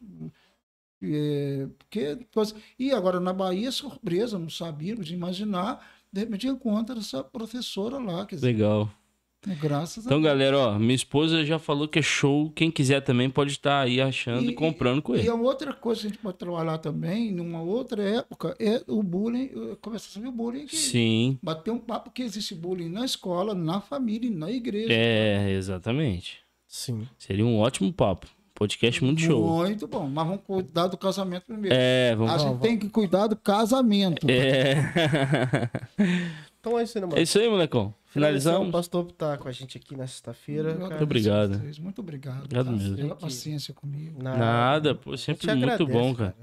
É, 1.03 1.69
porque, 1.79 2.17
coisa- 2.33 2.55
e 2.79 2.91
agora 2.91 3.21
na 3.21 3.33
Bahia, 3.33 3.71
surpresa, 3.71 4.39
não 4.39 4.49
sabíamos 4.49 5.07
de 5.07 5.15
imaginar, 5.15 5.87
de 6.11 6.21
repente 6.21 6.47
encontra 6.49 6.99
essa 6.99 7.23
professora 7.23 7.99
lá, 7.99 8.25
quer 8.25 8.37
dizer, 8.37 8.47
Legal. 8.47 8.91
Graças 9.55 10.05
Então, 10.05 10.19
a 10.19 10.23
galera, 10.23 10.59
ó, 10.59 10.79
minha 10.79 10.95
esposa 10.95 11.45
já 11.45 11.59
falou 11.59 11.87
que 11.87 11.99
é 11.99 12.03
show. 12.03 12.51
Quem 12.51 12.71
quiser 12.71 13.01
também 13.01 13.31
pode 13.31 13.53
estar 13.53 13.81
aí 13.83 14.01
achando 14.01 14.51
e, 14.51 14.55
comprando 14.55 15.01
com 15.01 15.15
E 15.15 15.21
ele. 15.21 15.29
a 15.29 15.35
outra 15.35 15.73
coisa 15.73 16.01
que 16.03 16.07
a 16.07 16.11
gente 16.11 16.19
pode 16.21 16.37
trabalhar 16.39 16.79
também, 16.79 17.31
numa 17.33 17.61
outra 17.63 18.03
época, 18.03 18.57
é 18.59 18.83
o 18.89 19.03
bullying, 19.03 19.51
começar 19.81 20.09
sobre 20.09 20.29
o 20.29 20.33
bullying 20.33 20.65
aqui. 20.65 20.77
Sim. 20.77 21.39
Bater 21.43 21.71
um 21.71 21.79
papo 21.79 22.11
que 22.11 22.23
existe 22.23 22.55
bullying 22.55 22.89
na 22.89 23.05
escola, 23.05 23.55
na 23.55 23.81
família 23.81 24.29
e 24.29 24.35
na 24.35 24.51
igreja. 24.51 24.89
É, 24.93 25.51
exatamente. 25.53 26.39
Sim. 26.67 27.07
Seria 27.19 27.45
um 27.47 27.59
ótimo 27.59 27.93
papo. 27.93 28.27
Podcast 28.55 29.05
muito 29.05 29.21
show. 29.21 29.47
Muito 29.59 29.87
bom, 29.87 30.09
mas 30.09 30.27
vamos 30.27 30.43
cuidar 30.47 30.87
do 30.87 30.97
casamento 30.97 31.45
primeiro. 31.45 31.77
É, 31.79 32.17
vamos. 32.17 32.33
a 32.33 32.39
gente 32.39 32.59
tem 32.61 32.79
que 32.79 32.89
cuidar 32.89 33.27
do 33.27 33.37
casamento. 33.37 34.27
É. 34.31 34.77
Então 36.67 36.81
é 36.81 36.83
isso 36.83 36.99
aí, 36.99 37.01
né, 37.01 37.07
mano? 37.07 37.19
é 37.19 37.23
isso 37.23 37.39
aí, 37.39 37.49
molecão. 37.49 37.95
O 38.09 38.13
Finalizamos. 38.13 38.73
pastor 38.73 39.13
tá 39.13 39.39
com 39.39 39.47
a 39.47 39.53
gente 39.53 39.77
aqui 39.77 39.95
na 39.95 40.05
sexta-feira. 40.05 40.73
Cara. 40.73 40.75
agradeço 40.87 41.03
obrigado. 41.05 41.63
Muito 41.81 42.01
obrigado. 42.01 42.45
Obrigado 42.45 42.71
mesmo. 42.73 42.97
Pela 42.97 43.15
paciência 43.15 43.73
comigo. 43.73 44.21
Nada, 44.21 44.93
pô, 44.93 45.13
A 45.13 45.17
gente 45.17 45.27
sempre 45.27 45.47
muito 45.55 45.65
agradece, 45.65 45.93
bom, 45.93 46.15
cara. 46.15 46.35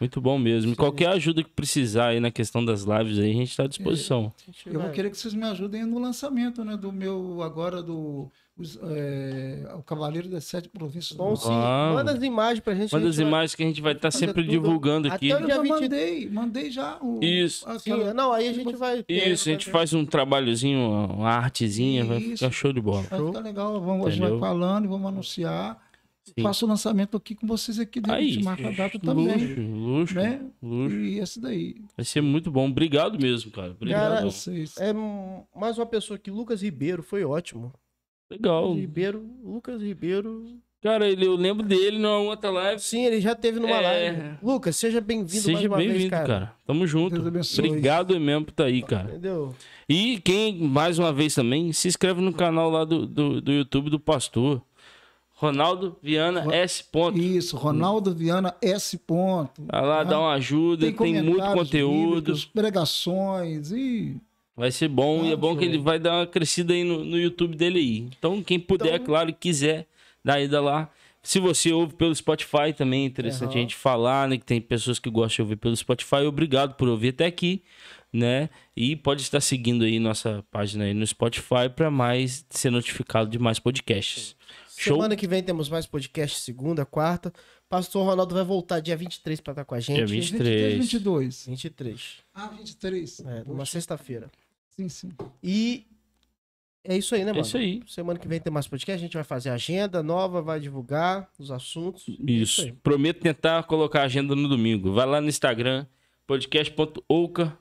Muito 0.00 0.20
bom 0.20 0.36
mesmo. 0.36 0.72
E 0.72 0.76
qualquer 0.76 1.10
ajuda 1.10 1.44
que 1.44 1.50
precisar 1.50 2.08
aí 2.08 2.18
na 2.18 2.32
questão 2.32 2.64
das 2.64 2.82
lives 2.82 3.20
aí, 3.20 3.30
a 3.30 3.34
gente 3.34 3.56
tá 3.56 3.62
à 3.62 3.68
disposição. 3.68 4.32
Eu 4.66 4.80
vou 4.80 4.90
querer 4.90 5.10
que 5.10 5.16
vocês 5.16 5.32
me 5.32 5.44
ajudem 5.44 5.84
no 5.84 6.00
lançamento, 6.00 6.64
né? 6.64 6.76
Do 6.76 6.90
meu, 6.90 7.40
agora, 7.40 7.80
do 7.80 8.32
os, 8.56 8.78
é, 8.82 9.66
o 9.78 9.82
Cavaleiro 9.82 10.28
das 10.28 10.44
Sete 10.44 10.68
Províncias. 10.68 11.16
Bom, 11.16 11.34
sim. 11.34 11.48
Manda 11.48 12.12
as 12.12 12.22
imagens 12.22 12.60
pra 12.60 12.74
gente. 12.74 12.92
Manda 12.92 13.08
as 13.08 13.14
gente 13.14 13.22
vai- 13.24 13.30
imagens 13.30 13.54
que 13.54 13.62
a 13.62 13.66
gente 13.66 13.80
vai 13.80 13.92
estar 13.92 14.10
Fazer 14.10 14.26
sempre 14.26 14.42
tudo. 14.42 14.50
divulgando 14.50 15.08
aqui. 15.08 15.32
Até 15.32 15.42
Eu 15.44 15.48
já 15.48 15.60
20 15.62 15.70
mandei, 15.70 16.28
mandei 16.30 16.70
já 16.70 16.98
o. 17.00 17.18
Isso. 17.22 17.64
Sim, 17.80 17.92
aquela- 17.92 18.14
não, 18.14 18.32
aí 18.32 18.48
a 18.48 18.52
gente 18.52 18.76
vai. 18.76 19.04
Isso, 19.08 19.48
a 19.48 19.52
gente 19.52 19.70
faz 19.70 19.92
um 19.94 20.04
trabalhozinho, 20.04 20.78
uma 20.80 21.30
artezinha, 21.30 22.04
vai 22.04 22.18
Isso. 22.18 22.36
ficar 22.44 22.50
show 22.50 22.72
de 22.72 22.80
bola. 22.80 23.02
Vai 23.02 23.26
ficar 23.26 23.40
legal, 23.40 23.80
vamos, 23.80 24.06
a 24.06 24.10
gente 24.10 24.20
vai 24.28 24.38
falando 24.38 24.84
e 24.84 24.88
vamos 24.88 25.08
anunciar. 25.08 25.80
Sim. 26.24 26.40
Faço 26.40 26.64
o 26.64 26.68
lançamento 26.68 27.16
aqui 27.16 27.34
com 27.34 27.48
vocês 27.48 27.80
aqui, 27.80 28.00
de 28.00 28.08
Aí, 28.08 28.28
repente 28.28 28.44
marca 28.44 28.68
a 28.68 28.70
data 28.70 28.96
também. 28.96 29.26
luxo, 29.26 29.60
luxo, 29.60 30.14
Né? 30.14 30.40
luxo. 30.62 30.96
E 30.96 31.18
esse 31.18 31.40
daí. 31.40 31.74
Vai 31.96 32.04
ser 32.04 32.20
muito 32.20 32.48
bom. 32.48 32.68
Obrigado 32.68 33.18
mesmo, 33.20 33.50
cara. 33.50 33.72
Obrigado 33.72 34.04
Obrigado. 34.12 34.26
a 34.28 34.30
vocês. 34.30 34.76
É 34.78 34.92
mais 35.58 35.78
uma 35.78 35.84
pessoa 35.86 36.16
aqui, 36.16 36.30
Lucas 36.30 36.62
Ribeiro, 36.62 37.02
foi 37.02 37.24
ótimo. 37.24 37.72
Legal. 38.32 38.64
Lucas 38.68 38.80
Ribeiro, 38.80 39.26
Lucas 39.44 39.82
Ribeiro, 39.82 40.44
Cara, 40.82 41.08
ele, 41.08 41.24
eu 41.24 41.36
lembro 41.36 41.64
dele 41.64 41.96
numa 41.96 42.18
outra 42.18 42.50
live. 42.50 42.82
Sim, 42.82 43.04
ele 43.04 43.20
já 43.20 43.36
teve 43.36 43.60
numa 43.60 43.76
É. 43.76 43.80
live. 43.80 44.38
Lucas, 44.42 44.74
seja 44.74 45.00
bem-vindo 45.00 45.46
mais 45.52 45.58
Seja 45.60 45.68
vez, 45.76 45.88
bem-vindo, 45.90 46.10
cara. 46.10 46.26
cara. 46.26 46.52
Tamo 46.66 46.84
junto. 46.88 47.14
Deus 47.14 47.26
abençoe. 47.28 47.68
Obrigado 47.68 48.18
mesmo 48.18 48.46
por 48.46 48.50
estar 48.50 48.64
aí, 48.64 48.82
cara. 48.82 49.10
Entendeu? 49.10 49.54
E 49.88 50.18
quem, 50.24 50.58
mais 50.58 50.98
uma 50.98 51.12
vez 51.12 51.36
também, 51.36 51.72
se 51.72 51.86
inscreve 51.86 52.20
no 52.20 52.32
canal 52.32 52.68
lá 52.68 52.84
do, 52.84 53.06
do, 53.06 53.40
do 53.40 53.52
YouTube 53.52 53.90
do 53.90 54.00
Pastor. 54.00 54.60
Ronaldo 55.34 55.96
Viana 56.02 56.40
Ro- 56.40 56.52
S. 56.52 56.82
Ponto. 56.84 57.16
Isso, 57.18 57.56
Ronaldo 57.56 58.12
Viana 58.14 58.54
S. 58.60 58.98
Ponto. 58.98 59.62
Vai 59.70 59.82
lá, 59.86 60.00
Ah, 60.00 60.04
dá 60.04 60.18
uma 60.18 60.32
ajuda, 60.34 60.80
tem, 60.86 60.94
muito 60.94 60.98
comentários 61.36 61.54
conteúdo. 61.68 62.14
bíblicos, 62.16 62.44
pregações 62.44 63.70
e 63.72 64.16
Vai 64.56 64.70
ser 64.70 64.88
bom 64.88 65.24
e 65.24 65.30
é 65.30 65.32
Ah, 65.32 65.36
bom 65.36 65.56
que 65.56 65.64
ele 65.64 65.78
vai 65.78 65.98
dar 65.98 66.18
uma 66.20 66.26
crescida 66.26 66.74
aí 66.74 66.84
no, 66.84 67.04
no 67.04 67.18
YouTube 67.18 67.56
dele 67.56 67.78
aí. 67.78 67.96
Então, 68.18 68.42
quem 68.42 68.60
puder, 68.60 68.94
Então- 68.94 69.06
claro, 69.06 69.30
e 69.30 69.32
quiser 69.32 69.86
dar 70.24 70.40
ida 70.40 70.60
lá. 70.60 70.90
Se 71.22 71.38
você 71.38 71.72
ouve 71.72 71.94
pelo 71.94 72.14
Spotify, 72.14 72.72
também 72.76 73.04
é 73.04 73.06
interessante 73.06 73.50
Aham. 73.50 73.58
a 73.58 73.60
gente 73.60 73.74
falar, 73.76 74.28
né? 74.28 74.36
Que 74.36 74.44
tem 74.44 74.60
pessoas 74.60 74.98
que 74.98 75.08
gostam 75.08 75.36
de 75.36 75.42
ouvir 75.42 75.56
pelo 75.56 75.76
Spotify. 75.76 76.16
Obrigado 76.26 76.74
por 76.74 76.88
ouvir 76.88 77.10
até 77.10 77.26
aqui, 77.26 77.62
né? 78.12 78.50
E 78.76 78.96
pode 78.96 79.22
estar 79.22 79.40
seguindo 79.40 79.84
aí 79.84 79.98
nossa 80.00 80.44
página 80.50 80.84
aí 80.84 80.92
no 80.92 81.06
Spotify 81.06 81.68
para 81.74 81.90
mais 81.92 82.44
ser 82.50 82.70
notificado 82.70 83.30
de 83.30 83.38
mais 83.38 83.58
podcasts. 83.60 84.34
Show? 84.76 84.96
Semana 84.96 85.14
que 85.14 85.28
vem 85.28 85.42
temos 85.44 85.68
mais 85.68 85.86
podcast, 85.86 86.40
segunda, 86.40 86.84
quarta. 86.84 87.32
Pastor 87.68 88.04
Ronaldo 88.04 88.34
vai 88.34 88.44
voltar 88.44 88.80
dia 88.80 88.96
23 88.96 89.40
pra 89.40 89.52
estar 89.52 89.64
com 89.64 89.74
a 89.76 89.80
gente. 89.80 89.96
Dia 89.96 90.06
23. 90.06 90.74
22. 90.78 91.46
23. 91.46 92.00
Ah, 92.34 92.48
23. 92.48 93.20
É, 93.20 93.44
numa 93.46 93.64
sexta-feira. 93.64 94.28
Sim, 94.76 94.88
sim. 94.88 95.12
E 95.42 95.86
é 96.84 96.96
isso 96.96 97.14
aí, 97.14 97.22
né, 97.24 97.30
É 97.30 97.32
mano? 97.34 97.44
isso 97.46 97.56
aí. 97.56 97.82
Semana 97.86 98.18
que 98.18 98.26
vem 98.26 98.40
tem 98.40 98.52
mais 98.52 98.66
podcast, 98.66 99.00
a 99.00 99.06
gente 99.06 99.14
vai 99.14 99.22
fazer 99.24 99.50
agenda 99.50 100.02
nova, 100.02 100.42
vai 100.42 100.58
divulgar 100.58 101.28
os 101.38 101.50
assuntos. 101.50 102.04
Isso. 102.26 102.62
aí. 102.62 102.72
Prometo 102.72 103.20
tentar 103.20 103.62
colocar 103.64 104.00
a 104.00 104.04
agenda 104.04 104.34
no 104.34 104.48
domingo. 104.48 104.92
Vai 104.92 105.06
lá 105.06 105.20
no 105.20 105.28
Instagram, 105.28 105.86
podcast.ouca. 106.26 107.56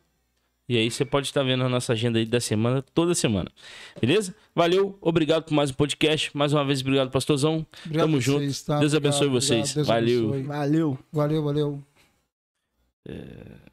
E 0.70 0.78
aí 0.78 0.90
você 0.90 1.04
pode 1.04 1.28
estar 1.28 1.44
vendo 1.44 1.66
a 1.66 1.70
nossa 1.70 1.92
agenda 1.92 2.18
aí 2.18 2.26
da 2.26 2.40
semana, 2.40 2.82
toda 2.82 3.14
semana. 3.14 3.52
Beleza? 4.00 4.34
Valeu, 4.56 4.98
obrigado 5.02 5.44
por 5.44 5.54
mais 5.54 5.70
um 5.70 5.74
podcast. 5.74 6.32
Mais 6.36 6.54
uma 6.54 6.64
vez, 6.64 6.80
obrigado, 6.80 7.12
pastorzão. 7.12 7.66
Obrigado 7.86 8.08
Tamo 8.08 8.22
junto. 8.22 8.40
vocês, 8.40 8.64
tá? 8.64 8.80
Deus 8.80 8.96
abençoe 8.96 9.28
Obrigado, 9.28 9.42
vocês. 9.42 9.72
obrigado. 9.72 9.76
Deus 9.76 9.88
Valeu. 9.88 10.30
abençoe. 10.30 10.44
Valeu. 10.48 11.00
Valeu, 11.12 11.44
valeu. 11.44 11.84
É, 13.06 13.71